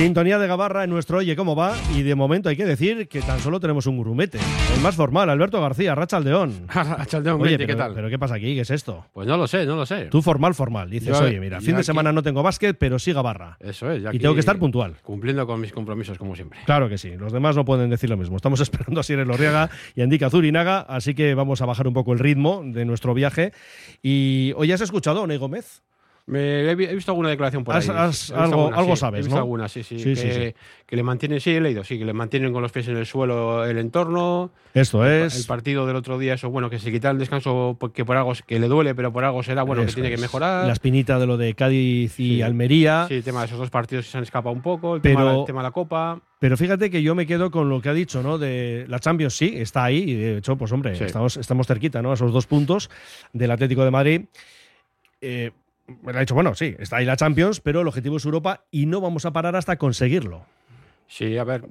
Sintonía 0.00 0.38
de 0.38 0.46
Gabarra 0.46 0.84
en 0.84 0.88
nuestro 0.90 1.18
Oye 1.18 1.36
Cómo 1.36 1.54
Va 1.54 1.76
y 1.94 2.00
de 2.02 2.14
momento 2.14 2.48
hay 2.48 2.56
que 2.56 2.64
decir 2.64 3.06
que 3.06 3.20
tan 3.20 3.38
solo 3.38 3.60
tenemos 3.60 3.84
un 3.86 4.00
grumete. 4.00 4.38
El 4.74 4.80
más 4.80 4.96
formal, 4.96 5.28
Alberto 5.28 5.60
García, 5.60 5.94
Rachaldeón. 5.94 6.66
Rachaldeón, 6.74 7.38
Oye, 7.42 7.58
¿qué 7.58 7.66
pero, 7.66 7.78
tal? 7.78 7.92
pero 7.94 8.08
¿qué 8.08 8.18
pasa 8.18 8.36
aquí? 8.36 8.54
¿Qué 8.54 8.62
es 8.62 8.70
esto? 8.70 9.04
Pues 9.12 9.28
no 9.28 9.36
lo 9.36 9.46
sé, 9.46 9.66
no 9.66 9.76
lo 9.76 9.84
sé. 9.84 10.06
Tú 10.06 10.22
formal, 10.22 10.54
formal. 10.54 10.88
Dices, 10.88 11.18
Yo- 11.18 11.24
oye, 11.26 11.38
mira, 11.38 11.58
fin 11.60 11.72
de 11.74 11.80
aquí- 11.80 11.84
semana 11.84 12.12
no 12.12 12.22
tengo 12.22 12.42
básquet, 12.42 12.78
pero 12.78 12.98
sí 12.98 13.12
Gabarra. 13.12 13.58
Eso 13.60 13.90
es. 13.90 14.02
Y 14.14 14.18
tengo 14.18 14.32
que 14.32 14.40
estar 14.40 14.58
puntual. 14.58 14.96
Cumpliendo 15.02 15.46
con 15.46 15.60
mis 15.60 15.70
compromisos, 15.72 16.16
como 16.16 16.34
siempre. 16.34 16.60
Claro 16.64 16.88
que 16.88 16.96
sí, 16.96 17.10
los 17.18 17.30
demás 17.30 17.54
no 17.54 17.66
pueden 17.66 17.90
decir 17.90 18.08
lo 18.08 18.16
mismo. 18.16 18.36
Estamos 18.36 18.60
esperando 18.60 19.00
a 19.00 19.02
Sierra 19.02 19.26
Lorriaga 19.26 19.68
y 19.94 20.00
a 20.00 20.04
Indica 20.04 20.30
Zurinaga, 20.30 20.80
así 20.80 21.14
que 21.14 21.34
vamos 21.34 21.60
a 21.60 21.66
bajar 21.66 21.86
un 21.86 21.92
poco 21.92 22.14
el 22.14 22.20
ritmo 22.20 22.62
de 22.64 22.86
nuestro 22.86 23.12
viaje. 23.12 23.52
Y 24.02 24.54
hoy 24.56 24.72
has 24.72 24.80
escuchado 24.80 25.24
a 25.24 25.26
Ney 25.26 25.36
Gómez. 25.36 25.82
Me- 26.30 26.70
he, 26.70 26.74
vi- 26.74 26.84
he 26.84 26.94
visto 26.94 27.10
alguna 27.10 27.28
declaración 27.28 27.64
por 27.64 27.74
ahí. 27.74 27.86
has- 27.88 28.30
algo- 28.30 28.44
alguna, 28.66 28.76
algo 28.76 28.96
sí. 28.96 29.00
sabes, 29.00 29.18
He 29.18 29.22
visto 29.22 29.34
¿no? 29.34 29.40
alguna, 29.42 29.68
sí, 29.68 29.82
sí. 29.82 29.98
Sí, 29.98 30.04
que, 30.10 30.16
sí, 30.16 30.30
sí. 30.32 30.54
que 30.86 30.96
le 30.96 31.02
mantienen, 31.02 31.40
sí, 31.40 31.50
he 31.50 31.60
leído, 31.60 31.82
sí, 31.84 31.98
que 31.98 32.04
le 32.04 32.12
mantienen 32.12 32.52
con 32.52 32.62
los 32.62 32.70
pies 32.72 32.86
en 32.88 32.96
el 32.96 33.06
suelo 33.06 33.64
el 33.64 33.78
entorno. 33.78 34.52
Esto 34.72 35.04
El 35.04 35.24
es. 35.24 35.46
partido 35.46 35.86
del 35.86 35.96
otro 35.96 36.18
día, 36.18 36.34
eso, 36.34 36.48
bueno, 36.50 36.70
que 36.70 36.78
se 36.78 36.92
quita 36.92 37.10
el 37.10 37.18
descanso 37.18 37.76
porque 37.80 38.04
por 38.04 38.16
algo 38.16 38.32
que 38.46 38.58
le 38.60 38.68
duele, 38.68 38.94
pero 38.94 39.12
por 39.12 39.24
algo 39.24 39.42
será, 39.42 39.62
bueno, 39.64 39.84
que 39.84 39.92
tiene 39.92 40.08
es. 40.10 40.14
que 40.16 40.20
mejorar. 40.20 40.66
La 40.66 40.72
espinita 40.72 41.18
de 41.18 41.26
lo 41.26 41.36
de 41.36 41.54
Cádiz 41.54 42.18
y. 42.20 42.42
Almería. 42.42 43.06
Sí, 43.08 43.14
el 43.14 43.24
tema 43.24 43.40
de 43.40 43.46
esos 43.46 43.58
dos 43.58 43.70
partidos 43.70 44.04
que 44.04 44.12
se 44.12 44.18
han 44.18 44.22
escapado 44.24 44.54
un 44.54 44.62
poco, 44.62 44.94
el, 44.96 45.00
Pero- 45.00 45.16
tema, 45.18 45.34
el 45.40 45.44
tema 45.46 45.60
de 45.62 45.64
la 45.68 45.72
Copa. 45.72 46.20
Pero 46.38 46.56
fíjate 46.56 46.88
que 46.90 47.02
yo 47.02 47.14
me 47.14 47.26
quedo 47.26 47.50
con 47.50 47.68
lo 47.68 47.82
que 47.82 47.88
ha 47.90 47.92
dicho, 47.92 48.22
¿no? 48.22 48.38
De 48.38 48.86
la 48.88 48.98
Champions 48.98 49.34
sí, 49.36 49.52
está 49.56 49.84
ahí, 49.84 49.98
y 49.98 50.14
de 50.14 50.36
hecho, 50.38 50.56
pues 50.56 50.70
hombre, 50.72 50.94
Sí. 50.94 51.04
estamos, 51.04 51.36
estamos 51.36 51.66
cerquita, 51.66 52.00
¿no? 52.00 52.12
A 52.12 52.14
esos 52.14 52.32
dos 52.32 52.46
puntos 52.46 52.88
del 53.32 53.50
Atlético 53.50 53.84
de 53.84 53.90
Madrid. 53.90 54.22
Eh, 55.20 55.50
me 56.02 56.12
ha 56.12 56.20
dicho, 56.20 56.34
bueno, 56.34 56.54
sí, 56.54 56.74
está 56.78 56.96
ahí 56.96 57.04
la 57.04 57.16
Champions, 57.16 57.60
pero 57.60 57.80
el 57.80 57.88
objetivo 57.88 58.16
es 58.16 58.24
Europa 58.24 58.64
y 58.70 58.86
no 58.86 59.00
vamos 59.00 59.24
a 59.26 59.32
parar 59.32 59.56
hasta 59.56 59.76
conseguirlo. 59.76 60.44
Sí, 61.06 61.36
a 61.38 61.44
ver, 61.44 61.64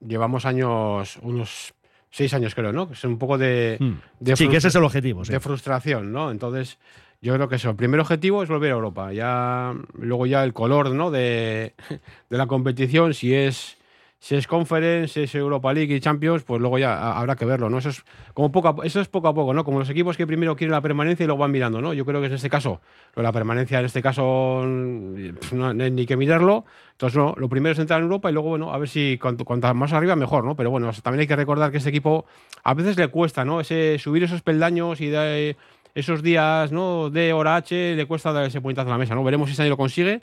llevamos 0.00 0.46
años, 0.46 1.18
unos 1.22 1.74
seis 2.10 2.34
años 2.34 2.54
creo, 2.54 2.72
¿no? 2.72 2.88
Es 2.92 3.04
un 3.04 3.18
poco 3.18 3.38
de, 3.38 3.76
Hmm. 3.78 3.94
de 4.18 4.36
Sí, 4.36 4.48
que 4.48 4.56
ese 4.56 4.68
es 4.68 4.74
el 4.74 4.84
objetivo, 4.84 5.24
sí. 5.24 5.32
de 5.32 5.40
frustración, 5.40 6.12
¿no? 6.12 6.30
Entonces, 6.30 6.78
yo 7.22 7.34
creo 7.34 7.48
que 7.48 7.56
eso, 7.56 7.70
el 7.70 7.76
primer 7.76 8.00
objetivo 8.00 8.42
es 8.42 8.48
volver 8.48 8.72
a 8.72 8.74
Europa. 8.74 9.12
Ya, 9.12 9.74
luego 9.94 10.26
ya 10.26 10.42
el 10.42 10.52
color, 10.52 10.90
¿no? 10.90 11.10
De, 11.10 11.74
de 12.30 12.38
la 12.38 12.46
competición, 12.46 13.14
si 13.14 13.34
es, 13.34 13.76
si 14.22 14.36
es 14.36 14.46
Conference, 14.46 15.14
si 15.14 15.20
es 15.22 15.34
Europa 15.34 15.72
League 15.72 15.94
y 15.94 15.98
Champions, 15.98 16.42
pues 16.42 16.60
luego 16.60 16.78
ya 16.78 16.92
ha- 16.94 17.18
habrá 17.18 17.36
que 17.36 17.46
verlo, 17.46 17.70
¿no? 17.70 17.78
Eso 17.78 17.88
es 17.88 18.04
como 18.34 18.52
poco 18.52 18.68
a, 18.68 18.86
eso 18.86 19.00
es 19.00 19.08
poco 19.08 19.28
a 19.28 19.34
poco, 19.34 19.54
¿no? 19.54 19.64
Como 19.64 19.78
los 19.78 19.88
equipos 19.88 20.18
que 20.18 20.26
primero 20.26 20.54
quieren 20.56 20.72
la 20.72 20.82
permanencia 20.82 21.24
y 21.24 21.26
luego 21.26 21.40
van 21.40 21.50
mirando, 21.50 21.80
¿no? 21.80 21.94
Yo 21.94 22.04
creo 22.04 22.20
que 22.20 22.26
en 22.26 22.34
este 22.34 22.50
caso, 22.50 22.82
la 23.16 23.32
permanencia 23.32 23.80
en 23.80 23.86
este 23.86 24.02
caso 24.02 24.62
no 24.66 25.72
ni 25.74 26.06
que 26.06 26.16
mirarlo. 26.18 26.66
Entonces, 26.92 27.16
no, 27.16 27.34
lo 27.38 27.48
primero 27.48 27.72
es 27.72 27.78
entrar 27.78 28.00
en 28.00 28.04
Europa 28.04 28.28
y 28.28 28.34
luego, 28.34 28.50
bueno, 28.50 28.74
a 28.74 28.78
ver 28.78 28.90
si 28.90 29.18
cuanto, 29.18 29.46
cuanto 29.46 29.72
más 29.74 29.94
arriba 29.94 30.14
mejor, 30.16 30.44
¿no? 30.44 30.54
Pero 30.54 30.70
bueno, 30.70 30.90
también 31.02 31.20
hay 31.20 31.26
que 31.26 31.36
recordar 31.36 31.70
que 31.70 31.78
este 31.78 31.88
equipo 31.88 32.26
a 32.62 32.74
veces 32.74 32.98
le 32.98 33.08
cuesta, 33.08 33.46
¿no? 33.46 33.60
Ese, 33.60 33.98
subir 33.98 34.22
esos 34.22 34.42
peldaños 34.42 35.00
y 35.00 35.06
de, 35.06 35.56
esos 35.94 36.22
días, 36.22 36.72
¿no? 36.72 37.10
De 37.10 37.32
hora 37.32 37.56
H 37.56 37.96
le 37.96 38.06
cuesta 38.06 38.32
dar 38.32 38.44
ese 38.44 38.60
puñetazo 38.60 38.88
a 38.88 38.92
la 38.92 38.98
mesa, 38.98 39.14
¿no? 39.14 39.24
Veremos 39.24 39.50
si 39.50 39.60
año 39.60 39.70
lo 39.70 39.76
consigue, 39.76 40.20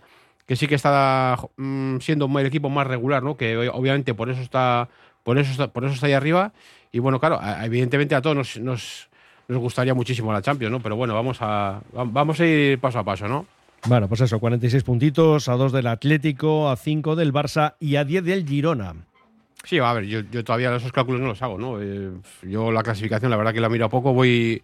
que 0.48 0.56
sí 0.56 0.66
que 0.68 0.76
está 0.76 1.38
mm, 1.58 1.98
siendo 2.00 2.28
el 2.40 2.46
equipo 2.48 2.70
más 2.70 2.88
regular, 2.88 3.22
¿no? 3.22 3.38
Que 3.38 3.56
obviamente 3.70 4.14
por 4.16 4.30
eso 4.30 4.42
está, 4.42 4.90
por 5.24 5.38
eso 5.38 5.52
está, 5.52 5.68
por 5.68 5.86
eso 5.86 5.94
está 5.94 6.08
ahí 6.08 6.14
arriba. 6.14 6.54
Y 6.92 7.00
bueno, 7.00 7.20
claro, 7.20 7.40
evidentemente 7.64 8.16
a 8.16 8.22
todos 8.22 8.36
nos, 8.36 8.58
nos, 8.58 9.10
nos 9.50 9.60
gustaría 9.60 9.94
muchísimo 9.94 10.32
la 10.34 10.42
Champions, 10.42 10.72
¿no? 10.72 10.80
Pero 10.80 10.96
bueno, 10.96 11.14
vamos 11.14 11.38
a, 11.42 11.82
va- 11.96 12.06
vamos 12.06 12.40
a 12.40 12.46
ir 12.46 12.80
paso 12.80 12.98
a 13.00 13.04
paso, 13.04 13.28
¿no? 13.28 13.46
Bueno, 13.86 14.08
pues 14.08 14.22
eso, 14.22 14.40
46 14.40 14.84
puntitos, 14.84 15.50
a 15.50 15.54
2 15.54 15.72
del 15.72 15.86
Atlético, 15.88 16.70
a 16.70 16.76
5 16.78 17.16
del 17.16 17.32
Barça 17.32 17.76
y 17.80 17.98
a 17.98 18.04
10 18.06 18.24
del 18.24 18.48
Girona. 18.48 18.96
Sí, 19.64 19.80
a 19.80 19.92
ver, 19.94 20.06
yo, 20.06 20.22
yo 20.32 20.44
todavía 20.44 20.74
esos 20.76 20.92
cálculos 20.94 21.20
no 21.22 21.28
los 21.28 21.42
hago, 21.42 21.58
¿no? 21.58 21.82
Eh, 21.82 22.10
yo 22.44 22.72
la 22.72 22.84
clasificación, 22.84 23.30
la 23.30 23.38
verdad 23.38 23.54
que 23.54 23.60
la 23.60 23.70
miro 23.70 23.86
a 23.86 23.90
poco, 23.90 24.14
voy 24.14 24.64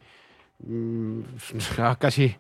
mm, 0.66 1.20
a 1.80 1.96
casi 1.98 2.36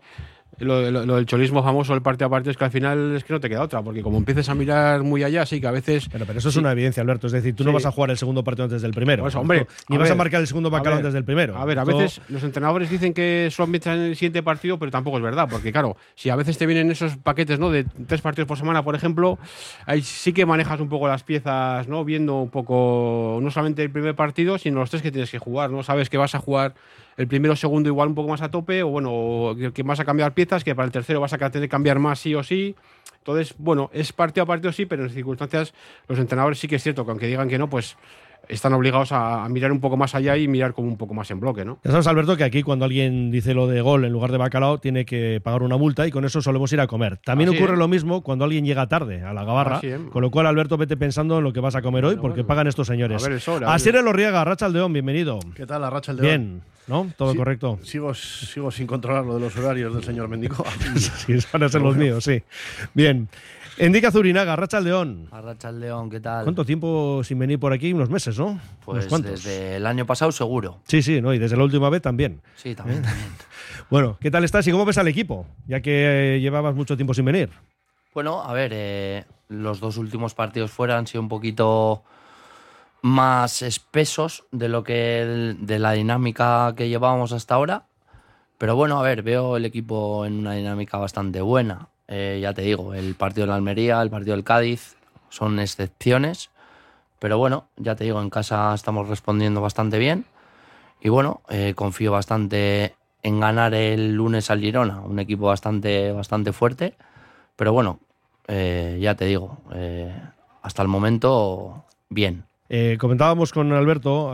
lo, 0.59 0.89
lo- 0.91 1.05
lo 1.05 1.15
del 1.15 1.25
cholismo 1.25 1.63
famoso, 1.63 1.93
el 1.93 2.01
parte 2.01 2.23
a 2.23 2.29
parte, 2.29 2.49
es 2.51 2.57
que 2.57 2.63
al 2.65 2.71
final 2.71 3.15
es 3.15 3.23
que 3.23 3.33
no 3.33 3.39
te 3.39 3.49
queda 3.49 3.61
otra, 3.61 3.81
porque 3.81 4.01
como 4.01 4.17
empieces 4.17 4.47
a 4.49 4.55
mirar 4.55 5.03
muy 5.03 5.23
allá, 5.23 5.45
sí 5.45 5.59
que 5.59 5.67
a 5.67 5.71
veces... 5.71 6.07
Pero, 6.11 6.25
pero 6.25 6.39
eso 6.39 6.49
es 6.49 6.53
Sí. 6.53 6.59
una 6.59 6.71
evidencia, 6.71 7.01
Alberto. 7.01 7.27
Es 7.27 7.33
decir, 7.33 7.55
tú 7.55 7.63
no 7.63 7.71
vas 7.73 7.85
a 7.85 7.91
jugar 7.91 8.11
el 8.11 8.17
segundo 8.17 8.43
partido 8.43 8.65
antes 8.65 8.81
del 8.81 8.91
primero. 8.93 9.23
Pues, 9.23 9.35
hombre, 9.35 9.67
Ni 9.89 9.97
vas 9.97 10.11
a 10.11 10.15
marcar 10.15 10.41
el 10.41 10.47
segundo 10.47 10.69
bacalao 10.69 10.97
antes 10.97 11.13
del 11.13 11.23
primero. 11.23 11.57
A 11.57 11.65
ver, 11.65 11.79
a 11.79 11.83
veces 11.83 12.21
los 12.29 12.43
entrenadores 12.43 12.89
dicen 12.89 13.13
que 13.13 13.49
solo 13.51 13.71
piensan 13.71 13.97
en 13.99 14.05
el 14.05 14.15
siguiente 14.15 14.43
partido, 14.43 14.77
pero 14.79 14.91
tampoco 14.91 15.17
es 15.17 15.23
verdad, 15.23 15.47
porque 15.49 15.71
claro, 15.71 15.97
si 16.15 16.29
a 16.29 16.35
veces 16.35 16.57
te 16.57 16.65
vienen 16.65 16.91
esos 16.91 17.17
paquetes 17.17 17.59
¿no? 17.59 17.69
de 17.71 17.85
tres 18.07 18.21
partidos 18.21 18.47
por 18.47 18.57
semana, 18.57 18.83
por 18.83 18.95
ejemplo, 18.95 19.37
ahí 19.85 20.01
sí 20.01 20.33
que 20.33 20.45
manejas 20.45 20.79
un 20.79 20.89
poco 20.89 21.07
las 21.07 21.23
piezas, 21.23 21.87
¿no? 21.87 22.03
Viendo 22.05 22.35
un 22.41 22.49
poco 22.49 23.39
no 23.41 23.49
solamente 23.51 23.83
el 23.83 23.89
primer 23.91 24.15
partido, 24.15 24.57
sino 24.57 24.79
los 24.79 24.89
tres 24.89 25.01
que 25.01 25.11
tienes 25.11 25.31
que 25.31 25.39
jugar, 25.39 25.69
¿no? 25.71 25.83
Sabes 25.83 26.09
que 26.09 26.17
vas 26.17 26.35
a 26.35 26.39
jugar 26.39 26.73
el 27.17 27.27
primero 27.27 27.53
o 27.53 27.55
segundo 27.55 27.89
igual 27.89 28.09
un 28.09 28.15
poco 28.15 28.29
más 28.29 28.41
a 28.41 28.49
tope, 28.49 28.83
o 28.83 28.89
bueno, 28.89 29.55
que 29.73 29.83
vas 29.83 29.99
a 29.99 30.05
cambiar 30.05 30.33
piezas, 30.33 30.63
que 30.63 30.75
para 30.75 30.85
el 30.85 30.91
tercero 30.91 31.19
vas 31.19 31.33
a 31.33 31.37
tener 31.37 31.67
que 31.67 31.69
cambiar 31.69 31.99
más 31.99 32.19
sí 32.19 32.33
o 32.35 32.43
sí. 32.43 32.75
Entonces, 33.19 33.55
bueno, 33.57 33.89
es 33.93 34.11
partido 34.11 34.43
a 34.43 34.47
partido 34.47 34.71
sí, 34.73 34.85
pero 34.85 35.03
en 35.03 35.09
circunstancias 35.09 35.73
los 36.07 36.19
entrenadores 36.19 36.59
sí 36.59 36.67
que 36.67 36.75
es 36.75 36.83
cierto 36.83 37.05
que 37.05 37.11
aunque 37.11 37.27
digan 37.27 37.47
que 37.47 37.57
no, 37.57 37.69
pues 37.69 37.95
están 38.47 38.73
obligados 38.73 39.11
a, 39.11 39.45
a 39.45 39.49
mirar 39.49 39.71
un 39.71 39.79
poco 39.79 39.97
más 39.97 40.15
allá 40.15 40.35
y 40.37 40.47
mirar 40.47 40.73
como 40.73 40.87
un 40.87 40.97
poco 40.97 41.13
más 41.13 41.29
en 41.31 41.39
bloque, 41.39 41.63
¿no? 41.65 41.79
Ya 41.83 41.91
sabes, 41.91 42.07
Alberto, 42.07 42.35
que 42.37 42.43
aquí 42.43 42.61
cuando 42.63 42.85
alguien 42.85 43.31
dice 43.31 43.53
lo 43.53 43.67
de 43.67 43.81
gol 43.81 44.03
en 44.05 44.11
lugar 44.11 44.31
de 44.31 44.37
bacalao, 44.37 44.79
tiene 44.79 45.05
que 45.05 45.39
pagar 45.43 45.63
una 45.63 45.77
multa 45.77 46.05
y 46.07 46.11
con 46.11 46.25
eso 46.25 46.41
solemos 46.41 46.71
ir 46.73 46.81
a 46.81 46.87
comer. 46.87 47.17
También 47.17 47.49
Así, 47.49 47.57
ocurre 47.57 47.73
¿eh? 47.75 47.77
lo 47.77 47.87
mismo 47.87 48.21
cuando 48.21 48.45
alguien 48.45 48.65
llega 48.65 48.87
tarde 48.87 49.23
a 49.23 49.33
la 49.33 49.43
gabarra, 49.43 49.77
Así, 49.77 49.89
con 50.11 50.21
lo 50.21 50.29
cual, 50.31 50.47
Alberto, 50.47 50.77
vete 50.77 50.97
pensando 50.97 51.37
en 51.37 51.43
lo 51.43 51.53
que 51.53 51.59
vas 51.61 51.75
a 51.75 51.81
comer 51.81 52.03
hoy, 52.05 52.15
Bueno, 52.15 52.21
porque 52.21 52.41
bueno. 52.41 52.47
pagan 52.47 52.67
estos 52.67 52.87
señores. 52.87 53.21
A 53.23 53.25
ver 53.27 53.33
el 53.35 53.41
sol, 53.41 53.63
a 53.63 53.67
ver. 53.67 53.75
Asier 53.75 53.95
Elorriaga, 53.95 54.43
Racha 54.43 54.65
Aldeón, 54.65 54.91
bienvenido. 54.93 55.39
¿Qué 55.55 55.65
tal, 55.65 55.81
la 55.81 55.89
racha 55.89 56.11
el 56.11 56.19
Bien, 56.19 56.61
¿no? 56.87 57.07
Todo 57.17 57.31
Sí. 57.31 57.37
correcto. 57.37 57.79
Sigo, 57.83 58.13
sigo 58.13 58.71
sin 58.71 58.87
controlar 58.87 59.25
lo 59.25 59.35
de 59.35 59.39
los 59.39 59.55
horarios 59.57 59.93
del 59.93 60.03
señor 60.03 60.27
Mendico. 60.27 60.65
Sí, 60.97 61.35
van 61.53 61.63
a 61.63 61.69
ser 61.69 61.81
los 61.81 61.95
míos, 61.95 62.23
sí. 62.23 62.41
Bien. 62.93 63.29
Indica 63.79 64.11
Zurinaga, 64.11 64.55
el 65.69 65.79
León, 65.79 66.09
¿qué 66.09 66.19
tal? 66.19 66.43
¿Cuánto 66.43 66.63
tiempo 66.63 67.21
sin 67.23 67.39
venir 67.39 67.59
por 67.59 67.73
aquí? 67.73 67.91
Unos 67.91 68.09
meses, 68.09 68.37
¿no? 68.37 68.59
Pues 68.85 69.09
desde 69.21 69.77
el 69.77 69.85
año 69.87 70.05
pasado 70.05 70.31
seguro. 70.31 70.79
Sí, 70.87 71.01
sí, 71.01 71.21
¿no? 71.21 71.33
Y 71.33 71.39
desde 71.39 71.57
la 71.57 71.63
última 71.63 71.89
vez 71.89 72.01
también. 72.01 72.41
Sí, 72.55 72.75
también, 72.75 73.01
también. 73.01 73.29
Bueno, 73.89 74.17
¿qué 74.21 74.29
tal 74.31 74.43
estás 74.43 74.65
y 74.67 74.71
cómo 74.71 74.85
ves 74.85 74.97
al 74.97 75.07
equipo? 75.07 75.45
Ya 75.67 75.81
que 75.81 76.35
eh, 76.35 76.39
llevabas 76.39 76.75
mucho 76.75 76.95
tiempo 76.95 77.13
sin 77.13 77.25
venir. 77.25 77.49
Bueno, 78.13 78.41
a 78.43 78.53
ver, 78.53 78.71
eh, 78.73 79.25
los 79.49 79.79
dos 79.79 79.97
últimos 79.97 80.33
partidos 80.35 80.71
fuera 80.71 80.97
han 80.97 81.07
sido 81.07 81.21
un 81.21 81.29
poquito 81.29 82.03
más 83.01 83.61
espesos 83.61 84.45
de 84.51 84.69
lo 84.69 84.83
que 84.83 85.21
el- 85.21 85.57
de 85.65 85.79
la 85.79 85.91
dinámica 85.93 86.73
que 86.77 86.87
llevábamos 86.89 87.31
hasta 87.33 87.55
ahora. 87.55 87.87
Pero 88.57 88.75
bueno, 88.75 88.99
a 88.99 89.03
ver, 89.03 89.23
veo 89.23 89.57
el 89.57 89.65
equipo 89.65 90.25
en 90.25 90.39
una 90.39 90.53
dinámica 90.53 90.97
bastante 90.97 91.41
buena. 91.41 91.89
Eh, 92.07 92.39
ya 92.41 92.53
te 92.53 92.61
digo, 92.61 92.93
el 92.93 93.15
partido 93.15 93.45
de 93.45 93.49
la 93.49 93.55
Almería, 93.55 94.01
el 94.01 94.09
partido 94.09 94.35
del 94.35 94.43
Cádiz 94.43 94.95
son 95.29 95.59
excepciones. 95.59 96.49
Pero 97.19 97.37
bueno, 97.37 97.67
ya 97.77 97.95
te 97.95 98.03
digo, 98.03 98.21
en 98.21 98.29
casa 98.29 98.73
estamos 98.73 99.07
respondiendo 99.07 99.61
bastante 99.61 99.97
bien. 99.97 100.25
Y 101.01 101.09
bueno, 101.09 101.41
eh, 101.49 101.73
confío 101.75 102.11
bastante 102.11 102.95
en 103.21 103.39
ganar 103.39 103.73
el 103.73 104.13
lunes 104.13 104.49
al 104.49 104.59
Girona, 104.59 105.01
un 105.01 105.19
equipo 105.19 105.45
bastante, 105.45 106.11
bastante 106.11 106.53
fuerte. 106.53 106.95
Pero 107.55 107.73
bueno, 107.73 107.99
eh, 108.47 108.99
ya 109.01 109.15
te 109.15 109.25
digo, 109.25 109.57
hasta 110.61 110.81
el 110.81 110.87
momento, 110.87 111.85
bien. 112.09 112.45
Eh, 112.75 112.97
comentábamos 112.97 113.51
con 113.53 113.71
Alberto 113.71 114.33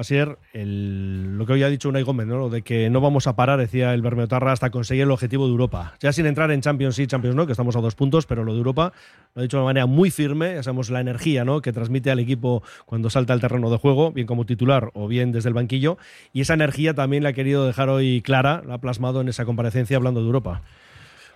el- 0.54 1.38
lo 1.38 1.46
que 1.46 1.52
hoy 1.52 1.64
ha 1.64 1.70
dicho 1.70 1.90
Unai 1.90 2.04
Gómez, 2.04 2.26
¿no? 2.26 2.38
Lo 2.38 2.50
de 2.50 2.62
que 2.62 2.90
no 2.90 3.02
vamos 3.02 3.28
a 3.28 3.36
parar, 3.36 3.60
decía 3.60 3.94
el 3.94 4.02
Bermeotarra, 4.02 4.54
hasta 4.54 4.70
conseguir 4.70 5.04
el 5.04 5.12
objetivo 5.12 5.44
de 5.46 5.52
Europa. 5.52 5.96
Ya 6.00 6.14
sin 6.14 6.26
entrar 6.26 6.50
en 6.52 6.62
Champions 6.62 6.96
sí, 6.96 7.06
Champions 7.06 7.36
no, 7.36 7.46
que 7.46 7.52
estamos 7.52 7.76
a 7.76 7.82
dos 7.82 7.96
puntos, 7.96 8.26
pero 8.26 8.46
lo 8.46 8.54
de 8.54 8.60
Europa 8.60 8.94
lo 9.36 9.42
ha 9.42 9.44
dicho 9.44 9.58
de 9.58 9.64
una 9.64 9.72
manera 9.72 9.88
muy 9.88 10.10
firme. 10.10 10.54
Ya 10.56 10.64
sabemos 10.64 10.90
la 10.90 11.02
energía 11.02 11.44
¿no? 11.44 11.62
que 11.62 11.74
transmite 11.74 12.12
al 12.12 12.20
equipo 12.20 12.64
cuando 12.86 13.10
salta 13.10 13.34
al 13.34 13.42
terreno 13.42 13.70
de 13.70 13.78
juego, 13.78 14.14
bien 14.14 14.26
como 14.26 14.46
titular 14.46 14.90
o 14.94 15.10
bien 15.10 15.34
desde 15.34 15.50
el 15.50 15.54
banquillo. 15.54 15.98
Y 16.32 16.40
esa 16.40 16.54
energía 16.54 16.94
también 16.94 17.24
la 17.24 17.30
ha 17.30 17.34
querido 17.34 17.68
dejar 17.68 17.90
hoy 17.90 18.22
clara, 18.22 18.64
la 18.66 18.76
ha 18.76 18.78
plasmado 18.78 19.20
en 19.20 19.28
esa 19.28 19.44
comparecencia 19.44 19.98
hablando 19.98 20.22
de 20.22 20.28
Europa. 20.28 20.62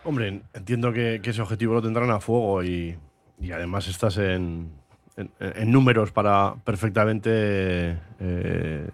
Hombre, 0.06 0.44
entiendo 0.54 0.94
que, 0.94 1.20
que 1.22 1.32
ese 1.32 1.42
objetivo 1.42 1.74
lo 1.74 1.82
tendrán 1.82 2.12
a 2.12 2.22
fuego 2.22 2.64
y, 2.64 2.96
y 3.42 3.52
además 3.52 3.90
estás 3.90 4.18
en, 4.18 4.70
en- 5.18 5.71
números 5.71 6.12
para 6.12 6.56
perfectamente 6.63 7.98
eh, 8.19 8.88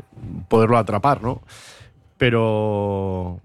poderlo 0.47 0.77
atrapar, 0.77 1.21
¿no? 1.21 1.41
Pero, 2.17 3.39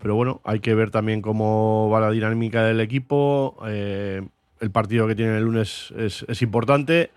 pero 0.00 0.14
bueno, 0.14 0.40
hay 0.44 0.60
que 0.60 0.74
ver 0.74 0.90
también 0.90 1.20
cómo 1.20 1.90
va 1.90 2.00
la 2.00 2.10
dinámica 2.10 2.64
del 2.64 2.80
equipo. 2.80 3.56
Eh, 3.66 4.22
el 4.60 4.70
partido 4.70 5.06
que 5.06 5.14
tiene 5.14 5.36
el 5.36 5.44
lunes 5.44 5.92
es, 5.96 6.42
importante 6.42 7.10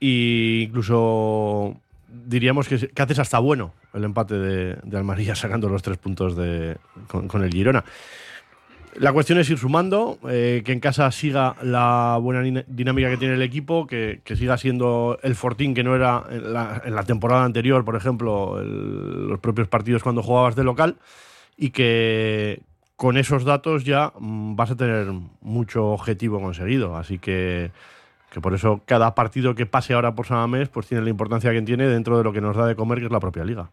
e 0.00 0.66
incluso 0.68 1.76
diríamos 2.08 2.68
que, 2.68 2.88
que, 2.88 3.02
haces 3.02 3.18
hasta 3.18 3.38
bueno 3.38 3.74
el 3.92 4.04
empate 4.04 4.34
de, 4.38 4.76
de 4.82 4.98
sacando 5.34 5.68
los 5.68 5.82
tres 5.82 5.98
puntos 5.98 6.36
de, 6.36 6.76
con 7.08 7.42
el 7.42 7.52
Girona. 7.52 7.84
La 8.96 9.12
cuestión 9.12 9.38
es 9.38 9.48
ir 9.50 9.58
sumando, 9.58 10.18
eh, 10.28 10.62
que 10.64 10.72
en 10.72 10.80
casa 10.80 11.10
siga 11.12 11.54
la 11.62 12.18
buena 12.20 12.42
dinámica 12.66 13.10
que 13.10 13.16
tiene 13.16 13.34
el 13.34 13.42
equipo, 13.42 13.86
que, 13.86 14.20
siga 14.24 14.56
siendo 14.56 15.18
el 15.22 15.34
fortín 15.34 15.74
que 15.74 15.84
no 15.84 15.94
era 15.94 16.24
en 16.30 16.52
la, 16.52 17.02
temporada 17.04 17.44
anterior, 17.44 17.84
por 17.84 17.96
ejemplo, 17.96 18.62
los 18.62 19.38
propios 19.40 19.68
partidos 19.68 20.02
cuando 20.02 20.22
jugabas 20.22 20.56
de 20.56 20.64
local, 20.64 20.96
y 21.56 21.70
que 21.70 22.62
con 22.96 23.16
esos 23.16 23.44
datos 23.44 23.84
ya 23.84 24.12
mm, 24.18 24.56
vas 24.56 24.72
a 24.72 24.76
tener 24.76 25.06
mucho 25.40 25.86
objetivo 25.86 26.40
conseguido. 26.40 26.96
Así 26.96 27.18
que, 27.18 27.70
que 28.30 28.40
por 28.40 28.54
eso 28.54 28.80
cada 28.84 29.14
partido 29.14 29.54
que 29.54 29.66
pase 29.66 29.94
ahora 29.94 30.14
por 30.14 30.26
Samamés 30.26 30.68
pues 30.68 30.86
tiene 30.86 31.04
la 31.04 31.10
importancia 31.10 31.52
que 31.52 31.62
tiene 31.62 31.86
dentro 31.86 32.18
de 32.18 32.24
lo 32.24 32.32
que 32.32 32.40
nos 32.40 32.56
da 32.56 32.66
de 32.66 32.74
comer, 32.74 32.98
que 32.98 33.06
es 33.06 33.12
la 33.12 33.20
propia 33.20 33.44
liga. 33.44 33.70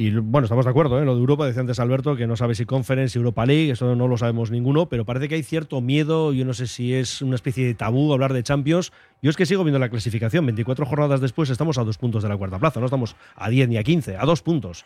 Y 0.00 0.12
bueno, 0.12 0.44
estamos 0.44 0.64
de 0.64 0.70
acuerdo, 0.70 1.02
¿eh? 1.02 1.04
Lo 1.04 1.16
de 1.16 1.20
Europa, 1.20 1.44
decía 1.44 1.60
antes 1.60 1.80
Alberto, 1.80 2.14
que 2.14 2.28
no 2.28 2.36
sabe 2.36 2.54
si 2.54 2.64
Conference, 2.64 3.18
Europa 3.18 3.44
League, 3.44 3.72
eso 3.72 3.96
no 3.96 4.06
lo 4.06 4.16
sabemos 4.16 4.52
ninguno, 4.52 4.88
pero 4.88 5.04
parece 5.04 5.26
que 5.26 5.34
hay 5.34 5.42
cierto 5.42 5.80
miedo, 5.80 6.32
yo 6.32 6.44
no 6.44 6.54
sé 6.54 6.68
si 6.68 6.94
es 6.94 7.20
una 7.20 7.34
especie 7.34 7.66
de 7.66 7.74
tabú 7.74 8.12
hablar 8.12 8.32
de 8.32 8.44
Champions. 8.44 8.92
Yo 9.22 9.30
es 9.30 9.36
que 9.36 9.44
sigo 9.44 9.64
viendo 9.64 9.80
la 9.80 9.88
clasificación, 9.88 10.46
24 10.46 10.86
jornadas 10.86 11.20
después 11.20 11.50
estamos 11.50 11.78
a 11.78 11.84
dos 11.84 11.98
puntos 11.98 12.22
de 12.22 12.28
la 12.28 12.36
cuarta 12.36 12.60
plaza, 12.60 12.78
no 12.78 12.86
estamos 12.86 13.16
a 13.34 13.48
10 13.48 13.70
ni 13.70 13.76
a 13.76 13.82
15, 13.82 14.16
a 14.16 14.24
dos 14.24 14.40
puntos. 14.40 14.84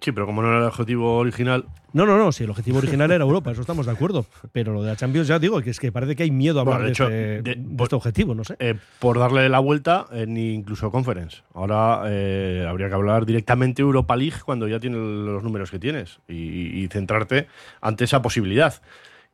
Sí, 0.00 0.12
pero 0.12 0.26
como 0.26 0.40
no 0.42 0.48
era 0.48 0.58
el 0.58 0.64
objetivo 0.64 1.18
original. 1.18 1.66
No, 1.92 2.06
no, 2.06 2.16
no, 2.16 2.32
sí, 2.32 2.44
el 2.44 2.50
objetivo 2.50 2.78
original 2.78 3.10
era 3.10 3.22
Europa, 3.22 3.50
eso 3.50 3.60
estamos 3.60 3.86
de 3.86 3.92
acuerdo. 3.92 4.24
Pero 4.52 4.72
lo 4.72 4.82
de 4.82 4.90
la 4.90 4.96
Champions 4.96 5.28
ya 5.28 5.38
digo, 5.38 5.60
que 5.60 5.70
es 5.70 5.80
que 5.80 5.92
parece 5.92 6.16
que 6.16 6.22
hay 6.22 6.30
miedo 6.30 6.58
a 6.58 6.62
hablar 6.62 6.76
bueno, 6.76 6.86
de, 6.86 6.92
hecho, 6.92 7.08
de, 7.08 7.36
este, 7.38 7.50
de, 7.50 7.56
de, 7.56 7.82
este, 7.82 7.96
objetivo, 7.96 8.34
no 8.34 8.44
sé. 8.44 8.56
Eh, 8.60 8.76
por 8.98 9.18
darle 9.18 9.48
la 9.48 9.58
vuelta, 9.58 10.06
eh, 10.12 10.24
ni 10.26 10.54
incluso 10.54 10.90
Conference. 10.90 11.42
Ahora 11.52 12.02
eh, 12.06 12.64
habría 12.68 12.88
que 12.88 12.94
hablar 12.94 13.26
directamente 13.26 13.82
Europa 13.82 14.16
League 14.16 14.36
cuando 14.44 14.68
ya 14.68 14.80
tienes 14.80 15.00
los 15.00 15.42
números 15.42 15.70
que 15.70 15.78
tienes 15.78 16.20
y, 16.28 16.82
y 16.82 16.88
centrarte 16.88 17.48
ante 17.80 18.04
esa 18.04 18.22
posibilidad 18.22 18.80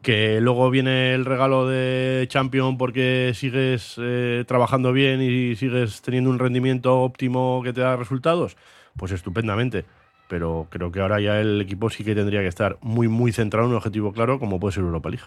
que 0.02 0.40
luego 0.40 0.70
viene 0.70 1.14
el 1.14 1.24
regalo 1.24 1.66
de 1.66 2.26
Champion 2.28 2.78
porque 2.78 3.32
sigues 3.34 3.96
eh, 3.98 4.44
trabajando 4.46 4.92
bien 4.92 5.20
y 5.22 5.56
sigues 5.56 6.02
teniendo 6.02 6.30
un 6.30 6.38
rendimiento 6.38 7.00
óptimo 7.00 7.60
que 7.64 7.72
te 7.72 7.80
da 7.80 7.96
resultados, 7.96 8.56
pues 8.96 9.12
estupendamente 9.12 9.84
pero 10.28 10.66
creo 10.70 10.90
que 10.92 11.00
ahora 11.00 11.20
ya 11.20 11.40
el 11.40 11.60
equipo 11.60 11.90
sí 11.90 12.04
que 12.04 12.14
tendría 12.14 12.40
que 12.40 12.48
estar 12.48 12.78
muy, 12.80 13.08
muy 13.08 13.32
centrado 13.32 13.66
en 13.66 13.70
un 13.72 13.76
objetivo 13.76 14.12
claro 14.12 14.38
como 14.38 14.58
puede 14.60 14.74
ser 14.74 14.82
Europa 14.84 15.10
League. 15.10 15.24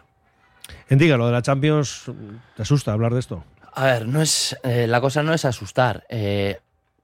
Entiga, 0.89 1.17
lo 1.17 1.25
de 1.25 1.31
la 1.31 1.41
Champions, 1.41 2.11
¿te 2.55 2.61
asusta 2.61 2.93
hablar 2.93 3.13
de 3.13 3.19
esto? 3.19 3.43
A 3.73 3.85
ver, 3.85 4.07
no 4.07 4.21
es, 4.21 4.57
eh, 4.63 4.87
la 4.87 5.01
cosa 5.01 5.23
no 5.23 5.33
es 5.33 5.45
asustar. 5.45 6.05
Eh, 6.09 6.59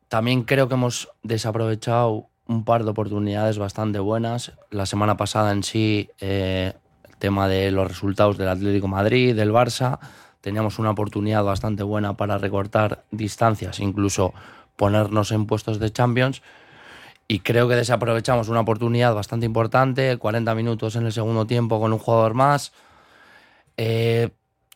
también 0.08 0.44
creo 0.44 0.68
que 0.68 0.74
hemos 0.74 1.10
desaprovechado 1.24 2.28
un 2.48 2.64
par 2.64 2.84
de 2.84 2.92
oportunidades 2.92 3.58
bastante 3.58 4.00
buenas. 4.00 4.54
La 4.70 4.86
semana 4.86 5.18
pasada 5.18 5.52
en 5.52 5.64
sí, 5.64 6.10
eh, 6.20 6.74
el 7.08 7.16
tema 7.18 7.48
de 7.48 7.72
los 7.72 7.88
resultados 7.88 8.38
del 8.38 8.50
Atlético 8.50 8.88
Madrid, 8.88 9.36
del 9.36 9.52
Barça, 9.52 10.00
teníamos 10.42 10.78
una 10.78 10.92
oportunidad 10.92 11.44
bastante 11.44 11.84
buena 11.84 12.18
para 12.18 12.38
recortar 12.38 13.04
distancias, 13.12 13.80
incluso 13.80 14.34
ponernos 14.76 15.32
en 15.32 15.48
puestos 15.48 15.80
de 15.80 15.92
Champions 15.92 16.42
y 17.27 17.39
creo 17.39 17.68
que 17.68 17.75
desaprovechamos 17.75 18.50
una 18.50 18.60
oportunidad 18.60 19.16
bastante 19.16 19.45
importante, 19.45 20.18
40 20.18 20.54
minutos 20.56 20.95
en 20.95 21.06
el 21.06 21.13
segundo 21.13 21.48
tiempo 21.48 21.80
con 21.80 21.92
un 21.92 22.00
jugador 22.00 22.36
más. 22.36 22.72
Eh, 23.77 24.30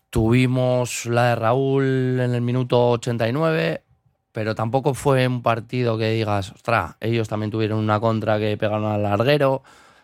tuvimos 0.09 1.05
la 1.05 1.29
de 1.29 1.35
Raúl 1.35 2.19
en 2.19 2.33
el 2.33 2.41
minuto 2.41 2.89
89, 2.91 3.83
pero 4.31 4.55
tampoco 4.55 4.93
fue 4.93 5.27
un 5.27 5.43
partido 5.43 5.97
que 5.97 6.09
digas, 6.11 6.51
ostras, 6.51 6.95
ellos 7.01 7.27
también 7.27 7.51
tuvieron 7.51 7.79
una 7.79 7.99
contra 7.99 8.39
que 8.39 8.57
pegaron 8.57 8.85
al 8.85 9.03
larguero. 9.03 9.61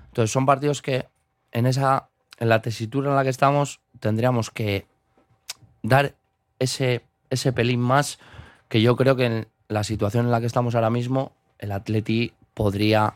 Entonces 0.07 0.31
son 0.31 0.45
partidos 0.45 0.81
que 0.81 1.07
en 1.51 1.65
esa 1.65 2.09
en 2.37 2.49
la 2.49 2.61
tesitura 2.61 3.09
en 3.09 3.15
la 3.15 3.23
que 3.23 3.29
estamos 3.29 3.79
tendríamos 3.99 4.51
que 4.51 4.85
dar 5.83 6.15
ese, 6.59 7.03
ese 7.29 7.53
pelín 7.53 7.79
más 7.79 8.19
que 8.67 8.81
yo 8.81 8.95
creo 8.95 9.15
que 9.15 9.25
en 9.25 9.47
la 9.67 9.83
situación 9.83 10.25
en 10.25 10.31
la 10.31 10.41
que 10.41 10.47
estamos 10.47 10.75
ahora 10.75 10.89
mismo 10.89 11.33
el 11.59 11.71
Atleti 11.71 12.33
podría, 12.53 13.13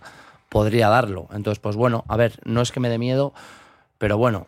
podría 0.49 0.89
darlo. 0.89 1.27
Entonces, 1.31 1.59
pues 1.59 1.75
bueno, 1.75 2.05
a 2.07 2.17
ver, 2.17 2.39
no 2.45 2.61
es 2.61 2.71
que 2.71 2.79
me 2.79 2.89
dé 2.89 2.97
miedo, 2.97 3.33
pero 3.97 4.17
bueno, 4.17 4.47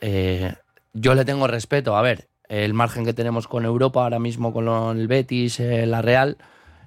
eh, 0.00 0.54
yo 0.92 1.14
le 1.14 1.24
tengo 1.24 1.46
respeto. 1.46 1.96
A 1.96 2.02
ver, 2.02 2.28
el 2.48 2.74
margen 2.74 3.04
que 3.04 3.12
tenemos 3.12 3.48
con 3.48 3.64
Europa 3.64 4.02
ahora 4.02 4.18
mismo 4.18 4.52
con 4.52 4.68
el 4.98 5.08
Betis, 5.08 5.60
eh, 5.60 5.86
la 5.86 6.02
Real, 6.02 6.36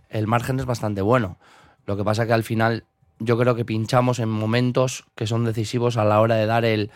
el 0.10 0.28
margen 0.28 0.60
es 0.60 0.66
bastante 0.66 1.02
bueno. 1.02 1.38
Lo 1.86 1.98
que 1.98 2.04
pasa 2.04 2.26
que 2.26 2.34
al 2.34 2.44
final 2.44 2.84
yo 3.20 3.38
creo 3.38 3.56
que 3.56 3.66
pinchamos 3.66 4.20
en 4.20 4.30
momentos 4.30 5.06
que 5.16 5.28
son 5.28 5.46
decisivos 5.46 5.98
a 5.98 6.06
la 6.06 6.22
hora 6.22 6.36
de 6.36 6.46
dar 6.46 6.66
el, 6.66 6.92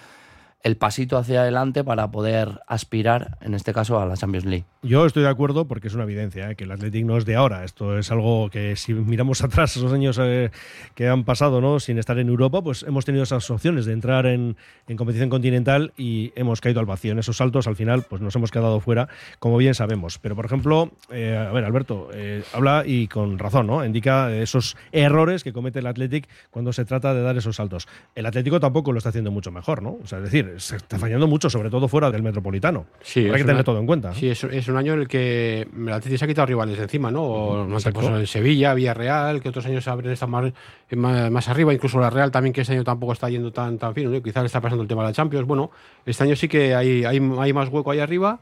el 0.64 0.78
pasito 0.78 1.18
hacia 1.18 1.42
adelante 1.42 1.84
para 1.84 2.10
poder 2.10 2.62
aspirar, 2.68 3.38
en 3.42 3.54
este 3.54 3.74
caso, 3.74 4.00
a 4.00 4.06
la 4.06 4.16
Champions 4.16 4.46
League. 4.46 4.66
Yo 4.82 5.06
estoy 5.06 5.24
de 5.24 5.30
acuerdo 5.30 5.68
porque 5.68 5.90
es 5.90 5.94
una 5.94 6.04
evidencia, 6.04 6.50
¿eh? 6.50 6.56
que 6.56 6.64
el 6.64 6.72
Athletic 6.72 7.06
no 7.06 7.18
es 7.18 7.26
de 7.26 7.36
ahora. 7.36 7.66
Esto 7.66 7.98
es 7.98 8.12
algo 8.12 8.50
que 8.50 8.78
si 8.78 8.94
miramos 8.94 9.42
atrás 9.44 9.76
esos 9.76 9.92
años 9.92 10.18
eh, 10.22 10.52
que 10.96 11.10
han 11.10 11.26
pasado 11.26 11.60
¿no? 11.60 11.82
sin 11.82 12.00
estar 12.00 12.18
en 12.18 12.30
Europa, 12.30 12.62
pues 12.62 12.84
hemos 12.84 13.04
tenido 13.04 13.24
esas 13.24 13.50
opciones 13.52 13.86
de 13.86 13.94
entrar 13.94 14.26
en, 14.26 14.56
en, 14.88 14.98
competición 14.98 15.30
continental 15.30 15.92
y 15.98 16.32
hemos 16.36 16.62
caído 16.62 16.80
al 16.80 16.86
vacío. 16.86 17.12
En 17.12 17.20
esos 17.20 17.38
saltos, 17.38 17.68
al 17.68 17.76
final, 17.76 18.04
pues 18.10 18.22
nos 18.22 18.34
hemos 18.38 18.50
quedado 18.50 18.80
fuera, 18.80 19.10
como 19.40 19.58
bien 19.58 19.76
sabemos. 19.76 20.18
Pero, 20.18 20.36
por 20.36 20.46
ejemplo, 20.46 20.92
eh, 21.12 21.36
a 21.38 21.52
ver, 21.52 21.66
Alberto, 21.66 22.10
habla 22.54 22.84
y 22.86 23.08
con 23.08 23.38
razón, 23.38 23.68
¿no? 23.68 23.86
Indica 23.86 24.34
esos 24.34 24.78
errores 24.94 25.44
que 25.44 25.52
comete 25.52 25.80
el 25.80 25.88
Athletic 25.88 26.30
cuando 26.52 26.72
se 26.72 26.86
trata 26.86 27.14
de 27.14 27.22
dar 27.22 27.38
esos 27.38 27.58
saltos. 27.58 27.88
El 28.16 28.26
Atlético 28.26 28.62
tampoco 28.62 28.94
lo 28.94 29.00
está 29.00 29.10
haciendo 29.10 29.32
mucho 29.32 29.52
mejor, 29.52 29.82
¿no? 29.82 29.98
O 30.02 30.08
sea, 30.08 30.20
es 30.20 30.26
decir, 30.26 30.53
se 30.58 30.76
está 30.78 30.98
fallando 30.98 31.28
mucho, 31.28 31.50
sobre 31.50 31.70
todo 31.70 31.88
fuera 31.88 32.12
del 32.12 32.24
metropolitano. 32.24 32.86
Sí, 33.02 33.22
Hay 33.22 33.32
que 33.32 33.38
tener 33.40 33.56
una, 33.56 33.64
todo 33.64 33.80
en 33.80 33.86
cuenta. 33.86 34.14
Sí, 34.14 34.30
es, 34.30 34.44
es, 34.44 34.68
un 34.68 34.78
año 34.78 34.94
en 34.94 35.02
el 35.02 35.08
que 35.08 35.68
el 35.76 35.92
Atleti 35.92 36.18
se 36.18 36.26
ha 36.26 36.28
quitado 36.28 36.46
rivales 36.46 36.78
de 36.78 36.84
encima, 36.84 37.12
¿no? 37.12 37.24
O, 37.24 37.66
no 37.66 37.78
pues 37.78 38.08
en 38.08 38.28
Sevilla, 38.28 38.74
Villarreal, 38.74 39.42
que 39.42 39.50
otros 39.50 39.66
años 39.66 39.88
habrían 39.88 40.14
estado 40.14 40.32
más, 40.32 40.54
más, 40.92 41.32
más, 41.32 41.50
arriba, 41.50 41.74
incluso 41.74 42.00
la 42.00 42.10
Real 42.10 42.32
también, 42.32 42.54
que 42.54 42.62
este 42.62 42.74
año 42.74 42.84
tampoco 42.84 43.14
está 43.14 43.30
yendo 43.30 43.52
tan, 43.52 43.78
tan 43.78 43.94
fino, 43.94 44.10
¿no? 44.10 44.22
Quizás 44.22 44.44
le 44.44 44.48
está 44.48 44.62
pasando 44.62 44.84
el 44.84 44.88
tema 44.88 45.04
de 45.04 45.10
la 45.10 45.14
Champions. 45.14 45.48
Bueno, 45.48 45.72
este 46.06 46.24
año 46.24 46.36
sí 46.36 46.48
que 46.48 46.76
hay, 46.76 47.06
hay, 47.06 47.18
hay 47.40 47.54
más 47.54 47.70
hueco 47.70 47.92
ahí 47.92 48.00
arriba. 48.00 48.40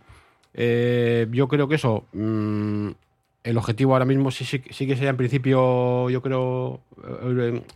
Eh, 0.54 1.28
yo 1.32 1.48
creo 1.48 1.68
que 1.68 1.76
eso. 1.76 2.06
Mmm, 2.14 2.90
el 3.44 3.58
objetivo 3.58 3.94
ahora 3.94 4.06
mismo 4.06 4.30
sí, 4.32 4.46
sí, 4.46 4.62
sí 4.70 4.86
que 4.86 4.96
sería 4.96 5.10
en 5.10 5.18
principio, 5.18 6.10
yo 6.10 6.22
creo, 6.22 6.82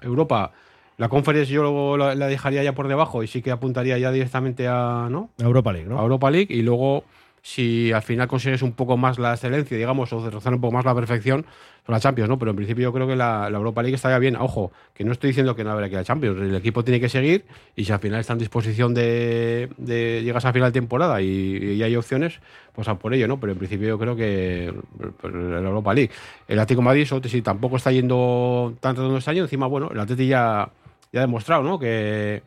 Europa 0.01 0.51
la 0.97 1.09
Conference 1.09 1.51
yo 1.51 1.97
la, 1.97 2.15
la, 2.15 2.27
dejaría 2.27 2.63
ya 2.63 2.73
por 2.73 2.87
debajo 2.87 3.23
y 3.23 3.27
sí 3.27 3.41
que 3.41 3.51
apuntaría 3.51 3.97
ya 3.97 4.11
directamente 4.11 4.67
a, 4.67 5.07
¿no? 5.09 5.29
a 5.39 5.43
Europa 5.43 5.73
League, 5.73 5.87
¿no? 5.87 5.99
A 5.99 6.03
Europa 6.03 6.31
League 6.31 6.47
y 6.49 6.61
luego 6.61 7.03
si 7.45 7.91
al 7.91 8.01
final 8.01 8.27
consigues 8.27 8.63
un 8.63 8.71
poco 8.71 8.97
más 8.97 9.19
la 9.19 9.35
excelencia, 9.35 9.77
digamos, 9.77 10.11
o 10.11 10.31
rozar 10.31 10.55
un 10.55 10.61
poco 10.61 10.73
más 10.73 10.83
la 10.83 10.95
perfección, 10.95 11.45
son 11.85 11.93
la 11.93 11.99
Champions, 11.99 12.27
¿no? 12.27 12.39
Pero 12.39 12.49
en 12.49 12.57
principio 12.57 12.85
yo 12.85 12.91
creo 12.91 13.05
que 13.05 13.15
la, 13.15 13.51
la, 13.51 13.57
Europa 13.59 13.83
League 13.83 13.93
estaría 13.93 14.17
bien. 14.17 14.35
Ojo, 14.35 14.71
que 14.95 15.03
no 15.03 15.11
estoy 15.11 15.27
diciendo 15.27 15.55
que 15.55 15.63
no 15.63 15.69
habrá 15.69 15.87
que 15.87 15.95
la 15.95 16.03
Champions. 16.03 16.41
El 16.41 16.55
equipo 16.55 16.83
tiene 16.83 16.99
que 16.99 17.07
seguir 17.07 17.45
y 17.75 17.85
si 17.85 17.91
al 17.91 17.99
final 17.99 18.19
está 18.19 18.33
en 18.33 18.39
disposición 18.39 18.95
de, 18.95 19.69
de 19.77 20.23
llegas 20.23 20.43
a 20.43 20.53
final 20.53 20.71
de 20.71 20.79
temporada 20.79 21.21
y, 21.21 21.27
y, 21.27 21.83
hay 21.83 21.95
opciones, 21.95 22.39
pues 22.73 22.87
a 22.87 22.95
por 22.95 23.13
ello, 23.13 23.27
¿no? 23.27 23.39
Pero 23.39 23.51
en 23.51 23.59
principio 23.59 23.89
yo 23.89 23.99
creo 23.99 24.15
que 24.15 24.73
pues, 25.21 25.31
la 25.31 25.59
Europa 25.59 25.93
League. 25.93 26.09
El 26.47 26.57
Atlético 26.57 26.81
Madrid, 26.81 27.07
si 27.25 27.41
tampoco 27.43 27.77
está 27.77 27.91
yendo 27.91 28.73
tanto 28.79 29.03
donde 29.03 29.19
este 29.19 29.29
año, 29.29 29.43
encima, 29.43 29.67
bueno, 29.67 29.91
el 29.91 29.99
Atlético 29.99 30.29
ya, 30.29 30.67
ya 31.15 31.21
ha 31.21 31.25
demostrado, 31.25 31.63
¿no? 31.63 31.79
Que 31.79 32.43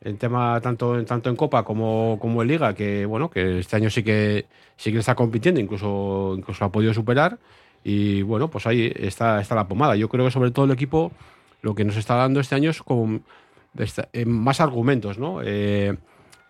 en 0.00 0.16
tema 0.16 0.60
tanto, 0.60 1.04
tanto 1.04 1.28
en 1.28 1.34
Copa 1.34 1.64
como, 1.64 2.18
como 2.20 2.42
en 2.42 2.48
Liga, 2.48 2.72
que 2.72 3.04
bueno, 3.04 3.28
que 3.28 3.58
este 3.58 3.76
año 3.76 3.90
sí 3.90 4.04
que 4.04 4.46
sí 4.76 4.92
que 4.92 4.98
está 4.98 5.16
compitiendo, 5.16 5.60
incluso, 5.60 6.34
incluso 6.38 6.64
ha 6.64 6.70
podido 6.70 6.94
superar. 6.94 7.38
Y 7.82 8.22
bueno, 8.22 8.48
pues 8.48 8.66
ahí 8.68 8.92
está, 8.96 9.40
está 9.40 9.56
la 9.56 9.66
pomada. 9.66 9.96
Yo 9.96 10.08
creo 10.08 10.24
que 10.24 10.30
sobre 10.30 10.52
todo 10.52 10.66
el 10.66 10.70
equipo 10.70 11.10
lo 11.62 11.74
que 11.74 11.84
nos 11.84 11.96
está 11.96 12.14
dando 12.14 12.38
este 12.38 12.54
año 12.54 12.70
es 12.70 12.80
con 12.80 13.24
eh, 14.12 14.24
más 14.24 14.60
argumentos, 14.60 15.18
¿no? 15.18 15.40
Eh, 15.42 15.96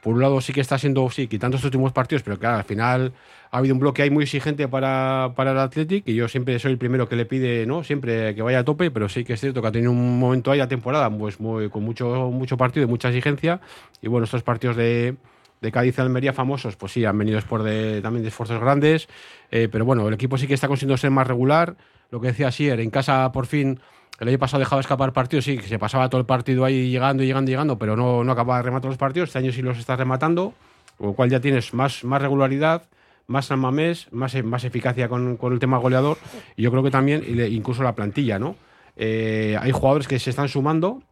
por 0.02 0.14
un 0.14 0.20
lado 0.20 0.40
sí 0.40 0.52
que 0.52 0.60
está 0.60 0.78
siendo, 0.78 1.08
sí, 1.10 1.28
quitando 1.28 1.56
estos 1.56 1.68
últimos 1.68 1.92
partidos, 1.92 2.24
pero 2.24 2.36
claro, 2.36 2.56
al 2.56 2.64
final 2.64 3.12
ha 3.52 3.58
habido 3.58 3.74
un 3.74 3.80
bloque 3.80 4.02
ahí 4.02 4.10
muy 4.10 4.24
exigente 4.24 4.66
para, 4.66 5.32
para 5.36 5.52
el 5.52 5.58
Athletic 5.58 6.08
y 6.08 6.14
yo 6.16 6.26
siempre 6.26 6.58
soy 6.58 6.72
el 6.72 6.78
primero 6.78 7.08
que 7.08 7.14
le 7.14 7.24
pide, 7.24 7.66
¿no? 7.66 7.84
Siempre 7.84 8.34
que 8.34 8.42
vaya 8.42 8.58
a 8.58 8.64
tope, 8.64 8.90
pero 8.90 9.08
sí 9.08 9.22
que 9.22 9.34
es 9.34 9.40
cierto 9.40 9.62
que 9.62 9.68
ha 9.68 9.72
tenido 9.72 9.92
un 9.92 10.18
momento 10.18 10.50
ahí 10.50 10.58
la 10.58 10.66
temporada 10.66 11.08
pues 11.08 11.38
muy, 11.38 11.70
con 11.70 11.84
mucho, 11.84 12.30
mucho 12.32 12.56
partido 12.56 12.84
y 12.84 12.88
mucha 12.88 13.10
exigencia. 13.10 13.60
Y 14.00 14.08
bueno, 14.08 14.24
estos 14.24 14.42
partidos 14.42 14.74
de, 14.74 15.14
de 15.60 15.72
Cádiz 15.72 16.00
Almería 16.00 16.32
famosos, 16.32 16.74
pues 16.74 16.90
sí, 16.90 17.04
han 17.04 17.16
venido 17.16 17.40
por 17.42 17.62
de, 17.62 18.00
también 18.02 18.24
de 18.24 18.30
esfuerzos 18.30 18.60
grandes, 18.60 19.08
eh, 19.52 19.68
pero 19.70 19.84
bueno, 19.84 20.08
el 20.08 20.14
equipo 20.14 20.36
sí 20.36 20.48
que 20.48 20.54
está 20.54 20.66
consiguiendo 20.66 20.96
ser 20.96 21.12
más 21.12 21.28
regular, 21.28 21.76
lo 22.10 22.20
que 22.20 22.26
decía 22.26 22.50
Sier, 22.50 22.80
en 22.80 22.90
casa 22.90 23.30
por 23.30 23.46
fin 23.46 23.78
El 24.22 24.28
año 24.28 24.38
pasado 24.38 24.60
dejaba 24.60 24.80
escapar 24.80 25.12
partidos, 25.12 25.44
sí, 25.44 25.58
que 25.58 25.66
se 25.66 25.80
pasaba 25.80 26.08
todo 26.08 26.20
el 26.20 26.26
partido 26.28 26.64
ahí 26.64 26.92
llegando, 26.92 27.24
llegando, 27.24 27.50
llegando, 27.50 27.76
pero 27.76 27.96
no, 27.96 28.22
no 28.22 28.30
acababa 28.30 28.58
de 28.58 28.62
rematar 28.62 28.88
los 28.88 28.96
partidos. 28.96 29.30
Este 29.30 29.40
año 29.40 29.50
sí 29.50 29.62
los 29.62 29.76
estás 29.78 29.98
rematando, 29.98 30.54
con 30.96 31.08
lo 31.08 31.12
cual 31.14 31.28
ya 31.28 31.40
tienes 31.40 31.74
más, 31.74 32.04
más 32.04 32.22
regularidad, 32.22 32.84
más 33.26 33.46
San 33.46 33.58
Mamés, 33.58 34.06
más, 34.12 34.40
más 34.44 34.62
eficacia 34.62 35.08
con, 35.08 35.36
con 35.36 35.52
el 35.52 35.58
tema 35.58 35.78
goleador. 35.78 36.18
Y 36.54 36.62
yo 36.62 36.70
creo 36.70 36.84
que 36.84 36.92
también, 36.92 37.24
y 37.26 37.42
incluso 37.46 37.82
la 37.82 37.96
plantilla, 37.96 38.38
¿no? 38.38 38.54
Eh, 38.94 39.58
hay 39.60 39.72
jugadores 39.72 40.06
que 40.06 40.20
se 40.20 40.30
están 40.30 40.48
sumando, 40.48 41.02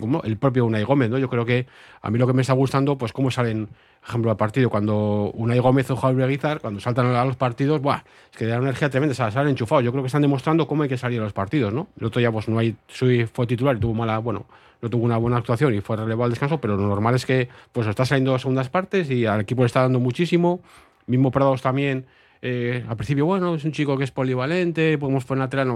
como 0.00 0.22
el 0.22 0.36
propio 0.36 0.64
Unai 0.64 0.84
Gómez, 0.84 1.10
¿no? 1.10 1.18
Yo 1.18 1.28
creo 1.28 1.44
que 1.44 1.66
a 2.00 2.10
mí 2.10 2.18
lo 2.18 2.26
que 2.26 2.32
me 2.32 2.42
está 2.42 2.52
gustando, 2.52 2.96
pues 2.96 3.12
cómo 3.12 3.30
salen, 3.30 3.66
por 3.66 4.08
ejemplo, 4.08 4.30
al 4.30 4.36
partido, 4.36 4.70
cuando 4.70 5.30
Unai 5.34 5.58
Gómez 5.58 5.90
o 5.90 5.96
Javier 5.96 6.28
Guizar, 6.28 6.60
cuando 6.60 6.80
saltan 6.80 7.06
a 7.06 7.24
los 7.24 7.36
partidos, 7.36 7.80
¡buah! 7.80 8.02
Es 8.32 8.38
que 8.38 8.46
da 8.46 8.58
una 8.58 8.68
energía 8.68 8.90
tremenda, 8.90 9.12
o 9.12 9.16
sea, 9.16 9.30
salen 9.30 9.50
enchufados. 9.50 9.84
Yo 9.84 9.90
creo 9.90 10.02
que 10.02 10.08
están 10.08 10.22
demostrando 10.22 10.66
cómo 10.66 10.84
hay 10.84 10.88
que 10.88 10.98
salir 10.98 11.20
a 11.20 11.24
los 11.24 11.32
partidos, 11.32 11.72
¿no? 11.72 11.88
El 11.98 12.06
otro 12.06 12.20
día, 12.20 12.30
pues 12.30 12.48
no 12.48 12.58
hay, 12.58 12.76
Sui 12.88 13.26
fue 13.26 13.46
titular 13.46 13.76
y 13.76 13.80
tuvo 13.80 13.94
mala, 13.94 14.18
bueno, 14.18 14.46
no 14.80 14.90
tuvo 14.90 15.04
una 15.04 15.16
buena 15.16 15.38
actuación 15.38 15.74
y 15.74 15.80
fue 15.80 15.96
relevado 15.96 16.24
al 16.24 16.30
descanso, 16.30 16.60
pero 16.60 16.76
lo 16.76 16.86
normal 16.86 17.14
es 17.14 17.26
que, 17.26 17.48
pues 17.72 17.86
está 17.86 18.04
saliendo 18.04 18.34
a 18.34 18.38
segundas 18.38 18.68
partes 18.68 19.10
y 19.10 19.26
al 19.26 19.40
equipo 19.40 19.62
le 19.62 19.66
está 19.66 19.80
dando 19.80 19.98
muchísimo. 19.98 20.60
Mismo 21.06 21.30
Prados 21.30 21.62
también. 21.62 22.06
Eh, 22.46 22.84
al 22.86 22.96
principio, 22.96 23.24
bueno, 23.24 23.54
es 23.54 23.64
un 23.64 23.72
chico 23.72 23.96
que 23.96 24.04
es 24.04 24.10
polivalente, 24.10 24.98
podemos 24.98 25.24
poner 25.24 25.44
lateral. 25.44 25.68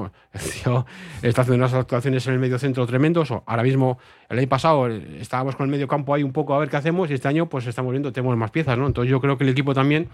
No, 0.67 0.87
está 1.23 1.43
haciendo 1.43 1.65
unas 1.65 1.73
actuaciones 1.73 2.27
en 2.27 2.35
el 2.35 2.39
medio 2.39 2.59
centro 2.59 2.87
tremendos. 2.87 3.31
Ahora 3.31 3.63
mismo, 3.63 3.99
el 4.29 4.39
año 4.39 4.49
pasado, 4.49 4.87
eh, 4.87 5.19
estábamos 5.19 5.57
con 5.57 5.65
el 5.65 5.71
medio 5.71 5.89
campo 5.89 6.13
ahí 6.13 6.23
un 6.23 6.33
poco 6.33 6.55
a 6.55 6.59
ver 6.59 6.69
qué 6.69 6.77
hacemos 6.77 7.11
y 7.11 7.15
este 7.15 7.27
año, 7.27 7.49
pues 7.49 7.67
estamos 7.67 7.91
viendo, 7.93 8.13
tenemos 8.13 8.37
más 8.37 8.51
piezas, 8.51 8.77
¿no? 8.77 8.87
Entonces 8.87 9.11
yo 9.11 9.19
creo 9.19 9.39
que 9.39 9.45
el 9.45 9.51
equipo 9.51 9.73
también 9.73 10.09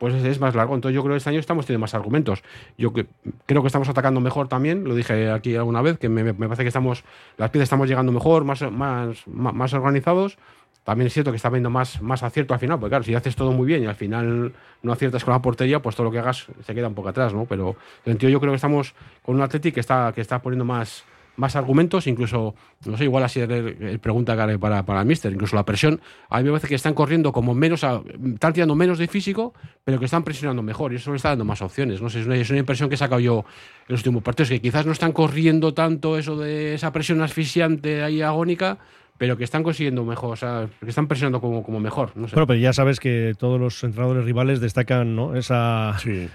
pues 0.00 0.14
es- 0.14 0.40
más 0.40 0.54
largo. 0.56 0.74
Entonces 0.74 0.96
yo 0.96 1.02
creo 1.02 1.12
que 1.14 1.18
este 1.18 1.30
año 1.30 1.38
estamos 1.38 1.66
teniendo 1.66 1.82
más 1.82 1.94
argumentos. 1.94 2.42
Yo 2.76 2.92
creo 2.92 3.62
que 3.62 3.66
estamos 3.66 3.88
atacando 3.88 4.20
mejor 4.20 4.48
también, 4.48 4.82
lo 4.82 4.96
dije 4.96 5.30
aquí 5.30 5.54
alguna 5.54 5.82
vez, 5.82 5.98
que 5.98 6.08
me, 6.08 6.34
parece 6.34 6.62
que 6.62 6.68
estamos, 6.68 7.04
las 7.36 7.50
piezas 7.50 7.66
estamos 7.66 7.86
llegando 7.88 8.10
mejor, 8.10 8.42
más, 8.44 8.62
más, 8.72 9.26
más 9.28 9.72
organizados. 9.74 10.38
También 10.84 11.06
es 11.06 11.12
cierto 11.12 11.30
que 11.30 11.36
está 11.36 11.48
habiendo 11.48 11.70
más, 11.70 12.00
más 12.00 12.22
acierto 12.22 12.54
al 12.54 12.60
final, 12.60 12.78
porque 12.78 12.90
claro, 12.90 13.04
si 13.04 13.14
haces 13.14 13.36
todo 13.36 13.52
muy 13.52 13.66
bien 13.66 13.82
y 13.82 13.86
al 13.86 13.94
final 13.94 14.52
no 14.82 14.92
aciertas 14.92 15.24
con 15.24 15.32
la 15.32 15.42
portería, 15.42 15.80
pues 15.80 15.94
todo 15.94 16.04
lo 16.04 16.10
que 16.10 16.18
hagas 16.18 16.46
se 16.64 16.74
queda 16.74 16.88
un 16.88 16.94
poco 16.94 17.10
atrás, 17.10 17.34
¿no? 17.34 17.44
Pero 17.44 17.76
en 18.04 18.12
sentido 18.12 18.30
yo 18.30 18.40
creo 18.40 18.52
que 18.52 18.56
estamos 18.56 18.94
con 19.22 19.36
un 19.36 19.42
Athletic 19.42 19.74
que 19.74 19.80
está, 19.80 20.12
que 20.14 20.22
está 20.22 20.40
poniendo 20.40 20.64
más, 20.64 21.04
más 21.36 21.56
argumentos, 21.56 22.06
incluso, 22.06 22.54
no 22.84 22.96
sé, 22.96 23.04
igual 23.04 23.24
así 23.24 23.40
es 23.40 23.98
pregunta 23.98 24.34
Gare, 24.34 24.58
para, 24.58 24.84
para 24.84 25.00
el 25.00 25.06
Mister, 25.06 25.32
incluso 25.32 25.56
la 25.56 25.64
presión, 25.64 26.00
a 26.28 26.38
mí 26.38 26.44
me 26.44 26.50
parece 26.50 26.68
que 26.68 26.74
están 26.74 26.94
corriendo 26.94 27.32
como 27.32 27.54
menos, 27.54 27.82
están 27.82 28.52
tirando 28.52 28.74
menos 28.74 28.98
de 28.98 29.06
físico, 29.06 29.54
pero 29.84 29.98
que 29.98 30.04
están 30.04 30.22
presionando 30.22 30.62
mejor 30.62 30.92
y 30.92 30.96
eso 30.96 31.10
le 31.10 31.16
está 31.16 31.30
dando 31.30 31.44
más 31.44 31.62
opciones, 31.62 32.00
no 32.02 32.10
sé, 32.10 32.20
es 32.20 32.26
una, 32.26 32.36
es 32.36 32.50
una 32.50 32.58
impresión 32.58 32.88
que 32.88 32.94
he 32.94 32.98
sacado 32.98 33.20
yo 33.20 33.44
en 33.88 33.92
los 33.92 34.00
últimos 34.00 34.22
partidos, 34.22 34.50
que 34.50 34.60
quizás 34.60 34.86
no 34.86 34.92
están 34.92 35.12
corriendo 35.12 35.74
tanto 35.74 36.18
eso 36.18 36.36
de 36.36 36.74
esa 36.74 36.92
presión 36.92 37.22
asfixiante 37.22 38.02
ahí 38.02 38.22
agónica, 38.22 38.78
pero 39.20 39.36
que 39.36 39.44
están 39.44 39.62
consiguiendo 39.62 40.02
mejor, 40.02 40.32
o 40.32 40.36
sea, 40.36 40.66
que 40.82 40.88
están 40.88 41.06
presionando 41.06 41.42
como, 41.42 41.62
como 41.62 41.78
mejor, 41.78 42.12
no 42.14 42.26
sé. 42.26 42.34
Bueno, 42.34 42.46
pero 42.46 42.58
ya 42.58 42.72
sabes 42.72 42.98
que 43.00 43.34
todos 43.38 43.60
los 43.60 43.84
entrenadores 43.84 44.24
rivales 44.24 44.60
destacan 44.62 45.14
¿no? 45.14 45.36
esa 45.36 45.94
Sí. 45.98 46.26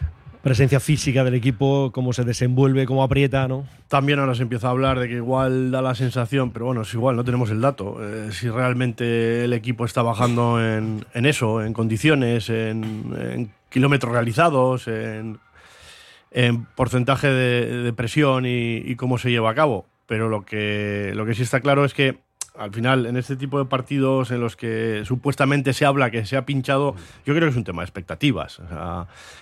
presencia 0.44 0.80
física 0.80 1.24
del 1.24 1.34
equipo, 1.34 1.90
cómo 1.92 2.14
se 2.14 2.24
desenvuelve, 2.24 2.86
cómo 2.86 3.02
aprieta, 3.02 3.48
¿no? 3.48 3.66
También 3.88 4.20
ahora 4.20 4.36
se 4.36 4.44
empieza 4.44 4.68
a 4.68 4.70
hablar 4.70 5.00
de 5.00 5.08
que 5.08 5.16
igual 5.16 5.72
da 5.72 5.82
la 5.82 5.96
sensación, 5.96 6.52
pero 6.52 6.66
bueno, 6.68 6.84
es 6.84 6.94
igual, 6.94 7.16
no 7.16 7.24
tenemos 7.24 7.50
el 7.50 7.60
dato. 7.60 7.98
eh, 8.04 8.32
si 8.32 8.50
realmente 8.52 9.46
el 9.46 9.54
equipo 9.54 9.84
está 9.84 10.04
bajando 10.04 10.64
en, 10.64 11.04
en 11.16 11.26
eso, 11.26 11.64
en 11.64 11.74
condiciones, 11.74 12.52
en, 12.52 13.16
en 13.20 13.50
kilómetros 13.72 14.14
realizados, 14.14 14.88
en, 14.88 15.40
en 16.30 16.66
porcentaje 16.66 17.30
de, 17.30 17.82
de 17.82 17.94
presión 17.94 18.46
y, 18.46 18.76
y 18.78 18.96
cómo 18.96 19.18
se 19.18 19.32
lleva 19.32 19.50
a 19.50 19.56
cabo. 19.56 19.88
Pero 20.06 20.30
lo 20.30 20.46
que, 20.46 21.14
lo 21.16 21.26
que 21.26 21.34
sí 21.34 21.42
está 21.42 21.62
claro 21.62 21.84
es 21.84 21.96
que 21.96 22.24
al 22.58 22.72
final, 22.72 23.06
en 23.06 23.18
este 23.18 23.36
tipo 23.36 23.60
de 23.60 23.66
partidos 23.66 24.32
en 24.32 24.40
los 24.40 24.56
que 24.56 25.04
supuestamente 25.06 25.74
se 25.74 25.86
habla 25.86 26.12
que 26.12 26.26
se 26.26 26.38
ha 26.38 26.46
pinchado, 26.46 26.96
yo 27.26 27.34
creo 27.34 27.48
que 27.48 27.52
es 27.52 27.56
un 27.56 27.64
tema 27.64 27.82
de 27.82 27.86
expectativas. 27.86 28.62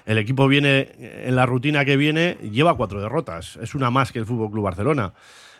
El 0.05 0.17
equipo 0.17 0.47
viene, 0.47 0.89
en 0.99 1.35
la 1.35 1.45
rutina 1.45 1.85
que 1.85 1.97
viene, 1.97 2.37
lleva 2.41 2.75
cuatro 2.75 3.01
derrotas. 3.01 3.57
Es 3.61 3.75
una 3.75 3.89
más 3.89 4.11
que 4.11 4.19
el 4.19 4.25
Fútbol 4.25 4.51
Club 4.51 4.63
Barcelona. 4.63 5.13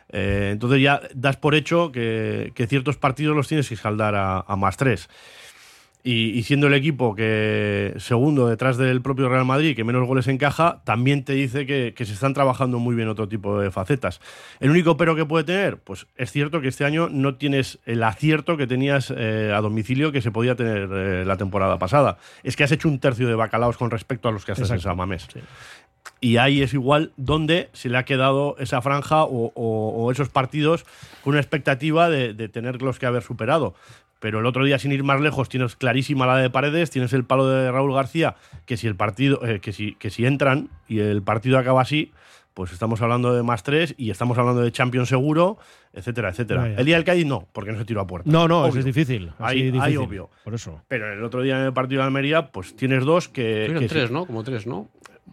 Eh, 0.09 0.49
entonces 0.51 0.81
ya 0.81 1.01
das 1.15 1.37
por 1.37 1.55
hecho 1.55 1.91
que, 1.91 2.51
ciertos 2.67 2.97
partidos 2.97 3.35
los 3.35 3.47
tienes 3.47 3.67
que 3.67 3.73
escaldar 3.73 4.15
a, 4.15 4.39
a 4.39 4.55
más 4.55 4.77
tres. 4.77 5.09
Y, 6.05 6.31
y 6.37 6.43
siendo 6.43 6.67
el 6.67 6.73
equipo 6.73 7.15
que 7.15 7.93
segundo 7.97 8.49
detrás 8.49 8.75
del 8.75 9.01
propio 9.01 9.29
Real 9.29 9.45
Madrid, 9.45 9.73
que 9.73 9.85
menos 9.85 10.05
goles 10.05 10.27
encaja, 10.27 10.81
también 10.83 11.23
te 11.23 11.31
dice 11.31 11.65
que, 11.65 11.93
que 11.95 12.05
se 12.05 12.11
están 12.11 12.33
trabajando 12.33 12.77
muy 12.77 12.93
bien 12.93 13.07
otro 13.07 13.29
tipo 13.29 13.57
de 13.57 13.71
facetas. 13.71 14.19
El 14.59 14.69
único 14.69 14.97
pero 14.97 15.15
que 15.15 15.23
puede 15.25 15.45
tener, 15.45 15.77
pues 15.77 16.05
es 16.17 16.29
cierto 16.29 16.59
que 16.59 16.67
este 16.67 16.83
año 16.83 17.07
no 17.09 17.35
tienes 17.35 17.79
el 17.85 18.03
acierto 18.03 18.57
que 18.57 18.67
tenías 18.67 19.13
eh, 19.15 19.53
a 19.55 19.61
domicilio 19.61 20.11
que 20.11 20.21
se 20.21 20.29
podía 20.31 20.55
tener 20.55 20.89
eh, 20.91 21.23
la 21.25 21.37
temporada 21.37 21.79
pasada. 21.79 22.17
Es 22.43 22.57
que 22.57 22.65
has 22.65 22.71
hecho 22.73 22.89
un 22.89 22.99
tercio 22.99 23.29
de 23.29 23.35
bacalaos 23.35 23.77
con 23.77 23.89
respecto 23.89 24.27
a 24.27 24.33
los 24.33 24.43
que 24.43 24.51
haces 24.51 24.69
en 24.71 24.75
Exacto. 24.75 24.89
San 24.89 24.97
Mamés. 24.97 25.27
Y 26.19 26.35
ahí 26.35 26.61
es 26.61 26.73
igual 26.73 27.13
donde 27.15 27.69
se 27.71 27.87
le 27.87 27.97
ha 27.97 28.03
quedado 28.03 28.57
esa 28.59 28.81
franja 28.81 29.23
o, 29.23 29.53
o- 29.55 29.89
o 30.05 30.11
esos 30.11 30.27
partidos 30.27 30.85
con 31.23 31.31
una 31.31 31.39
expectativa 31.39 32.09
de, 32.09 32.33
de 32.33 32.49
tenerlos 32.49 32.99
que 32.99 33.05
haber 33.05 33.23
superado. 33.23 33.73
Pero 34.23 34.39
el 34.39 34.45
otro 34.45 34.63
día, 34.63 34.79
sin 34.79 34.93
ir 34.93 35.03
más 35.03 35.19
lejos, 35.19 35.49
tienes 35.49 35.75
clarísima 35.75 36.25
la 36.25 36.37
de 36.37 36.49
Paredes, 36.49 36.89
tienes 36.89 37.11
el 37.11 37.25
palo 37.25 37.45
de 37.49 37.69
Raúl 37.69 37.93
García, 37.93 38.35
que 38.65 38.77
si 38.77 38.87
el 38.87 38.95
partido, 38.95 39.45
eh, 39.45 39.59
que 39.59 39.73
si, 39.73 39.95
que 39.95 40.09
si 40.09 40.25
entran 40.25 40.69
y 40.87 40.99
el 40.99 41.21
partido 41.21 41.57
acaba 41.57 41.81
así, 41.81 42.13
pues 42.53 42.71
estamos 42.71 43.01
hablando 43.01 43.33
de 43.35 43.43
más 43.43 43.63
tres 43.63 43.93
y 43.97 44.11
estamos 44.11 44.37
hablando 44.37 44.61
de 44.61 44.71
Champions 44.71 45.09
seguro, 45.09 45.57
etcétera, 45.91 46.29
etcétera. 46.29 46.61
Vaya. 46.61 46.75
El 46.77 46.85
día 46.85 46.95
del 46.95 47.03
Cádiz 47.03 47.25
no, 47.25 47.49
porque 47.51 47.73
no 47.73 47.79
se 47.79 47.83
tiró 47.83 47.99
a 47.99 48.07
puerta. 48.07 48.31
No, 48.31 48.47
no, 48.47 48.65
eso 48.65 48.79
es 48.79 48.85
difícil. 48.85 49.33
Ahí- 49.39 49.69
difícil. 49.71 49.97
obvio. 49.97 50.29
Por 50.45 50.53
eso. 50.53 50.81
Pero 50.87 51.11
el 51.11 51.21
otro 51.21 51.41
día 51.41 51.59
en 51.59 51.65
el 51.65 51.73
partido 51.73 51.99
de 51.99 52.05
Almería, 52.05 52.49
pues 52.49 52.77
tienes 52.77 53.03
dos 53.03 53.27
que. 53.27 53.73
Que 53.73 53.79
sí. 53.79 53.87
tres, 53.87 54.09
¿no? 54.09 54.25
Como 54.25 54.41
tres, 54.45 54.65
¿no? 54.65 54.87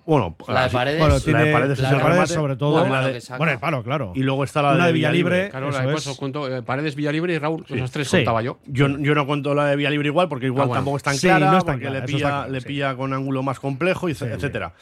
Bueno, 0.06 0.34
La 0.48 0.60
de 0.60 0.66
así- 0.66 0.74
Paredes. 0.74 0.98
Bueno, 1.00 1.14
la 1.14 1.20
tiene 1.20 1.44
de 1.44 1.52
Paredes 1.52 1.78
es 1.78 1.84
el 1.90 2.00
remate. 2.00 2.32
sobre 2.32 2.56
todo. 2.56 2.80
Bueno, 2.80 2.94
la 2.94 3.08
de- 3.08 3.52
el 3.52 3.58
palo, 3.58 3.82
claro. 3.82 4.12
Y 4.14 4.22
luego 4.22 4.44
está 4.44 4.62
la 4.62 4.72
Una 4.72 4.78
de 4.84 4.86
de 4.88 4.92
Villalibre. 4.94 5.30
Villalibre. 5.30 5.50
Claro, 5.50 5.70
la 5.70 5.86
de 6.00 6.16
cuento, 6.16 6.56
eh, 6.56 6.62
Paredes, 6.62 6.94
Villalibre 6.96 7.34
y 7.34 7.38
Raúl, 7.38 7.64
esos 7.68 7.90
tres 7.90 8.08
Sí. 8.08 8.16
contaba 8.18 8.42
yo. 8.42 8.58
Yo, 8.66 8.88
yo 8.88 9.14
no 9.14 9.26
cuento 9.26 9.54
la 9.54 9.66
de 9.66 9.76
Villalibre 9.76 10.08
igual, 10.08 10.28
porque 10.28 10.46
igual 10.46 10.62
Ah, 10.62 10.66
bueno. 10.66 10.78
tampoco 10.78 10.96
es 10.96 11.02
tan 11.02 11.14
Sí, 11.14 11.26
clara, 11.26 11.50
no 11.52 11.58
es 11.58 11.64
tan 11.64 11.74
porque 11.74 11.86
clara, 11.88 12.00
le 12.00 12.06
pilla, 12.06 12.18
claro, 12.28 12.50
le 12.52 12.60
sí. 12.60 12.66
pilla 12.66 12.96
con 12.96 13.12
ángulo 13.12 13.42
más 13.42 13.60
complejo, 13.60 14.08
y 14.08 14.14
Sí, 14.14 14.24
sí. 14.24 14.30
etcétera. 14.32 14.72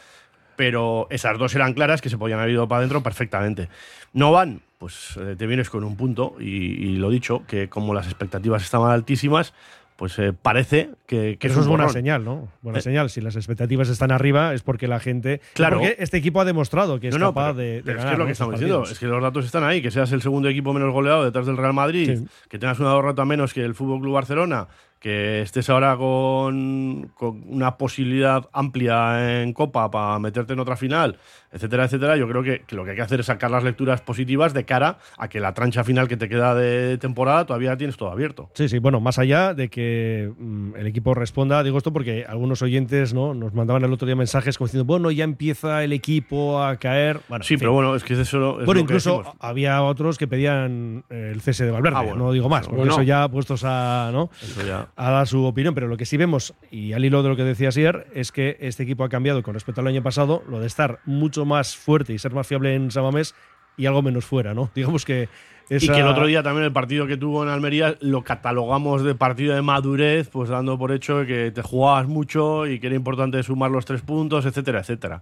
Pero 0.55 1.07
esas 1.09 1.37
dos 1.37 1.53
eran 1.55 1.73
claras 1.73 2.01
que 2.01 2.09
se 2.09 2.17
podían 2.17 2.39
haber 2.39 2.51
ido 2.53 2.67
para 2.67 2.79
adentro 2.79 3.01
perfectamente. 3.01 3.69
No 4.13 4.31
van, 4.31 4.61
pues 4.77 5.17
eh, 5.17 5.35
te 5.37 5.47
vienes 5.47 5.69
con 5.69 5.83
un 5.83 5.95
punto, 5.95 6.35
y, 6.39 6.45
y 6.47 6.95
lo 6.97 7.09
dicho, 7.09 7.43
que 7.47 7.69
como 7.69 7.93
las 7.93 8.07
expectativas 8.07 8.63
estaban 8.63 8.91
altísimas, 8.91 9.53
pues 9.99 10.17
eh, 10.17 10.31
parece 10.31 10.91
que, 11.05 11.35
que 11.37 11.47
eso 11.47 11.59
es 11.59 11.67
buena 11.67 11.83
borrón. 11.83 11.93
señal, 11.93 12.23
¿no? 12.23 12.47
Buena 12.61 12.79
Eh. 12.79 12.81
señal. 12.81 13.09
Si 13.09 13.19
las 13.19 13.35
expectativas 13.35 13.89
están 13.89 14.11
arriba 14.13 14.53
es 14.53 14.63
porque 14.63 14.87
la 14.87 15.01
gente. 15.01 15.41
Claro. 15.55 15.79
Porque 15.79 15.97
este 15.99 16.15
equipo 16.15 16.39
ha 16.39 16.45
demostrado 16.45 17.01
que 17.01 17.09
es 17.09 17.13
No, 17.13 17.19
no, 17.19 17.27
capaz 17.33 17.47
pero- 17.47 17.55
de, 17.55 17.65
de 17.73 17.81
pero 17.83 17.99
es 17.99 18.05
que 18.05 18.11
es 18.13 18.17
lo 18.17 18.25
que 18.25 18.31
estamos 18.31 18.53
diciendo, 18.53 18.83
es 18.83 18.97
que 18.97 19.05
los 19.07 19.21
datos 19.21 19.43
están 19.45 19.65
ahí, 19.65 19.81
que 19.81 19.91
seas 19.91 20.09
el 20.13 20.21
segundo 20.21 20.47
equipo 20.47 20.71
menos 20.71 20.93
goleado 20.93 21.25
detrás 21.25 21.45
del 21.45 21.57
Real 21.57 21.73
Madrid, 21.73 22.17
Sí. 22.17 22.25
que 22.49 22.57
tengas 22.57 22.79
una 22.79 22.93
derrota 22.95 23.25
menos 23.25 23.53
que 23.53 23.63
el 23.65 23.75
Fútbol 23.75 23.99
Club 23.99 24.13
Barcelona, 24.13 24.67
que 25.01 25.41
estés 25.41 25.69
ahora 25.69 25.95
con, 25.97 27.11
con 27.13 27.43
una 27.47 27.77
posibilidad 27.77 28.47
amplia 28.53 29.41
en 29.43 29.53
Copa 29.53 29.91
para 29.91 30.17
meterte 30.19 30.53
en 30.53 30.59
otra 30.59 30.75
final, 30.77 31.17
etcétera, 31.51 31.85
etcétera. 31.85 32.17
Yo 32.17 32.27
creo 32.27 32.43
que, 32.43 32.61
que 32.67 32.75
lo 32.75 32.83
que 32.83 32.91
hay 32.91 32.95
que 32.95 33.01
hacer 33.01 33.19
es 33.21 33.25
sacar 33.27 33.51
las 33.51 33.63
lecturas 33.63 34.01
positivas 34.01 34.53
de 34.53 34.65
cara 34.65 34.97
a 35.17 35.27
que 35.27 35.39
la 35.39 35.53
trancha 35.53 35.83
final 35.83 36.07
que 36.07 36.17
te 36.17 36.29
queda 36.29 36.55
de 36.55 36.97
temporada 36.97 37.45
todavía 37.45 37.75
tienes 37.77 37.97
todo 37.97 38.11
abierto. 38.11 38.49
Sí, 38.53 38.69
sí, 38.69 38.79
bueno, 38.79 38.99
más 38.99 39.19
allá 39.19 39.53
de 39.53 39.69
que 39.69 40.31
mm, 40.37 40.75
el 40.75 40.87
equipo 40.87 41.13
responda, 41.13 41.63
digo 41.63 41.77
esto 41.77 41.91
porque 41.93 42.25
algunos 42.27 42.61
oyentes 42.61 43.13
¿no? 43.13 43.33
nos 43.33 43.53
mandaban 43.53 43.83
el 43.83 43.93
otro 43.93 44.05
día 44.05 44.15
mensajes 44.15 44.57
como 44.57 44.67
diciendo, 44.67 44.85
bueno, 44.85 45.11
ya 45.11 45.23
empieza 45.23 45.83
el 45.83 45.93
equipo 45.93 46.61
a 46.61 46.75
caer. 46.77 47.19
Bueno, 47.29 47.43
Sí, 47.43 47.53
en 47.55 47.59
fin. 47.59 47.65
pero 47.65 47.73
bueno, 47.73 47.95
es 47.95 48.03
que 48.03 48.13
eso 48.13 48.21
es 48.59 48.65
Bueno, 48.65 48.73
lo 48.73 48.79
incluso 48.81 49.35
había 49.39 49.81
otros 49.83 50.17
que 50.17 50.27
pedían 50.27 51.03
eh, 51.09 51.31
el 51.33 51.41
cese 51.41 51.65
de 51.65 51.71
Valverde, 51.71 51.97
Ah, 51.97 52.01
bueno. 52.01 52.17
no 52.25 52.31
digo 52.31 52.49
más, 52.49 52.65
porque 52.65 52.77
Bueno. 52.77 52.91
eso 52.93 53.01
ya 53.03 53.27
puestos 53.29 53.63
a, 53.65 54.09
¿no? 54.13 54.29
Eso 54.41 54.65
ya. 54.65 54.87
a 54.95 55.11
dar 55.11 55.27
su 55.27 55.43
opinión, 55.45 55.73
pero 55.73 55.87
lo 55.87 55.97
que 55.97 56.05
sí 56.05 56.17
vemos, 56.17 56.53
y 56.71 56.93
al 56.93 57.03
hilo 57.05 57.23
de 57.23 57.29
lo 57.29 57.35
que 57.35 57.43
decía 57.43 57.69
ayer, 57.69 58.07
es 58.13 58.31
que 58.31 58.57
este 58.59 58.83
equipo 58.83 59.03
ha 59.03 59.09
cambiado 59.09 59.41
con 59.43 59.53
respecto 59.53 59.81
al 59.81 59.87
año 59.87 60.03
pasado, 60.03 60.43
lo 60.49 60.59
de 60.59 60.67
estar 60.67 60.99
mucho 61.05 61.38
más 61.45 61.75
fuerte 61.75 62.13
y 62.13 62.19
ser 62.19 62.33
más 62.33 62.47
fiable 62.47 62.75
en 62.75 62.91
Samamés 62.91 63.35
y 63.77 63.85
algo 63.85 64.01
menos 64.01 64.25
fuera, 64.25 64.53
¿no? 64.53 64.69
Digamos 64.75 65.05
que 65.05 65.29
Y 65.69 65.87
que 65.87 65.99
el 65.99 66.07
otro 66.07 66.25
día 66.25 66.41
también 66.41 66.65
el 66.65 66.73
partido 66.73 67.05
que 67.05 67.15
tuvo 67.15 67.43
en 67.43 67.49
Almería 67.49 67.95
lo 68.01 68.23
catalogamos 68.23 69.03
de 69.03 69.13
partido 69.13 69.53
de 69.53 69.61
madurez, 69.61 70.27
pues 70.29 70.49
dando 70.49 70.77
por 70.79 70.91
hecho 70.91 71.25
que 71.25 71.51
te 71.51 71.61
jugabas 71.61 72.07
mucho 72.07 72.65
y 72.65 72.79
que 72.79 72.87
era 72.87 72.95
importante 72.95 73.41
sumar 73.43 73.69
los 73.69 73.85
tres 73.85 74.01
puntos, 74.01 74.45
etcétera, 74.45 74.79
etcétera. 74.79 75.21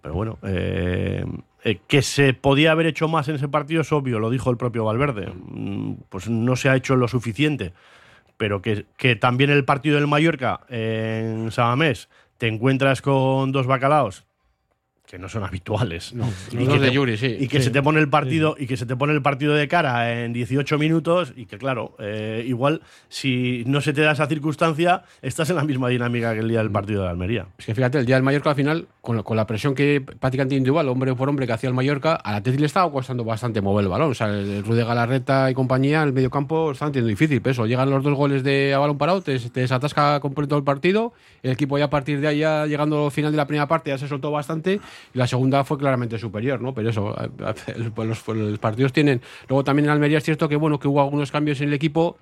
Pero 0.00 0.14
bueno, 0.14 0.38
eh, 0.42 1.24
eh, 1.64 1.80
que 1.86 2.02
se 2.02 2.32
podía 2.32 2.72
haber 2.72 2.86
hecho 2.86 3.08
más 3.08 3.28
en 3.28 3.36
ese 3.36 3.48
partido 3.48 3.82
es 3.82 3.92
obvio, 3.92 4.18
lo 4.18 4.30
dijo 4.30 4.50
el 4.50 4.56
propio 4.56 4.84
Valverde. 4.84 5.32
Mm, 5.32 5.94
Pues 6.08 6.28
no 6.28 6.56
se 6.56 6.68
ha 6.68 6.76
hecho 6.76 6.96
lo 6.96 7.08
suficiente. 7.08 7.72
Pero 8.36 8.62
que, 8.62 8.86
que 8.96 9.14
también 9.14 9.50
el 9.50 9.64
partido 9.64 9.96
del 9.96 10.08
Mallorca 10.08 10.60
en 10.68 11.50
Samamés 11.52 12.08
te 12.38 12.48
encuentras 12.48 13.02
con 13.02 13.52
dos 13.52 13.66
bacalaos 13.66 14.24
que 15.12 15.18
no 15.18 15.28
son 15.28 15.44
habituales. 15.44 16.14
No, 16.14 16.26
y 16.52 16.56
que 16.56 16.64
dos 16.64 16.80
de 16.80 16.88
te- 16.88 16.94
Yuri, 16.94 17.18
sí. 17.18 17.36
y 17.38 17.46
que 17.46 17.58
Sí. 17.58 17.64
se 17.64 17.70
te 17.70 17.82
pone 17.82 18.00
el 18.00 18.08
partido 18.08 18.56
y 18.58 18.66
que 18.66 18.78
se 18.78 18.86
te 18.86 18.96
pone 18.96 19.12
el 19.12 19.20
partido 19.20 19.52
de 19.52 19.68
cara 19.68 20.22
en 20.24 20.32
18 20.32 20.78
minutos 20.78 21.34
y 21.36 21.44
que 21.44 21.58
claro 21.58 21.94
eh, 21.98 22.42
igual 22.48 22.80
si 23.10 23.62
no 23.66 23.82
se 23.82 23.92
te 23.92 24.00
da 24.00 24.12
esa 24.12 24.26
circunstancia 24.26 25.02
estás 25.20 25.50
en 25.50 25.56
la 25.56 25.64
misma 25.64 25.90
dinámica 25.90 26.32
que 26.32 26.40
el 26.40 26.48
día 26.48 26.60
del 26.60 26.70
partido 26.70 27.02
de 27.02 27.10
Almería 27.10 27.46
Es 27.58 27.66
que 27.66 27.74
fíjate, 27.74 27.98
el 27.98 28.06
día 28.06 28.14
del 28.16 28.22
Mallorca 28.22 28.48
al 28.48 28.56
final, 28.56 28.86
con, 29.02 29.22
con 29.22 29.36
la 29.36 29.46
presión 29.46 29.74
que 29.74 30.00
prácticamente 30.00 30.54
individual, 30.54 30.88
hombre 30.88 31.14
por 31.14 31.28
hombre, 31.28 31.46
que 31.46 31.52
hacía 31.52 31.68
el 31.68 31.74
Mallorca, 31.74 32.14
al 32.14 32.36
Atleti 32.36 32.56
le 32.56 32.64
estaba 32.66 32.90
costando 32.90 33.22
bastante 33.22 33.60
mover 33.60 33.82
el 33.84 33.90
balón. 33.90 34.12
O 34.12 34.14
sea, 34.14 34.28
el, 34.28 34.48
el 34.48 34.64
Rude 34.64 34.82
Galarreta 34.82 35.50
y 35.50 35.54
compañía, 35.54 36.02
el 36.04 36.14
medio 36.14 36.30
campo, 36.30 36.72
estaban 36.72 36.92
teniendo 36.92 37.08
difícil. 37.10 37.42
Pero 37.42 37.52
eso, 37.52 37.66
llegan 37.66 37.90
los 37.90 38.02
dos 38.02 38.14
goles 38.14 38.42
de 38.44 38.72
a 38.72 38.78
balón 38.78 38.96
parado, 38.96 39.20
te, 39.20 39.38
te 39.38 39.60
desatasca 39.60 40.20
completo 40.20 40.56
el 40.56 40.64
partido. 40.64 41.12
El 41.42 41.50
equipo 41.50 41.76
ya 41.76 41.84
a 41.86 41.90
partir 41.90 42.20
de 42.20 42.28
ahí, 42.28 42.38
ya 42.38 42.64
llegando 42.66 43.04
al 43.06 43.10
final 43.10 43.32
de 43.32 43.36
la 43.36 43.46
primera 43.46 43.66
parte, 43.68 43.90
ya 43.90 43.98
se 43.98 44.08
soltó 44.08 44.30
bastante. 44.30 44.80
Y 45.14 45.18
la 45.18 45.26
segunda 45.26 45.64
fue 45.64 45.78
claramente 45.78 46.18
superior, 46.18 46.60
¿no? 46.60 46.72
Pero 46.74 46.90
eso, 46.90 47.14
el- 47.76 47.92
pues 47.92 48.08
los, 48.08 48.20
pues 48.20 48.38
los 48.38 48.58
partidos 48.58 48.92
tienen. 48.92 49.20
Luego 49.48 49.64
también 49.64 49.86
en 49.86 49.90
Almería 49.92 50.18
es 50.18 50.24
cierto 50.24 50.48
que, 50.48 50.56
bueno, 50.56 50.78
que 50.78 50.88
hubo 50.88 51.00
algunos 51.02 51.30
cambios 51.30 51.60
en 51.60 51.68
el 51.68 51.74
equipo. 51.74 52.16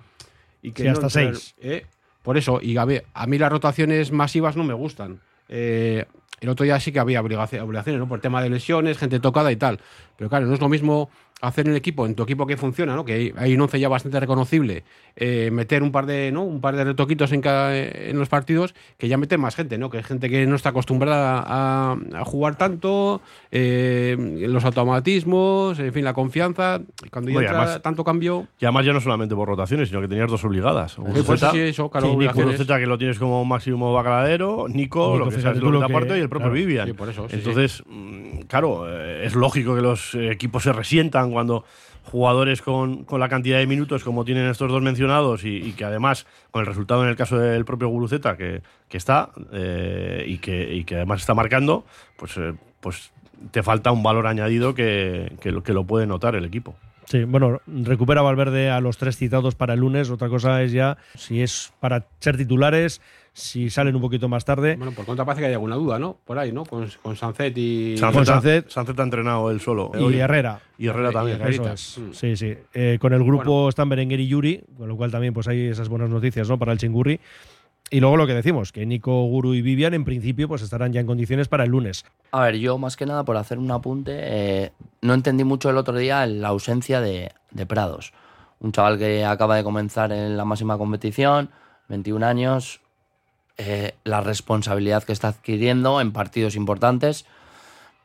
Y 0.63 0.73
que 0.73 0.83
Sí, 0.83 0.89
hasta 0.89 1.09
seis. 1.09 1.55
eh, 1.61 1.87
por 2.23 2.37
eso, 2.37 2.61
y 2.63 2.77
a, 2.77 2.85
ver, 2.85 3.07
a 3.15 3.27
mí 3.27 3.39
las 3.39 3.51
rotaciones 3.51 4.13
masivas 4.13 4.57
no 4.57 4.65
me 4.65 4.75
gustan. 4.75 5.21
Eh, 5.49 6.05
el 6.41 6.49
otro 6.49 6.65
día 6.65 6.79
sí 6.81 6.93
que 6.93 6.99
había 7.01 7.23
obligaci- 7.23 7.61
obligaciones, 7.61 7.99
¿no? 7.99 8.09
Por 8.09 8.21
tema 8.21 8.43
de 8.43 8.51
lesiones, 8.51 8.99
gente 8.99 9.21
tocada 9.21 9.51
y 9.53 9.57
tal. 9.57 9.81
Pero 10.17 10.29
claro, 10.31 10.47
no 10.47 10.55
es 10.55 10.61
lo 10.61 10.69
mismo 10.69 11.11
hacer 11.43 11.67
en 11.67 11.73
el 11.73 11.77
equipo, 11.77 12.07
en 12.07 12.15
tu 12.15 12.23
equipo 12.23 12.47
que 12.47 12.57
funciona, 12.57 12.95
¿no? 12.95 13.05
Que 13.05 13.13
hay- 13.15 13.33
hay 13.37 13.55
un 13.55 13.61
once 13.63 13.81
ya 13.81 13.89
bastante 13.89 14.21
reconocible, 14.21 14.85
eh, 15.17 15.51
meter 15.53 15.83
un 15.83 15.91
par 15.93 16.07
de, 16.07 16.31
¿no? 16.33 16.43
Un 16.43 16.61
par 16.61 16.77
de 16.77 16.85
retoquitos 16.85 17.33
en, 17.33 17.41
cada, 17.41 17.77
en 17.77 18.19
los 18.19 18.29
partidos, 18.29 18.75
que 18.99 19.09
ya 19.09 19.17
meter 19.17 19.39
más 19.39 19.55
gente, 19.57 19.79
¿no? 19.79 19.89
Que 19.91 19.99
hay 19.99 20.03
gente 20.05 20.29
que 20.29 20.47
no 20.47 20.57
está 20.57 20.69
acostumbrada 20.71 21.43
a, 21.47 21.97
a 22.15 22.25
jugar 22.25 22.57
tanto, 22.57 23.21
eh, 23.51 24.17
los 24.49 24.65
automatismos, 24.65 25.79
en 25.79 25.93
fin, 25.93 26.05
la 26.05 26.13
confianza. 26.13 26.81
Cuando 27.11 27.31
ya 27.31 27.39
entra 27.41 27.63
además- 27.63 27.83
tanto 27.83 28.05
cambio. 28.05 28.47
y 28.61 28.65
además 28.65 28.85
ya 28.87 28.93
no 28.93 29.01
solamente 29.01 29.35
por 29.35 29.49
rotaciones 29.49 29.89
sino 29.89 30.01
que 30.01 30.09
tenías 30.09 30.31
dos 30.31 30.45
obligadas 30.45 30.93
Sí, 30.93 31.23
pues 31.27 31.41
sí, 31.41 31.59
eso, 31.59 31.91
claro, 31.91 32.17
Sí, 32.21 32.29
que 32.67 32.87
lo 32.87 32.99
tienes 32.99 33.19
como 33.19 33.45
máximo 33.45 33.93
bacaladero, 33.93 34.67
Nico, 34.69 35.15
Nico, 35.15 35.19
lo 35.19 35.29
que 35.31 35.37
tú 35.37 35.43
lo 35.43 35.53
que 35.53 35.61
lo 35.61 35.81
te 35.81 35.87
que- 35.87 35.93
aporta 35.93 36.19
y 36.19 36.21
el 36.21 36.29
propio 36.29 36.47
claro. 36.51 36.55
Vivian. 36.55 36.87
Sí, 36.87 36.93
por 36.93 37.09
eso, 37.09 37.29
sí, 37.29 37.37
Entonces, 37.37 37.83
mm, 37.87 38.41
claro, 38.49 38.85
eh, 38.89 39.25
es 39.27 39.35
lógico 39.35 39.75
que 39.75 39.83
los 39.83 40.15
equipos 40.15 40.63
se 40.63 40.73
resientan 40.73 41.30
cuando 41.33 41.65
jugadores 42.05 42.63
con, 42.63 43.05
con 43.05 43.21
la 43.21 43.29
cantidad 43.29 43.59
de 43.59 43.67
minutos 43.67 44.05
como 44.05 44.25
tienen 44.25 44.47
estos 44.47 44.71
dos 44.71 44.83
mencionados 44.83 45.45
y, 45.45 45.73
que 45.73 45.85
además, 45.85 46.27
con 46.51 46.61
el 46.61 46.67
resultado 46.67 47.03
en 47.03 47.11
el 47.11 47.17
caso 47.17 47.39
del 47.39 47.65
propio 47.65 47.89
Guruceta, 47.89 48.37
que, 48.37 48.63
que 48.89 48.97
está 48.97 49.31
eh, 49.53 50.25
y, 50.27 50.39
que, 50.39 50.75
y 50.75 50.85
que 50.85 50.97
además 50.97 51.21
está 51.21 51.35
marcando, 51.35 51.85
pues, 52.17 52.37
eh, 52.37 52.55
pues 52.81 53.13
te 53.51 53.63
falta 53.63 53.93
un 53.93 54.03
valor 54.03 54.27
añadido 54.27 54.75
que, 54.75 55.37
que 55.41 55.53
lo, 55.53 55.63
que 55.63 55.73
lo 55.73 55.85
puede 55.85 56.07
notar 56.07 56.35
el 56.35 56.45
equipo. 56.45 56.75
Sí, 57.07 57.25
bueno, 57.25 57.61
recupera 57.67 58.23
Valverde 58.23 58.71
a 58.71 58.81
los 58.81 58.97
tres 58.97 59.17
citados 59.17 59.57
para 59.57 59.75
el 59.75 59.81
lunes. 59.81 60.11
Otra 60.11 60.29
cosa 60.29 60.63
es 60.63 60.71
ya 60.71 60.97
si 61.17 61.43
es 61.43 61.73
para 61.81 62.07
ser 62.21 62.37
titulares, 62.37 63.01
si 63.33 63.71
salen 63.71 63.95
un 63.95 64.01
poquito 64.03 64.29
más 64.29 64.45
tarde. 64.45 64.77
Bueno, 64.77 64.93
por 64.93 65.05
contra 65.07 65.25
parece 65.25 65.41
que 65.43 65.47
hay 65.49 65.53
alguna 65.55 65.77
duda, 65.77 65.99
¿no? 65.99 66.19
Por 66.25 66.39
ahí, 66.39 66.53
¿no? 66.53 66.65
Con, 66.65 66.89
con 67.03 67.17
Sancet 67.17 67.53
y. 67.57 67.95
Con 68.01 68.27
Sancet. 68.27 68.69
Sancet 68.69 68.99
ha 68.99 69.03
entrenado 69.03 69.51
él 69.51 69.61
solo. 69.61 69.91
y 69.95 69.99
Hoy- 70.03 70.19
Herrera. 70.19 70.61
Y 70.79 70.87
Herrera 70.89 71.11
Y 71.11 71.13
también. 71.13 71.37
Herrera. 71.41 71.51
Eso 71.51 71.63
Herrerita. 71.63 71.75
es. 71.75 71.99
Mm. 71.99 72.13
Sí, 72.13 72.37
sí. 72.37 72.55
Eh, 72.75 72.99
con 73.01 73.13
el 73.13 73.23
grupo 73.25 73.45
Bueno. 73.53 73.69
están 73.69 73.89
Berenguer 73.89 74.21
y 74.21 74.29
Yuri, 74.29 74.63
con 74.77 74.89
lo 74.89 74.97
cual 74.97 75.11
también 75.11 75.33
pues 75.35 75.47
hay 75.49 75.67
esas 75.69 75.89
buenas 75.89 76.11
noticias 76.11 76.49
¿no? 76.49 76.59
para 76.59 76.73
el 76.73 76.79
Chingurri. 76.79 77.21
Y 77.93 77.99
luego 77.99 78.17
lo 78.17 78.27
que 78.27 78.35
decimos, 78.35 78.71
que 78.71 78.87
Nico, 78.87 79.25
Guru 79.25 79.53
y 79.55 79.63
Vivian 79.63 79.95
en 79.95 80.05
principio 80.05 80.47
pues 80.47 80.63
estarán 80.63 80.93
ya 80.93 81.01
en 81.01 81.07
condiciones 81.09 81.49
para 81.49 81.65
el 81.65 81.71
lunes. 81.71 82.05
A 82.31 82.43
ver, 82.43 82.57
yo 82.57 82.79
más 82.79 82.97
que 82.97 83.05
nada 83.05 83.25
por 83.25 83.37
hacer 83.37 83.59
un 83.59 83.69
apunte, 83.73 84.13
eh, 84.17 84.73
no 85.03 85.13
entendí 85.15 85.43
mucho 85.43 85.71
el 85.71 85.77
otro 85.77 85.97
día 85.97 86.25
la 86.27 86.49
ausencia 86.49 87.01
de, 87.01 87.33
de 87.51 87.67
Prados. 87.67 88.13
Un 88.61 88.71
chaval 88.71 88.97
que 88.99 89.25
acaba 89.25 89.57
de 89.57 89.65
comenzar 89.65 90.13
en 90.13 90.37
la 90.37 90.45
máxima 90.45 90.79
competición, 90.79 91.51
21 91.89 92.25
años, 92.25 92.81
eh, 93.63 93.95
la 94.05 94.23
responsabilidad 94.23 95.05
que 95.05 95.13
está 95.13 95.29
adquiriendo 95.29 96.01
en 96.01 96.13
partidos 96.13 96.57
importantes. 96.57 97.27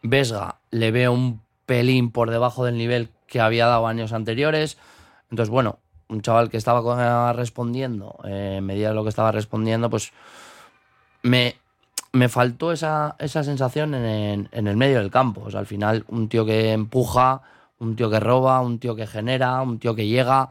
Vesga 0.01 0.55
le 0.69 0.91
veo 0.91 1.13
un 1.13 1.39
pelín 1.65 2.11
por 2.11 2.29
debajo 2.29 2.65
del 2.65 2.77
nivel 2.77 3.09
que 3.25 3.39
había 3.39 3.65
dado 3.65 3.87
años 3.87 4.11
anteriores. 4.11 4.77
Entonces, 5.31 5.49
bueno, 5.49 5.79
un 6.09 6.21
chaval 6.21 6.49
que 6.49 6.57
estaba 6.57 6.83
con- 6.83 6.99
respondiendo, 7.37 8.17
eh, 8.25 8.55
en 8.57 8.65
medida 8.65 8.89
de 8.89 8.95
lo 8.95 9.03
que 9.03 9.09
estaba 9.09 9.31
respondiendo, 9.31 9.89
pues 9.89 10.11
me, 11.23 11.55
me 12.11 12.27
faltó 12.27 12.73
esa, 12.73 13.15
esa 13.17 13.45
sensación 13.45 13.95
en, 13.95 14.49
el 14.51 14.75
medio 14.75 14.99
del 14.99 15.09
campo. 15.09 15.47
Al 15.53 15.67
final, 15.67 16.03
un 16.09 16.27
tío 16.27 16.45
que 16.45 16.73
empuja, 16.73 17.43
un 17.79 17.95
tío 17.95 18.09
que 18.09 18.19
roba, 18.19 18.59
un 18.59 18.79
tío 18.79 18.93
que 18.97 19.07
genera, 19.07 19.61
un 19.61 19.79
tío 19.79 19.95
que 19.95 20.05
llega. 20.05 20.49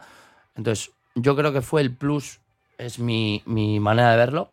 Entonces, 0.57 0.93
yo 1.15 1.37
creo 1.37 1.53
que 1.53 1.61
fue 1.61 1.83
el 1.83 1.95
plus, 1.95 2.41
es 2.79 2.99
mi, 2.99 3.43
mi 3.45 3.81
manera 3.81 4.11
de 4.11 4.17
verlo, 4.17 4.49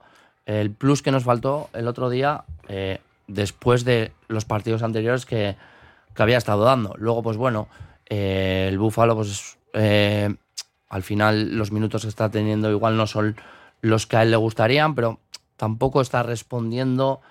el 0.59 0.71
plus 0.71 1.01
que 1.01 1.11
nos 1.11 1.23
faltó 1.23 1.69
el 1.73 1.87
otro 1.87 2.09
día 2.09 2.43
eh, 2.67 2.99
después 3.27 3.85
de 3.85 4.11
los 4.27 4.45
partidos 4.45 4.83
anteriores 4.83 5.25
que, 5.25 5.55
que 6.13 6.23
había 6.23 6.37
estado 6.37 6.63
dando. 6.63 6.93
Luego, 6.97 7.23
pues 7.23 7.37
bueno, 7.37 7.67
eh, 8.13 8.67
el 8.67 8.77
Búfalo, 8.77 9.15
pues 9.15 9.57
eh, 9.73 10.35
al 10.89 11.03
final 11.03 11.57
los 11.57 11.71
minutos 11.71 12.01
que 12.01 12.09
está 12.09 12.29
teniendo 12.29 12.69
igual 12.69 12.97
no 12.97 13.07
son 13.07 13.37
los 13.81 14.05
que 14.05 14.17
a 14.17 14.23
él 14.23 14.31
le 14.31 14.37
gustarían, 14.37 14.95
pero 14.95 15.19
tampoco 15.55 16.01
está 16.01 16.21
respondiendo 16.21 17.21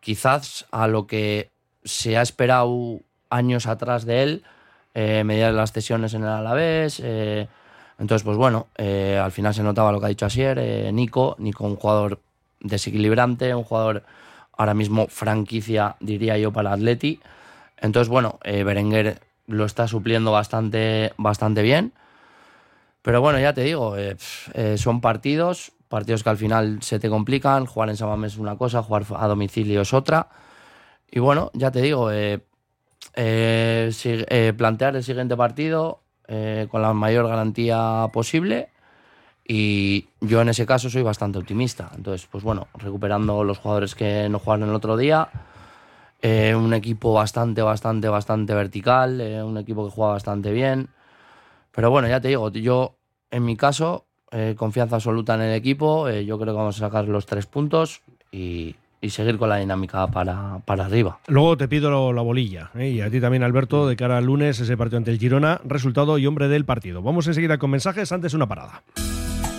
quizás 0.00 0.66
a 0.70 0.86
lo 0.86 1.06
que 1.06 1.50
se 1.84 2.16
ha 2.16 2.22
esperado 2.22 3.00
años 3.30 3.66
atrás 3.66 4.04
de 4.04 4.22
él, 4.22 4.44
eh, 4.94 5.24
mediante 5.24 5.56
las 5.56 5.72
cesiones 5.72 6.14
en 6.14 6.22
el 6.22 6.28
Alavés. 6.28 7.00
entonces, 7.98 8.22
pues 8.22 8.36
bueno, 8.36 8.68
al 8.76 9.32
final 9.32 9.54
se 9.54 9.62
notaba 9.62 9.90
lo 9.90 9.98
que 9.98 10.06
ha 10.06 10.10
dicho 10.10 10.26
Asier, 10.26 10.92
Nico, 10.92 11.34
Nico 11.38 11.64
un 11.64 11.76
jugador 11.76 12.20
desequilibrante, 12.60 13.54
un 13.54 13.64
jugador 13.64 14.04
ahora 14.58 14.74
mismo 14.74 15.06
franquicia, 15.08 15.96
diría 16.00 16.36
yo, 16.36 16.52
para 16.52 16.72
Atleti. 16.72 17.20
Entonces, 17.78 18.08
bueno, 18.08 18.38
eh, 18.42 18.64
Berenguer 18.64 19.20
lo 19.46 19.64
está 19.64 19.86
supliendo 19.86 20.32
bastante, 20.32 21.12
bastante 21.16 21.62
bien. 21.62 21.92
Pero 23.02 23.20
bueno, 23.20 23.38
ya 23.38 23.54
te 23.54 23.62
digo, 23.62 23.96
eh, 23.96 24.16
eh, 24.54 24.76
son 24.76 25.00
partidos, 25.00 25.72
partidos 25.88 26.24
que 26.24 26.30
al 26.30 26.36
final 26.36 26.82
se 26.82 26.98
te 26.98 27.08
complican. 27.08 27.66
Jugar 27.66 27.88
en 27.88 27.96
Samamés 27.96 28.32
es 28.32 28.38
una 28.38 28.56
cosa, 28.56 28.82
jugar 28.82 29.04
a 29.16 29.28
domicilio 29.28 29.82
es 29.82 29.94
otra. 29.94 30.28
Y 31.10 31.20
bueno, 31.20 31.50
ya 31.54 31.70
te 31.70 31.80
digo, 31.80 32.10
plantear 34.56 34.96
el 34.96 35.04
siguiente 35.04 35.36
partido 35.36 36.02
con 36.70 36.82
la 36.82 36.92
mayor 36.92 37.28
garantía 37.28 38.10
posible. 38.12 38.68
Y 39.50 40.08
yo 40.20 40.42
en 40.42 40.50
ese 40.50 40.66
caso 40.66 40.90
soy 40.90 41.02
bastante 41.02 41.38
optimista. 41.38 41.90
Entonces, 41.96 42.28
pues 42.30 42.44
bueno, 42.44 42.68
recuperando 42.74 43.42
los 43.44 43.56
jugadores 43.58 43.94
que 43.94 44.28
no 44.28 44.38
jugaron 44.38 44.68
el 44.68 44.74
otro 44.74 44.96
día. 44.96 45.28
eh, 46.20 46.54
un 46.54 46.74
equipo 46.74 47.12
bastante, 47.14 47.62
bastante, 47.62 48.08
bastante 48.08 48.52
vertical. 48.54 49.20
eh, 49.20 49.42
un 49.42 49.56
equipo 49.56 49.86
que 49.86 49.94
juega 49.94 50.12
bastante 50.12 50.52
bien. 50.52 50.88
Pero 51.72 51.90
bueno, 51.90 52.08
ya 52.08 52.20
te 52.20 52.28
digo, 52.28 52.50
yo 52.50 52.96
en 53.30 53.44
mi 53.44 53.56
caso, 53.56 54.04
eh, 54.32 54.54
confianza 54.58 54.96
absoluta 54.96 55.34
en 55.36 55.42
el 55.42 55.54
equipo. 55.54 56.08
eh, 56.08 56.24
yo 56.26 56.38
creo 56.38 56.52
que 56.54 56.58
vamos 56.58 56.76
a 56.76 56.80
sacar 56.86 57.06
los 57.08 57.24
tres 57.24 57.46
puntos 57.46 58.02
y, 58.32 58.74
y 59.00 59.10
seguir 59.10 59.38
con 59.38 59.48
la 59.48 59.56
dinámica 59.58 60.08
para, 60.08 60.58
para 60.66 60.86
arriba. 60.86 61.20
Luego 61.28 61.56
te 61.56 61.68
pido 61.68 61.88
lo- 61.90 62.12
la 62.12 62.20
bolilla. 62.22 62.70
¿eh? 62.74 62.88
Y 62.90 63.00
a 63.00 63.08
ti 63.10 63.20
también, 63.20 63.44
Alberto, 63.44 63.86
de 63.86 63.94
cara 63.96 64.18
al 64.18 64.24
lunes, 64.24 64.58
ese 64.60 64.76
partido 64.76 64.98
ante 64.98 65.12
el 65.12 65.18
Girona, 65.18 65.60
resultado 65.64 66.18
y 66.18 66.26
hombre 66.26 66.48
del 66.48 66.64
partido. 66.66 67.00
Vamos 67.00 67.28
enseguida 67.28 67.56
con 67.58 67.70
mensajes, 67.70 68.10
antes 68.12 68.34
una 68.34 68.46
parada. 68.48 68.82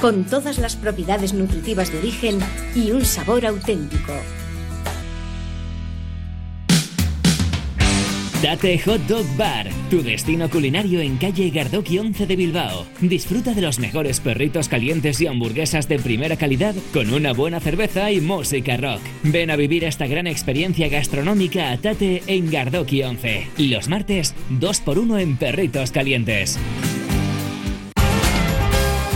con 0.00 0.24
todas 0.24 0.58
las 0.58 0.76
propiedades 0.76 1.34
nutritivas 1.34 1.92
de 1.92 1.98
origen 1.98 2.38
y 2.74 2.90
un 2.90 3.04
sabor 3.04 3.46
auténtico. 3.46 4.12
Tate 8.44 8.78
Hot 8.80 9.00
Dog 9.06 9.24
Bar, 9.38 9.70
tu 9.88 10.02
destino 10.02 10.50
culinario 10.50 11.00
en 11.00 11.16
calle 11.16 11.48
Gardoki 11.48 11.98
11 11.98 12.26
de 12.26 12.36
Bilbao. 12.36 12.84
Disfruta 13.00 13.54
de 13.54 13.62
los 13.62 13.78
mejores 13.78 14.20
perritos 14.20 14.68
calientes 14.68 15.18
y 15.22 15.26
hamburguesas 15.26 15.88
de 15.88 15.98
primera 15.98 16.36
calidad 16.36 16.74
con 16.92 17.10
una 17.14 17.32
buena 17.32 17.58
cerveza 17.58 18.12
y 18.12 18.20
música 18.20 18.76
rock. 18.76 19.00
Ven 19.22 19.50
a 19.50 19.56
vivir 19.56 19.84
esta 19.84 20.06
gran 20.06 20.26
experiencia 20.26 20.90
gastronómica 20.90 21.70
a 21.70 21.78
Tate 21.78 22.22
en 22.26 22.50
Gardoki 22.50 23.02
11. 23.02 23.48
Los 23.56 23.88
martes, 23.88 24.34
2x1 24.60 25.20
en 25.22 25.36
perritos 25.38 25.90
calientes. 25.90 26.58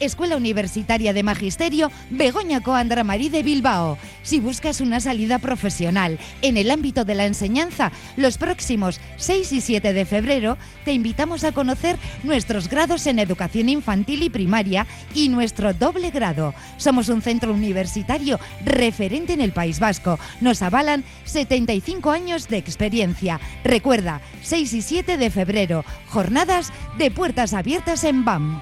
Escuela 0.00 0.36
Universitaria 0.36 1.12
de 1.12 1.22
Magisterio 1.22 1.90
Begoña 2.10 2.62
Coandra 2.62 3.04
Marí 3.04 3.28
de 3.28 3.42
Bilbao. 3.42 3.98
Si 4.22 4.40
buscas 4.40 4.80
una 4.80 5.00
salida 5.00 5.38
profesional 5.38 6.18
en 6.42 6.56
el 6.56 6.70
ámbito 6.70 7.04
de 7.04 7.14
la 7.14 7.26
enseñanza, 7.26 7.92
los 8.16 8.38
próximos 8.38 9.00
6 9.16 9.52
y 9.52 9.60
7 9.60 9.92
de 9.92 10.04
febrero 10.04 10.58
te 10.84 10.92
invitamos 10.92 11.44
a 11.44 11.52
conocer 11.52 11.96
nuestros 12.22 12.68
grados 12.68 13.06
en 13.06 13.18
educación 13.18 13.68
infantil 13.68 14.22
y 14.22 14.30
primaria 14.30 14.86
y 15.14 15.28
nuestro 15.28 15.74
doble 15.74 16.10
grado. 16.10 16.54
Somos 16.76 17.08
un 17.08 17.22
centro 17.22 17.52
universitario 17.52 18.38
referente 18.64 19.32
en 19.32 19.40
el 19.40 19.52
País 19.52 19.80
Vasco. 19.80 20.18
Nos 20.40 20.62
avalan 20.62 21.04
75 21.24 22.10
años 22.10 22.48
de 22.48 22.58
experiencia. 22.58 23.40
Recuerda, 23.62 24.20
6 24.42 24.72
y 24.74 24.82
7 24.82 25.16
de 25.16 25.30
febrero, 25.30 25.84
jornadas 26.08 26.72
de 26.98 27.10
puertas 27.10 27.54
abiertas 27.54 28.04
en 28.04 28.24
BAM. 28.24 28.60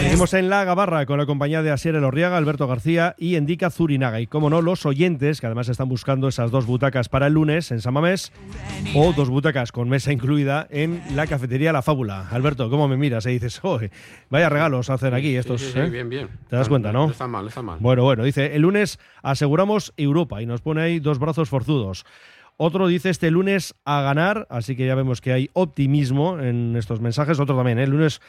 Seguimos 0.00 0.32
en 0.32 0.48
La 0.48 0.64
Gabarra 0.64 1.04
con 1.04 1.18
la 1.18 1.26
compañía 1.26 1.62
de 1.62 1.70
Asier 1.70 1.94
Elorriaga, 1.94 2.38
Alberto 2.38 2.66
García 2.66 3.14
y 3.18 3.36
Endica 3.36 3.70
Zurinaga. 3.70 4.18
Y 4.20 4.26
como 4.26 4.48
no, 4.48 4.62
los 4.62 4.86
oyentes, 4.86 5.40
que 5.40 5.46
además 5.46 5.68
están 5.68 5.90
buscando 5.90 6.26
esas 6.26 6.50
dos 6.50 6.64
butacas 6.64 7.10
para 7.10 7.26
el 7.26 7.34
lunes 7.34 7.70
en 7.70 7.82
Samamés, 7.82 8.32
o 8.94 9.12
dos 9.12 9.28
butacas 9.28 9.72
con 9.72 9.90
mesa 9.90 10.10
incluida 10.10 10.66
en 10.70 11.02
la 11.14 11.26
cafetería 11.26 11.72
La 11.72 11.82
Fábula. 11.82 12.28
Alberto, 12.30 12.70
¿cómo 12.70 12.88
me 12.88 12.96
miras? 12.96 13.26
Y 13.26 13.32
dices, 13.32 13.58
"Joder, 13.60 13.90
vaya 14.30 14.48
regalos 14.48 14.88
hacen 14.88 15.12
aquí 15.12 15.36
estos. 15.36 15.60
Sí, 15.60 15.66
sí, 15.66 15.72
sí, 15.74 15.78
¿eh? 15.80 15.90
bien, 15.90 16.08
bien. 16.08 16.28
¿Te 16.48 16.56
das 16.56 16.68
cuenta, 16.68 16.92
no? 16.92 17.10
Está 17.10 17.28
mal, 17.28 17.46
está 17.46 17.60
mal. 17.60 17.76
Bueno, 17.78 18.02
bueno, 18.02 18.24
dice, 18.24 18.56
el 18.56 18.62
lunes 18.62 18.98
aseguramos 19.22 19.92
Europa 19.98 20.40
y 20.40 20.46
nos 20.46 20.62
pone 20.62 20.80
ahí 20.80 20.98
dos 20.98 21.18
brazos 21.18 21.50
forzudos. 21.50 22.06
Otro 22.56 22.88
dice 22.88 23.10
este 23.10 23.30
lunes 23.30 23.74
a 23.84 24.00
ganar, 24.00 24.46
así 24.50 24.76
que 24.76 24.86
ya 24.86 24.94
vemos 24.94 25.20
que 25.20 25.32
hay 25.32 25.50
optimismo 25.52 26.40
en 26.40 26.74
estos 26.76 27.00
mensajes. 27.00 27.38
Otro 27.38 27.54
también, 27.54 27.78
¿eh? 27.78 27.84
el 27.84 27.90
lunes... 27.90 28.20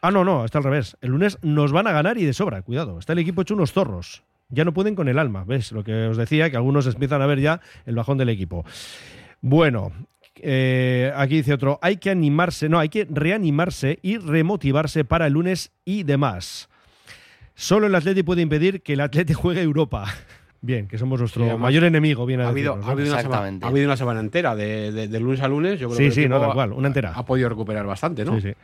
Ah, 0.00 0.10
no, 0.10 0.24
no, 0.24 0.44
está 0.44 0.58
al 0.58 0.64
revés. 0.64 0.96
El 1.00 1.10
lunes 1.10 1.38
nos 1.42 1.72
van 1.72 1.86
a 1.86 1.92
ganar 1.92 2.18
y 2.18 2.24
de 2.24 2.32
sobra, 2.32 2.62
cuidado. 2.62 2.98
Está 2.98 3.14
el 3.14 3.18
equipo 3.18 3.42
hecho 3.42 3.54
unos 3.54 3.72
zorros. 3.72 4.22
Ya 4.48 4.64
no 4.64 4.72
pueden 4.72 4.94
con 4.94 5.08
el 5.08 5.18
alma, 5.18 5.44
¿ves? 5.44 5.72
Lo 5.72 5.84
que 5.84 6.06
os 6.06 6.16
decía, 6.16 6.50
que 6.50 6.56
algunos 6.56 6.86
empiezan 6.86 7.20
a 7.20 7.26
ver 7.26 7.40
ya 7.40 7.60
el 7.84 7.96
bajón 7.96 8.16
del 8.16 8.28
equipo. 8.28 8.64
Bueno, 9.40 9.92
eh, 10.36 11.12
aquí 11.16 11.36
dice 11.36 11.52
otro, 11.52 11.78
hay 11.82 11.96
que 11.98 12.10
animarse, 12.10 12.68
no, 12.68 12.78
hay 12.78 12.88
que 12.88 13.06
reanimarse 13.10 13.98
y 14.02 14.18
remotivarse 14.18 15.04
para 15.04 15.26
el 15.26 15.34
lunes 15.34 15.72
y 15.84 16.04
demás. 16.04 16.68
Solo 17.54 17.88
el 17.88 17.94
Atleti 17.94 18.22
puede 18.22 18.42
impedir 18.42 18.82
que 18.82 18.94
el 18.94 19.00
Atleti 19.00 19.32
juegue 19.34 19.62
Europa. 19.62 20.06
Bien, 20.60 20.88
que 20.88 20.98
somos 20.98 21.20
nuestro 21.20 21.42
Sí, 21.44 21.48
además, 21.48 21.62
mayor 21.68 21.84
enemigo, 21.84 22.26
viene 22.26 22.42
a 22.42 22.46
ha 22.46 22.48
habido, 22.50 22.72
decirnos, 22.76 22.88
ha, 22.88 22.92
habido 22.92 23.12
una 23.12 23.22
semana, 23.22 23.66
ha 23.66 23.68
habido 23.68 23.86
una 23.86 23.96
semana 23.96 24.20
entera 24.20 24.56
de, 24.56 24.90
de- 24.90 25.06
de 25.06 25.20
lunes 25.20 25.40
a 25.40 25.46
lunes. 25.48 25.78
Yo 25.78 25.88
creo 25.88 25.98
Sí, 25.98 26.04
que 26.06 26.10
sí, 26.22 26.28
no, 26.28 26.40
tal 26.40 26.52
cual, 26.52 26.72
una 26.72 26.88
entera. 26.88 27.12
Ha, 27.14 27.20
ha 27.20 27.24
podido 27.24 27.48
recuperar 27.48 27.86
bastante, 27.86 28.24
¿no? 28.24 28.34
Sí, 28.40 28.48
sí. 28.48 28.54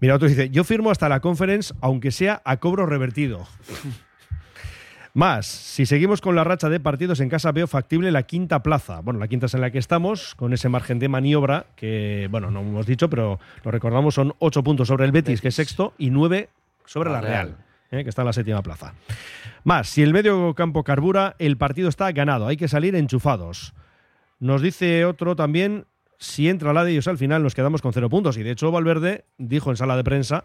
Mira, 0.00 0.16
otro 0.16 0.26
dice, 0.28 0.50
yo 0.50 0.64
firmo 0.64 0.90
hasta 0.90 1.08
la 1.08 1.20
conference, 1.20 1.72
aunque 1.80 2.10
sea 2.10 2.42
a 2.44 2.56
cobro 2.56 2.84
revertido. 2.86 3.46
Más, 5.12 5.46
si 5.46 5.86
seguimos 5.86 6.20
con 6.20 6.36
la 6.36 6.44
racha 6.44 6.68
de 6.68 6.78
partidos 6.78 7.18
en 7.18 7.28
casa, 7.28 7.50
veo 7.50 7.66
factible 7.66 8.12
la 8.12 8.22
quinta 8.22 8.62
plaza. 8.62 9.00
Bueno, 9.00 9.18
la 9.18 9.26
quinta 9.26 9.46
es 9.46 9.54
en 9.54 9.60
la 9.60 9.70
que 9.72 9.78
estamos, 9.78 10.36
con 10.36 10.52
ese 10.52 10.68
margen 10.68 11.00
de 11.00 11.08
maniobra 11.08 11.66
que, 11.74 12.28
bueno, 12.30 12.50
no 12.52 12.60
hemos 12.60 12.86
dicho, 12.86 13.10
pero 13.10 13.40
lo 13.64 13.70
recordamos, 13.72 14.14
son 14.14 14.34
ocho 14.38 14.62
puntos 14.62 14.86
sobre 14.86 15.04
el 15.06 15.12
Betis, 15.12 15.40
que 15.40 15.48
es 15.48 15.54
sexto, 15.56 15.94
y 15.98 16.10
nueve 16.10 16.48
sobre 16.84 17.10
la 17.10 17.16
La 17.16 17.20
Real, 17.22 17.46
Real. 17.48 17.56
Eh, 17.90 18.02
que 18.04 18.10
está 18.10 18.22
en 18.22 18.26
la 18.26 18.32
séptima 18.32 18.62
plaza. 18.62 18.94
Más, 19.64 19.88
si 19.88 20.02
el 20.02 20.12
medio 20.12 20.54
campo 20.54 20.84
carbura, 20.84 21.36
el 21.38 21.56
partido 21.56 21.88
está 21.88 22.10
ganado, 22.12 22.46
hay 22.46 22.56
que 22.56 22.68
salir 22.68 22.94
enchufados. 22.94 23.74
Nos 24.38 24.62
dice 24.62 25.04
otro 25.04 25.36
también, 25.36 25.86
si 26.18 26.48
entra 26.48 26.72
la 26.72 26.84
de 26.84 26.92
ellos 26.92 27.08
al 27.08 27.18
final 27.18 27.42
nos 27.42 27.54
quedamos 27.54 27.82
con 27.82 27.92
cero 27.92 28.08
puntos. 28.08 28.36
Y 28.36 28.42
de 28.42 28.52
hecho 28.52 28.70
Valverde 28.70 29.24
dijo 29.38 29.70
en 29.70 29.76
sala 29.76 29.96
de 29.96 30.04
prensa 30.04 30.44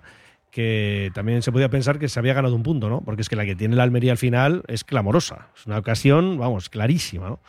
que 0.51 1.11
también 1.13 1.41
se 1.41 1.51
podía 1.51 1.69
pensar 1.69 1.99
que 1.99 2.07
se 2.07 2.17
había 2.17 2.33
ganado 2.33 2.55
un 2.55 2.63
punto, 2.63 2.89
¿no? 2.89 3.01
Porque 3.01 3.21
es 3.21 3.29
que 3.29 3.35
la 3.35 3.45
que 3.45 3.55
tiene 3.55 3.75
la 3.75 3.83
Almería 3.83 4.13
al 4.13 4.17
final 4.17 4.63
es 4.67 4.83
clamorosa. 4.85 5.49
Es 5.55 5.65
una 5.65 5.77
ocasión, 5.77 6.37
vamos, 6.37 6.69
clarísima, 6.69 7.27
¿no? 7.27 7.39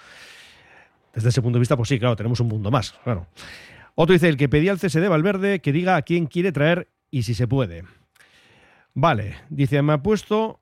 Desde 1.15 1.29
ese 1.31 1.41
punto 1.41 1.57
de 1.57 1.61
vista, 1.61 1.77
pues 1.77 1.89
sí, 1.89 1.99
claro, 1.99 2.17
tenemos 2.17 2.41
un 2.41 2.49
punto 2.49 2.71
más, 2.71 2.93
claro. 3.05 3.27
Otro 3.95 4.13
dice, 4.13 4.29
el 4.29 4.37
que 4.37 4.49
pedía 4.49 4.73
el 4.73 4.79
cese 4.79 5.01
de 5.01 5.09
Valverde, 5.09 5.61
que 5.61 5.73
diga 5.73 5.97
a 5.97 6.03
quién 6.03 6.27
quiere 6.27 6.53
traer 6.53 6.89
y 7.11 7.23
si 7.23 7.33
se 7.33 7.49
puede. 7.49 7.85
Vale, 8.99 9.37
dice, 9.51 9.83
me 9.83 9.93
ha 9.93 10.03
puesto 10.03 10.59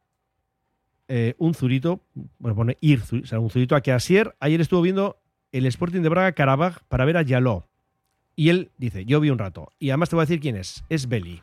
eh, 1.07 1.35
un 1.39 1.55
zurito, 1.55 2.01
bueno, 2.41 2.57
pone 2.57 2.77
ir, 2.81 3.01
o 3.23 3.27
sea, 3.27 3.39
un 3.39 3.49
zurito 3.49 3.77
a 3.77 3.81
que 3.81 3.93
Asier 3.93 4.35
ayer 4.41 4.61
estuvo 4.61 4.83
viendo 4.83 5.19
el 5.53 5.67
Sporting 5.67 6.01
de 6.01 6.09
Braga 6.09 6.33
Carabag 6.33 6.83
para 6.89 7.05
ver 7.05 7.17
a 7.17 7.23
Yaló. 7.23 7.69
Y 8.35 8.49
él 8.49 8.73
dice, 8.77 9.05
yo 9.05 9.21
vi 9.21 9.31
un 9.31 9.39
rato. 9.39 9.71
Y 9.79 9.91
además 9.91 10.11
te 10.11 10.17
voy 10.17 10.25
a 10.25 10.27
decir 10.27 10.41
quién 10.41 10.57
es. 10.57 10.83
Es 10.89 11.09
Beli. 11.09 11.43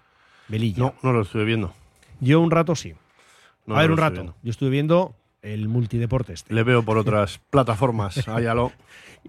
Belilla. 0.49 0.80
No, 0.84 0.95
no 1.01 1.13
lo 1.13 1.21
estuve 1.21 1.45
viendo. 1.45 1.73
Yo 2.19 2.41
un 2.41 2.51
rato 2.51 2.75
sí. 2.75 2.93
No, 3.65 3.77
a 3.77 3.80
ver, 3.80 3.88
no 3.89 3.93
un 3.93 3.99
rato. 4.01 4.13
viendo. 4.15 4.36
Yo 4.43 4.51
estuve 4.51 4.69
viendo 4.69 5.15
el 5.41 5.69
multideporte 5.69 6.34
este. 6.34 6.54
Le 6.54 6.63
veo 6.63 6.84
por 6.84 6.97
otras 6.97 7.39
plataformas, 7.49 8.27
háyalo. 8.27 8.73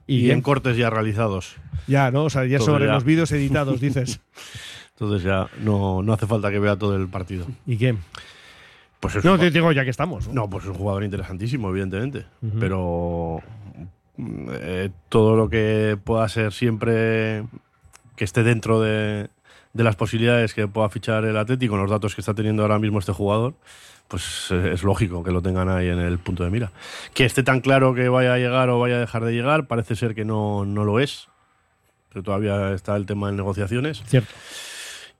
¿Y 0.08 0.26
y, 0.26 0.30
en 0.32 0.42
cortes 0.42 0.76
ya 0.76 0.90
realizados. 0.90 1.54
Ya, 1.86 2.10
¿no? 2.10 2.24
O 2.24 2.30
sea, 2.30 2.44
ya 2.44 2.58
sobre 2.58 2.86
ya- 2.86 2.94
los 2.94 3.04
vídeos 3.04 3.30
editados, 3.30 3.80
dices. 3.80 4.20
Entonces 5.02 5.24
ya 5.24 5.48
no, 5.60 6.02
no 6.02 6.12
hace 6.12 6.26
falta 6.26 6.50
que 6.50 6.60
vea 6.60 6.76
todo 6.76 6.94
el 6.96 7.08
partido. 7.08 7.46
¿Y 7.66 7.76
qué? 7.76 7.96
Pues 9.00 9.16
es 9.16 9.24
No, 9.24 9.32
un 9.32 9.40
te 9.40 9.50
digo 9.50 9.72
ya 9.72 9.82
que 9.82 9.90
estamos. 9.90 10.28
¿no? 10.28 10.34
No, 10.34 10.50
pues 10.50 10.62
es 10.64 10.70
un 10.70 10.76
jugador 10.76 11.02
interesantísimo, 11.02 11.70
evidentemente. 11.70 12.24
Pero 12.60 13.42
eh, 14.18 14.90
todo 15.08 15.34
lo 15.36 15.48
que 15.48 15.98
pueda 16.02 16.28
ser 16.28 16.52
siempre 16.52 17.44
que 18.14 18.24
esté 18.24 18.44
dentro 18.44 18.80
de, 18.80 19.28
de 19.72 19.82
las 19.84 19.96
posibilidades 19.96 20.54
que 20.54 20.68
pueda 20.68 20.88
fichar 20.88 21.24
el 21.24 21.36
Atlético, 21.36 21.72
con 21.72 21.82
los 21.82 21.90
datos 21.90 22.14
que 22.14 22.20
está 22.20 22.32
teniendo 22.34 22.62
ahora 22.62 22.78
mismo 22.78 23.00
este 23.00 23.12
jugador, 23.12 23.54
pues 24.06 24.48
eh, 24.50 24.70
es 24.74 24.84
lógico 24.84 25.24
que 25.24 25.32
lo 25.32 25.42
tengan 25.42 25.68
ahí 25.68 25.88
en 25.88 25.98
el 25.98 26.18
punto 26.18 26.44
de 26.44 26.50
mira. 26.50 26.70
Que 27.12 27.24
esté 27.24 27.42
tan 27.42 27.60
claro 27.60 27.94
que 27.94 28.08
vaya 28.08 28.34
a 28.34 28.38
llegar 28.38 28.68
o 28.68 28.78
vaya 28.78 28.96
a 28.96 29.00
dejar 29.00 29.24
de 29.24 29.32
llegar, 29.32 29.66
parece 29.66 29.96
ser 29.96 30.14
que 30.14 30.24
no, 30.24 30.64
no 30.64 30.84
lo 30.84 31.00
es. 31.00 31.26
Pero 32.12 32.22
todavía 32.22 32.72
está 32.72 32.94
el 32.94 33.06
tema 33.06 33.30
de 33.30 33.36
negociaciones. 33.36 34.02
Cierto. 34.06 34.30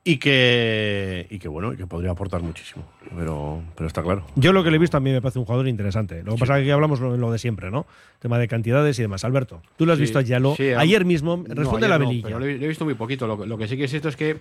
Y 0.05 0.17
que, 0.19 1.29
y 1.31 1.38
que 1.38 1.47
bueno, 1.47 1.73
y 1.73 1.77
que 1.77 1.87
podría 1.87 2.11
aportar 2.11 2.43
muchísimo. 2.43 2.85
Pero, 3.17 3.62
pero 3.77 3.87
está 3.87 4.03
claro. 4.03 4.25
Yo 4.35 4.53
lo 4.53 4.65
que 4.65 4.71
le 4.71 4.77
he 4.77 4.81
visto 4.81 4.97
a 4.97 5.01
mí 5.01 5.12
me 5.12 5.23
parece 5.23 5.38
un 5.38 5.45
jugador 5.45 5.69
interesante. 5.69 6.25
Lo 6.25 6.33
que 6.35 6.38
pasa 6.41 6.55
es 6.55 6.59
que 6.59 6.62
aquí 6.65 6.71
hablamos 6.73 6.99
lo, 6.99 7.17
lo 7.17 7.31
de 7.31 7.38
siempre, 7.38 7.71
¿no? 7.71 7.87
Tema 8.19 8.37
de 8.41 8.49
cantidades 8.49 8.99
y 8.99 9.03
demás. 9.03 9.25
Alberto, 9.25 9.62
tú 9.77 9.87
lo 9.87 9.93
has 9.93 9.99
Sí, 9.99 10.03
visto 10.03 10.19
a 10.19 10.23
Yalo 10.23 10.57
sí, 10.57 10.71
ayer 10.73 11.05
mismo. 11.05 11.37
No, 11.37 11.55
Responde 11.55 11.87
ayer 11.87 11.91
la 11.91 11.99
no, 12.01 12.09
velilla. 12.09 12.25
pero 12.27 12.38
lo, 12.41 12.47
he, 12.47 12.59
lo 12.59 12.65
he 12.65 12.69
visto 12.69 12.85
muy 12.85 12.95
poquito. 12.95 13.29
Lo, 13.29 13.38
que- 13.38 13.47
lo 13.47 13.57
que 13.57 13.69
sí 13.69 13.77
que 13.77 13.85
es 13.85 13.91
cierto 13.91 14.09
es 14.09 14.17
que 14.17 14.38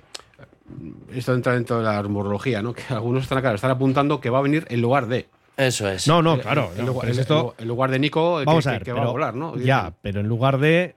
esto 1.13 1.35
entra 1.35 1.53
dentro 1.53 1.77
de 1.77 1.83
la 1.83 2.01
rumorología, 2.01 2.63
¿no? 2.63 2.73
Que 2.73 2.81
algunos 2.89 3.21
están, 3.23 3.41
claro, 3.41 3.55
están 3.55 3.69
apuntando 3.71 4.19
que 4.19 4.31
va 4.31 4.39
a 4.39 4.41
venir 4.41 4.65
en 4.69 4.81
lugar 4.81 5.05
de. 5.07 5.27
Eso 5.57 5.87
es. 5.87 6.07
No, 6.07 6.23
no, 6.23 6.39
claro. 6.39 6.71
En, 6.75 6.85
no, 6.85 6.93
lugar, 6.93 7.01
pero 7.01 7.13
en- 7.13 7.19
esto- 7.19 7.55
en 7.59 7.67
lugar 7.67 7.91
de 7.91 7.99
Nico, 7.99 8.39
que- 8.39 8.45
Vamos 8.45 8.63
que, 8.63 8.69
a 8.69 8.73
ver, 8.73 8.83
que 8.83 8.93
va 8.93 8.99
pero- 9.01 9.09
a 9.09 9.11
volar, 9.11 9.35
¿no? 9.35 9.55
Ya, 9.57 9.93
pero 10.01 10.21
en 10.21 10.27
lugar 10.27 10.57
de 10.57 10.95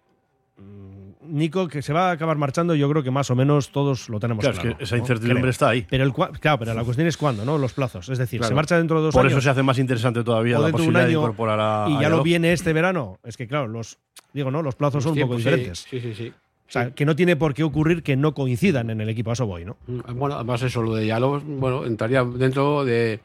Nico, 1.34 1.68
que 1.68 1.82
se 1.82 1.92
va 1.92 2.08
a 2.08 2.12
acabar 2.12 2.36
marchando, 2.38 2.74
yo 2.74 2.88
creo 2.88 3.02
que 3.02 3.10
más 3.10 3.30
o 3.30 3.34
menos 3.34 3.70
todos 3.70 4.08
lo 4.08 4.20
tenemos 4.20 4.42
Claro, 4.44 4.56
es 4.70 4.76
que 4.76 4.84
esa 4.84 4.94
¿no? 4.96 5.00
incertidumbre 5.02 5.50
está 5.50 5.68
ahí. 5.70 5.86
Pero 5.90 6.04
el, 6.04 6.12
cua- 6.12 6.30
claro, 6.38 6.58
pero 6.60 6.74
la 6.74 6.84
cuestión 6.84 7.08
es 7.08 7.16
cuándo, 7.16 7.44
¿no? 7.44 7.58
Los 7.58 7.72
plazos. 7.72 8.08
Es 8.08 8.18
decir, 8.18 8.38
Claro. 8.40 8.48
se 8.50 8.54
marcha 8.54 8.76
dentro 8.78 8.98
de 8.98 9.04
dos 9.06 9.14
Por 9.14 9.22
años. 9.22 9.32
eso 9.32 9.40
se 9.40 9.50
hace 9.50 9.62
más 9.62 9.78
interesante 9.78 10.22
todavía 10.22 10.58
o 10.58 10.62
la 10.62 10.68
posibilidad 10.70 11.06
de 11.06 11.12
incorporar 11.12 11.58
a. 11.60 11.86
y 11.88 11.92
ya 11.94 11.96
lo 11.96 12.02
Yalop. 12.02 12.24
viene 12.24 12.52
este 12.52 12.72
verano. 12.72 13.18
Es 13.24 13.36
que, 13.36 13.46
claro, 13.48 13.66
los 13.66 13.98
digo, 14.32 14.50
¿no? 14.50 14.62
Los 14.62 14.74
plazos 14.76 15.02
son 15.02 15.12
un 15.14 15.20
poco 15.20 15.36
diferentes. 15.36 15.86
Sí, 15.90 16.00
sí, 16.00 16.14
sí. 16.14 16.32
O 16.66 16.70
sea, 16.74 16.92
que 16.92 17.04
no 17.04 17.14
tiene 17.14 17.36
por 17.36 17.52
qué 17.52 17.62
ocurrir 17.62 18.02
que 18.02 18.16
no 18.16 18.32
coincidan 18.32 18.88
en 18.90 19.00
el 19.00 19.08
equipo. 19.08 19.30
A 19.30 19.34
eso 19.34 19.44
voy, 19.46 19.64
¿no? 19.64 19.76
Mm, 19.86 20.18
Bueno, 20.18 20.36
además 20.36 20.62
eso, 20.62 20.82
lo 20.82 20.94
de 20.94 21.06
Yalo, 21.06 21.40
bueno, 21.40 21.84
entraría 21.84 22.24
dentro 22.24 22.84
de, 22.84 23.20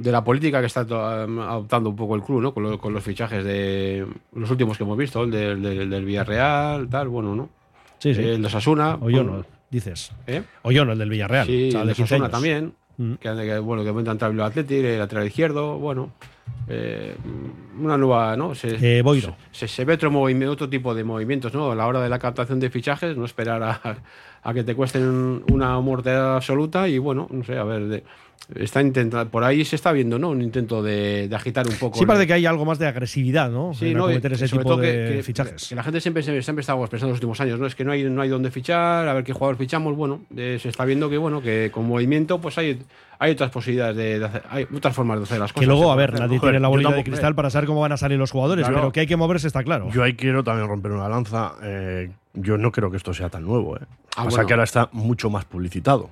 de 0.00 0.12
la 0.12 0.24
política 0.24 0.60
que 0.60 0.66
está 0.66 0.82
um, 0.82 1.38
adoptando 1.40 1.90
un 1.90 1.96
poco 1.96 2.14
el 2.16 2.22
club, 2.22 2.40
¿no? 2.40 2.54
Con, 2.54 2.62
lo- 2.64 2.78
con 2.78 2.92
los 2.94 3.02
fichajes 3.04 3.44
de 3.44 4.06
los 4.34 4.50
últimos 4.50 4.76
que 4.76 4.84
hemos 4.84 4.96
visto, 4.96 5.22
el 5.24 5.30
del, 5.30 5.62
del- 5.62 5.90
del 5.90 6.04
Villarreal, 6.04 6.88
tal, 6.88 7.08
bueno, 7.08 7.34
¿no? 7.34 7.48
Sí, 7.98 8.14
sí. 8.14 8.22
El 8.22 8.42
de 8.42 8.48
Sasuna. 8.50 8.96
O 9.00 9.10
yo 9.10 9.22
no, 9.22 9.44
dices. 9.70 10.12
¿Eh? 10.26 10.42
O 10.62 10.72
yo 10.72 10.84
no, 10.84 10.92
el 10.92 10.98
del 10.98 11.10
Villarreal. 11.10 11.46
Sí, 11.46 11.68
o 11.68 11.70
sea, 11.72 11.80
el 11.82 11.86
de 11.88 11.90
de 11.92 11.96
15 11.96 12.08
Sasuna 12.08 12.24
años. 12.26 12.32
también. 12.32 12.72
Mm. 12.96 13.14
Que, 13.14 13.28
que, 13.34 13.58
bueno, 13.58 13.82
que 13.82 14.08
a 14.08 14.12
entrar 14.12 14.30
el 14.30 14.40
Atleti, 14.40 14.76
el 14.76 14.98
lateral 14.98 15.26
izquierdo, 15.26 15.78
bueno. 15.78 16.10
eh, 16.68 17.14
una 17.78 17.96
nueva, 17.96 18.36
¿no? 18.36 18.54
Se, 18.54 18.98
Eh, 18.98 19.02
Boiro. 19.02 19.34
Se, 19.52 19.66
se 19.68 19.84
ve 19.84 19.94
otro, 19.94 20.10
movimiento, 20.10 20.52
otro 20.52 20.68
tipo 20.68 20.94
de 20.94 21.04
movimientos, 21.04 21.52
¿no? 21.54 21.70
A 21.70 21.74
la 21.74 21.86
hora 21.86 22.00
de 22.02 22.08
la 22.08 22.18
captación 22.18 22.60
de 22.60 22.68
fichajes, 22.70 23.16
no 23.16 23.24
esperar 23.24 23.62
a, 23.62 23.80
a 24.42 24.54
que 24.54 24.64
te 24.64 24.74
cuesten 24.74 25.42
una 25.50 25.78
mortalidad 25.80 26.36
absoluta 26.36 26.88
y 26.88 26.98
bueno, 26.98 27.28
no 27.30 27.44
sé, 27.44 27.58
a 27.58 27.64
ver, 27.64 27.86
de- 27.88 28.04
está 28.56 28.80
intentando, 28.82 29.30
por 29.30 29.44
ahí 29.44 29.64
se 29.64 29.76
está 29.76 29.92
viendo, 29.92 30.18
¿no? 30.18 30.30
Un 30.30 30.42
intento 30.42 30.82
de, 30.82 31.28
de 31.28 31.36
agitar 31.36 31.68
un 31.68 31.74
poco. 31.76 31.94
Sí 31.96 32.00
el- 32.02 32.06
parece 32.08 32.26
que 32.26 32.32
hay 32.32 32.46
algo 32.46 32.64
más 32.64 32.80
de 32.80 32.86
agresividad, 32.88 33.48
¿no? 33.48 33.72
Sí, 33.74 33.88
en 33.90 33.98
no, 33.98 34.04
acometer 34.06 34.32
y 34.32 34.34
ese 34.34 34.48
sobre 34.48 34.64
tipo 34.64 34.70
todo 34.74 34.80
que- 34.82 34.92
de 34.92 35.16
que- 35.18 35.22
fichajes. 35.22 35.68
Que 35.68 35.74
la 35.76 35.84
gente 35.84 36.00
siempre, 36.00 36.22
siempre, 36.24 36.42
siempre 36.42 36.60
estábamos 36.62 36.90
pensando 36.90 37.10
en 37.10 37.12
los 37.12 37.18
últimos 37.18 37.40
años, 37.40 37.60
¿no? 37.60 37.66
Es 37.66 37.76
que 37.76 37.84
no 37.84 37.92
hay, 37.92 38.02
no 38.04 38.20
hay 38.22 38.28
dónde 38.28 38.50
fichar, 38.50 39.06
a 39.06 39.14
ver 39.14 39.22
qué 39.22 39.32
jugador 39.32 39.56
fichamos. 39.56 39.94
Bueno, 39.94 40.22
eh, 40.36 40.58
se 40.60 40.68
está 40.68 40.84
viendo 40.84 41.08
que, 41.08 41.18
bueno, 41.18 41.40
que 41.40 41.70
con 41.72 41.86
movimiento, 41.86 42.40
pues 42.40 42.58
hay, 42.58 42.82
hay 43.20 43.32
otras 43.32 43.50
posibilidades 43.52 43.96
de, 43.96 44.18
de 44.18 44.24
hacer, 44.24 44.42
hay 44.50 44.66
otras 44.74 44.96
formas 44.96 45.18
de 45.18 45.24
hacer 45.24 45.38
las 45.38 45.52
cosas. 45.52 45.60
Que 45.60 45.66
luego, 45.72 45.92
a 45.92 45.96
ver, 45.96 46.18
nadie 46.18 46.40
tiene 46.40 46.58
la 46.58 46.66
Yo 46.66 46.70
bolita 46.70 46.92
de 46.92 47.04
cristal 47.04 47.36
para 47.36 47.50
saber 47.50 47.68
cómo 47.68 47.82
van 47.82 47.92
a 47.92 47.98
salir 47.98 48.18
los 48.18 48.32
jugadores, 48.32 48.64
Claro. 48.66 48.80
pero 48.80 48.92
que 48.92 49.00
hay 49.00 49.06
que 49.06 49.16
moverse 49.16 49.46
está 49.46 49.62
claro. 49.62 49.90
Yo 49.92 50.02
ahí 50.02 50.14
quiero 50.14 50.42
también 50.42 50.66
romper 50.66 50.90
una 50.90 51.08
lanza. 51.08 51.52
eh, 51.62 52.10
yo 52.34 52.56
no 52.58 52.72
creo 52.72 52.90
que 52.90 52.96
esto 52.96 53.12
sea 53.14 53.28
tan 53.28 53.44
nuevo. 53.44 53.76
¿eh? 53.76 53.80
Ah, 54.16 54.24
Pasa 54.24 54.28
bueno. 54.30 54.46
que 54.46 54.52
ahora 54.54 54.64
está 54.64 54.88
mucho 54.92 55.30
más 55.30 55.44
publicitado. 55.44 56.10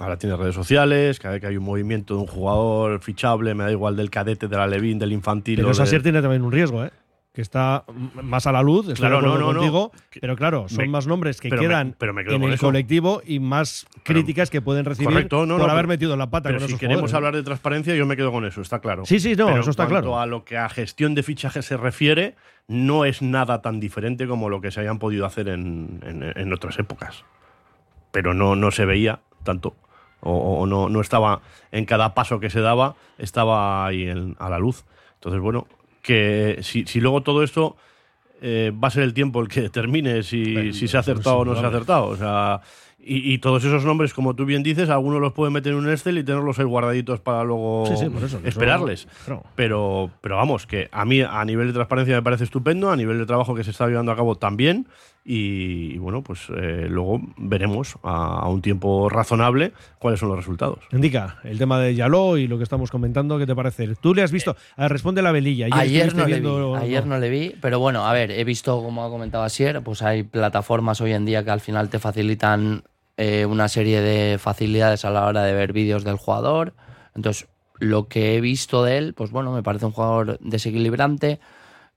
Ahora 0.00 0.16
tiene 0.16 0.36
redes 0.36 0.54
sociales, 0.54 1.18
cada 1.18 1.32
vez 1.32 1.40
que 1.40 1.48
hay 1.48 1.56
un 1.56 1.64
movimiento 1.64 2.14
de 2.14 2.20
un 2.20 2.26
jugador 2.28 3.00
fichable, 3.00 3.52
me 3.54 3.64
da 3.64 3.72
igual 3.72 3.96
del 3.96 4.10
cadete, 4.10 4.46
de 4.46 4.56
la 4.56 4.66
Levín, 4.68 4.98
del 4.98 5.12
infantil. 5.12 5.56
pero 5.56 5.70
o 5.70 5.74
Sasier 5.74 6.02
del- 6.02 6.12
tiene 6.12 6.22
también 6.22 6.42
un 6.42 6.52
riesgo, 6.52 6.84
¿eh? 6.84 6.90
Que 7.38 7.42
está 7.42 7.84
más 8.20 8.48
a 8.48 8.50
la 8.52 8.62
luz, 8.62 8.88
estoy 8.88 8.96
Claro, 8.96 9.18
de 9.20 9.28
no, 9.28 9.38
no, 9.38 9.52
no. 9.52 9.60
contigo, 9.60 9.92
Que- 10.10 10.18
pero 10.18 10.34
claro, 10.34 10.68
son 10.68 10.78
me- 10.78 10.88
más 10.88 11.06
nombres 11.06 11.40
que 11.40 11.48
me- 11.48 11.56
quedan 11.56 11.94
pero 11.96 12.12
me 12.12 12.24
quedo 12.24 12.34
en 12.34 12.42
el 12.42 12.54
eso. 12.54 12.66
colectivo 12.66 13.22
y 13.24 13.38
más 13.38 13.86
críticas 14.02 14.50
que 14.50 14.60
pueden 14.60 14.84
recibir 14.84 15.08
Correcto, 15.10 15.46
no, 15.46 15.56
por 15.56 15.68
no, 15.68 15.72
haber 15.72 15.86
metido 15.86 16.16
la 16.16 16.28
pata 16.28 16.48
Pero 16.48 16.58
con 16.58 16.66
si 16.66 16.72
esos 16.72 16.80
queremos 16.80 17.02
jugadores, 17.02 17.12
¿no? 17.12 17.16
hablar 17.18 17.36
de 17.36 17.44
transparencia, 17.44 17.94
yo 17.94 18.06
me 18.06 18.16
quedo 18.16 18.32
con 18.32 18.44
eso, 18.44 18.60
está 18.60 18.80
claro. 18.80 19.04
Sí, 19.06 19.20
sí, 19.20 19.36
no, 19.36 19.46
Pero 19.46 19.60
eso 19.60 19.70
está 19.70 19.84
en 19.84 19.90
cuanto 19.90 20.08
claro. 20.08 20.20
a 20.20 20.26
lo 20.26 20.44
que 20.44 20.58
a 20.58 20.68
gestión 20.68 21.14
de 21.14 21.22
fichajes 21.22 21.64
se 21.64 21.76
refiere, 21.76 22.34
no 22.66 23.04
es 23.04 23.22
nada 23.22 23.62
tan 23.62 23.78
diferente 23.78 24.26
como 24.26 24.48
lo 24.48 24.60
que 24.60 24.72
se 24.72 24.80
hayan 24.80 24.98
podido 24.98 25.24
hacer 25.24 25.46
en, 25.46 26.00
en- 26.04 26.32
en 26.36 26.52
otras 26.52 26.76
épocas. 26.80 27.22
Pero 28.10 28.34
no, 28.34 28.56
no 28.56 28.72
se 28.72 28.84
veía 28.84 29.20
tanto. 29.44 29.76
O, 30.22 30.32
o 30.62 30.66
no, 30.66 30.88
no 30.88 31.00
estaba 31.00 31.40
en 31.70 31.84
cada 31.84 32.14
paso 32.14 32.40
que 32.40 32.50
se 32.50 32.60
daba, 32.60 32.96
estaba 33.16 33.86
ahí 33.86 34.08
en- 34.08 34.34
a 34.40 34.48
la 34.50 34.58
luz. 34.58 34.84
Entonces, 35.14 35.40
bueno, 35.40 35.68
que 36.02 36.58
si, 36.62 36.84
si 36.86 37.00
luego 37.00 37.22
todo 37.22 37.42
esto 37.42 37.76
eh, 38.40 38.72
va 38.72 38.88
a 38.88 38.90
ser 38.90 39.02
el 39.02 39.14
tiempo 39.14 39.40
el 39.40 39.48
que 39.48 39.62
determine 39.62 40.22
si, 40.22 40.72
si 40.72 40.86
se 40.88 40.96
ha 40.96 41.00
acertado 41.00 41.38
o 41.38 41.44
no 41.44 41.54
se 41.56 41.64
ha 41.64 41.68
acertado. 41.68 42.06
O 42.06 42.16
sea, 42.16 42.60
y, 43.00 43.32
y 43.32 43.38
todos 43.38 43.64
esos 43.64 43.84
nombres, 43.84 44.12
como 44.14 44.34
tú 44.34 44.44
bien 44.44 44.62
dices, 44.62 44.90
algunos 44.90 45.20
los 45.20 45.32
pueden 45.32 45.52
meter 45.54 45.72
en 45.72 45.78
un 45.78 45.90
Excel 45.90 46.18
y 46.18 46.24
tenerlos 46.24 46.58
ahí 46.58 46.64
guardaditos 46.64 47.20
para 47.20 47.42
luego 47.42 47.84
Sí, 47.88 47.96
sí, 47.96 48.08
por 48.10 48.22
eso, 48.22 48.40
que 48.40 48.48
eso- 48.48 48.58
esperarles. 48.60 49.08
Pero, 49.54 50.10
pero 50.20 50.36
vamos, 50.36 50.66
que 50.66 50.88
a 50.92 51.04
mí 51.04 51.20
a 51.20 51.44
nivel 51.44 51.68
de 51.68 51.72
transparencia 51.72 52.14
me 52.16 52.22
parece 52.22 52.44
estupendo, 52.44 52.90
a 52.90 52.96
nivel 52.96 53.18
de 53.18 53.26
trabajo 53.26 53.54
que 53.54 53.64
se 53.64 53.70
está 53.70 53.86
llevando 53.88 54.12
a 54.12 54.16
cabo 54.16 54.36
también. 54.36 54.86
Y, 55.30 55.92
y 55.92 55.98
bueno, 55.98 56.22
pues 56.22 56.46
eh, 56.56 56.86
luego 56.88 57.20
veremos 57.36 57.96
a, 58.02 58.38
a 58.38 58.48
un 58.48 58.62
tiempo 58.62 59.10
razonable 59.10 59.74
cuáles 59.98 60.20
son 60.20 60.30
los 60.30 60.38
resultados. 60.38 60.78
Indica 60.90 61.36
el 61.44 61.58
tema 61.58 61.78
de 61.78 61.94
Yaló 61.94 62.38
y 62.38 62.46
lo 62.46 62.56
que 62.56 62.64
estamos 62.64 62.90
comentando, 62.90 63.36
¿qué 63.38 63.46
te 63.46 63.54
parece? 63.54 63.94
¿Tú 63.96 64.14
le 64.14 64.22
has 64.22 64.32
visto? 64.32 64.56
A 64.76 64.84
ver, 64.84 64.92
responde 64.92 65.20
la 65.20 65.30
velilla. 65.30 65.66
Ayer 65.72 66.06
estuviste 66.06 66.40
no, 66.40 66.74
le 66.74 66.78
vi, 66.78 66.84
ayer 66.86 67.04
no 67.04 67.18
le 67.18 67.28
vi, 67.28 67.54
pero 67.60 67.78
bueno, 67.78 68.06
a 68.06 68.14
ver, 68.14 68.30
he 68.30 68.42
visto, 68.44 68.82
como 68.82 69.04
ha 69.04 69.10
comentado 69.10 69.44
Asier, 69.44 69.82
pues 69.82 70.00
hay 70.00 70.22
plataformas 70.22 71.02
hoy 71.02 71.12
en 71.12 71.26
día 71.26 71.44
que 71.44 71.50
al 71.50 71.60
final 71.60 71.90
te 71.90 71.98
facilitan 71.98 72.84
eh, 73.18 73.44
una 73.44 73.68
serie 73.68 74.00
de 74.00 74.38
facilidades 74.38 75.04
a 75.04 75.10
la 75.10 75.26
hora 75.26 75.42
de 75.42 75.52
ver 75.52 75.74
vídeos 75.74 76.04
del 76.04 76.16
jugador. 76.16 76.72
Entonces, 77.14 77.48
lo 77.78 78.08
que 78.08 78.34
he 78.34 78.40
visto 78.40 78.82
de 78.82 78.96
él, 78.96 79.12
pues 79.12 79.30
bueno, 79.30 79.52
me 79.52 79.62
parece 79.62 79.84
un 79.84 79.92
jugador 79.92 80.38
desequilibrante, 80.40 81.38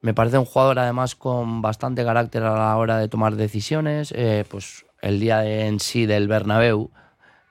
me 0.01 0.13
parece 0.13 0.37
un 0.37 0.45
jugador 0.45 0.79
además 0.79 1.15
con 1.15 1.61
bastante 1.61 2.03
carácter 2.03 2.43
a 2.43 2.55
la 2.55 2.77
hora 2.77 2.97
de 2.97 3.07
tomar 3.07 3.35
decisiones. 3.35 4.11
eh, 4.15 4.45
pues 4.49 4.85
el 5.01 5.19
día 5.19 5.39
de- 5.39 5.67
en 5.67 5.79
sí 5.79 6.05
del 6.05 6.27
Bernabéu, 6.27 6.91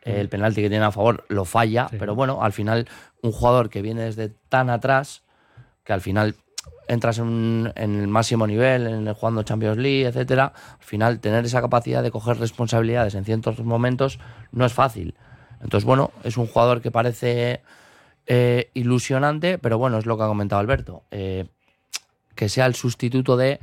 eh, 0.03 0.21
el 0.21 0.29
penalti 0.29 0.63
que 0.63 0.69
tiene 0.71 0.85
a 0.85 0.93
favor 0.93 1.25
lo 1.29 1.45
falla, 1.45 1.89
pero 1.99 2.15
bueno, 2.15 2.43
al 2.43 2.53
final 2.53 2.89
un 3.23 3.33
jugador 3.33 3.71
que 3.71 3.83
viene 3.83 4.03
desde 4.03 4.29
tan 4.49 4.71
atrás, 4.71 5.23
que 5.85 5.93
al 5.93 6.01
final 6.01 6.35
entras 6.89 7.19
en, 7.19 7.73
en 7.77 8.01
el 8.01 8.09
máximo 8.09 8.47
nivel, 8.47 8.87
en 8.87 9.07
el 9.09 9.15
jugando 9.15 9.43
Champions 9.43 9.79
League, 9.79 10.07
etcétera, 10.07 10.53
al 10.79 10.85
final 10.85 11.21
tener 11.21 11.45
esa 11.45 11.61
capacidad 11.61 12.03
de 12.03 12.11
coger 12.11 12.39
responsabilidades 12.39 13.15
en 13.15 13.25
ciertos 13.25 13.61
momentos 13.61 14.19
no 14.53 14.65
es 14.65 14.73
fácil. 14.73 15.15
Entonces, 15.63 15.85
bueno, 15.85 16.11
es 16.25 16.37
un 16.37 16.47
jugador 16.47 16.81
que 16.81 16.91
parece 16.91 17.63
eh, 18.27 18.71
ilusionante, 18.75 19.59
pero 19.59 19.79
bueno, 19.79 19.99
es 19.99 20.07
lo 20.07 20.17
que 20.17 20.23
ha 20.25 20.29
comentado 20.29 20.61
Alberto. 20.61 21.05
Eh, 21.11 21.47
que 22.35 22.49
sea 22.49 22.67
el 22.67 22.75
sustituto 22.75 23.37
de 23.37 23.61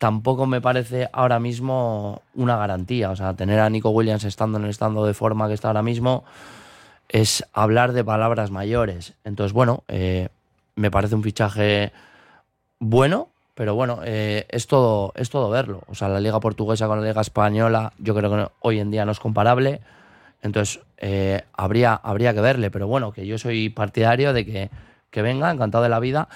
tampoco 0.00 0.46
me 0.46 0.62
parece 0.62 1.10
ahora 1.12 1.38
mismo 1.38 2.22
una 2.34 2.56
garantía. 2.56 3.10
O 3.10 3.16
sea, 3.16 3.34
tener 3.34 3.60
a 3.60 3.68
Nico 3.68 3.90
Williams 3.90 4.24
estando 4.24 4.58
en 4.58 4.64
el 4.64 4.70
estado 4.70 5.04
de 5.04 5.12
forma 5.12 5.46
que 5.46 5.54
está 5.54 5.68
ahora 5.68 5.82
mismo 5.82 6.24
es 7.10 7.44
hablar 7.52 7.92
de 7.92 8.02
palabras 8.02 8.50
mayores. 8.50 9.14
Entonces, 9.24 9.52
bueno, 9.52 9.84
eh, 9.88 10.28
me 10.74 10.90
parece 10.90 11.16
un 11.16 11.22
fichaje 11.22 11.92
bueno, 12.78 13.28
pero 13.54 13.74
bueno, 13.74 14.00
eh, 14.02 14.46
es, 14.48 14.66
todo, 14.66 15.12
es 15.16 15.28
todo 15.28 15.50
verlo. 15.50 15.82
O 15.88 15.94
sea, 15.94 16.08
la 16.08 16.18
liga 16.18 16.40
portuguesa 16.40 16.86
con 16.86 17.02
la 17.02 17.06
liga 17.06 17.20
española 17.20 17.92
yo 17.98 18.14
creo 18.14 18.30
que 18.30 18.50
hoy 18.60 18.80
en 18.80 18.90
día 18.90 19.04
no 19.04 19.12
es 19.12 19.20
comparable. 19.20 19.82
Entonces, 20.40 20.80
eh, 20.96 21.42
habría, 21.52 21.92
habría 21.94 22.32
que 22.32 22.40
verle, 22.40 22.70
pero 22.70 22.86
bueno, 22.86 23.12
que 23.12 23.26
yo 23.26 23.36
soy 23.36 23.68
partidario 23.68 24.32
de 24.32 24.46
que, 24.46 24.70
que 25.10 25.20
venga, 25.20 25.50
encantado 25.50 25.84
de 25.84 25.90
la 25.90 26.00
vida, 26.00 26.28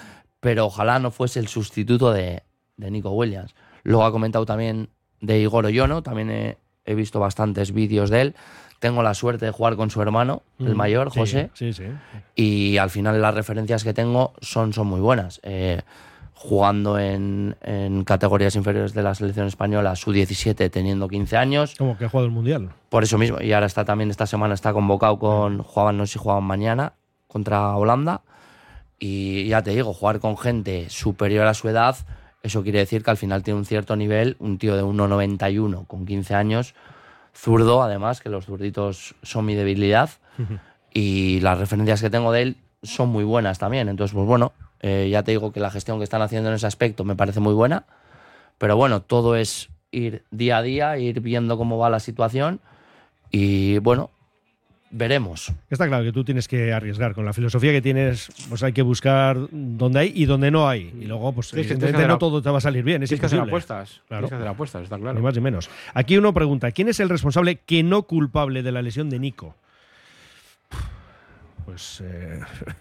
pero 0.45 0.67
ojalá 0.67 0.99
no 1.01 1.11
fuese 1.11 1.41
el 1.41 1.49
sustituto 1.49 2.13
de, 2.13 2.43
de 2.77 2.91
Nico 2.91 3.11
Williams. 3.11 3.55
Luego 3.83 4.05
ha 4.05 4.13
comentado 4.13 4.47
también 4.47 4.91
de 5.21 5.41
Igor 5.41 5.65
Oyono, 5.67 6.03
también 6.03 6.31
he, 6.31 6.59
he 6.85 6.95
visto 6.95 7.19
bastantes 7.19 7.73
vídeos 7.73 8.11
de 8.11 8.21
él. 8.21 8.35
Tengo 8.79 9.03
la 9.03 9.15
suerte 9.15 9.47
de 9.47 9.51
jugar 9.53 9.77
con 9.77 9.89
su 9.91 10.03
hermano, 10.03 10.43
el 10.59 10.75
Mm, 10.75 10.77
mayor, 10.77 11.11
sí, 11.13 11.19
José, 11.21 11.51
Sí, 11.55 11.73
sí. 11.73 11.85
y 12.37 12.77
al 12.77 12.91
final 12.91 13.21
las 13.23 13.35
referencias 13.35 13.83
que 13.83 13.95
tengo 13.95 14.35
son, 14.43 14.73
son 14.75 14.87
muy 14.87 15.01
buenas. 15.01 15.41
Eh, 15.43 15.81
jugando 16.35 16.99
en, 16.99 17.57
en 17.63 18.05
categorías 18.05 18.55
inferiores 18.57 18.93
de 18.93 19.03
la 19.03 19.15
selección 19.15 19.47
española, 19.47 19.97
su 19.97 20.13
17 20.13 20.69
teniendo 20.69 21.09
15 21.09 21.37
años. 21.39 21.75
Como 21.79 21.97
que 21.97 22.05
ha 22.05 22.09
jugado 22.11 22.27
el 22.27 22.33
Mundial. 22.33 22.71
Por 22.91 23.03
eso 23.05 23.17
mismo, 23.17 23.41
y 23.41 23.53
ahora 23.53 23.67
está 23.67 23.85
también 23.87 24.11
esta 24.11 24.27
semana 24.27 24.53
está 24.53 24.75
convocado 24.75 25.19
con, 25.19 25.63
jugaban, 25.63 25.97
no 25.97 26.05
sé 26.07 26.15
si 26.15 26.19
jugaban 26.19 26.45
mañana, 26.45 26.93
contra 27.29 27.75
Holanda. 27.77 28.21
Y 28.99 29.49
ya 29.49 29.63
te 29.63 29.71
digo, 29.71 29.93
jugar 29.93 30.21
con 30.21 30.37
gente 30.37 30.89
superior 30.89 31.47
a 31.47 31.55
su 31.55 31.69
edad, 31.69 31.97
eso 32.43 32.63
quiere 32.63 32.79
decir 32.79 33.03
que 33.03 33.11
al 33.11 33.17
final 33.17 33.43
tiene 33.43 33.59
un 33.59 33.65
cierto 33.65 33.97
nivel, 33.97 34.37
un 34.39 34.59
tío 34.59 34.77
de 34.77 34.83
1,91 34.83 35.87
con 35.87 36.07
15 36.07 36.35
años, 36.35 36.75
zurdo 37.35 37.83
además, 37.83 38.21
que 38.21 38.29
los 38.29 38.47
zurditos 38.47 39.15
son 39.23 39.47
mi 39.47 39.55
debilidad, 39.55 40.11
y 40.93 41.41
las 41.41 41.59
referencias 41.59 42.01
que 42.01 42.11
tengo 42.11 42.33
de 42.33 42.43
él 42.43 42.57
son 42.83 43.09
muy 43.09 43.25
buenas 43.25 43.59
también. 43.59 43.89
Entonces, 43.89 44.15
pues 44.15 44.27
bueno, 44.27 44.53
eh, 44.81 45.09
ya 45.11 45.23
te 45.23 45.33
digo 45.33 45.53
que 45.53 45.61
la 45.61 45.71
gestión 45.71 45.99
que 45.99 46.05
están 46.05 46.23
haciendo 46.23 46.51
en 46.51 46.57
ese 46.57 46.67
aspecto 46.67 47.05
me 47.05 47.17
parece 47.17 47.41
muy 47.41 47.55
buena, 47.55 47.87
pero 48.59 48.77
bueno, 48.77 49.03
todo 49.03 49.37
es 49.37 49.71
ir 49.91 50.25
día 50.31 50.59
a 50.59 50.63
día, 50.63 50.99
ir 50.99 51.21
viendo 51.21 51.57
cómo 51.57 51.79
va 51.79 51.91
la 51.91 52.01
situación. 52.01 52.61
Y 53.31 53.79
bueno, 53.79 54.11
veremos. 54.95 55.53
Está 55.69 55.87
claro 55.89 56.05
que 56.05 56.13
tú 56.13 56.25
tienes 56.25 56.47
que 56.49 56.73
arriesgar. 56.73 57.15
Con 57.15 57.25
la 57.25 57.33
filosofía 57.33 57.73
que 57.73 57.83
tienes, 57.83 58.29
pues 58.49 58.63
hay 58.63 58.73
que 58.73 58.83
buscar 58.83 59.37
donde 59.51 59.99
hay 59.99 60.13
y 60.15 60.25
donde 60.25 60.51
no 60.51 60.69
hay. 60.69 60.95
Y 61.01 61.05
luego, 61.07 61.33
pues 61.33 61.51
que 61.51 61.61
evidentemente 61.61 62.07
no 62.07 62.15
a- 62.15 62.19
todo 62.19 62.41
te 62.41 62.51
va 62.51 62.59
a 62.59 62.61
salir 62.61 62.85
bien. 62.85 63.03
Es 63.03 63.09
Tienes 63.11 63.21
que 63.21 63.27
hacer 63.27 63.41
apuestas. 63.41 64.01
Claro. 64.09 64.23
Tienes 64.27 64.31
que 64.31 64.37
hacer 64.37 64.49
apuestas, 64.49 64.83
está 64.85 64.99
claro. 64.99 65.15
Ni 65.19 65.23
más 65.23 65.35
ni 65.35 65.41
menos. 65.41 65.69
Aquí 65.93 66.17
uno 66.17 66.33
pregunta, 66.33 66.71
¿quién 66.71 66.89
es 66.89 67.01
el 67.01 67.09
responsable 67.09 67.57
que 67.57 67.83
no 67.83 68.03
culpable 68.05 68.63
de 68.63 68.73
la 68.73 68.83
lesión 68.83 69.11
de 69.11 69.19
Nico? 69.19 69.57
Pues 71.65 72.03
eh, 72.05 72.41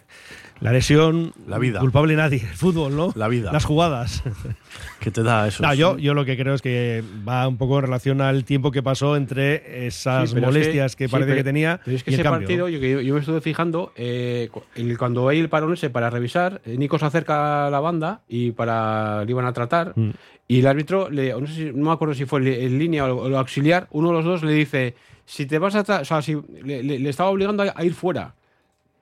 la 0.60 0.72
lesión... 0.72 1.34
La 1.48 1.58
vida. 1.58 1.80
Culpable 1.80 2.16
nadie. 2.16 2.40
El 2.42 2.56
fútbol, 2.56 2.96
¿no? 2.96 3.12
La 3.16 3.28
vida. 3.28 3.52
Las 3.52 3.66
jugadas. 3.66 4.24
que 5.00 5.12
te 5.12 5.24
da 5.24 5.48
eso. 5.48 5.64
No, 5.64 5.74
yo, 5.74 5.98
yo 5.98 6.14
lo 6.14 6.26
que 6.26 6.38
creo 6.38 6.54
es 6.54 6.62
que 6.62 7.04
va 7.28 7.48
un 7.48 7.58
poco 7.58 7.78
en 7.80 7.86
relación 7.86 8.22
al 8.22 8.44
tiempo 8.46 8.72
que 8.72 8.84
pasó 8.84 9.16
entre 9.16 9.88
esas 9.88 10.30
Sí, 10.30 10.36
pero 10.36 10.48
es 10.50 10.54
molestias 10.54 10.96
que, 10.96 11.08
sí, 11.08 11.12
parece 11.12 11.28
pero- 11.32 11.38
que 11.40 11.44
tenía 11.44 11.80
pero 11.84 11.98
es 11.98 12.04
que 12.04 12.12
y 12.12 12.14
el 12.14 12.20
ese 12.20 12.24
cambio. 12.24 12.42
partido, 12.48 12.70
yo, 12.70 12.80
que 12.80 12.92
yo, 12.92 13.02
yo 13.02 13.14
me 13.14 13.20
estuve 13.20 13.42
fijando, 13.42 13.92
eh, 13.96 14.50
cuando 14.98 15.28
hay 15.30 15.40
el 15.40 15.50
parón 15.50 15.74
ese 15.74 15.90
para 15.90 16.10
revisar, 16.10 16.62
eh, 16.66 16.78
Nico 16.78 16.98
se 17.00 17.06
acerca 17.06 17.68
a 17.68 17.70
la 17.70 17.80
banda 17.80 18.22
y 18.28 18.52
para 18.52 19.26
le 19.26 19.32
iban 19.32 19.46
a 19.46 19.54
tratar. 19.54 19.94
Mm. 19.96 20.12
Y 20.48 20.60
el 20.60 20.68
árbitro, 20.68 21.10
le, 21.10 21.32
no, 21.40 21.48
sé 21.48 21.54
si- 21.54 21.72
no 21.74 21.86
me 21.88 21.92
acuerdo 21.94 22.14
si 22.14 22.26
fue 22.26 22.40
el- 22.42 22.48
en 22.48 22.80
línea 22.80 23.06
o 23.06 23.28
el 23.28 23.36
auxiliar, 23.36 23.88
uno 23.92 24.10
de 24.10 24.14
los 24.16 24.26
dos 24.26 24.44
le 24.44 24.52
dice: 24.54 24.96
Si 25.26 25.46
te 25.46 25.58
vas 25.58 25.74
a. 25.76 25.84
tra- 25.86 26.02
O 26.02 26.06
sea, 26.06 26.22
si 26.22 26.36
le, 26.64 26.84
le- 26.84 27.00
le 27.00 27.10
estaba 27.10 27.30
obligando 27.30 27.64
a, 27.64 27.74
a 27.76 27.84
ir 27.86 27.94
fuera. 27.94 28.36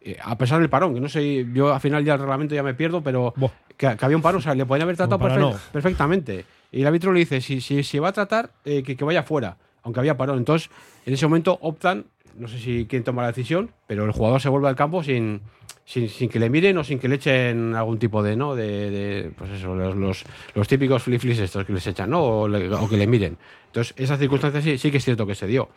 Eh, 0.04 0.18
a 0.22 0.36
pesar 0.38 0.60
del 0.60 0.70
parón, 0.70 0.94
que 0.96 1.00
no 1.00 1.08
sé, 1.10 1.46
yo 1.54 1.74
al 1.74 1.80
final 1.80 2.04
ya 2.04 2.14
el 2.14 2.20
reglamento 2.20 2.56
ya 2.56 2.64
me 2.64 2.74
pierdo, 2.74 3.02
pero 3.04 3.34
que, 3.78 3.96
que 3.96 4.06
había 4.06 4.18
un 4.18 4.24
parón, 4.24 4.40
o 4.40 4.42
sea, 4.42 4.56
le 4.56 4.66
podían 4.66 4.84
haber 4.84 4.96
tratado 4.98 5.20
no. 5.54 5.60
perfectamente. 5.72 6.46
Y 6.72 6.82
el 6.82 6.88
árbitro 6.88 7.12
le 7.14 7.20
dice, 7.20 7.40
si, 7.42 7.62
si, 7.62 7.84
si 7.84 8.00
va 8.00 8.10
a 8.10 8.12
tratar, 8.12 8.52
eh, 8.66 8.82
que, 8.84 8.96
que 8.96 9.04
vaya 9.06 9.24
fuera, 9.24 9.58
aunque 9.84 10.00
había 10.00 10.18
parón. 10.18 10.38
Entonces, 10.40 10.70
en 11.06 11.14
ese 11.14 11.28
momento 11.28 11.58
optan, 11.62 12.06
no 12.38 12.48
sé 12.48 12.58
si 12.58 12.88
quién 12.90 13.04
toma 13.04 13.22
la 13.24 13.28
decisión, 13.28 13.72
pero 13.88 14.06
el 14.06 14.12
jugador 14.12 14.42
se 14.42 14.50
vuelve 14.50 14.70
al 14.70 14.76
campo 14.76 15.04
sin, 15.04 15.42
sin, 15.86 16.08
sin 16.10 16.30
que 16.30 16.40
le 16.40 16.50
miren 16.50 16.78
o 16.78 16.84
sin 16.84 16.98
que 16.98 17.08
le 17.08 17.16
echen 17.16 17.76
algún 17.76 18.00
tipo 18.00 18.24
de, 18.24 18.36
¿no? 18.36 18.56
De, 18.56 18.90
de, 18.90 19.32
pues 19.38 19.52
eso, 19.52 19.76
los, 19.76 19.96
los, 19.96 20.24
los 20.56 20.68
típicos 20.68 21.04
flip-flips 21.04 21.40
estos 21.40 21.66
que 21.66 21.74
les 21.74 21.86
echan, 21.86 22.10
¿no? 22.10 22.24
O, 22.24 22.48
le- 22.48 22.74
o 22.74 22.88
que 22.90 22.98
le 22.98 23.06
miren. 23.06 23.38
Entonces, 23.68 23.94
esa 23.98 24.18
circunstancia 24.18 24.62
sí, 24.62 24.78
sí 24.78 24.90
que 24.90 24.98
es 24.98 25.04
cierto 25.06 25.28
que 25.28 25.36
se 25.36 25.46
dio. 25.46 25.70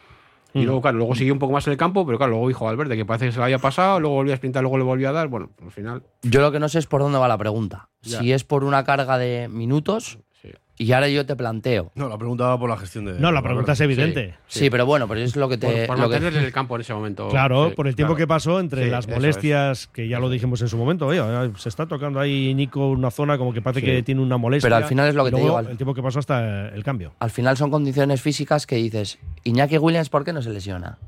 Y 0.54 0.62
luego, 0.62 0.80
claro, 0.80 0.98
luego 0.98 1.14
siguió 1.16 1.32
un 1.32 1.40
poco 1.40 1.52
más 1.52 1.66
en 1.66 1.72
el 1.72 1.76
campo, 1.76 2.06
pero 2.06 2.16
claro, 2.16 2.30
luego 2.32 2.46
dijo 2.46 2.64
Valverde 2.64 2.96
que 2.96 3.04
parece 3.04 3.26
que 3.26 3.32
se 3.32 3.38
lo 3.38 3.44
había 3.44 3.58
pasado, 3.58 3.98
luego 3.98 4.14
volvió 4.14 4.32
a 4.32 4.36
sprintar, 4.36 4.62
luego 4.62 4.78
le 4.78 4.84
volvió 4.84 5.08
a 5.08 5.12
dar. 5.12 5.26
Bueno, 5.26 5.50
al 5.60 5.72
final. 5.72 6.04
Yo 6.22 6.40
lo 6.40 6.52
que 6.52 6.60
no 6.60 6.68
sé 6.68 6.78
es 6.78 6.86
por 6.86 7.00
dónde 7.00 7.18
va 7.18 7.26
la 7.26 7.36
pregunta. 7.36 7.88
Ya. 8.02 8.20
Si 8.20 8.32
es 8.32 8.44
por 8.44 8.62
una 8.62 8.84
carga 8.84 9.18
de 9.18 9.48
minutos, 9.48 10.20
Sí. 10.44 10.84
y 10.84 10.92
ahora 10.92 11.08
yo 11.08 11.24
te 11.24 11.34
planteo. 11.36 11.90
No, 11.94 12.08
la 12.08 12.18
pregunta 12.18 12.44
va 12.46 12.58
por 12.58 12.68
la 12.68 12.76
gestión 12.76 13.04
de. 13.06 13.14
No, 13.18 13.32
la 13.32 13.40
pregunta 13.42 13.72
es 13.72 13.80
evidente. 13.80 14.34
Sí, 14.46 14.68
pero 14.70 14.84
bueno, 14.84 15.08
pero 15.08 15.20
es 15.20 15.36
lo 15.36 15.48
que 15.48 15.56
Por, 15.56 15.70
te. 15.72 15.86
por 15.86 15.98
lo 15.98 16.10
que- 16.10 16.16
en 16.16 16.24
el 16.36 16.52
campo 16.52 16.74
en 16.74 16.82
ese 16.82 16.92
momento. 16.92 17.28
Claro, 17.28 17.68
Sí, 17.70 17.74
por 17.74 17.86
el 17.88 17.96
tiempo 17.96 18.14
claro. 18.14 18.24
que 18.24 18.26
pasó 18.28 18.60
entre 18.60 18.84
Sí, 18.84 18.90
las 18.90 19.08
molestias, 19.08 19.86
que 19.86 20.06
ya 20.08 20.18
lo 20.18 20.28
dijimos 20.28 20.60
en 20.62 20.68
su 20.68 20.76
momento, 20.76 21.06
oye, 21.06 21.22
se 21.56 21.68
está 21.68 21.86
tocando 21.86 22.20
ahí 22.20 22.52
Nico 22.54 22.88
una 22.90 23.10
zona 23.10 23.38
como 23.38 23.52
que 23.52 23.62
parece 23.62 23.80
Sí. 23.80 23.86
que 23.86 24.02
tiene 24.02 24.20
una 24.20 24.36
molestia. 24.36 24.66
Pero 24.66 24.76
al 24.76 24.84
final 24.84 25.08
es 25.08 25.14
lo 25.14 25.24
que 25.24 25.30
te 25.30 25.40
digo, 25.40 25.56
al- 25.56 25.68
El 25.68 25.76
tiempo 25.76 25.94
que 25.94 26.02
pasó 26.02 26.18
hasta 26.18 26.68
el 26.68 26.84
cambio. 26.84 27.12
al 27.20 27.30
final 27.30 27.56
son 27.56 27.70
condiciones 27.70 28.20
físicas 28.20 28.66
que 28.66 28.76
dices, 28.76 29.18
Iñaki 29.44 29.78
Williams, 29.78 30.08
¿por 30.10 30.24
qué 30.24 30.32
no 30.32 30.42
se 30.42 30.50
lesiona? 30.50 30.98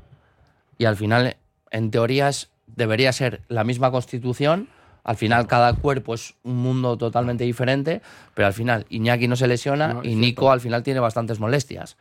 Y 0.79 0.85
al 0.85 0.95
final, 0.95 1.35
en 1.71 1.91
teorías, 1.91 2.49
debería 2.67 3.11
ser 3.11 3.41
la 3.49 3.63
misma 3.63 3.91
constitución. 3.91 4.67
Al 5.07 5.15
final, 5.15 5.47
cada 5.47 5.71
cuerpo 5.71 6.13
es 6.13 6.35
un 6.43 6.57
mundo 6.57 6.97
totalmente 6.97 7.45
diferente, 7.45 8.01
pero 8.33 8.45
al 8.45 8.53
final, 8.53 8.85
Iñaki 8.89 9.29
no 9.29 9.37
se 9.37 9.47
lesiona 9.47 9.87
No, 9.87 9.99
y 10.01 10.09
cierto. 10.09 10.19
Nico 10.19 10.51
al 10.51 10.59
final 10.59 10.83
tiene 10.83 10.99
bastantes 10.99 11.39
molestias. 11.39 11.95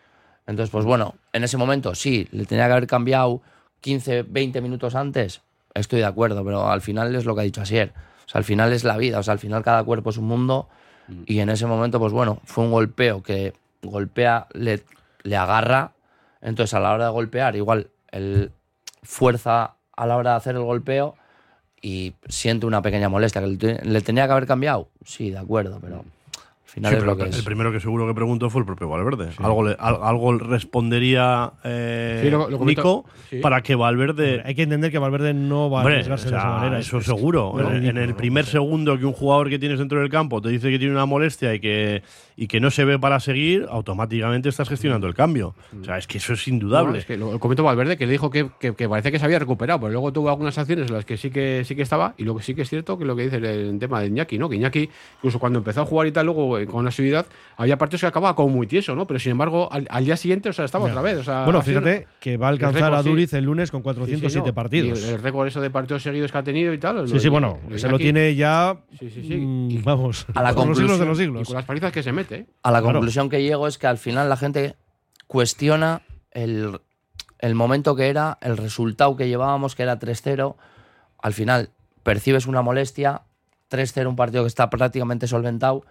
Entonces, 0.45 0.71
pues 0.73 0.85
bueno, 0.85 1.15
en 1.33 1.45
ese 1.45 1.57
momento 1.57 1.95
sí, 1.95 2.27
le 2.33 2.47
tenía 2.47 2.67
que 2.67 2.73
haber 2.73 2.89
cambiado 2.89 3.43
15, 3.81 4.25
20 4.25 4.61
minutos 4.61 4.97
antes. 4.97 5.41
Estoy 5.73 6.01
de 6.01 6.07
acuerdo, 6.07 6.45
pero 6.45 6.69
al 6.69 6.81
final 6.81 7.15
es 7.15 7.25
lo 7.25 7.37
que 7.37 7.43
ha 7.43 7.45
dicho 7.45 7.61
Asier. 7.61 7.93
O 8.27 8.29
sea, 8.29 8.41
al 8.41 8.45
final 8.45 8.73
es 8.73 8.83
la 8.83 8.97
vida, 8.97 9.21
o 9.21 9.23
sea, 9.23 9.33
al 9.33 9.39
final 9.39 9.63
cada 9.63 9.85
cuerpo 9.85 10.11
es 10.11 10.17
un 10.17 10.25
mundo 10.25 10.69
y 11.27 11.39
en 11.39 11.49
ese 11.49 11.67
momento, 11.67 12.01
pues 12.01 12.13
bueno, 12.13 12.41
fue 12.45 12.65
un 12.65 12.73
golpeo 12.73 13.23
que 13.23 13.55
golpea, 13.83 14.49
le, 14.53 14.83
le 15.23 15.37
agarra, 15.37 15.93
entonces 16.41 16.75
a 16.75 16.81
la 16.81 16.93
hora 16.93 17.05
de 17.05 17.11
golpear, 17.13 17.55
igual 17.55 17.91
el 18.11 18.51
fuerza 19.05 19.77
a 19.97 20.07
la 20.07 20.17
hora 20.17 20.33
de 20.33 20.37
hacer 20.39 20.57
el 20.57 20.63
golpeo 20.63 21.15
y 21.87 22.15
siente 22.29 22.67
una 22.67 22.83
pequeña 22.83 23.09
molestia. 23.09 23.41
¿Que 23.41 23.47
le, 23.47 23.57
te- 23.57 23.85
le 23.85 24.01
tenía 24.01 24.27
que 24.27 24.33
haber 24.33 24.47
cambiado? 24.47 24.89
Sí, 25.05 25.31
de 25.31 25.39
acuerdo, 25.39 25.79
pero 25.81 26.05
final 26.67 26.91
Sí, 26.91 26.97
es 26.97 27.03
pero 27.03 27.13
lo 27.13 27.17
que 27.17 27.23
el 27.25 27.29
es. 27.31 27.43
primero 27.43 27.73
que 27.73 27.81
seguro 27.81 28.07
que 28.07 28.15
preguntó 28.15 28.51
fue 28.51 28.61
el 28.61 28.67
propio 28.67 28.89
Valverde. 28.89 29.31
Algo, 29.39 29.65
le- 29.67 29.77
al- 29.79 29.99
algo 30.03 30.37
respondería 30.37 31.53
eh, 31.65 32.21
Sí, 32.23 32.31
lo- 32.31 32.51
lo 32.51 32.59
comentó- 32.59 32.83
Nico 32.83 33.05
sí. 33.31 33.39
para 33.39 33.63
que 33.63 33.75
Valverde. 33.75 34.43
Hay 34.45 34.55
que 34.55 34.63
entender 34.63 34.91
que 34.91 34.99
Valverde 34.99 35.33
no 35.35 35.71
va 35.71 35.81
a 35.81 35.85
arriesgarse 35.85 36.29
o 36.29 36.31
de 36.33 36.37
esa 36.37 36.47
manera. 36.51 36.79
Eso 36.79 36.99
Es- 36.99 37.07
seguro. 37.07 37.55
es 37.61 37.85
En- 37.85 37.97
el 37.97 38.11
¿no? 38.11 38.17
primer 38.17 38.45
segundo 38.45 38.99
que 38.99 39.05
un 39.07 39.13
jugador 39.13 39.49
que 39.49 39.59
tienes 39.59 39.79
dentro 39.79 40.01
del 40.01 40.11
campo 40.11 40.43
te 40.43 40.49
dice 40.49 40.71
que 40.71 40.79
tiene 40.79 40.93
una 40.93 41.07
molestia 41.07 41.55
y 41.55 41.61
que, 41.61 42.03
y 42.37 42.47
que 42.49 42.61
no 42.61 42.71
se 42.71 42.85
ve 42.85 42.99
para 42.99 43.21
seguir, 43.21 43.67
automáticamente 43.71 44.49
estás 44.49 44.69
gestionando 44.69 45.07
el 45.07 45.15
cambio. 45.15 45.55
O 45.81 45.85
sea, 45.85 45.97
es 45.99 46.07
que 46.07 46.19
eso 46.19 46.35
es 46.35 46.47
indudable. 46.49 46.99
Es 46.99 47.07
que 47.07 47.17
lo, 47.17 47.39
comentó 47.39 47.63
Valverde, 47.65 47.97
que 47.97 48.07
le 48.07 48.13
dijo 48.13 48.31
que, 48.31 48.49
que, 48.61 48.75
que 48.75 48.89
parecía 48.89 49.11
que 49.11 49.19
se 49.19 49.25
había 49.25 49.39
recuperado, 49.39 49.81
pero 49.81 49.93
luego 49.93 50.13
tuvo 50.13 50.29
algunas 50.31 50.59
acciones 50.59 50.89
en 50.89 50.95
las 50.95 51.05
que 51.05 51.17
sí 51.17 51.31
que 51.31 51.63
sí 51.65 51.75
que 51.75 51.83
estaba, 51.83 52.15
y 52.19 52.25
lo 52.25 52.37
que 52.37 52.43
sí 52.43 52.55
que 52.55 52.63
es 52.63 52.69
cierto 52.69 52.99
que 52.99 53.05
lo 53.05 53.17
que 53.17 53.23
dice 53.25 53.37
el, 53.37 53.45
el 53.45 53.79
tema 53.79 54.01
de 54.01 54.09
Iñaki, 54.09 54.39
¿no? 54.39 54.49
Que 54.49 54.57
Iñaki, 54.57 54.91
incluso 55.19 55.39
cuando 55.39 55.59
empezó 55.61 55.83
a 55.83 55.87
jugar 55.87 56.07
y 56.09 56.13
tal, 56.13 56.27
luego 56.27 56.59
eh, 56.59 56.66
con 56.67 56.85
la 56.85 56.89
asiduidad, 56.91 57.27
había 57.57 57.79
partidos 57.79 58.03
que 58.03 58.07
acababa 58.09 58.35
como 58.37 58.49
muy 58.51 58.67
tieso, 58.67 58.95
¿no? 58.95 59.07
Pero 59.07 59.19
sin 59.21 59.33
embargo, 59.33 59.69
al, 59.73 59.87
al 59.91 60.05
día 60.05 60.17
siguiente, 60.17 60.49
o 60.49 60.53
sea, 60.53 60.65
estaba 60.65 60.87
Ya. 60.87 60.93
otra 60.93 61.03
vez. 61.03 61.19
O 61.19 61.25
sea, 61.25 61.45
bueno, 61.45 61.63
sido- 61.63 61.81
fíjate 61.81 62.07
que 62.21 62.37
va 62.37 62.47
a 62.47 62.51
alcanzar 62.51 62.83
récord, 62.83 62.99
a 62.99 63.03
sí. 63.03 63.09
Duriz 63.09 63.33
el 63.33 63.45
lunes 63.45 63.71
con 63.71 63.81
Sí, 63.81 63.85
sí, 63.85 63.91
407 63.95 64.49
no. 64.49 64.55
partidos. 64.55 65.01
Y 65.01 65.05
el, 65.05 65.11
el 65.15 65.23
récord 65.23 65.47
eso 65.49 65.61
de 65.61 65.71
partidos 65.71 66.03
seguidos 66.03 66.31
que 66.33 66.39
ha 66.39 66.43
tenido 66.43 66.73
y 66.73 66.79
tal. 66.79 67.09
sí, 67.09 67.19
sí, 67.21 67.29
bueno, 67.29 67.59
se 67.77 67.89
lo 67.89 67.99
tiene 67.99 68.35
ya. 68.35 68.77
Sí, 68.99 69.11
sí, 69.11 69.23
sí. 69.27 69.37
mm, 69.37 69.83
vamos, 69.85 70.27
A 70.35 70.43
la 70.43 70.53
por 70.55 70.67
los 70.69 70.79
siglos 70.79 70.99
de 70.99 71.07
los 71.07 71.19
Y 71.19 71.23
siglos. 71.23 71.47
con 71.49 71.57
las 71.57 71.65
palizas 71.65 71.93
que 71.93 72.03
se 72.03 72.13
mete. 72.13 72.35
¿eh? 72.37 72.47
A 72.63 72.71
la 72.71 72.81
Claro. 72.81 72.99
conclusión 72.99 73.29
que 73.29 73.43
llego 73.43 73.67
es 73.67 73.79
que 73.79 73.87
al 73.87 73.99
final 73.99 74.29
la 74.29 74.37
gente 74.37 74.75
cuestiona 75.27 76.03
el, 76.33 76.81
el 77.39 77.55
momento 77.55 77.97
que 77.97 78.09
era, 78.09 78.39
el 78.41 78.57
resultado 78.57 79.17
que 79.17 79.29
llevábamos, 79.29 79.75
que 79.75 79.83
era 79.83 79.99
3-0. 79.99 80.57
Al 81.23 81.33
final 81.33 81.71
percibes 82.03 82.47
una 82.47 82.63
molestia, 82.63 83.23
3-0, 83.71 84.07
un 84.09 84.17
partido 84.17 84.45
que 84.45 84.49
está 84.49 84.71
prácticamente 84.71 85.27
solventado. 85.27 85.85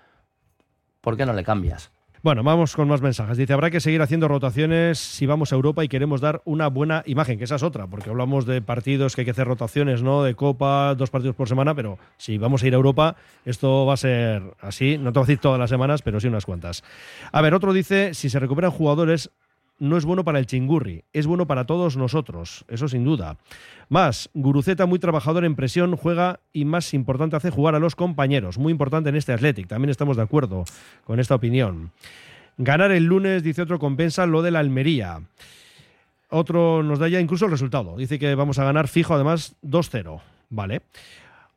¿Por 1.06 1.16
qué 1.16 1.26
no 1.28 1.34
le 1.34 1.44
cambias? 1.44 1.92
Bueno, 2.24 2.42
vamos 2.42 2.76
con 2.76 2.88
más 2.88 3.00
mensajes. 3.00 3.38
Dice, 3.38 3.54
habrá 3.54 3.70
que 3.70 3.80
seguir 3.80 4.02
haciendo 4.02 4.28
rotaciones 4.28 4.98
si 4.98 5.28
vamos 5.28 5.52
a 5.52 5.56
Europa 5.56 5.84
y 5.84 5.88
queremos 5.88 6.20
dar 6.20 6.42
una 6.46 6.68
buena 6.68 7.04
imagen, 7.06 7.38
que 7.38 7.44
esa 7.44 7.58
es 7.58 7.62
otra, 7.62 7.86
porque 7.86 8.10
hablamos 8.10 8.48
de 8.48 8.64
partidos 8.64 9.14
que 9.14 9.22
hay 9.22 9.26
que 9.26 9.32
hacer 9.32 9.46
rotaciones, 9.46 10.02
¿no? 10.02 10.24
De 10.24 10.34
Copa, 10.34 10.96
dos 10.96 11.12
partidos 11.12 11.36
por 11.36 11.48
semana, 11.48 11.76
pero 11.76 12.00
si 12.18 12.40
vamos 12.40 12.64
a 12.64 12.68
ir 12.68 12.74
a 12.74 12.78
Europa, 12.78 13.18
esto 13.46 13.86
va 13.86 13.94
a 13.94 13.98
ser 13.98 14.42
así, 14.62 14.98
no 14.98 15.14
te 15.14 15.20
voy 15.20 15.26
a 15.26 15.28
decir 15.28 15.40
todas 15.40 15.60
las 15.60 15.70
semanas, 15.70 16.02
pero 16.02 16.20
sí 16.20 16.28
unas 16.28 16.48
cuantas. 16.48 16.84
A 17.32 17.40
ver, 17.42 17.54
otro 17.54 17.72
dice, 17.72 18.16
si 18.16 18.32
se 18.32 18.40
recuperan 18.40 18.72
jugadores, 18.72 19.30
no 19.78 19.98
es 19.98 20.06
bueno 20.06 20.24
para 20.24 20.40
el 20.40 20.48
chingurri, 20.48 21.04
es 21.14 21.28
bueno 21.28 21.46
para 21.46 21.66
todos 21.66 21.98
nosotros, 21.98 22.66
eso 22.68 22.88
sin 22.88 23.04
duda. 23.04 23.38
Más, 23.90 24.30
Guruceta, 24.34 24.86
muy 24.86 25.00
trabajador 25.00 25.46
en 25.46 25.56
presión, 25.56 25.96
juega 25.96 26.40
y 26.54 26.66
más 26.66 26.94
importante 26.94 27.36
hace 27.36 27.52
jugar 27.52 27.76
a 27.76 27.80
los 27.80 27.96
compañeros. 27.96 28.58
Muy 28.58 28.72
importante 28.72 29.10
en 29.10 29.16
este 29.16 29.34
Athletic, 29.34 29.68
también 29.68 29.90
estamos 29.90 30.18
de 30.18 30.24
acuerdo 30.24 30.64
con 31.04 31.20
esta 31.20 31.36
opinión. 31.36 31.92
Ganar 32.58 32.92
el 32.92 33.06
lunes, 33.06 33.44
dice 33.44 33.62
otro, 33.62 33.80
compensa 33.80 34.26
lo 34.26 34.42
de 34.42 34.52
la 34.52 34.60
Almería. 34.60 35.22
Otro 36.30 36.84
nos 36.84 37.00
da 37.00 37.08
ya 37.08 37.20
incluso 37.20 37.46
el 37.46 37.52
resultado. 37.52 37.98
Dice 37.98 38.18
que 38.18 38.34
vamos 38.36 38.60
a 38.60 38.64
ganar 38.64 38.88
fijo, 38.88 39.14
además, 39.14 39.56
2-0. 39.62 40.22
Vale. 40.50 40.82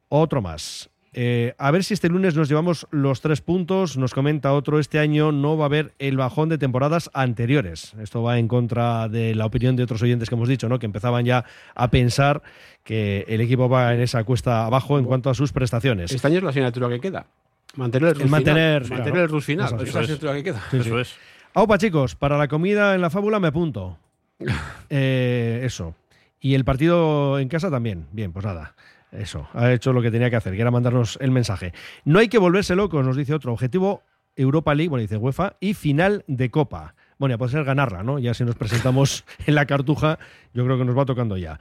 Otro 0.09 0.43
más. 0.43 0.91
Eh, 1.14 1.55
a 1.59 1.71
ver 1.71 1.85
si 1.85 1.94
este 1.94 2.09
lunes 2.09 2.37
nos 2.37 2.49
llevamos 2.49 2.87
los 2.90 3.21
tres 3.21 3.40
puntos. 3.40 3.97
Nos 3.97 4.14
comenta 4.14 4.53
otro, 4.53 4.79
este 4.79 4.99
año 4.99 5.33
no 5.33 5.57
va 5.57 5.64
a 5.64 5.66
haber 5.66 5.92
el 5.99 6.16
bajón 6.16 6.49
de 6.49 6.59
temporadas 6.59 7.11
anteriores. 7.14 7.94
Esto 8.01 8.23
va 8.23 8.38
en 8.38 8.49
contra 8.49 9.09
de 9.09 9.35
la 9.35 9.47
opinión 9.47 9.77
de 9.77 9.83
otros 9.83 10.03
oyentes 10.03 10.29
que 10.29 10.35
hemos 10.35 10.49
dicho, 10.49 10.68
¿no? 10.68 10.79
que 10.79 10.87
empezaban 10.87 11.25
ya 11.25 11.44
a 11.75 11.90
pensar 11.90 12.42
que 12.85 13.25
el 13.29 13.40
equipo 13.40 13.68
va 13.68 13.94
en 13.94 14.01
esa 14.01 14.23
cuesta 14.25 14.66
abajo 14.66 14.99
en 14.99 15.05
cuanto 15.05 15.31
a 15.31 15.35
sus 15.35 15.53
prestaciones. 15.53 16.12
Este 16.12 16.27
año 16.27 16.38
es 16.38 16.42
la 16.42 16.51
asignatura 16.51 16.88
que 16.88 17.01
queda. 17.01 17.27
Mantener 17.75 18.11
el 18.11 18.14
El 18.16 18.23
RUS 18.23 18.31
mantener, 18.31 18.85
final. 18.85 18.99
Mantener 18.99 19.12
claro. 19.12 19.25
el 19.25 19.29
RUS 19.31 19.44
final. 19.44 19.66
Eso 19.66 19.77
Esa 19.77 19.83
es. 19.83 19.88
es 19.88 19.94
la 19.94 20.01
asignatura 20.01 20.35
que 20.35 20.42
queda. 20.44 20.62
Eso 20.73 21.01
es. 21.01 21.16
Aupa, 21.55 21.79
chicos, 21.79 22.14
para 22.14 22.38
la 22.38 22.49
comida 22.49 22.94
en 22.94 23.01
la 23.01 23.11
fábula 23.11 23.40
me 23.40 23.49
apunto. 23.49 23.99
Eh, 24.90 25.61
eso. 25.64 25.94
Y 26.40 26.55
el 26.55 26.64
partido 26.64 27.38
en 27.38 27.49
casa 27.49 27.71
también. 27.71 28.07
Bien, 28.12 28.33
pues 28.33 28.47
nada. 28.47 28.75
Eso, 29.12 29.49
ha 29.55 29.73
hecho 29.73 29.92
lo 29.92 30.03
que 30.03 30.11
tenía 30.11 30.31
que 30.31 30.37
hacer, 30.37 30.55
que 30.55 30.61
era 30.61 30.71
mandarnos 30.71 31.18
el 31.21 31.31
mensaje. 31.31 31.73
No 32.05 32.18
hay 32.18 32.29
que 32.29 32.38
volverse 32.38 32.75
locos, 32.77 33.05
nos 33.05 33.16
dice 33.16 33.35
otro. 33.35 33.53
Objetivo 33.53 34.03
Europa 34.37 34.75
League, 34.75 34.88
bueno, 34.88 35.03
dice 35.03 35.16
UEFA, 35.16 35.57
y 35.61 35.75
final 35.75 36.25
de 36.27 36.51
Copa. 36.51 36.94
Bueno, 37.18 37.35
ya 37.35 37.38
puede 37.38 37.51
ser 37.51 37.64
ganarla, 37.64 38.05
¿no? 38.05 38.18
Ya 38.21 38.33
si 38.33 38.44
nos 38.44 38.55
presentamos 38.55 39.25
en 39.47 39.55
la 39.55 39.66
cartuja, 39.66 40.18
yo 40.55 40.64
creo 40.64 40.79
que 40.79 40.85
nos 40.85 40.97
va 40.97 41.05
tocando 41.05 41.37
ya. 41.37 41.59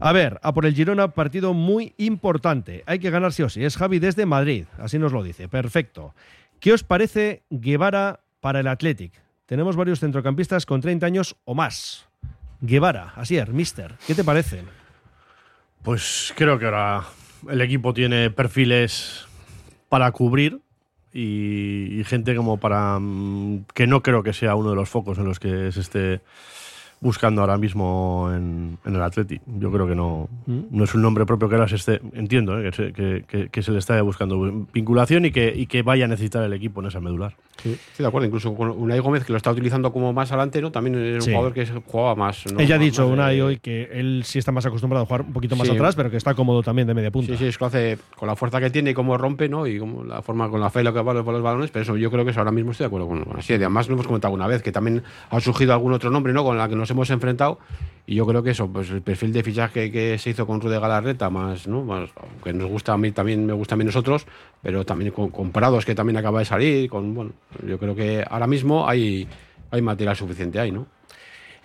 A 0.00 0.12
ver, 0.12 0.40
a 0.42 0.52
por 0.52 0.66
el 0.66 0.74
Girona, 0.74 1.08
partido 1.08 1.54
muy 1.54 1.94
importante. 1.98 2.82
Hay 2.86 2.98
que 2.98 3.10
ganar 3.10 3.32
sí 3.32 3.42
o 3.42 3.48
sí. 3.48 3.64
Es 3.64 3.76
Javi 3.76 4.00
desde 4.00 4.26
Madrid, 4.26 4.64
así 4.78 4.98
nos 4.98 5.12
lo 5.12 5.22
dice. 5.22 5.48
Perfecto. 5.48 6.14
¿Qué 6.58 6.72
os 6.72 6.82
parece 6.82 7.44
Guevara 7.50 8.20
para 8.40 8.60
el 8.60 8.66
Athletic? 8.66 9.12
Tenemos 9.46 9.76
varios 9.76 10.00
centrocampistas 10.00 10.66
con 10.66 10.80
30 10.80 11.06
años 11.06 11.36
o 11.44 11.54
más. 11.54 12.08
Guevara, 12.60 13.12
Asier, 13.14 13.52
Mister, 13.52 13.94
¿qué 14.06 14.16
te 14.16 14.24
parece? 14.24 14.62
Pues 15.82 16.32
creo 16.36 16.58
que 16.58 16.66
ahora 16.66 17.04
el 17.48 17.60
equipo 17.60 17.94
tiene 17.94 18.30
perfiles 18.30 19.26
para 19.88 20.10
cubrir 20.12 20.60
y, 21.12 22.02
gente 22.04 22.34
como 22.36 22.58
para 22.58 22.98
mm, 22.98 23.64
que 23.74 23.86
no 23.86 24.02
creo 24.02 24.22
que 24.22 24.32
sea 24.32 24.54
uno 24.54 24.70
de 24.70 24.76
los 24.76 24.88
focos 24.88 25.18
en 25.18 25.24
los 25.24 25.40
que 25.40 25.72
se 25.72 25.80
esté 25.80 26.20
buscando 27.00 27.40
ahora 27.42 27.56
mismo 27.58 28.30
en, 28.34 28.78
en 28.84 28.94
el 28.94 29.02
Atleti. 29.02 29.40
Yo 29.58 29.70
creo 29.70 29.86
que 29.86 29.94
no, 29.94 30.28
Mm. 30.46 30.60
no 30.70 30.84
es 30.84 30.94
un 30.94 31.02
nombre 31.02 31.26
propio 31.26 31.48
que 31.48 31.54
ahora 31.56 31.68
se 31.68 31.76
esté, 31.76 32.00
entiendo, 32.14 32.58
¿eh? 32.58 32.70
que, 32.70 32.76
se, 32.76 32.92
que- 32.92 33.24
que- 33.28 33.48
que 33.50 33.62
se 33.62 33.70
le 33.72 33.78
está 33.78 34.00
buscando 34.02 34.66
vinculación 34.72 35.24
y 35.26 35.30
que, 35.30 35.52
y 35.54 35.66
que 35.66 35.82
vaya 35.82 36.06
a 36.06 36.08
necesitar 36.08 36.42
el 36.42 36.52
equipo 36.52 36.80
en 36.80 36.86
esa 36.88 37.00
medular. 37.00 37.34
Sí, 37.62 37.72
estoy 37.72 38.04
de 38.04 38.06
acuerdo. 38.08 38.26
Incluso 38.26 38.54
con 38.54 38.70
Unai 38.70 39.00
Gómez, 39.00 39.24
que 39.24 39.32
lo 39.32 39.36
está 39.36 39.50
utilizando 39.50 39.92
como 39.92 40.12
más 40.12 40.30
adelante, 40.30 40.60
¿no? 40.62 40.70
También 40.70 40.94
es 40.96 41.14
un 41.16 41.22
Sí. 41.22 41.30
jugador 41.32 41.52
que 41.52 41.66
jugaba 41.66 42.14
más. 42.14 42.44
¿no? 42.52 42.60
Ella 42.60 42.76
ha 42.76 42.78
dicho 42.78 43.02
más 43.02 43.08
de- 43.08 43.14
Unai 43.14 43.40
hoy 43.40 43.58
que 43.58 43.88
él 43.92 44.22
sí 44.24 44.38
está 44.38 44.52
más 44.52 44.64
acostumbrado 44.66 45.02
a 45.02 45.06
jugar 45.06 45.22
un 45.22 45.32
poquito 45.32 45.56
más 45.56 45.66
Sí. 45.68 45.74
atrás, 45.74 45.94
pero 45.96 46.10
que 46.10 46.16
está 46.16 46.34
cómodo 46.34 46.62
también 46.62 46.86
de 46.88 46.94
media 46.94 47.10
punta. 47.10 47.32
Sí, 47.32 47.38
sí, 47.38 47.44
es 47.46 47.58
que 47.58 47.62
lo 47.64 47.66
hace 47.68 47.98
con 48.16 48.28
la 48.28 48.36
fuerza 48.36 48.60
que 48.60 48.70
tiene 48.70 48.90
y 48.90 48.94
cómo 48.94 49.18
rompe, 49.18 49.48
¿no? 49.48 49.66
Y 49.66 49.78
como 49.78 50.04
la 50.04 50.22
forma 50.22 50.48
con 50.48 50.60
la 50.60 50.70
fe 50.70 50.82
lo 50.84 50.92
que 50.92 51.00
va 51.02 51.22
por 51.24 51.32
los 51.34 51.42
balones, 51.42 51.70
pero 51.70 51.82
eso 51.82 51.96
yo 51.96 52.10
creo 52.10 52.24
que 52.24 52.30
eso 52.30 52.40
ahora 52.40 52.52
mismo 52.52 52.70
estoy 52.72 52.84
de 52.84 52.88
acuerdo 52.88 53.08
con 53.08 53.24
con 53.24 53.36
así. 53.38 53.52
Además 53.54 53.88
lo 53.88 53.94
hemos 53.94 54.06
comentado 54.06 54.32
una 54.32 54.46
vez, 54.46 54.62
que 54.62 54.70
también 54.72 55.02
ha 55.30 55.40
surgido 55.40 55.72
algún 55.72 55.92
otro 55.92 56.10
nombre, 56.10 56.32
¿no? 56.32 56.44
Con 56.44 56.56
la 56.56 56.68
que 56.68 56.76
nos 56.76 56.87
hemos 56.90 57.10
enfrentado. 57.10 57.58
Y 58.06 58.14
yo 58.14 58.26
creo 58.26 58.42
que 58.42 58.50
eso, 58.50 58.68
pues 58.72 58.90
el 58.90 59.02
perfil 59.02 59.32
de 59.32 59.42
fichaje 59.42 59.92
que 59.92 60.18
se 60.18 60.30
hizo 60.30 60.46
con 60.46 60.60
Rude 60.60 60.78
Galarreta, 60.80 61.28
más, 61.28 61.66
¿no? 61.66 61.84
Más, 61.84 62.10
que 62.42 62.52
nos 62.52 62.68
gusta 62.68 62.94
a 62.94 62.98
mí, 62.98 63.12
también 63.12 63.44
me 63.44 63.52
gusta 63.52 63.74
a 63.74 63.78
mí 63.78 63.84
nosotros, 63.84 64.26
pero 64.62 64.84
también 64.86 65.10
con, 65.12 65.30
con 65.30 65.52
Prados, 65.52 65.84
que 65.84 65.94
también 65.94 66.16
acaba 66.16 66.38
de 66.38 66.46
salir, 66.46 66.88
con, 66.88 67.14
bueno, 67.14 67.32
yo 67.66 67.78
creo 67.78 67.94
que 67.94 68.24
ahora 68.28 68.46
mismo 68.46 68.88
hay, 68.88 69.28
hay 69.70 69.82
material 69.82 70.16
suficiente 70.16 70.58
ahí, 70.58 70.72
¿no? 70.72 70.86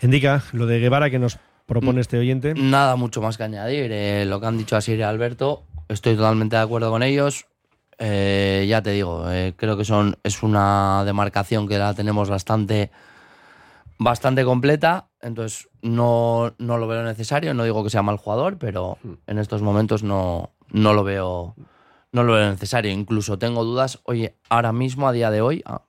Indica 0.01 0.43
lo 0.51 0.65
de 0.65 0.80
Guevara 0.80 1.09
que 1.09 1.19
nos 1.19 1.39
Mm. 1.63 1.67
propone 1.67 2.01
este 2.01 2.17
oyente. 2.17 2.53
Nada 2.55 2.95
mucho 2.95 3.21
más 3.21 3.38
que 3.38 3.43
añadir. 3.43 3.91
Eh, 3.91 4.26
lo 4.26 4.39
que 4.39 4.47
han 4.47 4.57
dicho 4.57 4.76
Asier 4.76 4.99
y 4.99 5.03
Alberto, 5.03 5.63
estoy 5.88 6.15
totalmente 6.15 6.55
de 6.55 6.61
acuerdo 6.61 6.91
con 6.91 7.03
ellos. 7.03 7.45
Eh, 7.99 8.65
ya 8.67 8.82
te 8.82 8.91
digo, 8.91 9.30
eh, 9.32 9.53
creo 9.55 9.78
que 9.78 9.86
son, 9.86 10.17
es 10.24 10.43
una 10.43 11.03
demarcación 11.05 11.67
que 11.67 11.78
la 11.78 11.93
tenemos 11.93 12.30
bastante, 12.30 12.91
bastante 14.04 14.43
completa. 14.43 15.08
Entonces, 15.22 15.70
no, 15.82 16.54
no 16.58 16.78
lo 16.78 16.88
veo 16.88 17.04
necesario. 17.04 17.54
No 17.54 17.64
digo 17.64 17.84
que 17.84 17.89
sea 17.89 18.01
mal 18.01 18.18
jugador, 18.18 18.58
pero 18.58 18.97
en 19.28 19.39
estos 19.39 19.62
momentos 19.62 20.04
no, 20.04 20.51
no 20.70 20.93
lo 20.93 21.04
veo. 21.04 21.56
No 22.12 22.24
lo 22.24 22.34
veo 22.34 22.49
necesario. 22.49 22.91
Incluso 22.91 23.39
tengo 23.39 23.64
dudas, 23.64 23.99
oye, 24.04 24.36
ahora 24.49 24.72
mismo, 24.72 25.08
a 25.08 25.12
día 25.14 25.32
de 25.32 25.41
hoy, 25.41 25.64
ah, 25.66 25.82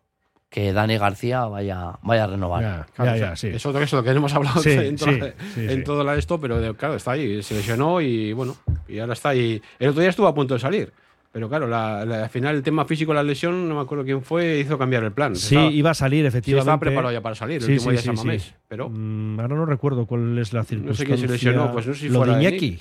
que 0.48 0.72
Dani 0.72 0.96
García 0.96 1.44
vaya, 1.46 1.98
vaya 2.02 2.24
a 2.24 2.26
renovar. 2.28 2.62
Ya, 2.62 2.86
Claro, 2.94 3.10
ya, 3.10 3.14
o 3.14 3.18
sea, 3.18 3.28
ya, 3.30 3.36
sí. 3.36 3.48
Eso 3.48 3.78
es 3.78 3.92
lo 3.92 4.02
que 4.02 4.10
hemos 4.10 4.32
hablado 4.34 4.62
Sí, 4.62 4.70
en, 4.72 4.96
toda 4.96 5.12
sí, 5.12 5.18
la- 5.20 5.34
sí, 5.54 5.60
en 5.68 5.78
sí. 5.80 5.82
todo 5.84 6.12
esto, 6.14 6.40
pero 6.40 6.60
de- 6.60 6.74
claro, 6.74 6.94
está 6.94 7.10
ahí, 7.12 7.42
se 7.42 7.54
lesionó 7.54 8.00
y 8.00 8.32
bueno, 8.32 8.56
y 8.88 9.00
ahora 9.00 9.12
está 9.14 9.30
ahí. 9.30 9.60
El 9.78 9.90
otro 9.90 10.00
día 10.00 10.10
estuvo 10.10 10.26
a 10.28 10.34
punto 10.34 10.54
de 10.54 10.60
salir, 10.60 10.92
pero 11.34 11.48
claro, 11.48 11.66
la- 11.66 12.04
la- 12.04 12.22
al 12.22 12.30
final 12.30 12.54
el 12.54 12.62
tema 12.62 12.84
físico 12.84 13.10
de 13.10 13.16
la 13.16 13.24
lesión, 13.24 13.68
no 13.68 13.74
me 13.74 13.80
acuerdo 13.80 14.04
quién 14.04 14.22
fue, 14.22 14.60
hizo 14.60 14.78
cambiar 14.78 15.02
el 15.02 15.10
plan. 15.10 15.34
Sí, 15.34 15.56
Estaba- 15.56 15.72
iba 15.72 15.90
a 15.90 15.94
salir, 15.94 16.22
sí, 16.22 16.28
efectivamente. 16.28 16.60
estaba 16.60 16.78
preparado 16.78 17.12
ya 17.12 17.20
para 17.20 17.34
salir, 17.34 17.56
el 17.56 17.62
Sí, 17.62 17.72
último 17.72 17.80
sí, 17.80 17.90
día 17.90 17.96
de 17.96 18.02
sí, 18.02 18.06
San 18.06 18.16
sí. 18.16 18.24
Mamés, 18.24 18.54
pero 18.68 18.88
Mm, 18.88 19.40
ahora 19.40 19.56
no 19.56 19.66
recuerdo 19.66 20.06
cuál 20.06 20.38
es 20.38 20.52
la 20.52 20.60
no 20.60 20.64
circunstancia. 20.64 21.04
sé 21.04 21.06
quién 21.06 21.18
se 21.18 21.32
lesionó, 21.34 21.72
pues 21.72 21.86
no 21.88 21.94
sé 21.94 22.00
si 22.00 22.08
lo 22.08 22.18
fuera 22.20 22.36
de 22.36 22.42
Iñaki. 22.44 22.78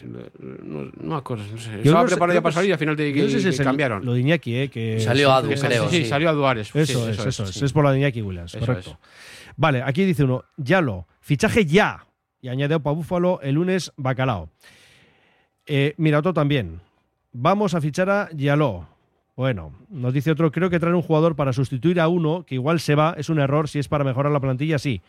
No, 0.64 0.84
no 0.84 0.92
me 1.10 1.16
acuerdo, 1.16 1.44
no 1.52 1.58
sé. 1.58 1.72
Yo 1.72 1.78
Estaba 1.80 2.04
no 2.04 2.08
sé- 2.08 2.14
preparado 2.16 2.38
ya 2.38 2.42
para 2.44 2.52
que 2.52 2.56
salir 2.56 2.70
y 2.70 2.74
al 2.74 2.80
final 2.80 2.96
te, 2.96 3.12
no 3.14 3.28
sé 3.30 3.52
si 3.52 3.58
que 3.58 3.64
cambiaron. 3.64 4.06
Lo 4.06 4.14
de 4.14 4.20
Iñaki, 4.20 4.56
eh, 4.56 4.70
que 4.70 5.00
Salió 5.00 5.32
a 5.34 5.42
Du, 5.42 5.50
Que- 5.50 5.56
creo, 5.56 5.90
sí, 5.90 6.04
sí. 6.04 6.06
salió 6.06 6.30
a 6.30 6.34
Duares. 6.34 6.68
sí, 6.68 6.78
Eso 6.80 7.10
es, 7.10 7.18
eso 7.26 7.44
es. 7.44 7.50
sí. 7.50 7.66
Es 7.66 7.74
por 7.74 7.84
la 7.84 7.92
de 7.92 7.98
Iñaki 8.00 8.22
Williams, 8.22 8.54
Eso 8.54 8.64
correcto. 8.66 8.92
es. 8.92 8.98
Vale, 9.58 9.82
aquí 9.84 10.06
dice 10.06 10.24
uno, 10.26 10.44
Yalo, 10.58 11.08
fichaje 11.22 11.66
ya. 11.66 12.06
Y 12.40 12.50
añadió 12.50 12.80
para 12.82 12.94
Búfalo 12.96 13.40
el 13.42 13.56
lunes 13.56 13.92
Bacalao. 13.98 14.50
Eh, 15.66 15.94
mira, 15.98 16.20
otro 16.20 16.34
también. 16.34 16.82
Vamos 17.34 17.74
a 17.74 17.82
fichar 17.82 18.10
a 18.10 18.30
Yaló. 18.32 18.88
Bueno, 19.36 19.74
nos 19.90 20.14
dice 20.14 20.30
otro, 20.32 20.52
creo 20.52 20.70
que 20.70 20.80
traer 20.80 20.94
un 20.96 21.02
jugador 21.02 21.36
para 21.36 21.54
sustituir 21.54 22.00
a 22.00 22.08
uno, 22.08 22.46
que 22.46 22.56
igual 22.56 22.80
se 22.80 22.94
va, 22.94 23.16
es 23.18 23.30
un 23.30 23.40
error, 23.40 23.68
si 23.68 23.80
es 23.80 23.88
para 23.88 24.04
mejorar 24.04 24.32
la 24.32 24.40
plantilla, 24.40 24.78
sí. 24.78 25.02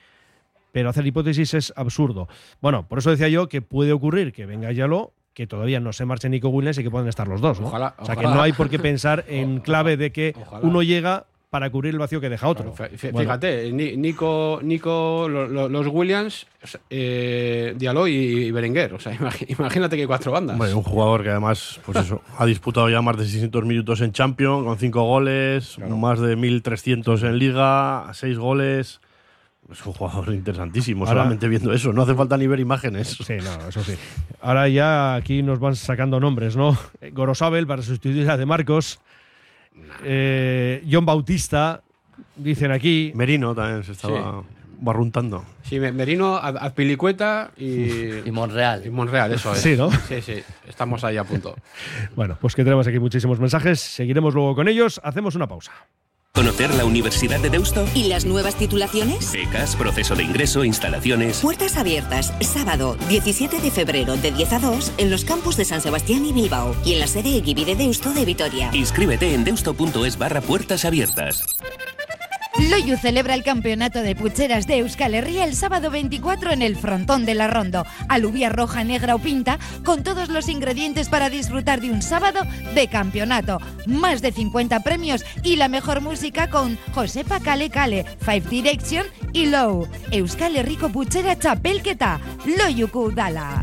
Pero 0.73 0.89
hacer 0.89 1.07
hipótesis 1.07 1.53
es 1.53 1.73
absurdo. 1.77 2.27
Bueno, 2.63 2.89
por 2.89 2.99
eso 2.99 3.11
decía 3.11 3.29
yo 3.29 3.49
que 3.49 3.61
puede 3.61 3.93
ocurrir 3.93 4.33
que 4.33 4.47
venga 4.47 4.73
Yaló, 4.73 5.13
que 5.35 5.47
todavía 5.47 5.79
no 5.81 5.93
se 5.93 6.07
marche 6.07 6.29
Nico 6.31 6.49
Williams 6.49 6.79
y 6.79 6.83
que 6.83 6.91
pueden 6.91 7.09
estar 7.09 7.29
los 7.29 7.41
dos, 7.43 7.61
¿no? 7.61 7.67
Ojalá, 7.67 7.95
o 7.99 8.07
sea, 8.07 8.17
que 8.17 8.23
no 8.23 8.41
hay 8.41 8.53
por 8.53 8.71
qué 8.71 8.79
pensar 8.79 9.25
en 9.29 9.61
clave 9.61 9.97
de 9.97 10.11
que 10.11 10.35
Ojalá. 10.41 10.67
uno 10.67 10.83
llega 10.83 11.27
para 11.55 11.71
cubrir 11.71 11.93
el 11.95 12.01
vacío 12.01 12.21
que 12.21 12.29
deja 12.29 12.49
otro. 12.49 12.73
Claro, 12.75 12.93
Bueno, 13.13 13.19
Fíjate, 13.21 13.71
Ni- 13.71 13.97
Nico, 13.97 14.59
Nico 14.61 15.29
lo- 15.29 15.47
lo- 15.47 15.69
los 15.69 15.87
Williams, 15.87 16.49
eh, 16.91 17.75
Diallo 17.77 18.09
y, 18.09 18.51
Berenguer. 18.51 18.93
O 18.95 18.99
sea, 18.99 19.13
imagínate 19.49 19.95
que 19.95 20.03
hay 20.03 20.09
cuatro 20.09 20.33
bandas. 20.33 20.59
Un 20.75 20.83
jugador 20.83 21.23
que 21.23 21.31
además, 21.31 21.79
pues 21.87 21.99
eso, 21.99 22.23
ha 22.39 22.45
disputado 22.45 22.91
ya 22.91 23.01
más 23.03 23.17
de 23.19 23.23
600 23.27 23.65
minutos 23.65 24.01
en 24.01 24.11
Champions, 24.11 24.65
con 24.65 24.77
5 24.77 25.03
goles, 25.05 25.79
más 25.79 26.19
de 26.19 26.37
1.300 26.37 27.23
en 27.23 27.39
Liga, 27.39 28.11
6 28.15 28.37
goles. 28.37 29.01
Es 29.71 29.87
un 29.87 29.93
jugador 29.93 30.35
interesantísimo, 30.35 31.05
Ahora- 31.07 31.21
solamente 31.21 31.47
viendo 31.47 31.73
eso. 31.73 31.93
No 31.93 32.03
hace 32.03 32.17
falta 32.17 32.37
ni 32.37 32.49
ver 32.49 32.59
imágenes. 32.59 33.17
Sí, 33.25 33.35
no, 33.45 33.69
eso 33.69 33.85
sí. 33.85 33.95
Ahora 34.43 34.69
ya 34.69 35.15
aquí 35.15 35.45
nos 35.45 35.61
van 35.61 35.77
sacando 35.77 36.19
nombres, 36.19 36.57
¿no? 36.57 36.77
Eh, 37.01 37.11
Gorosabel 37.15 37.65
para 37.69 37.83
sustituir 37.83 38.29
a 38.29 38.37
De 38.37 38.45
Marcos. 38.45 38.99
Eh, 40.05 40.85
John 40.91 41.07
Bautista, 41.07 41.83
dicen 42.37 42.71
aquí. 42.73 43.13
Merino 43.15 43.55
también 43.55 43.83
se 43.85 43.93
estaba 43.93 44.43
barruntando. 44.81 45.45
Sí, 45.63 45.79
Me- 45.81 45.93
Merino, 45.93 46.37
Azpilicueta 46.37 47.53
y, 47.57 48.19
Y 48.27 48.31
Monreal. 48.31 48.85
y 48.87 48.91
Monreal, 48.91 49.33
eso 49.33 49.53
es. 49.55 49.61
Sí, 49.61 49.77
¿no? 49.77 49.91
Sí, 49.91 50.21
sí, 50.21 50.43
estamos 50.69 51.05
ahí 51.05 51.17
a 51.17 51.25
punto. 51.25 51.55
Bueno, 52.17 52.37
pues 52.41 52.55
que 52.55 52.65
tenemos 52.65 52.87
aquí 52.87 52.99
muchísimos 52.99 53.41
mensajes. 53.41 53.81
Seguiremos 53.81 54.35
luego 54.35 54.55
con 54.55 54.69
ellos. 54.69 55.01
Hacemos 55.05 55.35
una 55.35 55.47
pausa. 55.49 55.73
¿Conocer 56.37 56.75
la 56.75 56.85
Universidad 56.85 57.39
de 57.39 57.49
Deusto? 57.49 57.87
¿Y 57.95 58.09
las 58.09 58.25
nuevas 58.25 58.57
titulaciones? 58.57 59.31
Becas, 59.31 59.77
proceso 59.77 60.17
de 60.17 60.25
ingreso, 60.25 60.65
instalaciones. 60.65 61.39
Puertas 61.39 61.77
abiertas, 61.77 62.35
sábado 62.41 62.97
17 63.09 63.61
de 63.61 63.71
febrero 63.71 64.17
de 64.17 64.33
10 64.33 64.53
a 64.55 64.59
2 64.59 64.93
en 64.99 65.11
los 65.13 65.25
campus 65.25 65.57
de 65.57 65.65
San 65.65 65.81
Sebastián 65.81 66.27
y 66.27 66.33
Bilbao 66.33 66.75
y 66.85 66.95
en 66.95 66.99
la 66.99 67.07
sede 67.07 67.37
Eguibi 67.37 67.65
de 67.65 67.77
Deusto 67.77 68.13
de 68.13 68.25
Vitoria. 68.25 68.71
Inscríbete 68.73 69.33
en 69.33 69.45
deusto.es 69.45 70.19
barra 70.19 70.41
puertas 70.41 70.85
abiertas. 70.85 71.47
Loyu 72.59 72.97
celebra 72.97 73.35
el 73.35 73.43
campeonato 73.43 74.01
de 74.03 74.15
pucheras 74.15 74.67
de 74.67 74.79
Euskal 74.79 75.15
Herria 75.15 75.45
el 75.45 75.57
sábado 75.57 75.91
24 75.91 76.53
en 76.53 76.63
el 76.63 76.77
frontón 76.77 77.27
de 77.27 77.35
la 77.35 77.49
Rondo. 77.49 77.85
Alubia 78.09 78.49
roja, 78.49 78.85
negra 78.85 79.17
o 79.17 79.19
pinta, 79.19 79.59
con 79.85 80.05
todos 80.05 80.29
los 80.29 80.49
ingredientes 80.49 81.09
para 81.09 81.31
disfrutar 81.31 81.81
de 81.81 81.91
un 81.91 82.01
sábado 82.01 82.41
de 82.75 82.87
campeonato. 82.87 83.59
Más 83.87 84.23
de 84.23 84.31
50 84.31 84.81
premios 84.81 85.25
y 85.43 85.57
la 85.57 85.69
mejor 85.69 86.01
música 86.01 86.49
con 86.49 86.79
Josepa 86.93 87.41
Kale 87.41 87.71
Kale, 87.71 88.05
Five 88.21 88.49
Direction 88.49 89.07
y 89.33 89.47
Low. 89.47 89.89
Euskal 90.13 90.57
Herriko 90.57 90.91
puchera 90.91 91.37
txapelketa, 91.37 92.21
Loyuku 92.47 93.11
Dala. 93.11 93.63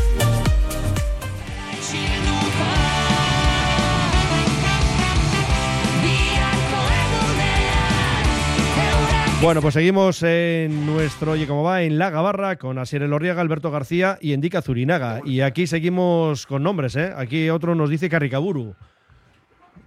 Bueno, 9.41 9.59
pues 9.59 9.73
seguimos 9.73 10.21
en 10.21 10.85
nuestro 10.85 11.31
Oye 11.31 11.47
Cómo 11.47 11.63
Va 11.63 11.81
en 11.81 11.97
La 11.97 12.11
Gabarra 12.11 12.57
con 12.57 12.77
Asier 12.77 13.01
Elorriaga, 13.01 13.41
Alberto 13.41 13.71
García 13.71 14.19
y 14.21 14.33
Endica 14.33 14.61
Zurinaga. 14.61 15.21
Y 15.25 15.41
aquí 15.41 15.65
seguimos 15.65 16.45
con 16.45 16.61
nombres, 16.61 16.95
¿eh? 16.95 17.11
Aquí 17.17 17.49
otro 17.49 17.73
nos 17.73 17.89
dice 17.89 18.07
Carricaburu. 18.07 18.75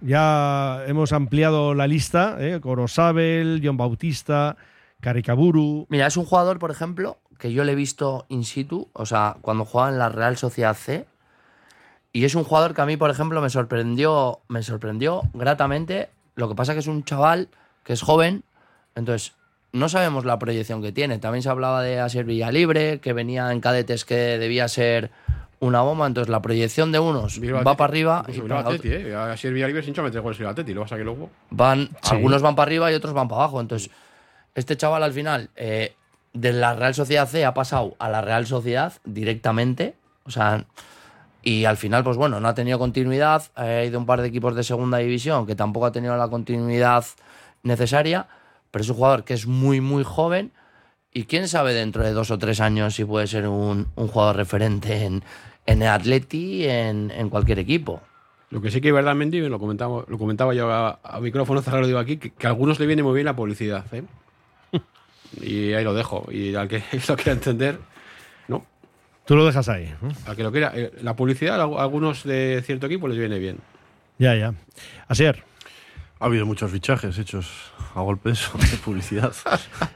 Ya 0.01 0.83
hemos 0.87 1.13
ampliado 1.13 1.73
la 1.73 1.87
lista, 1.87 2.35
¿eh? 2.37 2.59
Corosabel, 2.59 3.61
John 3.63 3.77
Bautista, 3.77 4.57
Carricaburu. 4.99 5.87
Mira, 5.87 6.07
es 6.07 6.17
un 6.17 6.25
jugador, 6.25 6.59
por 6.59 6.69
ejemplo, 6.69 7.17
que 7.39 7.53
yo 7.53 7.63
le 7.63 7.71
he 7.71 7.75
visto 7.75 8.25
in 8.27 8.43
situ, 8.43 8.89
o 8.91 9.05
sea, 9.05 9.37
cuando 9.39 9.63
jugaba 9.63 9.89
en 9.89 9.99
la 9.99 10.09
Real 10.09 10.35
Sociedad 10.35 10.75
C. 10.75 11.05
Y 12.11 12.25
es 12.25 12.35
un 12.35 12.43
jugador 12.43 12.73
que 12.73 12.81
a 12.81 12.85
mí, 12.85 12.97
por 12.97 13.09
ejemplo, 13.09 13.41
me 13.41 13.49
sorprendió, 13.49 14.41
me 14.49 14.63
sorprendió 14.63 15.21
gratamente. 15.33 16.09
Lo 16.35 16.49
que 16.49 16.55
pasa 16.55 16.73
que 16.73 16.79
es 16.79 16.87
un 16.87 17.05
chaval 17.05 17.47
que 17.85 17.93
es 17.93 18.01
joven, 18.01 18.43
entonces 18.95 19.33
no 19.75 19.89
sabemos 19.89 20.23
la 20.25 20.39
proyección 20.39 20.81
que 20.81 20.91
tiene. 20.91 21.19
También 21.19 21.43
se 21.43 21.49
hablaba 21.49 21.83
de 21.83 21.99
Asier 21.99 22.25
Villalibre, 22.25 22.99
que 22.99 23.11
venía 23.11 23.51
en 23.51 23.59
cadetes 23.59 24.05
que 24.05 24.15
debía 24.37 24.67
ser 24.69 25.11
una 25.59 25.81
bomba. 25.81 26.07
Entonces 26.07 26.29
la 26.29 26.41
proyección 26.41 26.93
de 26.93 26.99
unos 26.99 27.39
va 27.41 27.75
para 27.75 27.89
arriba. 27.89 28.23
Incluso 28.27 28.45
y 28.45 28.49
para 28.49 28.61
Atleti, 28.61 28.87
¿eh? 28.89 29.15
Asier 29.15 29.53
Villalibre 29.53 29.83
sin 29.83 30.01
meter 30.01 30.21
goles 30.21 30.39
Atleti. 30.39 30.73
Lo 30.73 30.81
que 30.81 30.85
pasa 30.85 30.97
que 30.97 31.03
luego... 31.03 31.29
van, 31.49 31.89
Sí. 32.01 32.15
algunos 32.15 32.41
van 32.41 32.55
para 32.55 32.67
arriba 32.67 32.91
y 32.91 32.95
otros 32.95 33.13
van 33.13 33.27
para 33.27 33.41
abajo. 33.43 33.59
Entonces, 33.59 33.91
este 34.55 34.77
chaval 34.77 35.03
al 35.03 35.11
final, 35.11 35.49
eh, 35.57 35.93
de 36.31 36.53
la 36.53 36.73
Real 36.73 36.93
Sociedad 36.93 37.27
C 37.27 37.43
ha 37.43 37.53
pasado 37.53 37.95
a 37.99 38.09
la 38.09 38.21
Real 38.21 38.45
Sociedad 38.47 38.93
directamente. 39.03 39.95
O 40.23 40.31
sea, 40.31 40.63
y 41.43 41.65
al 41.65 41.75
final, 41.75 42.05
pues 42.05 42.15
bueno, 42.15 42.39
no 42.39 42.47
ha 42.47 42.53
tenido 42.53 42.79
continuidad. 42.79 43.43
Ha 43.55 43.83
ido 43.83 43.99
un 43.99 44.05
par 44.05 44.21
de 44.21 44.29
equipos 44.29 44.55
de 44.55 44.63
segunda 44.63 44.99
división 44.99 45.45
que 45.45 45.55
tampoco 45.55 45.85
ha 45.85 45.91
tenido 45.91 46.15
la 46.15 46.29
continuidad 46.29 47.03
necesaria. 47.63 48.27
Pero 48.75 48.83
es 48.83 48.89
un 48.89 48.97
jugador 48.97 49.23
que 49.23 49.33
es 49.33 49.47
muy, 49.47 49.79
muy 49.79 50.03
joven. 50.03 50.51
Y 51.13 51.23
quién 51.23 51.47
sabe 51.47 51.73
dentro 51.73 52.03
de 52.03 52.11
dos 52.11 52.29
o 52.29 52.37
tres 52.37 52.59
años 52.59 52.93
si 52.93 53.05
puede 53.05 53.25
ser 53.25 53.47
un, 53.47 53.87
un 53.95 54.07
jugador 54.09 54.35
referente 54.35 55.05
en, 55.05 55.23
en 55.65 55.81
el 55.81 55.87
Atleti, 55.87 56.65
en, 56.67 57.09
en 57.09 57.29
cualquier 57.29 57.59
equipo. 57.59 58.01
Lo 58.49 58.61
que 58.61 58.69
sí 58.71 58.81
que 58.81 58.89
es 58.89 58.93
verdad, 58.93 59.15
Mendy, 59.15 59.39
lo 59.47 59.59
comentaba, 59.59 60.03
lo 60.05 60.17
comentaba 60.17 60.53
yo 60.53 60.69
a, 60.69 60.99
a 61.01 61.21
micrófono 61.21 61.61
cerrado, 61.61 61.83
lo 61.83 61.87
digo 61.87 61.99
aquí, 61.99 62.17
que, 62.17 62.31
que 62.31 62.47
a 62.47 62.49
algunos 62.49 62.77
le 62.81 62.85
viene 62.85 63.01
muy 63.01 63.13
bien 63.13 63.23
la 63.27 63.35
publicidad. 63.37 63.85
¿eh? 63.93 64.03
y 65.41 65.71
ahí 65.71 65.85
lo 65.85 65.93
dejo. 65.93 66.27
Y 66.29 66.53
al 66.55 66.67
que 66.67 66.83
lo 67.07 67.15
quiera 67.15 67.31
entender, 67.31 67.79
no. 68.49 68.65
Tú 69.25 69.37
lo 69.37 69.45
dejas 69.45 69.69
ahí. 69.69 69.95
¿no? 70.01 70.09
Al 70.25 70.35
que 70.35 70.43
lo 70.43 70.51
quiera. 70.51 70.73
eh, 70.75 70.91
La 71.01 71.15
publicidad 71.15 71.61
a 71.61 71.63
algunos 71.63 72.25
de 72.25 72.61
cierto 72.65 72.87
equipo 72.87 73.07
les 73.07 73.17
viene 73.17 73.39
bien. 73.39 73.55
Ya, 74.19 74.35
ya. 74.35 74.53
Asier. 75.07 75.45
Ha 76.25 76.27
habido 76.27 76.47
muchos 76.47 76.71
fichajes 76.71 77.19
hechos 77.19 77.47
a 77.93 78.01
golpe 78.01 78.31
de 78.71 78.77
publicidad. 78.83 79.31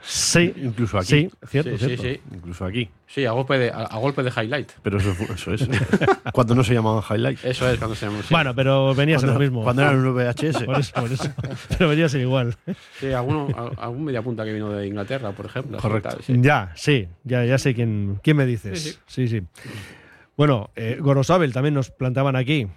Sí. 0.03 0.53
Incluso 0.57 0.99
aquí. 0.99 1.07
Sí, 1.07 1.31
cierto, 1.47 1.71
Sí, 1.71 1.77
sí, 1.79 1.85
cierto. 1.97 2.03
sí. 2.03 2.21
Incluso 2.35 2.65
aquí. 2.65 2.87
Sí, 3.07 3.25
a 3.25 3.31
golpe 3.31 3.57
de, 3.57 3.71
a, 3.71 3.77
a 3.85 3.97
golpe 3.97 4.21
de 4.21 4.29
highlight. 4.29 4.69
Pero 4.83 4.99
eso, 4.99 5.11
eso 5.33 5.53
es. 5.55 5.67
cuando 6.31 6.53
no 6.53 6.63
se 6.63 6.75
llamaban 6.75 7.01
highlights. 7.09 7.43
Eso 7.45 7.67
es 7.67 7.79
cuando 7.79 7.95
se 7.95 8.05
llama. 8.05 8.19
sí. 8.21 8.27
Bueno, 8.29 8.53
pero 8.53 8.93
venía 8.93 9.15
a 9.15 9.19
ser 9.19 9.29
lo 9.29 9.39
mismo. 9.39 9.63
cuando 9.63 9.81
eran 9.81 10.05
un 10.05 10.13
VHS. 10.15 10.63
Por 10.65 10.79
eso, 10.79 10.93
por 11.01 11.11
eso. 11.11 11.33
Pero 11.79 11.89
venía 11.89 12.05
a 12.05 12.09
ser 12.09 12.21
igual. 12.21 12.55
Sí, 12.99 13.11
alguno, 13.11 13.47
algún 13.79 14.03
media 14.05 14.21
punta 14.21 14.45
que 14.45 14.53
vino 14.53 14.69
de 14.71 14.85
Inglaterra, 14.85 15.31
por 15.31 15.47
ejemplo. 15.47 15.79
Correcto. 15.79 16.09
tal, 16.09 16.21
sí. 16.23 16.35
Ya, 16.37 16.71
sí, 16.75 17.07
ya, 17.23 17.43
ya 17.43 17.57
sé 17.57 17.73
quién, 17.73 18.19
quién 18.21 18.37
me 18.37 18.45
dices. 18.45 18.99
Sí, 19.07 19.27
sí. 19.27 19.41
Bueno, 20.37 20.69
eh, 20.75 20.97
Gorosabel 21.01 21.51
también 21.53 21.73
nos 21.73 21.89
plantaban 21.89 22.35
aquí. 22.35 22.67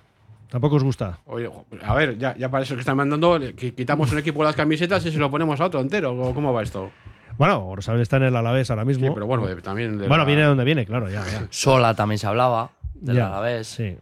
Tampoco 0.52 0.76
os 0.76 0.84
gusta. 0.84 1.18
Oye, 1.24 1.48
a 1.82 1.94
ver, 1.94 2.18
ya, 2.18 2.36
ya 2.36 2.50
para 2.50 2.62
eso 2.62 2.74
que 2.74 2.80
están 2.80 2.94
mandando, 2.98 3.40
que 3.56 3.72
quitamos 3.74 4.12
un 4.12 4.18
equipo 4.18 4.44
las 4.44 4.54
camisetas 4.54 5.04
y 5.06 5.10
se 5.10 5.16
lo 5.18 5.30
ponemos 5.30 5.58
a 5.58 5.64
otro 5.64 5.80
entero. 5.80 6.12
¿o 6.12 6.34
¿Cómo 6.34 6.52
va 6.52 6.62
esto? 6.62 6.90
Bueno, 7.38 7.60
Gorosabel 7.60 8.02
está 8.02 8.18
en 8.18 8.24
el 8.24 8.36
Alavés 8.36 8.68
ahora 8.68 8.84
mismo. 8.84 9.06
Sí, 9.06 9.12
pero 9.14 9.26
bueno, 9.26 9.46
de- 9.46 9.62
también. 9.62 9.96
de 9.96 10.06
bueno, 10.08 10.24
la- 10.24 10.26
viene 10.26 10.42
de 10.42 10.48
donde 10.48 10.64
viene, 10.64 10.84
claro, 10.84 11.08
ya, 11.08 11.24
ya. 11.26 11.46
Sola 11.48 11.94
también 11.94 12.18
se 12.18 12.26
hablaba, 12.26 12.70
del 12.92 13.16
Ya, 13.16 13.28
Alavés. 13.28 13.66
Sí. 13.66 13.96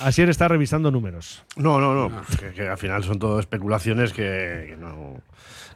Asier 0.00 0.28
está 0.30 0.48
revisando 0.48 0.90
números. 0.90 1.42
No, 1.56 1.80
no, 1.80 1.94
no. 2.08 2.22
Que, 2.38 2.50
que 2.52 2.68
al 2.68 2.78
final 2.78 3.02
son 3.04 3.18
todo 3.18 3.40
especulaciones 3.40 4.12
que, 4.12 4.66
que 4.68 4.76
no. 4.78 5.20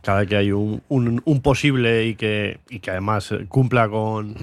Cada 0.03 0.21
vez 0.21 0.29
que 0.29 0.37
hay 0.37 0.53
un, 0.53 0.83
un- 0.89 1.23
un 1.25 1.41
posible 1.41 2.05
y 2.07 2.15
que, 2.15 2.61
y 2.69 2.81
que 2.81 2.91
además 2.91 3.33
eh, 3.33 3.47
cumpla 3.49 3.89
con, 3.89 4.35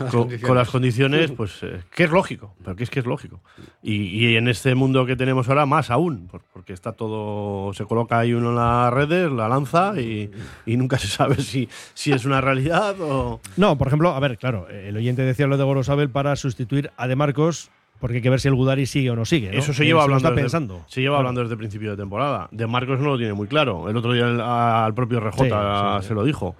las 0.00 0.10
con, 0.12 0.56
las 0.56 0.68
condiciones, 0.70 1.30
pues 1.30 1.60
eh, 1.62 1.82
que 1.94 2.02
es 2.04 2.10
lógico, 2.10 2.52
pero 2.64 2.74
que 2.74 2.82
es 2.82 2.90
que 2.90 2.98
es 2.98 3.06
lógico. 3.06 3.40
Y, 3.80 3.94
y 4.26 4.36
en 4.36 4.48
este 4.48 4.74
mundo 4.74 5.06
que 5.06 5.14
tenemos 5.14 5.48
ahora, 5.48 5.66
más 5.66 5.92
aún, 5.92 6.26
por- 6.26 6.42
porque 6.52 6.72
está 6.72 6.92
todo. 6.92 7.72
Se 7.74 7.84
coloca 7.84 8.18
ahí 8.18 8.34
uno 8.34 8.50
en 8.50 8.56
las 8.56 8.92
redes, 8.92 9.30
la 9.30 9.48
lanza 9.48 9.94
y, 10.00 10.32
y 10.66 10.76
nunca 10.76 10.98
se 10.98 11.06
sabe 11.06 11.36
si, 11.36 11.68
si 11.94 12.10
es 12.10 12.24
una 12.24 12.40
realidad 12.40 12.96
o. 13.00 13.40
No, 13.56 13.78
por 13.78 13.86
ejemplo, 13.86 14.10
a 14.10 14.18
ver, 14.20 14.36
claro, 14.36 14.68
el 14.68 14.96
oyente 14.96 15.22
decía 15.22 15.46
lo 15.46 15.56
de 15.56 15.62
Gorosabel 15.64 16.10
para 16.10 16.34
sustituir 16.34 16.90
a 16.96 17.06
De 17.06 17.14
Marcos, 17.14 17.70
porque 18.00 18.16
hay 18.16 18.22
que 18.22 18.30
ver 18.30 18.40
si 18.40 18.48
el 18.48 18.54
Gudari 18.54 18.86
sigue 18.86 19.10
o 19.10 19.16
no 19.16 19.24
sigue. 19.24 19.50
¿no? 19.50 19.58
Eso 19.58 19.72
se 19.72 19.84
lleva 19.84 20.02
hablando. 20.02 20.18
está 20.18 20.30
desde, 20.30 20.42
pensando. 20.42 20.84
Se 20.88 21.00
lleva 21.00 21.18
hablando 21.18 21.40
desde 21.40 21.54
el 21.54 21.58
principio 21.58 21.90
de 21.90 21.96
temporada. 21.96 22.48
De 22.50 22.66
Marcos 22.66 23.00
no 23.00 23.10
lo 23.10 23.18
tiene 23.18 23.34
muy 23.34 23.48
claro. 23.48 23.88
El 23.88 23.96
otro 23.96 24.12
día 24.12 24.84
al 24.84 24.94
propio 24.94 25.20
RJ 25.20 25.44
Sí, 25.44 25.50
sí, 25.50 26.08
se 26.08 26.14
lo 26.14 26.24
dijo. 26.24 26.54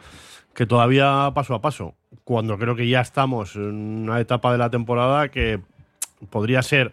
Que 0.54 0.66
todavía 0.66 1.30
paso 1.34 1.54
a 1.54 1.60
paso. 1.60 1.94
Cuando 2.24 2.58
creo 2.58 2.76
que 2.76 2.88
ya 2.88 3.00
estamos 3.00 3.56
en 3.56 4.04
una 4.04 4.20
etapa 4.20 4.52
de 4.52 4.58
la 4.58 4.70
temporada 4.70 5.28
que 5.28 5.60
podría 6.30 6.62
ser 6.62 6.92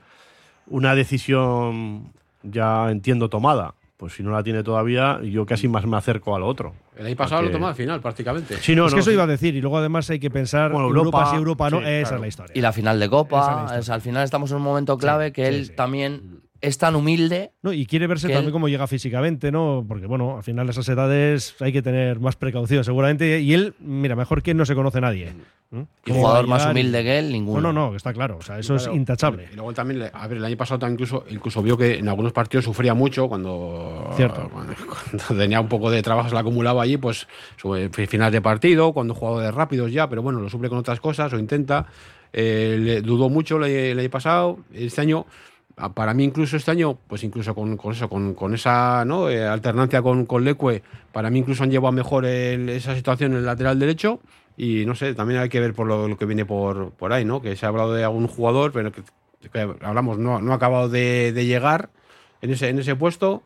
una 0.68 0.96
decisión 0.96 2.12
ya 2.44 2.90
entiendo 2.90 3.30
tomada. 3.30 3.76
Pues 4.02 4.14
si 4.14 4.24
no 4.24 4.32
la 4.32 4.42
tiene 4.42 4.64
todavía, 4.64 5.22
yo 5.22 5.46
casi 5.46 5.68
más 5.68 5.86
me 5.86 5.96
acerco 5.96 6.36
a 6.36 6.40
lo 6.40 6.48
otro. 6.48 6.74
El 6.98 7.06
año 7.06 7.16
pasado 7.16 7.42
A 7.42 7.44
lo 7.44 7.52
tomó 7.52 7.68
al 7.68 7.76
final, 7.76 8.02
prácticamente. 8.02 8.58
Sí, 8.58 8.76
no, 8.76 8.88
es 8.88 8.94
que 8.94 8.96
no, 8.96 9.02
eso 9.02 9.12
sí. 9.12 9.14
iba 9.14 9.26
a 9.26 9.28
decir, 9.28 9.56
y 9.56 9.62
luego 9.62 9.78
además 9.78 10.10
hay 10.10 10.20
que 10.20 10.32
pensar 10.32 10.72
Bueno, 10.72 10.88
Europa, 10.88 11.20
Europa, 11.20 11.30
si 11.30 11.36
Europa 11.36 11.70
no, 11.70 11.78
sí, 11.82 11.84
esa 11.86 12.02
claro. 12.02 12.16
es 12.16 12.22
la 12.22 12.28
historia. 12.28 12.54
Y 12.56 12.62
la 12.62 12.74
final 12.74 13.00
de 13.00 13.06
es 13.06 13.12
Copa. 13.12 13.66
al 13.68 14.02
final 14.02 14.24
estamos 14.24 14.50
en 14.50 14.58
un 14.58 14.64
momento 14.64 14.98
clave 14.98 15.32
que 15.32 15.46
sí, 15.46 15.54
él 15.54 15.66
sí. 15.68 15.74
también 15.76 16.41
es 16.62 16.78
tan 16.78 16.96
humilde. 16.96 17.52
No, 17.64 17.74
y 17.74 17.86
quiere 17.86 18.06
verse 18.08 18.28
también 18.28 18.46
él- 18.48 18.52
cómo 18.52 18.70
llega 18.70 18.86
físicamente, 18.88 19.52
¿no? 19.52 19.84
Porque, 19.88 20.06
bueno, 20.06 20.38
al 20.38 20.44
final 20.44 20.70
esas 20.70 20.88
edades 20.90 21.56
hay 21.60 21.74
que 21.74 21.82
tener 21.82 22.20
más 22.20 22.36
precaución, 22.36 22.84
seguramente. 22.84 23.40
Y 23.42 23.54
él, 23.54 23.74
mira, 23.80 24.16
mejor 24.16 24.42
que 24.44 24.52
él 24.52 24.58
no 24.58 24.66
se 24.66 24.76
conoce 24.76 25.02
nadie. 25.02 25.34
¿no? 25.72 25.88
Y 26.06 26.10
¿Cómo 26.12 26.20
jugador 26.24 26.48
más 26.48 26.66
humilde 26.66 27.02
que 27.02 27.18
él, 27.20 27.32
ninguno. 27.32 27.62
No, 27.62 27.72
no, 27.74 27.92
no, 27.92 27.96
está 27.96 28.12
claro. 28.12 28.38
O 28.38 28.42
sea, 28.42 28.60
eso 28.60 28.76
es 28.76 28.84
Claro. 28.84 28.98
intachable. 28.98 29.48
Y 29.52 29.56
luego 29.56 29.72
también, 29.74 30.04
a 30.12 30.28
ver, 30.28 30.38
el 30.38 30.44
año 30.46 30.58
pasado 30.58 30.80
también 30.80 30.96
incluso, 30.96 31.24
incluso 31.30 31.64
vio 31.64 31.78
que 31.78 31.98
en 32.00 32.10
algunos 32.10 32.34
partidos 32.34 32.66
sufría 32.66 32.94
mucho 32.94 33.30
cuando, 33.30 34.12
Cierto. 34.18 34.50
cuando, 34.52 34.74
cuando 34.86 35.42
tenía 35.42 35.62
un 35.62 35.70
poco 35.70 35.90
de 35.90 36.02
trabajo, 36.02 36.28
se 36.28 36.36
la 36.36 36.42
acumulaba 36.42 36.84
allí, 36.84 36.98
pues 36.98 37.26
sobre 37.56 37.90
final 37.90 38.32
de 38.34 38.42
partido, 38.42 38.92
cuando 38.92 39.16
jugaba 39.16 39.42
de 39.44 39.52
rápidos 39.52 39.92
ya, 39.94 40.10
pero 40.10 40.22
bueno, 40.22 40.42
lo 40.42 40.50
suple 40.50 40.68
con 40.68 40.78
otras 40.78 41.00
cosas 41.00 41.32
o 41.32 41.40
intenta. 41.40 41.88
Eh, 42.34 42.78
le 42.80 43.02
dudó 43.02 43.30
mucho 43.30 43.58
el 43.64 43.98
año 43.98 44.10
pasado, 44.10 44.60
este 44.74 45.00
año. 45.02 45.26
Para 45.94 46.14
mí 46.14 46.24
incluso 46.24 46.58
este 46.58 46.72
año, 46.72 46.98
pues 47.08 47.24
incluso 47.24 47.56
con, 47.56 47.78
con 47.78 47.94
eso, 47.94 48.10
con, 48.10 48.34
con 48.34 48.54
esa. 48.54 49.04
Eh, 49.30 49.44
alternancia 49.46 50.02
con, 50.02 50.26
con 50.26 50.44
Leque, 50.44 50.84
para 51.12 51.30
mí 51.30 51.40
incluso 51.40 51.64
han 51.64 51.72
llevado 51.72 51.92
mejor 51.92 52.26
el- 52.26 52.70
esa 52.70 52.96
situación 52.96 53.32
en 53.32 53.40
el 53.40 53.46
lateral 53.46 53.80
derecho 53.80 54.20
y 54.58 54.86
no 54.86 54.96
sé, 54.96 55.14
también 55.16 55.40
hay 55.40 55.50
que 55.50 55.60
ver 55.60 55.74
por 55.74 55.88
lo, 55.88 56.18
que 56.18 56.26
viene 56.26 56.46
por, 56.46 56.92
por 56.92 57.14
ahí, 57.14 57.26
¿no? 57.26 57.42
Que 57.42 57.56
se 57.56 57.66
ha 57.66 57.70
hablado 57.70 57.94
de 57.94 58.04
algún 58.04 58.28
jugador, 58.28 58.72
pero 58.72 58.92
que 58.92 59.02
hablamos, 59.82 60.18
no, 60.20 60.42
no 60.42 60.52
ha 60.52 60.56
acabado 60.56 60.90
de, 60.90 61.32
de 61.34 61.46
llegar 61.46 61.90
en 62.42 62.52
ese, 62.52 62.70
en 62.70 62.80
ese 62.80 62.96
puesto. 62.96 63.44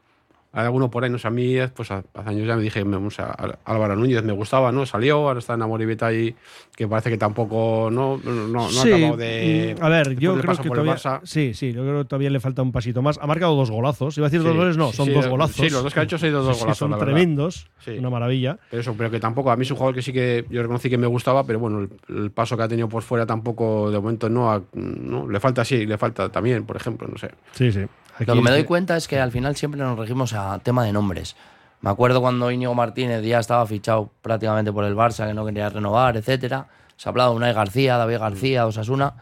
Hay 0.57 0.65
alguno 0.65 0.89
por 0.89 1.03
ahí, 1.03 1.09
no 1.09 1.17
sé, 1.17 1.27
a 1.27 1.31
mí, 1.31 1.55
pues 1.75 1.91
hace 1.91 2.05
años 2.15 2.47
ya 2.47 2.55
me 2.55 2.61
dije, 2.61 2.85
me- 2.85 2.95
o 2.95 3.09
sea, 3.11 3.35
Álvaro 3.65 3.95
Núñez 3.95 4.23
me 4.23 4.31
gustaba, 4.31 4.71
¿no? 4.71 4.85
Salió, 4.85 5.17
ahora 5.27 5.39
está 5.39 5.53
en 5.55 5.61
Amoribeta 5.61 6.07
ahí, 6.07 6.33
que 6.75 6.87
parece 6.87 7.09
que 7.09 7.17
tampoco, 7.17 7.89
no, 7.91 8.17
no, 8.23 8.47
no, 8.47 8.69
Sí, 8.69 8.79
ha 8.91 8.95
acabado 8.95 9.17
de. 9.17 9.75
mm, 9.79 9.83
a 9.83 9.89
ver, 9.89 10.15
yo 10.17 10.31
creo 10.39 10.55
que 10.57 10.69
todavía, 10.69 10.97
sí, 11.23 11.53
sí, 11.53 11.73
yo 11.73 11.81
creo 11.83 11.99
que 12.03 12.05
todavía 12.05 12.29
le 12.29 12.39
falta 12.39 12.61
un 12.61 12.71
pasito 12.71 13.01
más. 13.01 13.19
Ha 13.21 13.27
marcado 13.27 13.53
dos 13.55 13.69
golazos. 13.69 14.17
Iba 14.17 14.27
a 14.27 14.29
decir 14.29 14.43
dos 14.43 14.55
goles, 14.55 14.77
no, 14.77 14.91
sí, 14.91 14.97
son 14.97 15.13
dos 15.13 15.27
golazos. 15.27 15.55
sí, 15.57 15.69
los 15.69 15.83
dos 15.83 15.93
que 15.93 15.99
ha 15.99 16.03
hecho 16.03 16.17
sido 16.17 16.41
dos 16.41 16.57
golazos, 16.57 16.77
Son 16.77 16.91
la 16.91 16.97
tremendos, 16.97 17.67
una 17.97 18.09
maravilla. 18.09 18.57
Pero 18.69 18.81
eso, 18.81 18.95
pero 18.97 19.11
que 19.11 19.19
tampoco, 19.19 19.51
a 19.51 19.57
mí 19.57 19.63
es 19.63 19.71
un 19.71 19.77
jugador 19.77 19.95
que 19.95 20.01
sí 20.01 20.13
que 20.13 20.45
yo 20.49 20.61
reconocí 20.61 20.89
que 20.89 20.97
me 20.97 21.07
gustaba, 21.07 21.45
pero 21.45 21.59
bueno, 21.59 21.79
el, 21.79 21.89
el 22.07 22.31
paso 22.31 22.55
que 22.55 22.63
ha 22.63 22.67
tenido 22.67 22.87
por 22.87 23.03
fuera 23.03 23.25
tampoco, 23.25 23.91
de 23.91 23.99
momento 23.99 24.29
no, 24.29 24.51
ha- 24.51 24.61
no 24.73 25.29
le 25.29 25.39
falta 25.39 25.65
sí, 25.65 25.85
le 25.85 25.97
falta 25.97 26.29
también, 26.31 26.65
por 26.65 26.77
ejemplo, 26.77 27.07
no 27.11 27.17
sé. 27.17 27.29
Sí, 27.51 27.71
sí. 27.71 27.81
Lo 28.19 28.33
que 28.35 28.41
me 28.41 28.51
doy 28.51 28.63
cuenta 28.63 28.95
es 28.95 29.07
que 29.07 29.19
al 29.19 29.31
final 29.31 29.55
siempre 29.55 29.81
nos 29.81 29.97
regimos 29.97 30.33
a 30.33 30.59
tema 30.59 30.85
de 30.85 30.93
nombres. 30.93 31.35
Me 31.81 31.89
acuerdo 31.89 32.21
cuando 32.21 32.49
Íñigo 32.49 32.73
Martínez 32.73 33.23
ya 33.23 33.39
estaba 33.39 33.65
fichado 33.67 34.11
prácticamente 34.21 34.71
por 34.71 34.85
el 34.85 34.95
Barça, 34.95 35.27
que 35.27 35.33
no 35.33 35.45
quería 35.45 35.69
renovar, 35.69 36.17
etcétera. 36.17 36.67
Se 36.95 37.07
ha 37.07 37.11
hablado 37.11 37.31
de 37.31 37.37
Unai 37.37 37.53
García, 37.53 37.97
David 37.97 38.19
García, 38.19 38.65
Osasuna. 38.65 39.13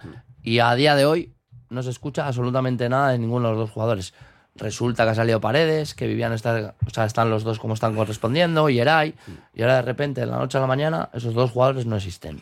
Y 0.44 0.60
a 0.60 0.74
día 0.76 0.96
de 0.96 1.06
hoy 1.06 1.34
no 1.70 1.84
se 1.84 1.89
escucha 1.89 2.28
absolutamente 2.28 2.88
nada 2.88 3.10
de 3.10 3.18
ninguno 3.18 3.50
de 3.50 3.56
los 3.56 3.64
dos 3.64 3.72
jugadores. 3.72 4.14
Resulta 4.56 5.04
que 5.04 5.10
ha 5.10 5.16
salido 5.16 5.41
Paredes, 5.41 5.96
que 5.96 6.06
Vivian 6.06 6.32
está, 6.32 6.76
o 6.86 6.89
sea, 6.91 7.06
están 7.06 7.32
los 7.32 7.44
dos 7.44 7.58
como 7.60 7.74
están 7.74 7.96
correspondiendo, 7.96 8.70
y 8.70 8.80
Eray, 8.80 9.16
y 9.56 9.64
ahora 9.64 9.78
de 9.78 9.82
repente, 9.82 10.22
de 10.22 10.28
la 10.28 10.38
noche 10.38 10.60
a 10.60 10.62
la 10.62 10.68
mañana, 10.68 11.10
esos 11.14 11.34
dos 11.34 11.50
jugadores 11.50 11.88
no 11.88 11.96
existen. 11.96 12.39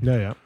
Ya, 0.00 0.16
ya. 0.16 0.36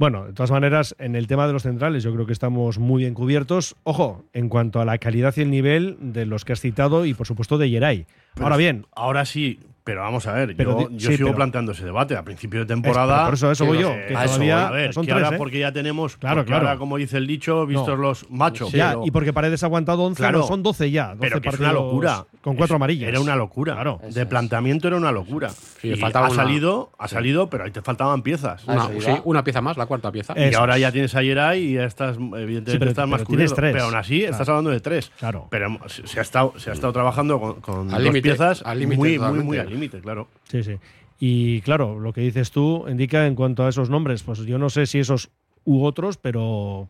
Bueno, 0.00 0.24
de 0.24 0.32
todas 0.32 0.50
maneras, 0.50 0.96
en 0.98 1.14
el 1.14 1.26
tema 1.26 1.46
de 1.46 1.52
los 1.52 1.64
centrales, 1.64 2.02
yo 2.02 2.14
creo 2.14 2.24
que 2.24 2.32
estamos 2.32 2.78
muy 2.78 3.02
bien 3.02 3.12
cubiertos. 3.12 3.76
Ojo, 3.82 4.24
en 4.32 4.48
cuanto 4.48 4.80
a 4.80 4.86
la 4.86 4.96
calidad 4.96 5.34
y 5.36 5.42
el 5.42 5.50
nivel 5.50 5.98
de 6.00 6.24
los 6.24 6.46
que 6.46 6.54
has 6.54 6.60
citado 6.60 7.04
y, 7.04 7.12
por 7.12 7.26
supuesto, 7.26 7.58
de 7.58 7.68
Yeray. 7.68 8.06
Pero 8.32 8.46
Ahora 8.46 8.56
bien, 8.56 8.86
Ahora 8.92 9.26
sí, 9.26 9.60
pero 9.84 10.02
vamos 10.02 10.26
a 10.26 10.32
ver, 10.32 10.54
Pero 10.56 10.80
yo, 10.82 10.90
yo 10.90 11.10
sí, 11.10 11.16
sigo 11.16 11.28
pero- 11.28 11.36
planteando 11.36 11.72
ese 11.72 11.84
debate. 11.84 12.16
A 12.16 12.22
principio 12.22 12.60
de 12.60 12.64
Es- 12.64 12.68
temporada. 12.68 13.14
pero 13.16 13.24
por 13.26 13.34
eso 13.34 13.50
eso 13.50 13.64
voy 13.66 13.78
yo, 13.78 13.90
eh, 13.92 14.04
que 14.08 14.16
a 14.16 14.24
eso 14.24 14.34
todavía 14.34 14.56
voy. 14.56 14.64
a 14.66 14.70
ver, 14.70 14.94
son 14.94 15.04
que 15.06 15.12
tres, 15.12 15.24
ahora 15.24 15.36
¿eh? 15.36 15.38
porque 15.38 15.58
ya 15.58 15.72
tenemos. 15.72 16.16
Claro, 16.16 16.44
claro. 16.44 16.66
ahora, 16.68 16.78
como 16.78 16.96
dice 16.96 17.16
el 17.16 17.26
dicho, 17.26 17.66
vistos 17.66 17.88
No. 17.88 17.96
los 17.96 18.30
machos. 18.30 18.70
ya, 18.72 18.90
pero- 18.90 19.06
y 19.06 19.10
porque 19.10 19.32
Paredes 19.32 19.62
ha 19.62 19.66
aguantado 19.66 20.02
11, 20.04 20.22
Claro. 20.22 20.38
no, 20.40 20.46
son 20.46 20.62
12 20.62 20.90
ya. 20.90 21.08
12 21.14 21.18
pero 21.20 21.40
que 21.40 21.48
es 21.48 21.58
una 21.58 21.72
locura. 21.72 22.24
Con 22.42 22.56
cuatro 22.56 22.76
Es- 22.76 22.78
amarillas. 22.78 23.08
Era 23.08 23.20
una 23.20 23.36
locura. 23.36 23.74
Claro. 23.74 24.00
De 24.10 24.24
planteamiento 24.26 24.88
era 24.88 24.96
una 24.96 25.12
locura. 25.12 25.50
le 25.82 25.90
y 25.92 25.96
faltaba 25.96 26.26
ha 26.26 26.30
una- 26.30 26.42
salido, 26.44 26.90
ha 26.98 27.08
sí. 27.08 27.14
salido, 27.14 27.48
pero 27.50 27.64
ahí 27.64 27.70
te 27.70 27.82
faltaban 27.82 28.22
piezas. 28.22 28.64
Una, 28.66 28.88
sí, 28.88 29.10
una 29.24 29.44
pieza 29.44 29.60
más, 29.60 29.76
la 29.76 29.86
cuarta 29.86 30.10
pieza. 30.12 30.34
Y 30.38 30.54
ahora 30.54 30.78
ya 30.78 30.90
tienes 30.92 31.14
a 31.14 31.22
Yeray 31.22 31.62
y 31.62 31.72
ya 31.74 31.84
estás, 31.84 32.16
evidentemente, 32.16 32.72
Sí, 32.72 32.78
pero- 32.78 32.90
estás 32.90 33.08
más 33.08 33.24
tienes 33.24 33.52
tres. 33.54 33.72
Pero 33.72 33.84
aún 33.86 33.94
así, 33.94 34.24
estás 34.24 34.48
hablando 34.48 34.70
de 34.70 34.80
tres. 34.80 35.10
Claro. 35.18 35.48
Pero 35.50 35.78
se, 35.88 36.18
ha, 36.18 36.22
estado, 36.22 36.54
se 36.56 36.70
ha 36.70 36.72
estado 36.72 36.92
trabajando 36.92 37.40
con, 37.60 37.88
dos 37.88 38.20
piezas 38.22 38.62
al 38.64 38.78
límite 38.80 38.96
muy, 38.98 39.18
muy, 39.18 39.38
muy 39.44 39.58
límite, 39.70 40.00
claro. 40.00 40.28
Sí, 40.48 40.62
sí. 40.62 40.76
Y 41.18 41.60
claro, 41.62 41.98
lo 41.98 42.12
que 42.12 42.20
dices 42.22 42.50
tú 42.50 42.86
indica 42.88 43.26
en 43.26 43.34
cuanto 43.34 43.64
a 43.64 43.68
esos 43.68 43.90
nombres, 43.90 44.22
pues 44.22 44.40
yo 44.40 44.58
no 44.58 44.70
sé 44.70 44.86
si 44.86 44.98
esos 44.98 45.30
u 45.64 45.84
otros, 45.84 46.16
pero 46.16 46.88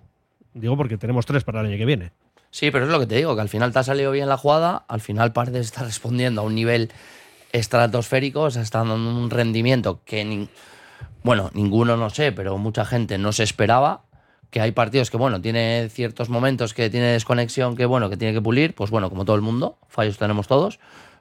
digo 0.55 0.77
porque 0.77 0.97
tenemos 0.97 1.27
tres 1.27 1.45
para 1.45 1.61
el 1.61 1.67
año 1.67 1.77
que 1.77 1.85
viene. 1.85 2.13
Sí, 2.51 2.71
pero 2.71 2.85
es 2.87 2.91
lo 2.91 2.99
que 2.99 3.07
te 3.07 3.17
digo, 3.17 3.35
que 3.35 3.41
al 3.43 3.49
final 3.49 3.73
te 3.73 3.79
ha 3.81 3.83
salido 3.85 4.11
bien 4.13 4.29
la 4.29 4.37
jugada, 4.37 4.85
al 4.89 5.01
final 5.01 5.33
Paredes 5.33 5.67
está 5.67 5.85
respondiendo 5.85 6.41
a 6.41 6.45
un 6.45 6.55
nivel 6.55 6.91
estratosférico, 7.53 8.43
o 8.43 8.51
sea, 8.51 8.63
está 8.63 8.79
dando 8.79 8.95
un 8.95 9.31
rendimiento 9.31 10.01
que, 10.05 10.25
nin- 10.25 10.49
bueno, 11.23 11.51
ninguno 11.55 11.97
no 11.97 12.11
sé, 12.11 12.33
pero 12.33 12.57
mucha 12.59 12.85
gente 12.85 13.19
no 13.19 13.33
se 13.33 13.43
esperaba, 13.43 14.03
que 14.51 14.61
hay 14.61 14.73
partidos 14.73 15.11
que, 15.11 15.17
bueno, 15.17 15.41
tiene 15.41 15.89
ciertos 15.91 16.29
momentos 16.29 16.75
que 16.75 16.91
tiene 16.91 17.07
desconexión, 17.13 17.77
que, 17.77 17.87
bueno, 17.87 18.11
que 18.11 18.17
tiene 18.17 18.35
que 18.35 18.41
pulir, 18.43 18.75
pues 18.75 18.91
bueno, 18.91 19.11
como 19.11 19.25
todo 19.25 19.37
el 19.37 19.43
mundo, 19.43 19.79
fallos 19.89 20.19
tenemos 20.19 20.49
todos, 20.49 20.81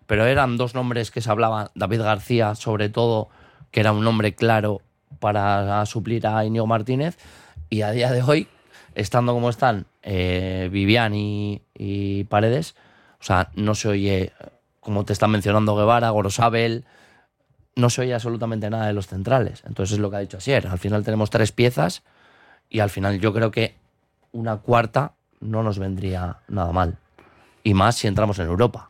pero 0.09 0.25
eran 0.25 0.57
dos 0.57 0.73
nombres 0.73 1.11
que 1.11 1.21
se 1.21 1.29
hablaban, 1.29 1.67
David 1.75 2.01
García, 2.01 2.55
sobre 2.55 2.89
todo, 2.89 3.29
que 3.69 3.79
era 3.79 3.91
un 3.91 4.03
nombre 4.03 4.33
claro 4.33 4.81
para 5.19 5.85
suplir 5.85 6.25
a 6.25 6.43
Íñigo 6.43 6.65
Martínez, 6.65 7.15
y 7.69 7.83
a 7.83 7.91
día 7.91 8.11
de 8.11 8.23
hoy, 8.23 8.47
estando 8.95 9.35
como 9.35 9.51
están 9.51 9.85
eh, 10.01 10.67
Vivian 10.71 11.13
y, 11.13 12.23
Paredes, 12.27 12.73
o 13.19 13.23
sea, 13.23 13.51
no 13.53 13.75
se 13.75 13.87
oye, 13.89 14.33
como 14.79 15.05
te 15.05 15.13
están 15.13 15.29
mencionando 15.29 15.75
Guevara, 15.75 16.09
Gorosabel, 16.09 16.85
no 17.75 17.91
se 17.91 18.01
oye 18.01 18.15
absolutamente 18.15 18.67
nada 18.71 18.87
de 18.87 18.93
los 18.93 19.05
centrales. 19.05 19.61
Entonces 19.67 19.93
es 19.93 19.99
lo 19.99 20.09
que 20.09 20.15
ha 20.15 20.21
dicho 20.21 20.37
Asier. 20.37 20.65
Al 20.65 20.79
final 20.79 21.03
tenemos 21.03 21.29
tres 21.29 21.51
piezas 21.51 22.01
y 22.67 22.79
al 22.79 22.89
final 22.89 23.19
yo 23.19 23.31
creo 23.31 23.51
que 23.51 23.75
una 24.31 24.57
cuarta 24.57 25.13
no 25.39 25.61
nos 25.61 25.77
vendría 25.77 26.37
nada 26.47 26.71
mal. 26.71 26.97
Y 27.63 27.75
más 27.75 27.95
si 27.95 28.07
entramos 28.07 28.39
en 28.39 28.47
Europa. 28.47 28.88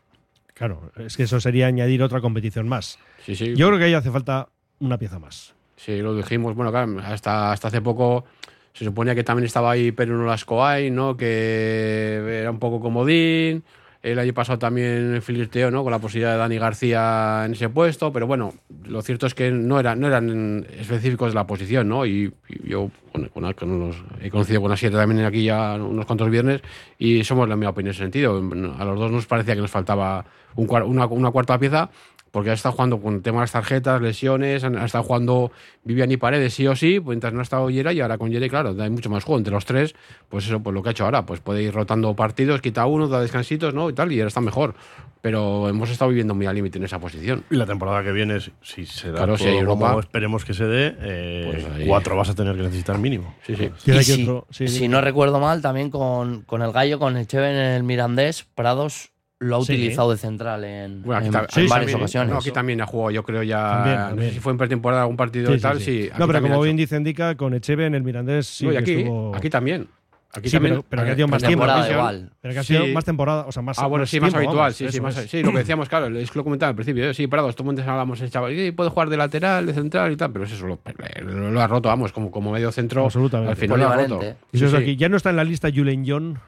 Claro, 0.60 0.92
es 0.98 1.16
que 1.16 1.22
eso 1.22 1.40
sería 1.40 1.68
añadir 1.68 2.02
otra 2.02 2.20
competición 2.20 2.68
más. 2.68 2.98
Sí, 3.24 3.34
sí. 3.34 3.54
Yo 3.56 3.68
creo 3.68 3.78
que 3.78 3.86
ahí 3.86 3.94
hace 3.94 4.10
falta 4.10 4.50
una 4.78 4.98
pieza 4.98 5.18
más. 5.18 5.54
Sí, 5.76 6.02
lo 6.02 6.14
dijimos. 6.14 6.54
Bueno, 6.54 6.70
claro, 6.70 7.00
hasta, 7.02 7.50
hasta 7.50 7.68
hace 7.68 7.80
poco 7.80 8.26
se 8.74 8.84
suponía 8.84 9.14
que 9.14 9.24
también 9.24 9.46
estaba 9.46 9.70
ahí 9.70 9.90
Perú 9.90 10.18
Nolascoay, 10.18 10.90
¿no? 10.90 11.16
Que 11.16 12.40
era 12.42 12.50
un 12.50 12.58
poco 12.58 12.78
comodín. 12.78 13.64
El 14.02 14.18
año 14.18 14.32
pasado 14.32 14.58
también 14.58 15.20
flirteó, 15.20 15.70
¿no? 15.70 15.82
Con 15.82 15.90
la 15.92 15.98
posibilidad 15.98 16.32
de 16.32 16.38
Dani 16.38 16.56
García 16.56 17.42
en 17.44 17.52
ese 17.52 17.68
puesto, 17.68 18.10
pero 18.12 18.26
bueno, 18.26 18.54
lo 18.84 19.02
cierto 19.02 19.26
es 19.26 19.34
que 19.34 19.50
no, 19.50 19.78
era, 19.78 19.94
no 19.94 20.06
eran 20.06 20.66
específicos 20.78 21.32
de 21.32 21.34
la 21.34 21.46
posición, 21.46 21.86
¿no? 21.88 22.06
Y, 22.06 22.32
y 22.48 22.70
yo 22.70 22.90
con, 23.12 23.70
unos- 23.70 24.02
he 24.22 24.30
conocido 24.30 24.62
con 24.62 24.72
Asiete 24.72 24.96
también 24.96 25.22
aquí 25.26 25.44
ya 25.44 25.74
unos 25.74 26.06
cuantos 26.06 26.30
viernes 26.30 26.62
y 26.98 27.24
somos 27.24 27.46
la 27.46 27.56
misma 27.56 27.70
opinión 27.70 27.88
en 27.88 27.94
ese 27.94 28.02
sentido. 28.04 28.38
A 28.78 28.84
los 28.86 28.98
dos 28.98 29.10
nos 29.12 29.26
parecía 29.26 29.54
que 29.54 29.60
nos 29.60 29.70
faltaba 29.70 30.24
una 30.56 31.30
cuarta 31.30 31.58
pieza 31.58 31.90
porque 32.30 32.50
ha 32.50 32.52
estado 32.52 32.72
jugando 32.74 33.00
con 33.00 33.14
el 33.14 33.22
tema 33.22 33.38
de 33.38 33.42
las 33.42 33.52
tarjetas, 33.52 34.00
lesiones, 34.00 34.62
ha 34.64 34.84
estado 34.84 35.04
jugando 35.04 35.50
Vivian 35.84 36.10
y 36.12 36.16
Paredes 36.16 36.54
sí 36.54 36.66
o 36.66 36.76
sí, 36.76 37.00
pues 37.00 37.14
mientras 37.16 37.32
no 37.32 37.40
ha 37.40 37.42
estado 37.42 37.68
Yera 37.70 37.92
y 37.92 38.00
ahora 38.00 38.18
con 38.18 38.30
Yera, 38.30 38.48
claro, 38.48 38.74
hay 38.78 38.90
mucho 38.90 39.10
más 39.10 39.24
juego 39.24 39.38
entre 39.38 39.52
los 39.52 39.64
tres, 39.64 39.94
pues 40.28 40.46
eso, 40.46 40.60
pues 40.62 40.72
lo 40.74 40.82
que 40.82 40.90
ha 40.90 40.92
hecho 40.92 41.04
ahora, 41.04 41.26
pues 41.26 41.40
puede 41.40 41.62
ir 41.62 41.72
rotando 41.74 42.14
partidos, 42.14 42.60
quita 42.60 42.86
uno, 42.86 43.08
da 43.08 43.20
descansitos, 43.20 43.74
¿no? 43.74 43.90
Y 43.90 43.92
tal, 43.94 44.12
y 44.12 44.20
ahora 44.20 44.28
está 44.28 44.40
mejor. 44.40 44.74
Pero 45.22 45.68
hemos 45.68 45.90
estado 45.90 46.08
viviendo 46.08 46.34
muy 46.34 46.46
al 46.46 46.54
límite 46.54 46.78
en 46.78 46.84
esa 46.84 46.98
posición. 46.98 47.44
Y 47.50 47.56
la 47.56 47.66
temporada 47.66 48.02
que 48.02 48.10
viene, 48.10 48.38
si- 48.40 48.86
se 48.86 49.08
da 49.12 49.18
Claro, 49.18 49.36
si 49.36 49.44
todo 49.44 49.52
hay 49.52 49.58
Europa- 49.58 49.88
como 49.88 50.00
esperemos 50.00 50.44
que 50.46 50.54
se 50.54 50.64
dé, 50.64 50.96
eh, 50.98 51.48
Pues 51.74 51.86
cuatro 51.86 52.16
vas 52.16 52.30
a 52.30 52.34
tener 52.34 52.56
que 52.56 52.62
necesitar 52.62 52.96
mínimo. 52.96 53.34
Sí, 53.46 53.54
sí. 53.54 53.70
Y 53.84 54.02
si, 54.02 54.68
si 54.68 54.88
no 54.88 55.02
recuerdo 55.02 55.38
mal, 55.38 55.60
también 55.60 55.90
con, 55.90 56.40
con 56.42 56.62
el 56.62 56.72
gallo, 56.72 56.98
con 56.98 57.18
Echeven 57.18 57.50
en 57.54 57.72
el 57.72 57.82
Mirandés, 57.82 58.44
Prados 58.54 59.10
lo 59.40 59.56
ha 59.56 59.64
Sí. 59.64 59.72
utilizado 59.72 60.10
de 60.12 60.18
central 60.18 60.62
en, 60.64 61.02
Bueno, 61.02 61.18
aquí 61.18 61.26
en- 61.28 61.32
ta- 61.32 61.38
en 61.40 61.44
aquí 61.46 61.54
varias 61.60 61.70
también- 61.70 61.96
ocasiones. 61.96 62.32
no, 62.32 62.38
aquí 62.38 62.50
también 62.50 62.80
ha 62.82 62.86
jugado, 62.86 63.10
yo 63.10 63.22
creo 63.22 63.42
ya. 63.42 63.72
También, 63.72 63.96
No 63.98 64.06
también. 64.08 64.28
sé 64.28 64.34
si 64.34 64.40
fue 64.40 64.52
en 64.52 64.58
pretemporada 64.58 65.02
algún 65.02 65.16
partido 65.16 65.50
Sí, 65.50 65.56
y 65.56 65.60
tal, 65.60 65.80
sí. 65.80 66.10
No, 66.18 66.26
pero 66.26 66.42
como 66.42 66.60
bien 66.60 66.76
dice 66.76 66.96
indica, 66.96 67.34
con 67.36 67.54
Echeve 67.54 67.86
en 67.86 67.94
el 67.94 68.02
Mirandés 68.02 68.46
sí 68.46 68.66
No, 68.66 68.72
y 68.72 68.76
aquí, 68.76 68.92
estuvo- 69.00 69.34
aquí 69.34 69.48
también. 69.48 69.88
Aquí 70.32 70.48
sí, 70.48 70.56
también. 70.56 70.74
pero, 70.74 70.84
pero 70.88 71.04
que 71.04 71.10
ha 71.10 71.14
sido 71.16 71.26
más 71.28 71.42
tiempo. 71.42 71.64
igual. 71.64 72.30
Pero 72.40 72.54
que 72.54 72.60
ha 72.60 72.62
Sí. 72.62 72.74
sido 72.76 72.86
más 72.94 73.04
temporada, 73.04 73.46
o 73.48 73.50
sea, 73.50 73.62
más 73.62 73.78
Ah, 73.80 73.86
bueno, 73.86 74.06
sí, 74.06 74.20
más 74.20 74.28
tiempo, 74.30 74.36
habitual, 74.36 74.56
vamos, 74.58 74.76
sí, 74.76 74.88
sí, 74.92 75.00
más, 75.00 75.14
sí, 75.16 75.42
lo 75.42 75.50
que 75.50 75.58
decíamos, 75.58 75.88
claro, 75.88 76.06
es 76.16 76.30
que 76.30 76.38
lo 76.38 76.44
comentaba 76.44 76.68
al 76.70 76.76
principio, 76.76 77.10
¿eh? 77.10 77.14
sí, 77.14 77.26
Prados, 77.26 77.56
todo 77.56 77.64
el 77.68 77.74
mundo 77.74 77.90
hablamos, 77.90 78.20
el 78.20 78.30
chaval, 78.30 78.54
sí, 78.54 78.70
puede 78.70 78.90
jugar 78.90 79.08
de 79.08 79.16
lateral, 79.16 79.66
de 79.66 79.72
central 79.72 80.12
y 80.12 80.16
tal, 80.16 80.30
pero 80.30 80.44
es 80.44 80.52
eso, 80.52 80.66
lo, 80.68 80.78
lo- 81.24 81.50
lo 81.50 81.60
ha 81.60 81.66
roto, 81.66 81.88
vamos, 81.88 82.12
como, 82.12 82.30
como 82.30 82.52
medio 82.52 82.70
centro, 82.70 83.06
Absolutamente. 83.06 83.50
al 83.52 83.56
final 83.56 83.80
lo 83.80 83.88
ha 83.88 83.96
roto. 83.96 84.20
Y 84.52 84.56
eso 84.58 84.66
es 84.66 84.74
aquí. 84.74 84.94
Ya 84.96 85.08
no 85.08 85.16
está 85.16 85.30
en 85.30 85.36
la 85.36 85.44
lista 85.44 85.68
Julen 85.74 86.04
John. 86.06 86.38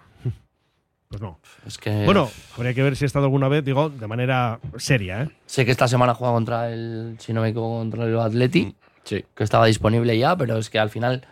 Pues 1.13 1.21
no. 1.21 1.39
Es 1.67 1.77
que. 1.77 2.07
Bueno, 2.07 2.31
habría 2.57 2.73
que 2.73 2.83
ver 2.83 2.97
si 2.97 3.05
ha 3.05 3.07
estado 3.07 3.27
alguna 3.27 3.47
vez, 3.49 3.63
digo, 3.63 3.91
de 3.91 4.07
manera 4.07 4.59
seria, 4.79 5.25
¿eh? 5.25 5.29
Sé 5.45 5.67
que 5.67 5.71
esta 5.71 5.87
semana 5.87 6.15
juega 6.15 6.33
contra 6.33 6.73
el, 6.73 7.17
si 7.19 7.35
no 7.35 7.43
me 7.43 7.51
equivoco, 7.51 7.81
contra 7.81 8.05
el 8.07 8.19
Atleti, 8.19 8.75
sí. 9.05 9.23
que 9.35 9.45
estaba 9.45 9.67
disponible 9.67 10.17
ya, 10.17 10.35
pero 10.37 10.57
es 10.57 10.71
que 10.71 10.79
al 10.79 10.89
final, 10.89 11.27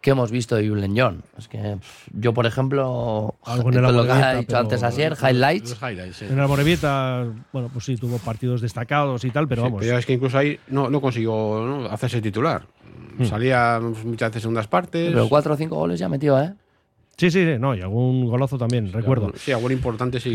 ¿qué 0.00 0.10
hemos 0.10 0.32
visto 0.32 0.56
de 0.56 0.68
Julen 0.68 0.94
John? 0.98 1.22
Es 1.38 1.46
que 1.46 1.76
yo, 2.12 2.34
por 2.34 2.44
ejemplo, 2.44 3.36
Algo 3.44 3.70
en 3.70 3.84
el 3.84 3.94
lo 3.94 4.04
que 4.04 4.10
ha 4.10 4.34
dicho 4.34 4.58
antes 4.58 4.82
Asier, 4.82 5.14
highlights. 5.22 5.70
Los 5.70 5.82
highlights, 5.82 6.16
sí. 6.16 6.24
En 6.24 6.36
la 6.36 6.48
Morevieta, 6.48 7.24
bueno, 7.52 7.70
pues 7.72 7.84
sí, 7.84 7.96
tuvo 7.96 8.18
partidos 8.18 8.62
destacados 8.62 9.24
y 9.24 9.30
tal, 9.30 9.46
pero 9.46 9.62
Sí, 9.62 9.68
vamos. 9.68 9.80
pero 9.80 9.96
es 9.96 10.04
que 10.06 10.14
incluso 10.14 10.38
ahí 10.38 10.58
no, 10.66 10.90
no 10.90 11.00
consiguió 11.00 11.32
¿no? 11.64 11.86
hacerse 11.86 12.20
titular. 12.20 12.66
Hmm. 13.16 13.26
Salía 13.26 13.78
muchas 13.80 14.30
veces 14.30 14.42
segundas 14.42 14.66
partes. 14.66 15.12
Pero 15.12 15.28
cuatro 15.28 15.54
o 15.54 15.56
cinco 15.56 15.76
goles 15.76 16.00
ya 16.00 16.08
metió, 16.08 16.36
¿eh? 16.42 16.52
Sí, 17.16 17.30
sí, 17.30 17.44
sí, 17.44 17.58
no, 17.58 17.74
y 17.74 17.80
algún 17.80 18.26
golazo 18.26 18.58
también, 18.58 18.92
recuerdo. 18.92 19.32
Sí, 19.36 19.52
algo 19.52 19.70
importante 19.70 20.20
sí. 20.20 20.32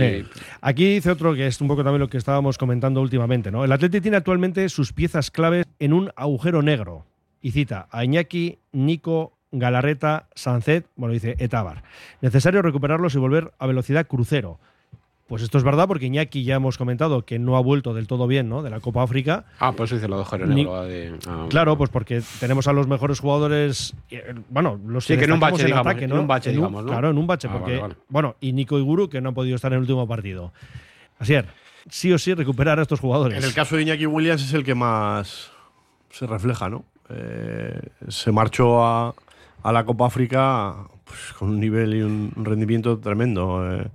Aquí 0.62 0.94
dice 0.96 1.12
otro 1.12 1.34
que 1.34 1.48
es 1.48 1.60
un 1.62 1.68
poco 1.68 1.84
también 1.84 2.00
lo 2.00 2.10
que 2.10 2.18
estábamos 2.18 2.58
comentando 2.58 3.02
últimamente, 3.02 3.52
¿no? 3.52 3.66
El 3.66 3.72
Atleti 3.72 4.02
tiene 4.02 4.18
actualmente 4.18 4.68
sus 4.70 4.94
piezas 4.94 5.32
claves 5.32 5.66
en 5.80 5.94
un 5.94 6.12
agujero 6.16 6.62
negro. 6.62 7.06
Y 7.42 7.52
cita 7.52 7.88
a 7.92 8.04
Iñaki, 8.04 8.60
Nico, 8.72 9.38
Galarreta, 9.52 10.28
Sancet, 10.36 10.86
bueno, 10.96 11.14
dice 11.14 11.36
Etabar. 11.40 11.84
Necesario 12.22 12.62
recuperarlos 12.62 13.16
y 13.16 13.18
volver 13.18 13.52
a 13.58 13.68
velocidad 13.68 14.08
crucero. 14.08 14.60
Pues 15.30 15.44
esto 15.44 15.60
es 15.60 15.64
verdad 15.64 15.88
porque 15.88 16.08
Iñaki 16.08 16.44
ya 16.44 16.56
hemos 16.56 16.78
comentado 16.80 17.24
que 17.24 17.38
no 17.38 17.56
ha 17.56 17.62
vuelto 17.62 17.94
del 17.94 18.08
todo 18.08 18.26
bien, 18.26 18.50
¿no? 18.50 18.64
De 18.64 18.72
la 18.72 18.80
Copa 18.80 19.04
África. 19.04 19.46
Ah, 19.60 19.72
por 19.74 19.86
eso 19.86 19.94
dice 19.96 20.08
lo 20.08 20.18
de 20.24 20.46
Negro. 20.48 20.84
de- 20.84 21.20
ah, 21.28 21.46
Claro, 21.50 21.78
pues 21.78 21.92
porque 21.92 22.24
tenemos 22.40 22.68
a 22.68 22.74
los 22.74 22.88
mejores 22.88 23.20
jugadores, 23.20 23.94
eh, 24.10 24.34
bueno, 24.50 24.80
los 24.88 25.06
Sí, 25.06 25.16
que 25.18 25.26
en 25.26 25.34
un 25.34 25.40
bache, 25.40 25.66
digamos, 25.66 25.86
ataque, 25.86 26.06
en 26.06 26.10
¿no? 26.10 26.22
un 26.22 26.28
bache, 26.28 26.52
digamos, 26.52 26.84
¿no? 26.84 26.90
Claro, 26.90 27.12
en 27.12 27.18
un 27.20 27.28
bache, 27.28 27.48
Ah, 27.48 27.54
porque, 27.54 27.72
vale, 27.74 27.82
vale. 27.84 27.96
bueno, 28.10 28.36
y 28.42 28.54
Nico 28.54 28.80
Iguru, 28.80 29.08
que 29.08 29.22
no 29.22 29.30
ha 29.30 29.32
podido 29.34 29.56
estar 29.56 29.72
en 29.72 29.76
el 29.76 29.82
último 29.82 30.08
partido. 30.08 30.52
Asier, 31.20 31.46
sí 31.90 32.12
o 32.12 32.18
sí 32.18 32.34
recuperar 32.34 32.80
a 32.80 32.82
estos 32.82 33.00
jugadores. 33.00 33.38
En 33.38 33.44
el 33.44 33.54
caso 33.54 33.76
de 33.76 33.84
Iñaki 33.84 34.08
Williams 34.08 34.42
es 34.44 34.54
el 34.54 34.64
que 34.64 34.74
más 34.74 35.52
se 36.10 36.26
refleja, 36.26 36.70
¿no? 36.70 36.86
Eh, 37.12 37.80
se 38.08 38.32
marchó 38.32 38.84
a, 38.84 39.14
a 39.62 39.72
la 39.72 39.84
Copa 39.86 40.08
África 40.08 40.76
pues, 41.04 41.34
con 41.38 41.50
un 41.50 41.60
nivel 41.60 41.94
y 41.94 42.02
un 42.02 42.32
rendimiento 42.36 42.98
tremendo. 42.98 43.64
eh, 43.80 43.88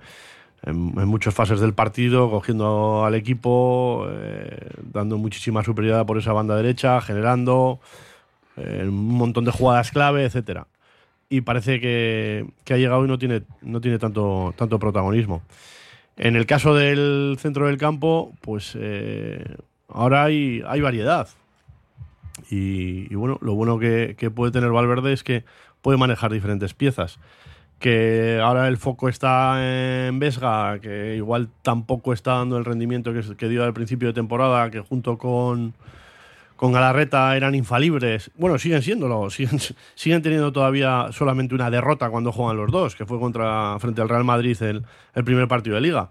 en, 0.66 0.92
en 0.98 1.08
muchas 1.08 1.34
fases 1.34 1.60
del 1.60 1.74
partido, 1.74 2.30
cogiendo 2.30 3.04
al 3.04 3.14
equipo, 3.14 4.06
eh, 4.10 4.70
dando 4.92 5.18
muchísima 5.18 5.62
superioridad 5.62 6.06
por 6.06 6.18
esa 6.18 6.32
banda 6.32 6.56
derecha, 6.56 7.00
generando 7.00 7.80
eh, 8.56 8.84
un 8.86 9.08
montón 9.08 9.44
de 9.44 9.50
jugadas 9.50 9.90
clave, 9.90 10.24
etcétera. 10.24 10.66
Y 11.28 11.42
parece 11.42 11.80
que, 11.80 12.46
que 12.64 12.74
ha 12.74 12.76
llegado 12.76 13.04
y 13.04 13.08
no 13.08 13.18
tiene, 13.18 13.42
no 13.62 13.80
tiene 13.80 13.98
tanto, 13.98 14.54
tanto 14.56 14.78
protagonismo. 14.78 15.42
En 16.16 16.36
el 16.36 16.46
caso 16.46 16.74
del 16.74 17.36
centro 17.40 17.66
del 17.66 17.76
campo, 17.76 18.32
pues 18.40 18.76
eh, 18.78 19.44
ahora 19.88 20.24
hay, 20.24 20.62
hay 20.66 20.80
variedad. 20.80 21.28
Y, 22.50 23.12
bueno, 23.14 23.38
lo 23.42 23.54
bueno 23.54 23.78
que 23.78 24.30
puede 24.34 24.52
tener 24.52 24.70
Valverde 24.70 25.12
es 25.12 25.24
que 25.24 25.44
puede 25.82 25.98
manejar 25.98 26.32
diferentes 26.32 26.74
piezas. 26.74 27.18
Que 27.84 28.40
ahora 28.42 28.66
el 28.68 28.78
foco 28.78 29.10
está 29.10 29.58
en 30.08 30.18
Vesga, 30.18 30.78
que 30.78 31.16
igual 31.16 31.50
tampoco 31.60 32.14
está 32.14 32.32
dando 32.38 32.56
el 32.56 32.64
rendimiento 32.64 33.12
que, 33.36 33.46
dio 33.46 33.62
al 33.62 33.74
principio 33.74 34.08
de 34.08 34.14
temporada, 34.14 34.70
que 34.70 34.80
junto 34.80 35.18
con, 35.18 35.74
con 36.56 36.72
Galarreta 36.72 37.36
eran 37.36 37.54
infalibles. 37.54 38.30
Bueno, 38.38 38.56
siguen 38.56 38.80
siéndolo, 38.80 39.28
siguen, 39.28 39.58
siguen 39.96 40.22
teniendo 40.22 40.50
todavía 40.50 41.08
solamente 41.10 41.54
una 41.54 41.68
derrota 41.70 42.08
cuando 42.08 42.32
juegan 42.32 42.56
los 42.56 42.72
dos, 42.72 42.96
que 42.96 43.04
fue 43.04 43.20
contra 43.20 43.78
frente 43.80 44.00
al 44.00 44.08
Real 44.08 44.24
Madrid 44.24 44.56
el, 44.62 44.86
primer 45.22 45.46
partido 45.46 45.74
de 45.74 45.82
liga. 45.82 46.08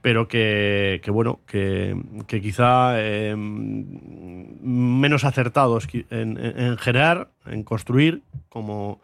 Pero 0.00 0.26
que, 0.26 1.00
bueno, 1.12 1.38
que, 1.46 1.96
que 2.26 2.40
quizá 2.40 2.94
eh, 2.96 3.36
menos 3.36 5.22
acertados 5.22 5.86
en- 6.10 6.38
en 6.38 6.76
generar, 6.76 7.28
en 7.46 7.62
construir, 7.62 8.22
como, 8.48 9.00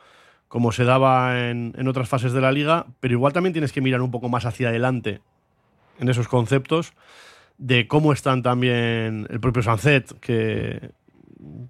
como 0.49 0.73
se 0.73 0.85
daba 0.85 1.49
en, 1.51 1.75
en 1.77 1.89
otras 1.89 2.09
fases 2.09 2.33
de 2.33 2.41
la 2.41 2.53
liga, 2.53 2.87
pero 3.01 3.13
igual 3.15 3.33
también 3.33 3.53
tienes 3.53 3.73
que 3.73 3.81
mirar 3.81 4.01
un 4.03 4.11
poco 4.11 4.29
más 4.29 4.47
hacia 4.47 4.69
adelante 4.69 5.21
en 6.01 6.09
esos 6.09 6.29
conceptos 6.29 6.93
de 7.59 7.87
cómo 7.89 8.13
están 8.13 8.43
también 8.43 9.27
el 9.31 9.41
propio 9.41 9.63
Sancet, 9.63 10.19
que, 10.21 10.91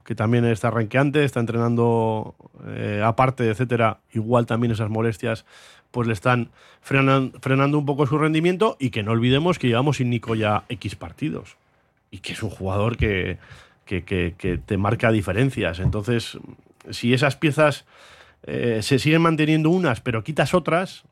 que 0.04 0.14
también 0.14 0.44
está 0.44 0.70
renqueante, 0.70 1.24
está 1.24 1.40
entrenando 1.40 2.34
eh, 2.66 3.02
aparte, 3.04 3.48
etcétera. 3.48 3.98
Igual 4.12 4.46
también 4.46 4.70
esas 4.72 4.90
molestias 4.90 5.44
pues 5.90 6.06
le 6.06 6.12
están 6.12 6.50
frenan- 6.86 7.32
frenando 7.40 7.78
un 7.78 7.86
poco 7.86 8.06
su 8.06 8.18
rendimiento 8.18 8.76
y 8.78 8.90
que 8.90 9.02
no 9.02 9.12
olvidemos 9.12 9.58
que 9.58 9.68
llevamos 9.68 9.96
sin 9.96 10.10
Nico 10.10 10.34
ya 10.34 10.64
X 10.68 10.94
partidos 10.96 11.56
y 12.10 12.18
que 12.18 12.34
es 12.34 12.42
un 12.42 12.50
jugador 12.50 12.98
que, 12.98 13.38
que- 13.86 14.04
que 14.04 14.58
te 14.58 14.76
marca 14.76 15.10
diferencias. 15.10 15.78
Entonces, 15.80 16.38
si 16.90 17.14
esas 17.14 17.36
piezas 17.36 17.86
eh, 18.44 18.80
se 18.82 18.98
siguen 18.98 19.22
manteniendo 19.22 19.70
unas, 19.70 20.00
pero 20.00 20.22
quitas 20.24 20.54
otras, 20.54 21.04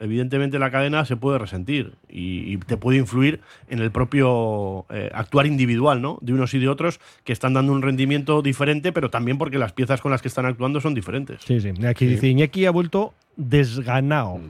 evidentemente 0.00 0.58
la 0.58 0.70
cadena 0.70 1.04
se 1.04 1.16
puede 1.16 1.38
resentir 1.38 1.94
y, 2.08 2.52
y 2.52 2.56
te 2.58 2.76
puede 2.76 2.98
influir 2.98 3.40
en 3.68 3.78
el 3.78 3.90
propio 3.90 4.84
eh, 4.90 5.10
actuar 5.14 5.46
individual, 5.46 6.02
¿no? 6.02 6.18
De 6.20 6.32
unos 6.32 6.52
y 6.54 6.58
de 6.58 6.68
otros 6.68 7.00
que 7.24 7.32
están 7.32 7.54
dando 7.54 7.72
un 7.72 7.80
rendimiento 7.80 8.42
diferente, 8.42 8.92
pero 8.92 9.08
también 9.10 9.38
porque 9.38 9.58
las 9.58 9.72
piezas 9.72 10.00
con 10.00 10.10
las 10.10 10.20
que 10.20 10.28
están 10.28 10.46
actuando 10.46 10.80
son 10.80 10.94
diferentes. 10.94 11.40
Sí, 11.46 11.60
sí. 11.60 11.70
Aquí 11.86 12.06
dice 12.06 12.26
Iñaki 12.28 12.66
ha 12.66 12.70
vuelto 12.70 13.14
desganado. 13.36 14.40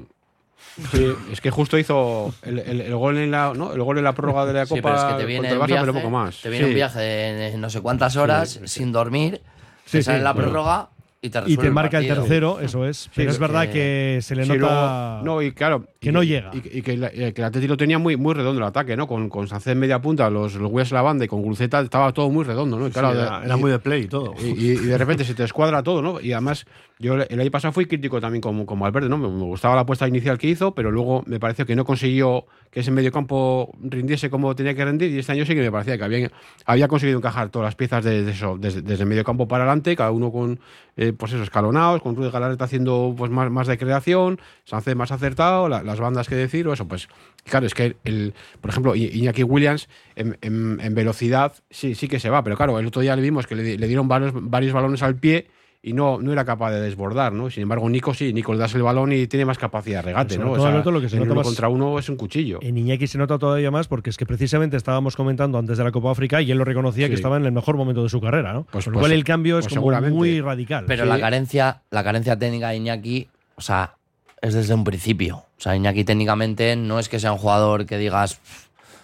Sí, 0.90 1.12
es 1.30 1.40
que 1.40 1.50
justo 1.50 1.78
hizo 1.78 2.34
el, 2.42 2.58
el- 2.58 2.80
el 2.80 2.96
gol 2.96 3.16
en 3.18 3.30
la 3.30 3.52
¿no? 3.54 3.72
el 3.74 3.82
gol 3.82 3.98
en 3.98 4.04
la 4.04 4.12
prórroga 4.12 4.44
de 4.44 4.54
la 4.54 4.66
Sí, 4.66 4.70
Copa 4.74 4.82
pero 4.82 4.96
es 4.96 5.04
que 5.04 5.20
te 5.20 5.26
viene 5.26 5.48
el 5.50 5.58
Barça, 5.58 5.66
viaje, 5.66 5.80
pero 5.82 5.92
poco 5.94 6.10
más. 6.10 6.40
Te 6.42 6.48
viene 6.50 6.64
Sí. 6.64 6.68
un 6.70 6.74
viaje 6.74 6.98
de 6.98 7.58
no 7.58 7.70
sé 7.70 7.80
cuántas 7.80 8.16
horas 8.16 8.60
sin 8.64 8.90
dormir, 8.90 9.40
Sí, 9.84 9.98
te 9.98 10.02
sale 10.02 10.18
sí, 10.18 10.24
la 10.24 10.32
bueno. 10.32 10.48
prórroga 10.50 10.88
y 11.24 11.30
te 11.30 11.38
Y 11.38 11.40
resuelve 11.42 11.62
te 11.62 11.70
marca 11.70 11.98
el 11.98 12.06
tercero, 12.06 12.60
eso 12.60 12.86
es. 12.86 13.10
Pero 13.14 13.30
es 13.30 13.38
verdad 13.38 13.68
que 13.70 14.18
se 14.22 14.36
le 14.36 14.42
nota 14.46 14.54
luego- 14.58 15.24
no, 15.24 15.42
y 15.42 15.52
claro. 15.52 15.86
que 16.00 16.10
y- 16.10 16.12
no 16.12 16.22
llega. 16.22 16.50
Y, 16.52 16.78
y 16.78 16.82
que, 16.82 16.96
la- 16.96 17.12
y 17.12 17.32
que 17.32 17.40
el 17.40 17.44
Atleti 17.44 17.66
lo 17.66 17.76
tenía 17.76 17.98
muy, 17.98 18.16
muy 18.16 18.34
redondo 18.34 18.60
el 18.60 18.66
ataque, 18.66 18.96
¿no? 18.96 19.06
Con, 19.08 19.28
con 19.28 19.48
Sánchez 19.48 19.68
en 19.72 19.78
media 19.78 20.00
punta, 20.00 20.28
los, 20.30 20.54
los 20.54 20.70
en 20.90 20.94
la 20.94 21.02
banda 21.02 21.24
y 21.24 21.28
con 21.28 21.40
Guruceta 21.42 21.80
estaba 21.80 22.12
todo 22.12 22.28
muy 22.30 22.44
redondo, 22.44 22.78
¿no? 22.78 22.86
Y 22.86 22.90
Sí, 22.90 22.98
claro, 22.98 23.18
era- 23.18 23.56
muy 23.56 23.70
de 23.70 23.78
play 23.78 24.02
y 24.02 24.08
todo. 24.08 24.34
Y, 24.42 24.48
y- 24.48 24.72
y 24.72 24.76
de 24.76 24.98
repente 24.98 25.24
se 25.24 25.34
te 25.34 25.44
escuadra 25.44 25.82
todo, 25.82 26.02
¿no? 26.02 26.20
Y 26.20 26.32
además, 26.32 26.66
yo 26.98 27.14
el 27.14 27.40
año 27.40 27.50
pasado 27.50 27.72
fui 27.72 27.86
crítico 27.86 28.20
también 28.20 28.42
como, 28.42 28.66
como 28.66 28.84
Alberto, 28.86 29.08
¿no? 29.08 29.16
Me, 29.18 29.28
me 29.28 29.44
gustaba 29.44 29.74
la 29.74 29.80
apuesta 29.80 30.06
inicial 30.06 30.36
que 30.38 30.48
hizo, 30.48 30.74
pero 30.74 30.90
luego 30.90 31.22
me 31.26 31.40
pareció 31.40 31.64
que 31.66 31.74
no 31.74 31.84
consiguió 31.84 32.44
que 32.70 32.80
ese 32.80 32.90
medio 32.90 33.12
campo 33.12 33.72
rindiese 33.82 34.30
como 34.30 34.54
tenía 34.56 34.74
que 34.74 34.84
rendir. 34.84 35.10
Y 35.12 35.18
este 35.20 35.32
año 35.32 35.46
sí 35.46 35.54
que 35.54 35.60
me 35.60 35.70
parecía 35.70 35.96
que 35.96 36.04
había, 36.04 36.30
había 36.66 36.88
conseguido 36.88 37.18
encajar 37.18 37.48
todas 37.48 37.66
las 37.66 37.76
piezas 37.76 38.04
de, 38.04 38.24
de 38.24 38.32
eso, 38.32 38.56
desde, 38.58 38.82
desde 38.82 39.04
el 39.04 39.08
medio 39.08 39.22
campo 39.24 39.46
para 39.48 39.62
adelante, 39.64 39.94
cada 39.96 40.10
uno 40.10 40.30
con, 40.32 40.58
eh, 40.96 41.12
pues 41.12 41.32
eso, 41.32 41.42
escalonados, 41.42 42.02
con 42.02 42.14
Ruiz 42.16 42.30
Galarreta 42.32 42.64
haciendo 42.64 43.14
pues 43.16 43.30
más, 43.30 43.50
más 43.50 43.66
de 43.66 43.78
creación, 43.78 44.40
Sánchez 44.64 44.94
más 44.96 45.10
acertado, 45.12 45.68
la- 45.68 45.82
las 45.82 45.98
bandas 46.00 46.28
que 46.28 46.34
decir, 46.36 46.66
o 46.68 46.72
eso, 46.72 46.86
pues 46.86 47.08
claro, 47.44 47.66
es 47.66 47.74
que 47.74 47.96
el, 48.04 48.34
por 48.60 48.70
ejemplo, 48.70 48.94
Iñaki 48.94 49.42
Williams 49.42 49.88
en, 50.16 50.38
en- 50.40 50.94
velocidad 50.94 51.52
sí, 51.70 51.94
sí 51.94 52.06
que 52.08 52.20
se 52.20 52.30
va, 52.30 52.44
pero 52.44 52.56
claro, 52.56 52.78
el 52.78 52.86
otro 52.86 53.02
día 53.02 53.16
le 53.16 53.22
vimos 53.22 53.46
que 53.46 53.54
le, 53.56 53.76
le 53.78 53.86
dieron 53.88 54.06
varios, 54.08 54.32
varios 54.34 54.72
balones 54.72 55.02
al 55.02 55.16
pie 55.16 55.48
y 55.86 55.92
no, 55.92 56.18
no 56.18 56.32
era 56.32 56.46
capaz 56.46 56.70
de 56.70 56.80
desbordar, 56.80 57.34
¿no? 57.34 57.50
Sin 57.50 57.62
embargo, 57.64 57.86
Nico 57.90 58.14
sí, 58.14 58.32
Nico 58.32 58.54
le 58.54 58.58
das 58.58 58.74
el 58.74 58.82
balón 58.82 59.12
y 59.12 59.26
tiene 59.26 59.44
más 59.44 59.58
capacidad 59.58 59.98
de 59.98 60.02
regate, 60.06 60.38
¿no? 60.38 60.54
todo, 60.54 60.64
Alberto, 60.66 60.90
lo 60.90 60.98
que 60.98 61.10
se 61.10 61.16
nota 61.16 61.26
uno 61.26 61.34
más- 61.36 61.46
contra 61.46 61.68
uno 61.68 61.98
es 61.98 62.08
un 62.08 62.16
cuchillo. 62.16 62.58
En 62.62 62.78
Iñaki 62.78 63.06
se 63.06 63.18
nota 63.18 63.38
todavía 63.38 63.70
más 63.70 63.86
porque 63.86 64.08
es 64.08 64.16
que 64.16 64.24
precisamente 64.24 64.78
estábamos 64.78 65.14
comentando 65.14 65.58
antes 65.58 65.76
de 65.76 65.84
la 65.84 65.92
Copa 65.92 66.10
África 66.10 66.40
y 66.40 66.50
él 66.50 66.56
lo 66.56 66.64
reconocía 66.64 67.08
que 67.08 67.14
estaba 67.14 67.36
en 67.36 67.44
el 67.44 67.52
mejor 67.52 67.76
momento 67.76 68.02
de 68.02 68.08
su 68.08 68.18
carrera, 68.18 68.54
¿no? 68.54 68.64
Pues- 68.72 68.84
Con 68.86 68.94
lo 68.94 68.98
pues- 68.98 69.02
cual 69.08 69.12
el 69.12 69.24
cambio 69.24 69.58
es 69.58 69.66
pues 69.66 69.78
como 69.78 70.00
muy 70.10 70.40
radical. 70.40 70.84
Pero 70.86 71.04
la 71.04 71.20
carencia, 71.20 71.82
la 71.90 72.02
carencia 72.02 72.38
técnica 72.38 72.70
de 72.70 72.76
Iñaki, 72.76 73.28
o 73.56 73.60
sea, 73.60 73.96
es 74.40 74.54
desde 74.54 74.72
un 74.72 74.84
principio. 74.84 75.36
O 75.36 75.60
sea, 75.60 75.76
Iñaki 75.76 76.04
técnicamente 76.04 76.76
no 76.76 76.98
es 76.98 77.10
que 77.10 77.20
sea 77.20 77.32
un 77.32 77.38
jugador 77.38 77.84
que 77.84 77.98
digas. 77.98 78.40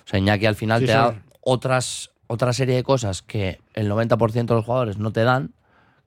O 0.06 0.08
sea, 0.08 0.18
Iñaki 0.18 0.46
al 0.46 0.54
final 0.56 0.80
Sí, 0.80 0.86
te 0.86 0.92
da 0.92 1.14
otras, 1.42 2.10
otra 2.26 2.54
serie 2.54 2.74
de 2.76 2.82
cosas 2.82 3.20
que 3.20 3.58
el 3.74 3.86
90% 3.90 4.54
de 4.54 4.54
los 4.54 4.64
jugadores 4.64 4.96
no 4.98 5.10
te 5.12 5.24
dan, 5.24 5.50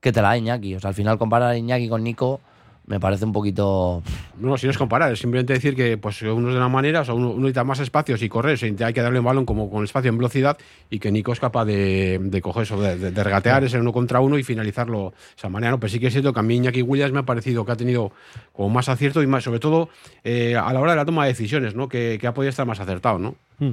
que 0.03 0.11
te 0.11 0.21
la 0.21 0.27
da 0.29 0.37
Iñaki. 0.37 0.75
O 0.75 0.79
sea, 0.79 0.89
al 0.89 0.93
final 0.95 1.17
comparar 1.17 1.49
a 1.51 1.57
Iñaki 1.57 1.87
con 1.89 2.03
Nico 2.03 2.41
me 2.85 2.99
parece 2.99 3.23
un 3.23 3.31
poquito. 3.31 4.03
No, 4.37 4.57
si 4.57 4.65
no 4.67 4.71
es 4.71 4.77
comparar, 4.77 5.09
es 5.13 5.19
simplemente 5.19 5.53
decir 5.53 5.73
que 5.73 5.97
pues 5.97 6.21
uno 6.21 6.49
es 6.49 6.53
de 6.53 6.59
una 6.59 6.67
manera, 6.67 6.99
o 6.99 7.05
sea, 7.05 7.13
uno, 7.13 7.29
uno 7.29 7.39
necesita 7.43 7.63
más 7.63 7.79
espacios 7.79 8.21
y 8.21 8.27
correr, 8.27 8.55
o 8.55 8.57
sea, 8.57 8.87
hay 8.87 8.93
que 8.93 9.01
darle 9.01 9.19
un 9.19 9.23
balón 9.25 9.45
como 9.45 9.69
con 9.69 9.85
espacio 9.85 10.09
en 10.09 10.17
velocidad 10.17 10.57
y 10.89 10.99
que 10.99 11.09
Nico 11.09 11.31
es 11.31 11.39
capaz 11.39 11.63
de, 11.63 12.19
de 12.21 12.41
coger 12.41 12.63
eso, 12.63 12.81
de, 12.81 12.97
de- 12.97 13.11
de 13.11 13.23
regatear 13.23 13.63
ese 13.63 13.79
uno 13.79 13.93
contra 13.93 14.19
uno 14.19 14.37
y 14.37 14.43
finalizarlo 14.43 15.11
de 15.11 15.15
esa 15.37 15.47
manera. 15.47 15.71
¿no? 15.71 15.79
Pero 15.79 15.91
sí 15.91 15.97
que 16.01 16.07
es 16.07 16.13
cierto 16.13 16.33
que 16.33 16.41
a 16.41 16.43
mí 16.43 16.55
Iñaki 16.57 16.81
Williams 16.81 17.13
me 17.13 17.19
ha 17.19 17.23
parecido 17.23 17.63
que 17.65 17.71
ha 17.71 17.77
tenido 17.77 18.11
como 18.51 18.67
más 18.69 18.89
acierto 18.89 19.23
y 19.23 19.27
más, 19.27 19.45
sobre 19.45 19.59
todo 19.61 19.87
eh, 20.25 20.57
a 20.57 20.73
la 20.73 20.81
hora 20.81 20.91
de 20.91 20.97
la 20.97 21.05
toma 21.05 21.23
de 21.23 21.29
decisiones, 21.29 21.75
¿no? 21.75 21.87
que, 21.87 22.17
que 22.19 22.27
ha 22.27 22.33
podido 22.33 22.49
estar 22.49 22.67
más 22.67 22.81
acertado. 22.81 23.17
¿no? 23.17 23.35
Mm. 23.59 23.71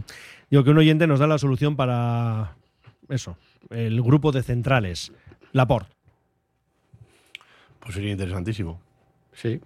Digo 0.53 0.63
que 0.63 0.71
un 0.71 0.79
oyente 0.79 1.09
nos 1.09 1.19
da 1.19 1.27
la 1.27 1.39
solución 1.39 1.75
para 1.75 2.53
eso, 3.09 3.37
el 3.71 4.01
grupo 4.03 4.31
de 4.31 4.45
centrales, 4.45 5.11
Laporte. 5.53 5.91
Pues 7.91 7.97
sería 7.97 8.13
interesantísimo. 8.13 8.81
Sí. 9.33 9.61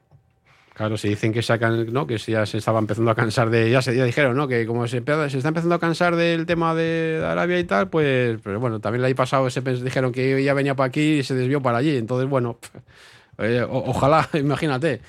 Claro, 0.73 0.97
se 0.97 1.09
dicen 1.09 1.31
que 1.31 1.43
sacan, 1.43 1.93
¿no? 1.93 2.07
Que 2.07 2.17
ya 2.17 2.47
se 2.47 2.57
estaba 2.57 2.79
empezando 2.79 3.11
a 3.11 3.15
cansar 3.15 3.51
de. 3.51 3.71
Ya 3.71 3.83
se 3.83 3.95
ya 3.95 4.03
dijeron, 4.03 4.35
¿no? 4.35 4.49
Que 4.49 4.65
como 4.67 4.89
se, 4.89 4.97
está 4.97 5.49
empezando 5.49 5.75
a 5.75 5.79
cansar 5.79 6.17
del 6.17 6.47
tema 6.47 6.75
de 6.75 7.23
Arabia 7.23 7.59
y 7.59 7.65
tal, 7.65 7.91
pues. 7.91 8.41
Pero 8.43 8.61
bueno, 8.61 8.81
también 8.81 9.01
el 9.01 9.05
año 9.09 9.15
pasado 9.15 9.51
se 9.51 9.61
dijeron 9.61 10.11
que 10.11 10.43
ya 10.43 10.55
venía 10.55 10.75
para 10.75 10.87
aquí 10.87 11.19
y 11.19 11.23
se 11.23 11.35
desvió 11.35 11.61
para 11.61 11.77
allí. 11.77 11.99
Entonces, 11.99 12.27
bueno, 12.27 12.59
eh, 13.39 13.63
ojalá, 13.69 14.27
imagínate, 14.33 15.03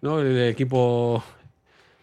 ¿no? 0.00 0.18
El 0.18 0.48
equipo. 0.48 1.22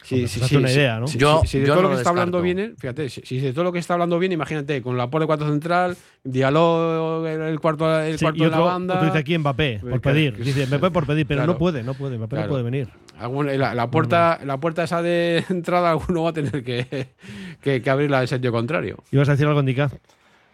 Sí, 0.04 0.16
sí, 0.16 0.22
pues 0.22 0.32
sí, 0.32 0.42
hazte 0.44 0.58
una 0.58 0.68
sí, 0.68 0.74
idea, 0.76 1.00
¿no? 1.00 1.08
sí, 1.08 1.18
Yo- 1.18 1.42
sí, 1.44 1.48
si 1.48 1.60
de 1.60 1.68
yo 1.68 1.74
todo 1.74 1.84
no 1.84 1.90
lo 1.90 1.96
que 1.96 1.98
está 2.02 2.10
hablando 2.10 2.42
viene, 2.42 2.74
fíjate, 2.78 3.10
si, 3.10 3.22
si 3.22 3.40
de 3.40 3.54
todo 3.54 3.64
lo 3.64 3.72
que 3.72 3.80
está 3.80 3.94
hablando 3.94 4.20
bien, 4.20 4.32
imagínate, 4.34 4.82
con 4.82 4.98
la 4.98 5.08
de 5.08 5.26
cuarto 5.26 5.48
central, 5.48 5.96
Dialog, 6.24 7.26
el, 7.26 7.42
el 7.42 7.60
cuarto, 7.60 8.00
el 8.02 8.18
Sí, 8.18 8.26
cuarto 8.26 8.42
y 8.42 8.46
de 8.46 8.52
la 8.52 8.60
banda. 8.60 8.94
otro 8.96 9.06
dice 9.08 9.18
aquí 9.20 9.38
Mbappé, 9.38 9.80
por 9.80 9.90
Claro, 9.90 10.02
pedir. 10.02 10.34
que- 10.36 10.44
Dice 10.44 10.68
Mbappé 10.68 10.92
por 10.92 11.06
pedir, 11.06 11.26
pero 11.26 11.40
Claro. 11.40 11.54
no 11.54 11.58
puede, 11.60 11.84
no 11.84 11.94
puede, 11.94 12.18
Mbappé 12.18 12.36
Claro. 12.36 12.48
no 12.48 12.52
puede 12.52 12.64
venir. 12.64 12.90
Algún- 13.18 13.46
la, 13.60 13.74
la 13.74 13.90
puerta, 13.90 14.40
la 14.44 14.58
puerta 14.60 14.84
esa 14.84 15.02
de 15.02 15.44
entrada, 15.50 15.92
alguno 15.92 16.24
va 16.24 16.32
a 16.32 16.34
tener 16.34 16.64
que, 16.64 17.08
que, 17.62 17.82
que 17.82 17.90
abrirla 17.90 18.22
en 18.22 18.28
sentido 18.28 18.52
contrario. 18.52 18.98
¿Ibas 19.12 19.30
a 19.30 19.34
decir 19.34 19.48
algo, 19.48 19.60
Indica? 19.62 19.90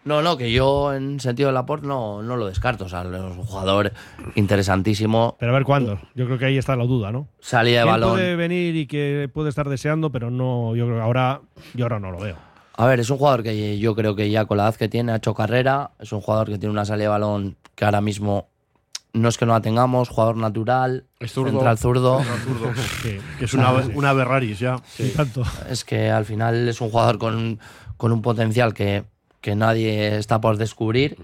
No, 0.04 0.22
no, 0.22 0.36
que 0.38 0.50
yo 0.50 0.94
en 0.94 1.20
sentido 1.20 1.48
de 1.48 1.52
Laporte 1.52 1.86
no, 1.86 2.22
no 2.22 2.36
lo 2.36 2.46
descarto. 2.46 2.86
O 2.86 2.88
sea, 2.88 3.02
es 3.02 3.06
un 3.08 3.44
jugador 3.44 3.92
interesantísimo. 4.34 5.36
Pero 5.38 5.52
a 5.52 5.54
ver 5.54 5.64
cuándo. 5.64 6.00
Yo 6.14 6.26
creo 6.26 6.38
que 6.38 6.46
ahí 6.46 6.58
está 6.58 6.74
la 6.76 6.84
duda, 6.84 7.12
¿no? 7.12 7.28
Salida 7.40 7.80
de 7.80 7.86
balón. 7.86 8.10
puede 8.12 8.34
venir 8.36 8.74
y 8.76 8.86
que 8.86 9.30
puede 9.32 9.48
estar 9.50 9.68
deseando, 9.68 10.10
pero 10.10 10.30
no, 10.30 10.74
yo 10.74 10.86
creo 10.86 10.96
que 10.98 11.02
ahora, 11.02 11.40
yo 11.74 11.84
ahora 11.84 12.00
no 12.00 12.10
lo 12.10 12.18
veo. 12.18 12.36
A 12.76 12.86
ver, 12.86 13.00
es 13.00 13.10
un 13.10 13.18
jugador 13.18 13.42
que 13.42 13.78
yo 13.78 13.94
creo 13.94 14.16
que 14.16 14.30
ya 14.30 14.46
con 14.46 14.56
la 14.56 14.64
edad 14.64 14.74
que 14.74 14.88
tiene 14.88 15.12
ha 15.12 15.16
hecho 15.16 15.34
carrera. 15.34 15.90
Es 15.98 16.12
un 16.12 16.20
jugador 16.22 16.48
que 16.48 16.58
tiene 16.58 16.72
una 16.72 16.84
salida 16.86 17.04
de 17.04 17.08
balón 17.10 17.56
que 17.74 17.84
ahora 17.84 18.00
mismo 18.00 18.48
no 19.12 19.28
es 19.28 19.36
que 19.36 19.44
no 19.44 19.52
la 19.52 19.60
tengamos, 19.60 20.08
jugador 20.08 20.36
natural, 20.36 21.04
Es 21.18 21.32
zurdo. 21.32 21.50
central 21.50 21.76
zurdo. 21.78 22.18
Central 22.22 22.38
zurdo. 22.40 22.72
Sí, 23.02 23.18
que 23.38 23.44
es 23.44 23.54
una- 23.54 23.72
una 23.72 24.14
Ferraris 24.14 24.58
ya. 24.60 24.76
Sí. 24.86 25.12
Tanto. 25.14 25.42
Es 25.68 25.84
que 25.84 26.10
al 26.10 26.24
final 26.24 26.68
es 26.68 26.80
un 26.80 26.90
jugador 26.90 27.18
con, 27.18 27.58
con 27.96 28.12
un 28.12 28.22
potencial 28.22 28.72
que, 28.72 29.04
que 29.40 29.54
nadie 29.54 30.16
está 30.16 30.40
por 30.40 30.56
descubrir 30.56 31.16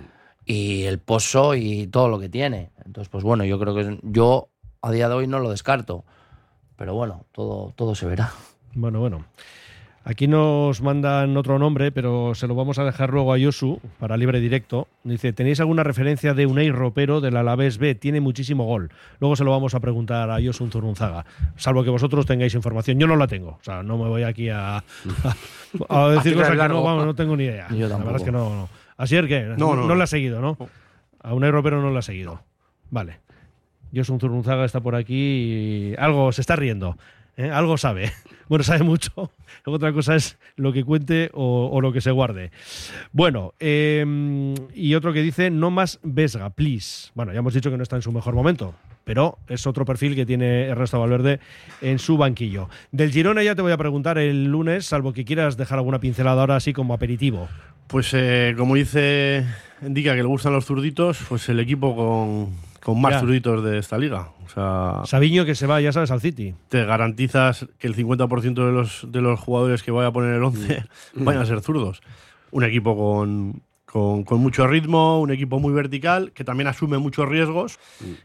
y 0.45 0.85
el 0.85 0.99
pozo 0.99 1.55
y 1.55 1.87
todo 1.89 2.09
lo 2.09 2.19
que 2.19 2.29
tiene. 2.29 2.71
Entonces, 2.85 3.09
pues 3.09 3.25
bueno, 3.25 3.45
yo 3.45 3.59
creo 3.59 3.75
que 3.75 3.99
yo 4.03 4.49
a 4.83 4.91
día 4.93 5.09
de 5.09 5.15
hoy 5.15 5.27
no 5.27 5.39
lo 5.39 5.51
descarto. 5.51 6.05
Pero 6.77 6.95
bueno, 6.95 7.25
todo, 7.33 7.73
todo 7.77 7.95
se 7.95 8.07
verá. 8.07 8.33
Bueno, 8.75 9.01
bueno. 9.01 9.25
Aquí 10.09 10.29
nos 10.29 10.83
mandan 10.83 11.37
otro 11.37 11.59
nombre, 11.59 11.91
pero 11.91 12.37
se 12.37 12.47
lo 12.47 12.55
vamos 12.55 12.79
a 12.79 12.85
dejar 12.85 13.13
luego 13.13 13.33
a 13.33 13.39
Yosu 13.39 13.81
para 13.99 14.17
libre 14.17 14.39
directo. 14.39 14.87
Dice, 15.03 15.33
¿tenéis 15.33 15.59
alguna 15.59 15.83
referencia 15.83 16.33
de 16.33 16.47
Unai 16.47 16.71
Ropero 16.71 17.21
del 17.21 17.37
Alavés 17.37 17.79
B? 17.79 17.97
Tiene 17.97 18.21
muchísimo 18.21 18.67
gol. 18.67 18.93
Luego 19.19 19.35
se 19.35 19.43
lo 19.43 19.51
vamos 19.51 19.75
a 19.75 19.81
preguntar 19.81 20.31
a 20.31 20.39
Yosu 20.39 20.69
Zurunzaga. 20.69 21.27
Salvo 21.57 21.83
que 21.83 21.91
vosotros 21.91 22.25
tengáis 22.25 22.55
información. 22.55 23.01
Yo 23.01 23.09
no 23.09 23.17
la 23.17 23.27
tengo. 23.27 23.59
O 23.61 23.65
sea, 23.65 23.83
no 23.83 23.99
me 23.99 24.09
voy 24.09 24.23
aquí 24.23 24.49
a, 24.49 24.77
a, 24.77 24.83
a 25.89 26.09
decir 26.11 26.37
cosas 26.37 26.51
que 26.53 26.69
no, 26.69 26.85
vamos, 26.85 27.05
no 27.05 27.15
tengo 27.17 27.37
ni 27.37 27.43
idea. 27.43 27.67
Yo 27.71 27.89
la 27.89 27.97
verdad 27.97 28.17
es 28.19 28.23
que 28.23 28.31
no. 28.31 28.49
no. 28.49 28.69
Así 28.97 29.17
es 29.17 29.27
que 29.27 29.55
no. 29.59 29.93
la 29.93 30.05
ha 30.05 30.07
seguido, 30.07 30.41
¿no? 30.41 30.57
A 31.21 31.35
Unai 31.35 31.51
Ropero 31.51 31.83
no 31.83 31.91
la 31.91 31.99
ha 31.99 32.03
seguido. 32.03 32.43
Vale. 32.93 33.19
Yosun 33.91 34.21
Zurunzaga 34.21 34.65
está 34.65 34.81
por 34.81 34.95
aquí 34.95 35.15
y 35.15 35.95
algo 35.99 36.31
se 36.31 36.43
está 36.43 36.55
riendo. 36.55 36.97
¿Eh? 37.37 37.51
Algo 37.51 37.77
sabe. 37.77 38.13
Bueno, 38.49 38.63
sabe 38.63 38.85
mucho. 38.85 39.33
Otra 39.65 39.93
cosa 39.93 40.15
es 40.15 40.39
lo 40.55 40.73
que 40.73 40.85
cuente 40.85 41.31
o, 41.35 41.81
lo 41.81 41.93
que 41.93 42.01
se 42.01 42.13
guarde. 42.13 42.53
Bueno, 43.11 43.55
eh, 43.59 44.55
y 44.73 44.95
otro 44.95 45.13
que 45.13 45.21
dice, 45.21 45.51
no 45.51 45.73
más 45.73 45.99
Vesga, 46.05 46.51
please. 46.51 47.11
Bueno, 47.17 47.33
ya 47.33 47.41
hemos 47.41 47.55
dicho 47.55 47.73
que 47.73 47.77
no 47.77 47.83
está 47.83 47.97
en 47.97 48.03
su 48.03 48.13
mejor 48.13 48.37
momento, 48.37 48.77
pero 49.03 49.39
es 49.49 49.67
otro 49.67 49.85
perfil 49.85 50.15
que 50.15 50.25
tiene 50.25 50.67
Ernesto 50.67 51.01
Valverde 51.01 51.41
en 51.83 51.99
su 51.99 52.17
banquillo. 52.17 52.69
Del 52.93 53.11
Girona 53.11 53.43
ya 53.43 53.57
te 53.57 53.63
voy 53.63 53.73
a 53.73 53.77
preguntar 53.77 54.17
el 54.17 54.45
lunes, 54.45 54.87
salvo 54.87 55.13
que 55.13 55.25
quieras 55.25 55.57
dejar 55.57 55.79
alguna 55.79 55.99
pincelada 55.99 56.43
ahora 56.43 56.55
así 56.55 56.73
como 56.73 56.95
aperitivo. 56.95 57.49
Pues 57.89 58.15
eh, 58.15 58.55
como 58.57 58.77
dice 58.77 59.45
indica 59.83 60.15
que 60.15 60.23
le 60.23 60.29
gustan 60.29 60.53
los 60.53 60.67
zurditos, 60.67 61.19
pues 61.29 61.49
el 61.49 61.61
equipo 61.61 61.97
con, 61.97 62.55
con 62.87 63.01
más 63.01 63.19
zurditos 63.19 63.65
de 63.65 63.79
esta 63.79 63.99
liga. 63.99 64.29
O 64.45 64.49
sea, 64.49 65.01
Sabiño 65.07 65.45
que 65.45 65.57
se 65.57 65.67
va, 65.67 65.81
ya 65.81 65.91
sabes, 65.91 66.13
al 66.13 66.21
City. 66.21 66.55
te 66.69 66.85
garantizas 66.85 67.67
que 67.81 67.89
el 67.89 67.97
50% 67.97 68.65
de 68.65 68.71
los, 68.71 69.09
de 69.11 69.21
los 69.21 69.41
jugadores 69.41 69.83
que 69.83 69.91
vaya 69.91 70.07
a 70.07 70.13
poner 70.13 70.37
el 70.37 70.45
11 70.45 70.85
vayan 71.17 71.43
a 71.43 71.47
ser 71.47 71.63
zurdos. 71.63 72.01
Un 72.53 72.63
equipo 72.63 72.97
con, 72.97 73.61
con, 73.87 74.23
con 74.23 74.39
mucho 74.39 74.69
ritmo, 74.69 75.21
un 75.21 75.33
equipo 75.33 75.59
muy 75.59 75.73
vertical, 75.73 76.31
que 76.31 76.45
también 76.45 76.69
asume 76.69 76.99
muchos 76.99 77.29
riesgos, 77.29 77.81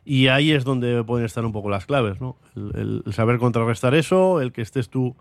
y 0.05 0.27
ahí 0.27 0.51
es 0.51 0.63
donde 0.63 1.03
pueden 1.03 1.25
estar 1.25 1.43
un 1.43 1.53
poco 1.53 1.71
las 1.71 1.87
claves, 1.87 2.21
¿no? 2.21 2.37
El 2.55 3.01
saber 3.13 3.39
contrarrestar 3.39 3.95
eso, 3.95 4.41
el 4.41 4.51
que 4.51 4.61
estés 4.61 4.91
tú 4.91 5.15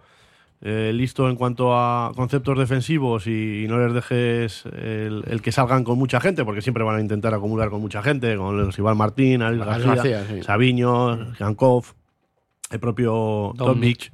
eh, 0.62 0.92
listo 0.94 1.28
en 1.30 1.36
cuanto 1.36 1.74
a 1.76 2.12
conceptos 2.14 2.58
defensivos 2.58 3.26
y, 3.26 3.66
no 3.68 3.78
les 3.78 3.94
dejes 3.94 4.64
el, 4.66 5.24
el 5.26 5.40
que 5.42 5.52
salgan 5.52 5.84
con 5.84 5.98
mucha 5.98 6.20
gente, 6.20 6.44
porque 6.44 6.60
siempre 6.62 6.84
van 6.84 6.96
a 6.96 7.00
intentar 7.00 7.32
acumular 7.34 7.70
con 7.70 7.80
mucha 7.80 8.02
gente, 8.02 8.36
con 8.36 8.56
los 8.58 8.78
Iván 8.78 8.96
Martín, 8.98 9.40
Alex 9.42 9.64
García, 9.64 9.94
García, 9.94 10.24
sí. 10.28 10.42
Sabiño, 10.42 11.32
Jankov, 11.38 11.84
el 12.70 12.78
propio. 12.80 13.52
Domic. 13.56 14.12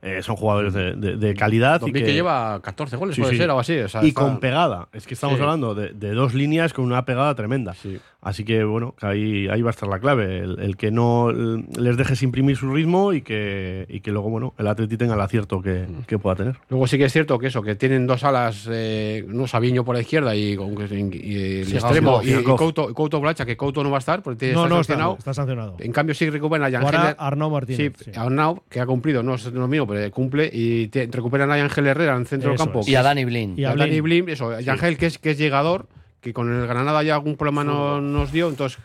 eh, 0.00 0.22
son 0.22 0.36
jugadores 0.36 0.72
de, 0.74 0.94
de- 0.94 1.16
de 1.16 1.34
calidad. 1.34 1.80
Y 1.84 1.92
que 1.92 2.04
que 2.04 2.12
lleva 2.12 2.60
14 2.62 2.94
goles, 2.96 3.16
Sí, 3.16 3.20
puede 3.20 3.32
sí. 3.34 3.38
ser, 3.38 3.50
algo 3.50 3.58
así. 3.58 3.76
o 3.80 3.88
sea, 3.88 4.04
y 4.04 4.08
está- 4.10 4.20
con 4.20 4.38
pegada. 4.38 4.86
Es 4.92 5.04
que 5.08 5.14
estamos 5.14 5.36
Sí. 5.38 5.42
hablando 5.42 5.74
de, 5.74 5.92
de 5.92 6.12
dos 6.12 6.34
líneas 6.34 6.72
con 6.72 6.84
una 6.84 7.04
pegada 7.04 7.34
tremenda. 7.34 7.74
Así 8.20 8.44
que, 8.44 8.64
bueno, 8.64 8.96
que 8.98 9.06
ahí, 9.06 9.48
ahí 9.48 9.62
va 9.62 9.70
a 9.70 9.70
estar 9.70 9.88
la 9.88 10.00
clave. 10.00 10.38
El, 10.40 10.58
el 10.58 10.76
que 10.76 10.90
no 10.90 11.30
les 11.32 11.96
dejes 11.96 12.20
imprimir 12.24 12.56
su 12.56 12.68
ritmo 12.74 13.12
y 13.12 13.22
que, 13.22 13.86
y 13.88 14.00
que 14.00 14.10
luego, 14.10 14.28
bueno, 14.28 14.54
el 14.58 14.66
Atleti 14.66 14.96
tenga 14.96 15.14
el 15.14 15.20
acierto 15.20 15.62
que, 15.62 15.86
Mm. 15.88 16.02
que 16.04 16.18
pueda 16.18 16.34
tener. 16.34 16.56
Luego 16.68 16.88
sí 16.88 16.98
que 16.98 17.04
es 17.04 17.12
cierto 17.12 17.38
que 17.38 17.46
eso, 17.46 17.62
que 17.62 17.76
tienen 17.76 18.08
dos 18.08 18.24
alas, 18.24 18.68
eh, 18.70 19.24
no 19.28 19.46
Sabiño 19.46 19.84
por 19.84 19.94
la 19.94 20.00
izquierda 20.00 20.34
y, 20.34 20.56
con- 20.56 20.72
y 20.72 21.60
el 21.60 21.66
Sí, 21.66 21.76
extremo, 21.76 22.20
y, 22.24 22.30
y. 22.34 22.42
Couto, 22.42 22.92
Couto 22.92 23.20
Blacha, 23.20 23.46
que 23.46 23.56
Couto 23.56 23.84
no 23.84 23.90
va 23.90 23.98
a 23.98 24.00
estar 24.00 24.20
porque 24.20 24.38
tiene- 24.40 24.54
No, 24.54 24.64
está 24.64 24.74
no, 24.74 24.80
está, 24.80 24.92
sancionado. 24.94 25.16
está 25.18 25.34
sancionado. 25.34 25.76
En 25.78 25.92
cambio 25.92 26.14
sí 26.16 26.28
recuperan 26.28 26.74
a 26.74 26.76
Heller. 26.76 27.14
Arnau 27.18 27.50
Martínez, 27.50 27.92
Sí, 27.98 28.04
sí. 28.06 28.10
Arnau, 28.16 28.62
que 28.68 28.80
ha 28.80 28.86
cumplido, 28.86 29.22
no 29.22 29.36
es 29.36 29.44
lo 29.52 29.68
mismo, 29.68 29.86
pero 29.86 30.10
cumple 30.10 30.50
y 30.52 30.88
te- 30.88 31.06
recuperan 31.06 31.52
a 31.52 31.54
Ángel 31.54 31.86
Herrera 31.86 32.14
en 32.16 32.22
el 32.22 32.26
centro 32.26 32.50
del 32.50 32.58
campo. 32.58 32.80
es. 32.80 32.88
Y 32.88 32.96
a 32.96 33.02
Dani 33.04 33.24
Blin. 33.24 33.54
Y 33.56 33.64
a 33.64 33.76
Dani 33.76 34.00
Blin, 34.00 34.28
eso, 34.28 34.50
Ángel 34.50 34.98
que 34.98 35.06
es, 35.06 35.18
que 35.18 35.30
es 35.30 35.38
llegador, 35.38 35.86
que 36.20 36.32
con 36.32 36.52
el 36.52 36.66
Granada 36.66 37.02
ya 37.02 37.14
algún 37.14 37.36
problema 37.36 37.62
no- 37.64 38.00
nos 38.00 38.32
dio, 38.32 38.48
entonces, 38.48 38.78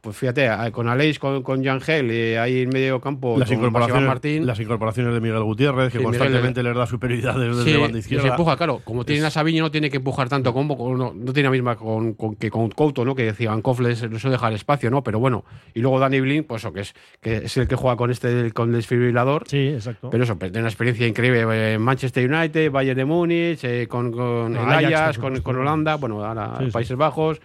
pues 0.00 0.16
fíjate, 0.16 0.48
con 0.72 0.88
Aleix, 0.88 1.18
con, 1.18 1.42
con 1.42 1.62
Yangel, 1.62 2.10
eh, 2.10 2.38
ahí 2.38 2.62
en 2.62 2.68
medio 2.68 3.00
campo, 3.00 3.36
Las 3.38 3.48
con 3.48 3.58
incorporaciones, 3.58 4.06
Martín. 4.06 4.46
las 4.46 4.60
incorporaciones 4.60 5.12
de 5.12 5.20
Miguel 5.20 5.42
Gutiérrez, 5.42 5.86
que 5.92 5.98
Sí, 5.98 5.98
Miguel- 5.98 6.18
constantemente 6.20 6.62
les 6.62 6.76
da 6.76 6.86
superioridad 6.86 7.36
desde 7.38 7.64
Sí, 7.64 7.72
la 7.72 7.78
banda 7.80 7.98
izquierda. 7.98 8.22
se 8.22 8.28
empuja, 8.28 8.56
claro. 8.56 8.80
Como 8.84 9.04
tiene 9.04 9.26
a 9.26 9.30
Sabiño, 9.30 9.62
no 9.64 9.70
tiene 9.70 9.90
que 9.90 9.96
empujar 9.96 10.28
tanto 10.28 10.52
como 10.54 10.96
no, 10.96 11.12
no 11.14 11.32
tiene 11.32 11.48
la 11.48 11.52
misma 11.52 11.76
con, 11.76 12.14
con- 12.14 12.36
que 12.36 12.48
con 12.50 12.70
Couto, 12.70 13.04
¿no? 13.04 13.14
Que 13.14 13.24
decía 13.24 13.50
Ancoff 13.52 13.80
les 13.80 14.00
les 14.02 14.20
suele 14.22 14.34
dejar 14.36 14.52
espacio, 14.52 14.90
¿no? 14.90 15.02
Pero 15.02 15.18
bueno. 15.18 15.44
Y 15.74 15.80
luego 15.80 15.98
Danny 15.98 16.20
Blin, 16.20 16.44
pues 16.44 16.62
eso, 16.62 16.72
que 16.72 16.80
es, 16.82 16.94
que 17.20 17.36
es 17.38 17.56
el 17.56 17.66
que 17.66 17.74
juega 17.76 17.96
con 17.96 18.10
este 18.10 18.52
con 18.52 18.70
el 18.70 18.76
desfibrilador. 18.76 19.44
Sí, 19.48 19.68
exacto. 19.68 20.10
Pero 20.10 20.22
eso, 20.24 20.38
pues, 20.38 20.52
tiene 20.52 20.62
una 20.62 20.68
experiencia 20.70 21.06
increíble 21.06 21.40
eh, 21.42 21.74
en 21.74 21.82
Manchester 21.82 22.30
United, 22.32 22.70
Bayern 22.70 22.96
de 22.96 23.04
Múnich, 23.04 23.64
eh, 23.64 23.86
con, 23.88 24.12
con 24.12 24.56
el 24.56 24.58
Ajax, 24.86 25.18
con, 25.18 25.40
con 25.40 25.56
Holanda, 25.56 25.96
bueno, 25.96 26.24
ahora 26.24 26.56
sí. 26.60 26.70
Países 26.70 26.96
Bajos. 26.96 27.40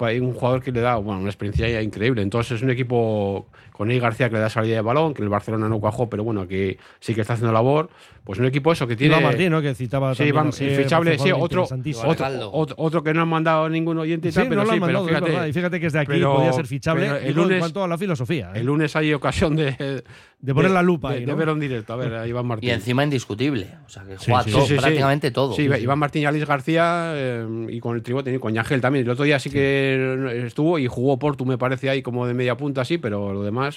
Hay 0.00 0.20
un 0.20 0.32
jugador 0.32 0.62
que 0.62 0.72
le 0.72 0.80
da 0.80 0.96
bueno, 0.96 1.20
una 1.20 1.30
experiencia 1.30 1.82
increíble. 1.82 2.22
Entonces 2.22 2.56
es 2.56 2.62
un 2.62 2.70
equipo 2.70 3.46
con 3.78 3.88
Ney 3.88 3.98
García 4.00 4.28
que 4.28 4.34
le 4.34 4.40
da 4.40 4.50
salida 4.50 4.74
de 4.74 4.82
balón, 4.82 5.14
que 5.14 5.22
el 5.22 5.28
Barcelona 5.30 5.68
no 5.68 5.78
cuajó, 5.80 6.10
pero 6.10 6.24
bueno, 6.24 6.46
que 6.46 6.76
sí 7.00 7.14
que 7.14 7.22
está 7.22 7.32
haciendo 7.34 7.52
labor. 7.52 7.88
Pues 8.24 8.38
un 8.38 8.44
equipo 8.44 8.70
eso 8.72 8.86
que 8.86 8.94
tiene. 8.94 9.14
Iván 9.14 9.22
Martín, 9.24 9.50
¿no? 9.50 9.62
Que 9.62 9.74
citaba 9.74 10.14
Sí, 10.14 10.24
Iván, 10.24 10.48
así, 10.48 10.68
fichable, 10.68 11.12
un 11.12 11.18
sí, 11.18 11.30
otro, 11.32 11.62
otro, 12.04 12.50
otro, 12.52 12.74
otro 12.76 13.02
que 13.02 13.14
no 13.14 13.22
han 13.22 13.28
mandado 13.28 13.70
ningún 13.70 13.96
oyente 13.96 14.28
y 14.28 14.32
Sí, 14.32 14.36
tal, 14.40 14.48
pero 14.48 14.60
no 14.60 14.64
lo 14.66 14.70
sí, 14.70 14.74
han 14.74 14.80
mandado, 14.80 15.04
pero 15.06 15.16
fíjate, 15.16 15.32
verdad. 15.32 15.46
Y 15.46 15.52
fíjate 15.54 15.80
que 15.80 15.86
es 15.86 15.92
de 15.94 15.98
aquí, 16.00 16.12
pero- 16.12 16.34
podía 16.34 16.52
ser 16.52 16.66
fichable. 16.66 17.06
el 17.06 17.10
luego 17.12 17.26
en 17.28 17.34
lunes, 17.36 17.58
cuanto 17.60 17.84
a 17.84 17.88
la 17.88 17.96
filosofía. 17.96 18.50
¿eh? 18.54 18.58
el 18.60 18.66
lunes 18.66 18.94
hay 18.96 19.14
ocasión 19.14 19.56
de, 19.56 20.02
De 20.40 20.54
poner 20.54 20.70
la 20.72 20.82
lupa 20.82 21.10
de, 21.10 21.16
ahí, 21.16 21.24
de 21.24 21.32
¿no? 21.32 21.36
verlo 21.38 21.52
en 21.54 21.60
directo, 21.60 21.92
a 21.94 21.96
ver, 21.96 22.14
a 22.14 22.26
Iván 22.26 22.46
Martín. 22.46 22.68
Y 22.68 22.72
encima 22.72 23.02
indiscutible. 23.02 23.66
O 23.86 23.88
sea, 23.88 24.04
que 24.04 24.16
juega 24.18 24.42
sí, 24.44 24.50
todo, 24.52 24.62
sí, 24.66 24.74
sí. 24.74 24.80
prácticamente 24.80 25.30
todo. 25.30 25.54
Sí, 25.54 25.62
Iván 25.62 25.98
Martín 25.98 26.22
y 26.22 26.26
Alice 26.26 26.44
García 26.44 27.12
eh, 27.14 27.46
y 27.70 27.80
con 27.80 27.96
el 27.96 28.02
tribote 28.02 28.32
y 28.34 28.38
con 28.38 28.52
Yangel 28.52 28.80
también. 28.82 29.04
El 29.06 29.10
otro 29.10 29.24
día 29.24 29.38
sí 29.38 29.48
que 29.50 30.44
estuvo 30.46 30.78
y 30.78 30.86
jugó 30.86 31.18
Portu, 31.18 31.44
me 31.46 31.56
parece, 31.58 31.88
ahí 31.90 32.02
como 32.02 32.26
de 32.26 32.34
media 32.34 32.56
punta, 32.56 32.84
sí, 32.84 32.98
pero 32.98 33.32
lo 33.32 33.42
demás, 33.42 33.67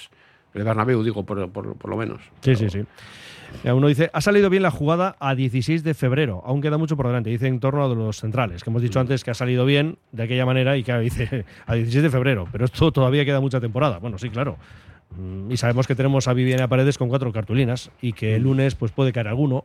el 0.54 0.64
Bernabéu, 0.64 1.02
digo, 1.02 1.24
por, 1.24 1.50
por, 1.50 1.76
por 1.76 1.90
lo 1.90 1.96
menos. 1.96 2.20
Sí, 2.42 2.54
sí, 2.56 2.68
sí. 2.70 2.84
Ya, 3.64 3.74
Uno 3.74 3.88
dice, 3.88 4.10
ha 4.14 4.20
salido 4.22 4.48
bien 4.48 4.62
la 4.62 4.70
jugada 4.70 5.16
a 5.20 5.34
16 5.34 5.84
de 5.84 5.92
febrero, 5.94 6.42
aún 6.46 6.62
queda 6.62 6.78
mucho 6.78 6.96
por 6.96 7.06
delante. 7.06 7.28
Dice 7.30 7.46
en 7.48 7.60
torno 7.60 7.84
a 7.84 7.88
los 7.94 8.16
centrales, 8.18 8.64
que 8.64 8.70
hemos 8.70 8.80
Mm. 8.82 8.84
dicho 8.84 9.00
antes 9.00 9.24
que 9.24 9.30
ha 9.30 9.34
salido 9.34 9.64
bien 9.66 9.98
de 10.12 10.22
aquella 10.22 10.46
manera 10.46 10.76
y 10.76 10.82
que 10.84 10.92
dice 10.98 11.44
a 11.66 11.74
16 11.74 12.02
de 12.02 12.10
febrero, 12.10 12.46
pero 12.50 12.64
esto 12.64 12.90
todavía 12.92 13.24
queda 13.24 13.40
mucha 13.40 13.60
temporada. 13.60 13.98
Bueno, 13.98 14.16
sí, 14.18 14.30
claro. 14.30 14.56
Mm, 15.16 15.50
Y 15.52 15.56
sabemos 15.58 15.86
que 15.86 15.94
tenemos 15.94 16.28
a 16.28 16.32
Viviana 16.32 16.66
Paredes 16.68 16.96
con 16.96 17.08
cuatro 17.10 17.30
cartulinas 17.32 17.90
y 18.00 18.14
que 18.14 18.32
Mm. 18.32 18.36
el 18.36 18.42
lunes 18.42 18.74
pues 18.74 18.90
puede 18.92 19.12
caer 19.12 19.28
alguno. 19.28 19.64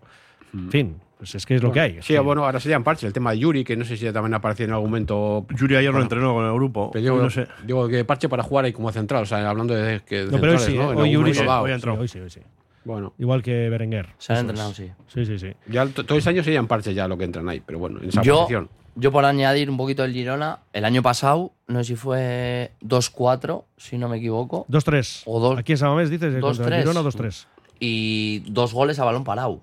En 0.54 0.72
fin, 0.72 0.96
pues 1.18 1.36
es 1.36 1.46
que 1.46 1.56
es 1.56 1.64
lo 1.64 1.72
que 1.72 1.80
hay. 1.80 2.02
Sí, 2.02 2.18
bueno, 2.18 2.46
ahora 2.46 2.60
serían 2.60 2.84
parches. 2.84 3.04
El 3.06 3.14
tema 3.14 3.32
de 3.32 3.40
Yuri, 3.40 3.64
que 3.64 3.76
no 3.76 3.84
sé 3.86 3.98
si 3.98 4.06
ya 4.06 4.14
también 4.14 4.34
apareció 4.34 4.66
en 4.66 4.72
algún 4.72 4.90
momento. 4.90 5.46
Yuri 5.56 5.76
ayer 5.76 5.88
lo 5.88 5.94
Bueno, 5.94 6.04
entrenó 6.04 6.34
con 6.34 6.46
el 6.46 6.54
grupo. 6.54 6.92
pero 6.92 7.04
digo, 7.04 7.18
no 7.18 7.30
sé. 7.30 7.48
digo 7.66 7.88
que 7.88 8.06
parche 8.06 8.30
para 8.30 8.44
jugar 8.44 8.66
ahí 8.66 8.74
como 8.74 8.92
central, 8.92 9.24
o 9.24 9.26
sea, 9.26 9.50
hablando 9.50 9.74
de, 9.74 10.02
que, 10.06 10.26
de 10.26 10.32
No, 10.32 10.40
pero 10.40 10.54
hoy 10.54 10.60
sí, 10.60 10.76
¿no? 10.78 10.92
¿eh? 10.94 10.96
Hoy 10.96 11.12
Yuri 11.12 11.34
sí, 11.34 11.42
hoy 11.42 11.72
hoy 11.72 12.08
sí, 12.08 12.20
hoy 12.20 12.30
sí. 12.30 12.42
Bueno. 12.86 13.14
Igual 13.20 13.44
que 13.44 13.70
Berenguer. 13.70 14.08
Se 14.18 14.32
han 14.32 14.40
entrenado, 14.40 14.74
sí. 14.74 14.90
Sí, 15.08 15.26
sí, 15.26 15.38
sí. 15.38 15.52
Ya 15.68 15.86
to- 15.88 16.06
todo 16.06 16.18
este 16.18 16.30
año 16.30 16.42
serían 16.44 16.68
parches 16.68 16.96
ya 16.96 17.08
lo 17.08 17.18
que 17.18 17.26
entran 17.26 17.50
ahí, 17.50 17.62
pero 17.66 17.80
bueno, 17.80 18.00
en 18.02 18.08
esa 18.10 18.22
Yo, 18.22 18.36
posición. 18.44 18.70
yo 18.96 19.12
por 19.12 19.26
añadir 19.26 19.70
un 19.70 19.76
poquito 19.76 20.06
el 20.06 20.14
Girona, 20.14 20.60
el 20.72 20.86
año 20.86 21.02
pasado, 21.02 21.52
no 21.68 21.80
sé 21.80 21.84
si 21.90 21.96
fue 21.98 22.72
2-4, 22.82 23.66
si 23.76 23.98
no 23.98 24.08
me 24.08 24.18
equivoco. 24.18 24.66
2-3. 24.70 25.24
O 25.26 25.40
dos- 25.42 25.60
Aquí 25.60 25.74
en 25.74 25.78
Samamés 25.80 26.10
dices 26.10 26.34
eh, 26.34 26.40
contra 26.40 26.66
el 26.68 26.72
2-3. 26.74 26.78
Girona 26.94 27.02
2-3. 27.02 27.48
Y 27.82 28.40
dos 28.50 28.74
goles 28.74 29.00
a 29.00 29.06
balón 29.06 29.26
parado. 29.26 29.62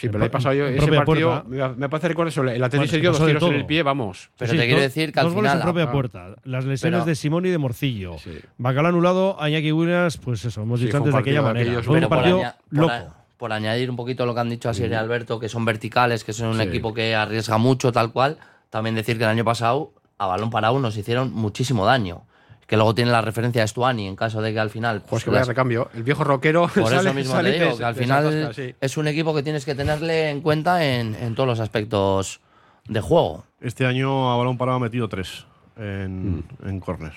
Sí, 0.00 0.06
pero 0.08 0.18
le 0.20 0.26
he 0.26 0.30
pasado 0.30 0.54
yo 0.54 0.66
ese 0.66 0.86
partido. 0.92 1.44
puerta. 1.44 1.74
Me, 1.76 1.88
parece 1.88 2.08
recordar 2.08 2.28
eso. 2.28 2.42
El 2.42 2.48
Atlético 2.64 2.70
Bueno, 2.78 2.84
se 2.86 2.90
se 2.96 3.00
dio 3.00 3.12
dos 3.12 3.26
tiros 3.26 3.42
en 3.42 3.54
el 3.54 3.66
pie, 3.66 3.82
vamos. 3.82 4.30
Pero 4.38 4.50
Sí, 4.52 4.56
te 4.58 4.64
quiero 4.66 4.80
decir 4.80 5.12
que 5.12 5.20
al 5.20 5.26
dos 5.26 5.34
goles 5.34 5.52
en 5.52 5.60
propia 5.60 5.84
ah, 5.84 5.92
puerta. 5.92 6.26
Las 6.44 6.64
lesiones 6.64 6.98
pero- 7.00 7.04
de 7.04 7.14
Simón 7.14 7.44
y 7.46 7.50
de 7.50 7.58
Morcillo. 7.58 8.16
Bacala 8.58 8.88
anulado, 8.88 9.40
a 9.40 9.48
Iñaki 9.50 9.72
Williams, 9.72 10.16
pues 10.16 10.44
eso, 10.44 10.62
hemos 10.62 10.80
Sí, 10.80 10.86
dicho 10.86 10.96
antes 10.96 11.12
de 11.12 11.18
aquella 11.18 11.42
manera. 11.42 11.66
aquellos- 11.66 11.84
Fue 11.84 11.94
un 11.94 12.00
Pero 12.00 12.08
por, 12.08 12.18
partido 12.18 12.38
aña- 12.38 12.56
loco. 12.70 13.14
por 13.36 13.52
añadir 13.52 13.90
un 13.90 13.96
poquito 13.96 14.24
lo 14.26 14.34
que 14.34 14.40
han 14.40 14.50
dicho 14.50 14.68
así 14.70 14.84
y 14.84 14.92
Alberto, 14.94 15.38
que 15.38 15.48
son 15.48 15.64
verticales, 15.64 16.24
que 16.24 16.32
son 16.32 16.48
un 16.48 16.56
Sí. 16.56 16.62
equipo 16.62 16.94
que 16.94 17.14
arriesga 17.14 17.58
mucho, 17.58 17.92
tal 17.92 18.12
cual, 18.12 18.38
también 18.70 18.94
decir 18.94 19.18
que 19.18 19.24
el 19.24 19.30
año 19.30 19.44
pasado 19.44 19.92
a 20.18 20.26
balón 20.26 20.50
parado 20.50 20.78
nos 20.80 20.96
hicieron 20.96 21.32
muchísimo 21.32 21.84
daño. 21.86 22.22
Que 22.70 22.76
luego 22.76 22.94
tiene 22.94 23.10
la 23.10 23.20
referencia 23.20 23.62
de 23.62 23.66
Stuani 23.66 24.06
en 24.06 24.14
caso 24.14 24.40
de 24.40 24.52
que 24.52 24.60
al 24.60 24.70
final. 24.70 25.02
Pues 25.02 25.24
que 25.24 25.30
vaya 25.30 25.40
las- 25.40 25.48
recambio. 25.48 25.90
El 25.92 26.04
viejo 26.04 26.22
rockero. 26.22 26.68
por 26.68 26.84
sale- 26.88 27.00
eso 27.00 27.14
mismo 27.14 27.32
sale 27.34 27.50
te 27.58 27.64
digo, 27.64 27.76
que 27.76 27.84
al 27.84 27.94
final 27.96 28.54
sí. 28.54 28.72
es 28.80 28.96
un 28.96 29.08
equipo 29.08 29.34
que 29.34 29.42
tienes 29.42 29.64
que 29.64 29.74
tenerle 29.74 30.30
en 30.30 30.40
cuenta 30.40 30.84
en, 30.86 31.16
en 31.16 31.34
todos 31.34 31.48
los 31.48 31.58
aspectos 31.58 32.40
de 32.86 33.00
juego. 33.00 33.44
Este 33.60 33.86
año 33.86 34.30
a 34.32 34.36
balón 34.36 34.56
parado 34.56 34.76
ha 34.76 34.80
metido 34.80 35.08
tres 35.08 35.46
en, 35.76 36.36
Mm. 36.36 36.42
en 36.66 36.78
córner. 36.78 37.12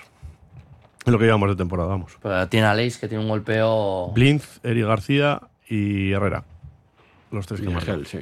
Es 1.06 1.12
lo 1.12 1.18
que 1.20 1.24
llevamos 1.26 1.48
de 1.50 1.54
temporada, 1.54 1.88
vamos. 1.90 2.18
Pero 2.20 2.48
tiene 2.48 2.66
a 2.66 2.74
Leis 2.74 2.98
que 2.98 3.06
tiene 3.06 3.22
un 3.22 3.28
golpeo. 3.30 4.08
Blinz, 4.12 4.58
Eric 4.64 4.86
García 4.86 5.40
y 5.68 6.10
Herrera. 6.10 6.42
Los 7.30 7.46
tres 7.46 7.60
que 7.60 7.68
marcan. 7.68 8.04
Sí. 8.06 8.18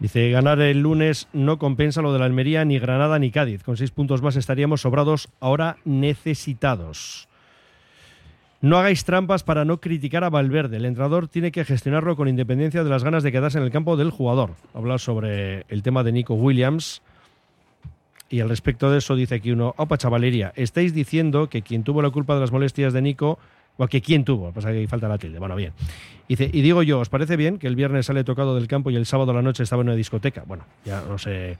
Dice, 0.00 0.30
ganar 0.30 0.60
el 0.60 0.80
lunes 0.80 1.28
no 1.32 1.58
compensa 1.58 2.02
lo 2.02 2.12
de 2.12 2.20
la 2.20 2.26
Almería, 2.26 2.64
ni 2.64 2.78
Granada, 2.78 3.18
ni 3.18 3.32
Cádiz. 3.32 3.64
Con 3.64 3.76
seis 3.76 3.90
puntos 3.90 4.22
más 4.22 4.36
estaríamos 4.36 4.82
sobrados, 4.82 5.28
ahora 5.40 5.76
necesitados. 5.84 7.28
No 8.60 8.76
hagáis 8.76 9.04
trampas 9.04 9.44
para 9.44 9.64
no 9.64 9.80
criticar 9.80 10.24
a 10.24 10.30
Valverde. 10.30 10.78
El 10.78 10.84
entrenador 10.84 11.28
tiene 11.28 11.52
que 11.52 11.64
gestionarlo 11.64 12.16
con 12.16 12.28
independencia 12.28 12.82
de 12.82 12.90
las 12.90 13.04
ganas 13.04 13.22
de 13.22 13.32
quedarse 13.32 13.58
en 13.58 13.64
el 13.64 13.70
campo 13.70 13.96
del 13.96 14.10
jugador. 14.10 14.54
Hablar 14.74 14.98
sobre 14.98 15.64
el 15.68 15.82
tema 15.82 16.02
de 16.02 16.12
Nico 16.12 16.34
Williams. 16.34 17.02
Y 18.28 18.40
al 18.40 18.48
respecto 18.48 18.90
de 18.90 18.98
eso 18.98 19.16
dice 19.16 19.36
aquí 19.36 19.52
uno, 19.52 19.74
opa 19.78 19.96
chavalería, 19.96 20.52
estáis 20.54 20.92
diciendo 20.92 21.48
que 21.48 21.62
quien 21.62 21.82
tuvo 21.82 22.02
la 22.02 22.10
culpa 22.10 22.34
de 22.34 22.40
las 22.40 22.52
molestias 22.52 22.92
de 22.92 23.00
Nico, 23.00 23.38
o 23.78 23.86
que 23.86 24.02
quién 24.02 24.24
tuvo, 24.24 24.52
pasa 24.52 24.70
que 24.72 24.78
ahí 24.78 24.86
falta 24.86 25.08
la 25.08 25.18
tilde, 25.18 25.38
bueno, 25.38 25.54
bien. 25.56 25.72
Dice, 26.28 26.50
y 26.52 26.60
digo 26.60 26.82
yo, 26.82 26.98
¿os 26.98 27.08
parece 27.08 27.36
bien 27.36 27.58
que 27.58 27.68
el 27.68 27.76
viernes 27.76 28.06
sale 28.06 28.24
tocado 28.24 28.54
del 28.54 28.66
campo 28.66 28.90
y 28.90 28.96
el 28.96 29.06
sábado 29.06 29.30
a 29.30 29.34
la 29.34 29.42
noche 29.42 29.62
estaba 29.62 29.82
en 29.82 29.88
una 29.88 29.96
discoteca? 29.96 30.42
Bueno, 30.46 30.64
ya 30.84 31.00
no 31.02 31.16
sé 31.16 31.56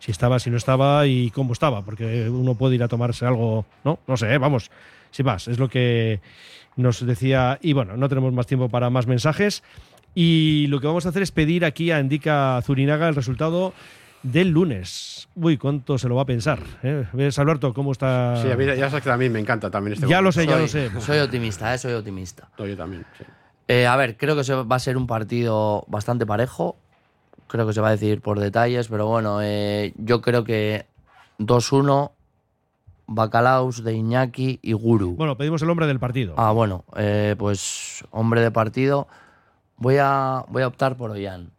si 0.00 0.10
estaba, 0.10 0.38
si 0.38 0.50
no 0.50 0.56
estaba 0.56 1.06
y 1.06 1.30
cómo 1.30 1.52
estaba, 1.52 1.82
porque 1.82 2.28
uno 2.28 2.56
puede 2.56 2.74
ir 2.74 2.82
a 2.82 2.88
tomarse 2.88 3.24
algo, 3.24 3.64
¿no? 3.84 4.00
No 4.06 4.16
sé, 4.16 4.34
¿eh? 4.34 4.38
vamos, 4.38 4.70
sin 5.10 5.26
más, 5.26 5.46
es 5.46 5.58
lo 5.58 5.68
que 5.68 6.20
nos 6.76 7.04
decía, 7.06 7.58
y 7.62 7.74
bueno, 7.74 7.96
no 7.96 8.08
tenemos 8.08 8.32
más 8.32 8.46
tiempo 8.46 8.68
para 8.68 8.90
más 8.90 9.06
mensajes, 9.06 9.62
y 10.14 10.66
lo 10.68 10.80
que 10.80 10.88
vamos 10.88 11.06
a 11.06 11.10
hacer 11.10 11.22
es 11.22 11.30
pedir 11.30 11.64
aquí 11.64 11.90
a 11.90 12.00
Indica 12.00 12.60
Zurinaga 12.64 13.08
el 13.08 13.14
resultado 13.14 13.72
del 14.22 14.50
lunes. 14.50 15.28
Uy, 15.34 15.56
¿cuánto 15.56 15.96
se 15.98 16.08
lo 16.08 16.16
va 16.16 16.22
a 16.22 16.26
pensar? 16.26 16.60
¿eh? 16.82 17.06
¿Ves, 17.12 17.38
Alberto, 17.38 17.72
cómo 17.72 17.92
está? 17.92 18.40
Sí, 18.42 18.50
a 18.50 18.56
mí, 18.56 18.66
ya 18.66 18.88
sabes 18.90 19.02
que 19.04 19.10
a 19.10 19.16
mí 19.16 19.28
me 19.28 19.38
encanta 19.40 19.70
también 19.70 19.94
este 19.94 20.06
Ya 20.06 20.20
lo 20.20 20.32
sé, 20.32 20.46
ya 20.46 20.52
Soy- 20.52 20.62
lo 20.62 20.68
sé. 20.68 21.00
Soy 21.00 21.18
optimista, 21.18 21.74
¿eh? 21.74 21.78
Soy 21.78 21.94
optimista. 21.94 22.48
Yo 22.58 22.76
también, 22.76 23.04
sí. 23.16 23.24
Eh, 23.68 23.86
a 23.86 23.96
ver, 23.96 24.16
creo 24.16 24.34
que 24.36 24.44
se 24.44 24.54
va 24.54 24.76
a 24.76 24.78
ser 24.80 24.96
un 24.96 25.06
partido 25.06 25.84
bastante 25.88 26.26
parejo. 26.26 26.76
Creo 27.46 27.66
que 27.66 27.72
se 27.72 27.80
va 27.80 27.88
a 27.88 27.92
decidir 27.92 28.20
por 28.20 28.38
detalles, 28.38 28.88
pero 28.88 29.06
bueno, 29.06 29.40
eh, 29.42 29.92
yo 29.96 30.20
creo 30.20 30.44
que 30.44 30.86
2-1, 31.38 32.12
Bacalaos 33.06 33.82
de 33.82 33.94
Iñaki 33.94 34.60
y 34.62 34.72
Guru. 34.72 35.16
Bueno, 35.16 35.36
pedimos 35.36 35.60
el 35.62 35.70
hombre 35.70 35.86
del 35.88 35.98
partido. 35.98 36.34
Ah, 36.36 36.52
bueno, 36.52 36.84
eh, 36.96 37.34
pues 37.38 38.04
hombre 38.12 38.40
de 38.40 38.52
partido. 38.52 39.08
Voy 39.76 39.96
a, 40.00 40.44
voy 40.48 40.62
a 40.62 40.68
optar 40.68 40.96
por 40.96 41.10
Ollán. 41.10 41.50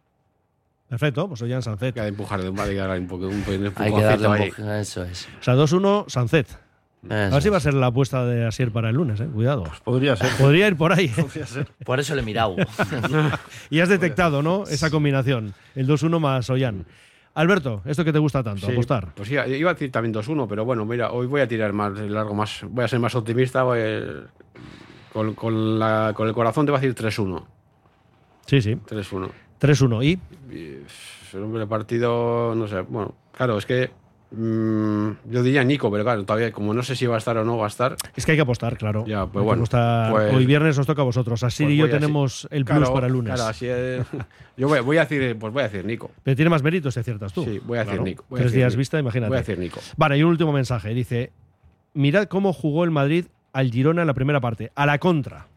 Perfecto, 0.92 1.26
pues 1.30 1.42
Ollán 1.42 1.62
Sancet. 1.62 1.98
Hay 1.98 2.04
que 2.04 2.08
empujar 2.10 2.42
de 2.42 2.50
un, 2.50 2.60
hay 2.60 2.72
que 2.72 2.76
darle 2.76 3.00
un 3.00 3.08
poco 3.08 3.26
un, 3.28 3.36
un 3.36 3.74
Hay 3.78 3.94
que 3.94 4.02
darle 4.04 4.28
un 4.28 4.50
poco- 4.50 4.72
Eso 4.74 5.04
es. 5.06 5.26
O 5.40 5.42
sea, 5.44 5.56
2-1, 5.56 6.04
Sancet. 6.10 6.48
A 7.10 7.28
Eso 7.28 7.32
ver 7.36 7.42
si 7.44 7.48
va 7.50 7.58
a 7.58 7.60
ser 7.62 7.74
la 7.76 7.86
apuesta 7.88 8.26
de 8.26 8.46
Asier 8.46 8.74
para 8.74 8.90
el 8.90 8.96
lunes, 8.98 9.22
eh. 9.22 9.26
Cuidado. 9.34 9.64
Podría 9.86 10.18
ser. 10.18 10.30
Podría 10.38 10.68
ir 10.68 10.76
por 10.76 10.92
ahí. 10.92 11.06
¿eh? 11.06 11.22
Podría 11.22 11.46
ser. 11.48 11.68
Por 11.86 12.02
eso 12.02 12.14
le 12.14 12.22
he 12.22 12.26
mirado. 12.26 12.58
y 13.70 13.80
has 13.80 13.88
detectado, 13.88 14.44
¿no? 14.44 14.64
Esa 14.66 14.90
combinación. 14.92 15.54
El 15.76 15.88
2-1 15.88 16.20
más 16.20 16.50
Ollán. 16.50 16.86
Alberto, 17.36 17.82
esto 17.86 18.04
que 18.04 18.12
te 18.12 18.20
gusta 18.20 18.44
tanto, 18.44 18.66
Sí, 18.66 18.74
apostar. 18.74 19.14
Pues 19.16 19.30
sí, 19.30 19.36
iba 19.36 19.72
a 19.72 19.74
decir 19.74 19.90
también 19.94 20.14
2-1, 20.14 20.46
pero 20.50 20.66
bueno, 20.66 20.84
mira, 20.86 21.12
hoy 21.14 21.26
voy 21.28 21.40
a 21.40 21.48
tirar 21.48 21.72
más 21.72 21.94
largo, 21.98 22.34
más, 22.36 22.66
voy 22.70 22.84
a 22.84 22.88
ser 22.90 23.00
más 23.00 23.16
optimista. 23.16 23.64
voy 23.64 23.80
a- 23.80 24.04
con, 25.14 25.34
con 25.36 25.80
la- 25.80 26.12
con 26.14 26.28
el 26.28 26.34
corazón 26.34 26.66
te 26.66 26.72
voy 26.74 26.80
a 26.80 26.82
decir 26.82 26.94
3-1. 26.96 27.46
Sí, 28.46 28.62
sí. 28.62 28.76
3-1. 28.76 29.30
3-1. 29.62 30.04
¿Y? 30.04 30.20
El 31.34 31.44
hombre 31.44 31.60
del 31.60 31.68
partido, 31.70 32.54
no 32.56 32.68
sé. 32.68 32.82
Bueno, 32.82 33.14
claro, 33.32 33.58
es 33.58 33.66
que 33.66 33.90
mm, 34.32 35.10
yo 35.32 35.44
diría 35.44 35.64
Nico, 35.64 35.90
pero 35.90 36.04
claro, 36.04 36.26
todavía 36.26 36.52
como 36.52 36.74
no 36.74 36.84
sé 36.84 36.96
si 36.96 37.06
va 37.06 37.16
a 37.16 37.18
estar 37.20 37.38
o 37.38 37.46
no 37.46 37.58
va 37.58 37.66
a 37.66 37.68
estar. 37.70 37.96
Es 38.16 38.26
que 38.26 38.32
hay 38.34 38.38
que 38.38 38.42
apostar, 38.42 38.78
claro. 38.78 39.06
Ya, 39.08 39.26
pues 39.26 39.46
bueno, 39.46 39.64
pues- 39.64 40.34
Hoy 40.34 40.46
viernes 40.46 40.78
os 40.78 40.86
toca 40.86 41.04
a 41.04 41.06
vosotros. 41.06 41.42
Así 41.44 41.64
Pues 41.64 41.74
y 41.76 41.78
yo 41.78 41.90
tenemos 41.90 42.48
el 42.52 42.66
plus 42.66 42.80
claro, 42.80 42.94
para 42.94 43.08
el 43.08 43.14
lunes. 43.14 43.34
Claro, 43.36 43.50
así 43.50 43.68
es. 43.68 44.06
Yo 44.58 44.68
voy, 44.68 44.82
voy 44.82 44.98
a 44.98 45.06
decir, 45.06 45.38
pues 45.40 45.54
voy 45.54 45.62
a 45.62 45.70
decir 45.70 45.86
Nico. 45.86 46.12
Pero 46.24 46.36
tiene 46.36 46.50
más 46.50 46.62
méritos 46.62 46.94
si 46.94 47.00
aciertas 47.00 47.32
tú. 47.34 47.46
Sí, 47.46 47.60
voy 47.66 47.78
a 47.78 47.82
decir 47.82 47.94
Claro. 47.94 48.04
Nico, 48.04 48.26
voy 48.30 48.38
a 48.38 48.42
Tres 48.42 48.52
decir 48.52 48.60
días 48.60 48.74
Nico. 48.74 48.78
vista, 48.80 49.00
imagínate. 49.00 49.30
Voy 49.30 49.38
a 49.38 49.40
decir 49.40 49.58
Nico. 49.58 49.80
Vale, 49.98 50.18
y 50.18 50.24
un 50.24 50.30
último 50.32 50.52
mensaje. 50.52 50.94
Dice: 50.94 51.32
Mirad 51.94 52.26
cómo 52.26 52.52
jugó 52.52 52.84
el 52.84 52.92
Madrid 52.92 53.26
al 53.54 53.72
Girona 53.72 54.02
en 54.02 54.08
la 54.08 54.14
primera 54.14 54.42
parte. 54.42 54.72
A 54.76 54.86
la 54.86 54.98
contra. 55.00 55.48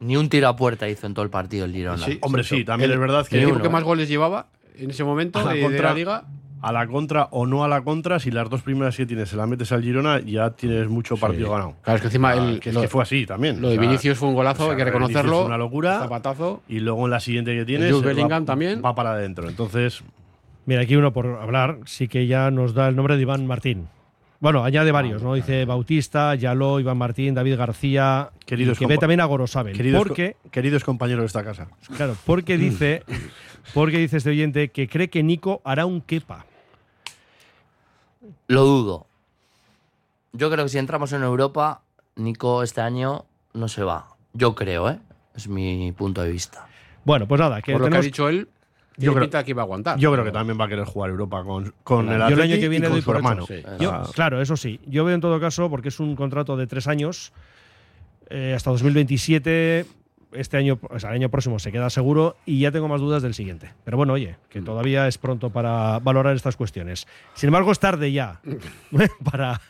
Ni 0.00 0.16
un 0.16 0.28
tiro 0.28 0.48
a 0.48 0.56
puerta 0.56 0.88
hizo 0.88 1.06
en 1.06 1.14
todo 1.14 1.24
el 1.24 1.30
partido 1.30 1.64
el 1.64 1.72
Girona. 1.72 2.04
Sí, 2.04 2.18
Hombre, 2.22 2.42
sí, 2.44 2.64
también 2.64 2.90
El- 2.90 2.94
es 2.94 3.00
verdad 3.00 3.20
El 3.20 3.26
que 3.28 3.42
equipo 3.42 3.60
que 3.62 3.68
más 3.68 3.84
goles 3.84 4.08
llevaba 4.08 4.46
en 4.76 4.90
ese 4.90 5.04
momento 5.04 5.38
A 5.38 5.44
la 5.44 5.50
de, 5.52 5.58
de 5.58 5.64
contra- 5.64 5.88
la 5.90 5.94
liga. 5.94 6.24
a 6.60 6.72
la 6.72 6.86
contra 6.86 7.24
o 7.32 7.46
no 7.46 7.62
a 7.64 7.68
la 7.68 7.82
contra, 7.82 8.18
si 8.18 8.30
las 8.30 8.48
dos 8.50 8.62
primeras 8.62 8.96
que 8.96 9.04
tienes 9.06 9.28
se 9.28 9.36
las 9.36 9.48
metes 9.48 9.70
al 9.72 9.82
Girona, 9.82 10.20
ya 10.20 10.50
tienes 10.50 10.88
mucho 10.88 11.16
partido 11.16 11.50
ganado. 11.50 11.74
Claro, 11.82 11.96
es 11.96 12.00
que 12.02 12.06
encima 12.08 12.30
Ah, 12.30 12.34
el- 12.50 12.60
que, 12.60 12.68
es 12.70 12.74
lo- 12.74 12.80
que 12.82 12.88
fue 12.88 13.02
así 13.02 13.24
también. 13.26 13.60
Lo 13.60 13.68
de 13.68 13.76
O 13.76 13.80
sea, 13.80 13.88
Vinicius 13.88 14.18
fue 14.18 14.28
un 14.28 14.34
golazo, 14.34 14.62
o 14.62 14.66
sea, 14.66 14.72
hay 14.72 14.78
que 14.78 14.84
reconocerlo. 14.84 15.38
fue 15.38 15.46
una 15.46 15.58
locura. 15.58 15.98
Zapatazo. 16.00 16.62
Y 16.68 16.80
luego 16.80 17.04
en 17.04 17.10
la 17.10 17.20
siguiente 17.20 17.54
que 17.56 17.64
tienes. 17.64 17.92
Jude 17.92 18.02
va- 18.06 18.08
Bellingham 18.14 18.44
también. 18.44 18.82
Va 18.84 18.94
para 18.94 19.12
adentro. 19.12 19.48
Entonces, 19.48 20.02
Mira, 20.64 20.82
aquí 20.82 20.94
uno 20.94 21.12
por 21.12 21.26
hablar, 21.26 21.78
sí 21.86 22.06
que 22.06 22.28
ya 22.28 22.52
nos 22.52 22.72
da 22.72 22.86
el 22.88 22.94
nombre 22.94 23.16
de 23.16 23.22
Iván 23.22 23.48
Martín. 23.48 23.88
Bueno, 24.42 24.64
añade 24.64 24.90
varios, 24.90 25.22
¿no? 25.22 25.34
Dice 25.34 25.64
Bautista, 25.64 26.34
Yaló, 26.34 26.80
Iván 26.80 26.98
Martín, 26.98 27.32
David 27.32 27.56
García, 27.56 28.30
Queridos 28.44 28.76
y 28.76 28.80
que 28.80 28.86
ve 28.88 28.98
también 28.98 29.20
a 29.20 29.24
Gorosabel. 29.24 29.76
queridos, 29.76 30.02
porque, 30.04 30.34
co- 30.42 30.50
queridos 30.50 30.82
compañeros 30.82 31.22
de 31.22 31.26
esta 31.26 31.44
casa. 31.44 31.68
claro, 31.96 32.16
porque 32.26 32.58
dice, 32.58 33.04
porque 33.72 33.98
dice 33.98 34.16
este 34.16 34.30
oyente 34.30 34.70
que 34.70 34.88
cree 34.88 35.08
que 35.08 35.22
Nico 35.22 35.62
hará 35.64 35.86
un 35.86 36.00
quepa. 36.00 36.44
Lo 38.48 38.64
dudo. 38.64 39.06
Yo 40.32 40.50
creo 40.50 40.64
que 40.64 40.70
si 40.70 40.78
entramos 40.78 41.12
en 41.12 41.22
Europa, 41.22 41.82
Nico 42.16 42.64
este 42.64 42.80
año 42.80 43.24
no 43.54 43.68
se 43.68 43.84
va. 43.84 44.08
Yo 44.32 44.56
creo, 44.56 44.90
¿eh? 44.90 44.98
Es 45.36 45.46
mi 45.46 45.92
punto 45.92 46.20
de 46.20 46.32
vista. 46.32 46.66
Bueno, 47.04 47.28
pues 47.28 47.40
nada, 47.40 47.62
que 47.62 47.72
Por 47.72 47.82
lo 47.82 47.90
que 47.90 47.96
ha 47.96 48.00
dicho 48.00 48.28
él, 48.28 48.48
Yo 48.96 49.12
creo- 49.12 49.24
pinta 49.24 49.42
que 49.44 49.50
iba 49.50 49.62
a 49.62 49.64
aguantar. 49.64 49.98
Yo 49.98 50.12
creo 50.12 50.24
que 50.24 50.32
también 50.32 50.60
va 50.60 50.64
a 50.66 50.68
querer 50.68 50.84
jugar 50.84 51.10
Europa 51.10 51.42
con, 51.44 51.72
con 51.82 52.08
el 52.10 52.18
Yo 52.20 52.26
el 52.28 52.40
año 52.40 52.56
que 52.56 52.68
viene 52.68 52.88
doy 52.88 53.00
su 53.00 53.06
por 53.06 53.16
hecho. 53.16 53.26
hermano. 53.28 53.46
Sí. 53.46 53.62
Yo- 53.80 53.90
Ah, 53.92 54.08
claro, 54.14 54.40
eso 54.42 54.56
sí. 54.56 54.80
Yo 54.86 55.04
veo 55.04 55.14
en 55.14 55.20
todo 55.20 55.40
caso, 55.40 55.70
porque 55.70 55.88
es 55.88 55.98
un 56.00 56.14
contrato 56.16 56.56
de 56.56 56.66
tres 56.66 56.86
años, 56.88 57.32
eh, 58.30 58.52
hasta 58.54 58.70
2027, 58.70 59.86
este 60.34 60.56
año, 60.56 60.78
o 60.88 60.98
sea, 60.98 61.10
el 61.10 61.16
año 61.16 61.28
próximo 61.30 61.58
se 61.58 61.70
queda 61.72 61.90
seguro 61.90 62.36
y 62.46 62.60
ya 62.60 62.70
tengo 62.70 62.88
más 62.88 63.00
dudas 63.00 63.22
del 63.22 63.34
siguiente. 63.34 63.70
Pero 63.84 63.96
bueno, 63.96 64.12
oye, 64.14 64.36
que 64.48 64.60
todavía 64.62 65.06
es 65.08 65.18
pronto 65.18 65.50
para 65.50 65.98
valorar 65.98 66.34
estas 66.36 66.56
cuestiones. 66.56 67.06
Sin 67.34 67.48
embargo, 67.48 67.70
es 67.72 67.78
tarde 67.78 68.12
ya 68.12 68.40
para 69.30 69.60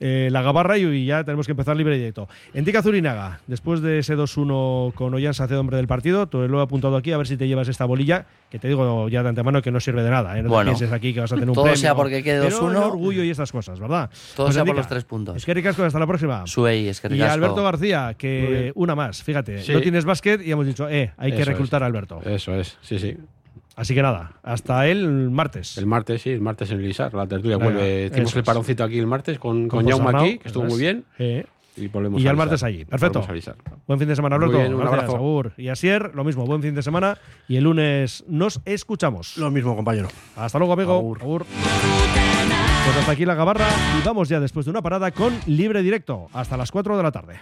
eh, 0.00 0.28
la 0.30 0.42
gabarra 0.42 0.78
y 0.78 1.06
ya 1.06 1.24
tenemos 1.24 1.46
que 1.46 1.52
empezar 1.52 1.76
libre 1.76 1.96
y 1.96 1.98
directo. 1.98 2.28
Entica 2.54 2.82
Zurinaga, 2.82 3.40
después 3.46 3.80
de 3.80 3.98
ese 4.00 4.16
2-1 4.16 4.94
con 4.94 5.14
Ollán 5.14 5.34
Sacedo, 5.34 5.60
hombre 5.60 5.76
del 5.76 5.86
partido, 5.86 6.26
te 6.28 6.36
lo 6.48 6.60
he 6.60 6.62
apuntado 6.62 6.96
aquí 6.96 7.12
a 7.12 7.16
ver 7.16 7.26
si 7.26 7.36
te 7.36 7.46
llevas 7.48 7.68
esta 7.68 7.84
bolilla, 7.84 8.26
que 8.50 8.58
te 8.58 8.68
digo 8.68 9.08
ya 9.08 9.22
de 9.22 9.28
antemano 9.30 9.62
que 9.62 9.70
no 9.70 9.80
sirve 9.80 10.02
de 10.02 10.10
nada. 10.10 10.38
¿eh? 10.38 10.42
No 10.42 10.48
Bueno, 10.50 10.72
te 10.72 10.76
pienses 10.78 10.92
aquí 10.92 11.12
que 11.14 11.20
vas 11.20 11.32
a 11.32 11.34
tener 11.36 11.48
un 11.48 11.54
todo 11.54 11.64
premio. 11.64 11.78
sea 11.78 11.94
porque 11.94 12.22
quede 12.22 12.42
Pero 12.46 12.60
2-1. 12.60 12.70
el 12.70 12.76
orgullo 12.76 13.22
y 13.24 13.30
estas 13.30 13.52
cosas, 13.52 13.78
¿verdad? 13.80 14.10
Todo 14.36 14.46
Pues, 14.46 14.54
sea 14.54 14.62
por 14.64 14.70
Endica, 14.70 14.76
los 14.80 14.88
tres 14.88 15.04
puntos. 15.04 15.36
Es 15.36 15.44
que 15.46 15.54
ricasco, 15.54 15.82
hasta 15.84 15.98
la 15.98 16.06
próxima. 16.06 16.46
Suey, 16.46 16.88
es 16.88 17.00
que 17.00 17.08
Y 17.08 17.10
ricasco. 17.10 17.32
Alberto 17.34 17.62
García, 17.62 18.14
que 18.16 18.72
una 18.74 18.94
más, 18.94 19.22
fíjate, 19.22 19.62
Sí. 19.62 19.72
no 19.72 19.80
tienes 19.80 20.04
básquet 20.08 20.44
y 20.44 20.50
hemos 20.50 20.66
dicho, 20.66 20.88
eh, 20.88 21.12
hay 21.16 21.30
que 21.30 21.42
Eso 21.42 21.50
reclutar 21.52 21.82
es. 21.82 21.84
a 21.84 21.86
Alberto. 21.86 22.20
Eso 22.24 22.54
es, 22.54 22.76
sí, 22.80 22.98
sí. 22.98 23.16
Así 23.76 23.94
que 23.94 24.02
nada, 24.02 24.32
hasta 24.42 24.88
el 24.88 25.30
martes. 25.30 25.78
El 25.78 25.86
martes, 25.86 26.22
sí, 26.22 26.30
el 26.30 26.40
martes 26.40 26.68
en 26.72 26.82
Lisar. 26.82 27.14
La 27.14 27.28
tertulia 27.28 27.58
Venga, 27.58 27.70
vuelve. 27.70 28.06
Hicimos 28.06 28.34
el 28.34 28.42
paroncito 28.42 28.82
aquí 28.82 28.98
el 28.98 29.06
martes 29.06 29.38
con, 29.38 29.68
con, 29.68 29.84
José 29.84 29.96
Jaume 29.96 30.18
aquí, 30.18 30.38
que 30.38 30.48
estuvo 30.48 30.64
muy 30.64 30.80
bien. 30.80 31.04
Eh, 31.20 31.46
Y 31.76 31.86
volvemos 31.86 32.20
y 32.20 32.24
ya 32.24 32.30
a 32.30 32.32
el 32.32 32.36
martes 32.36 32.64
allí. 32.64 32.84
Perfecto. 32.84 33.24
Buen 33.86 34.00
fin 34.00 34.08
de 34.08 34.16
semana, 34.16 34.36
Muy 34.36 34.46
Alberto. 34.46 34.58
bien, 34.62 34.74
un 34.74 34.80
Gracias, 34.80 34.98
abrazo. 35.00 35.16
Agur. 35.16 35.52
Y 35.56 35.68
Asier, 35.68 36.10
lo 36.12 36.24
mismo, 36.24 36.44
buen 36.44 36.60
fin 36.60 36.74
de 36.74 36.82
semana. 36.82 37.18
Y 37.46 37.54
el 37.54 37.62
lunes 37.64 38.24
nos 38.26 38.60
escuchamos. 38.64 39.36
Lo 39.36 39.48
mismo, 39.52 39.76
compañero. 39.76 40.08
Hasta 40.34 40.58
luego, 40.58 40.72
amigo. 40.72 40.94
Agur. 40.96 41.18
Agur. 41.22 41.46
Pues 42.84 42.96
hasta 42.96 43.12
aquí 43.12 43.24
la 43.26 43.34
gabarra 43.34 43.68
y 44.00 44.04
vamos 44.04 44.28
ya 44.28 44.40
después 44.40 44.64
de 44.66 44.70
una 44.70 44.82
parada 44.82 45.10
con 45.12 45.38
libre 45.46 45.82
directo 45.82 46.26
hasta 46.32 46.56
las 46.56 46.72
4 46.72 46.96
de 46.96 47.02
la 47.02 47.12
tarde. 47.12 47.34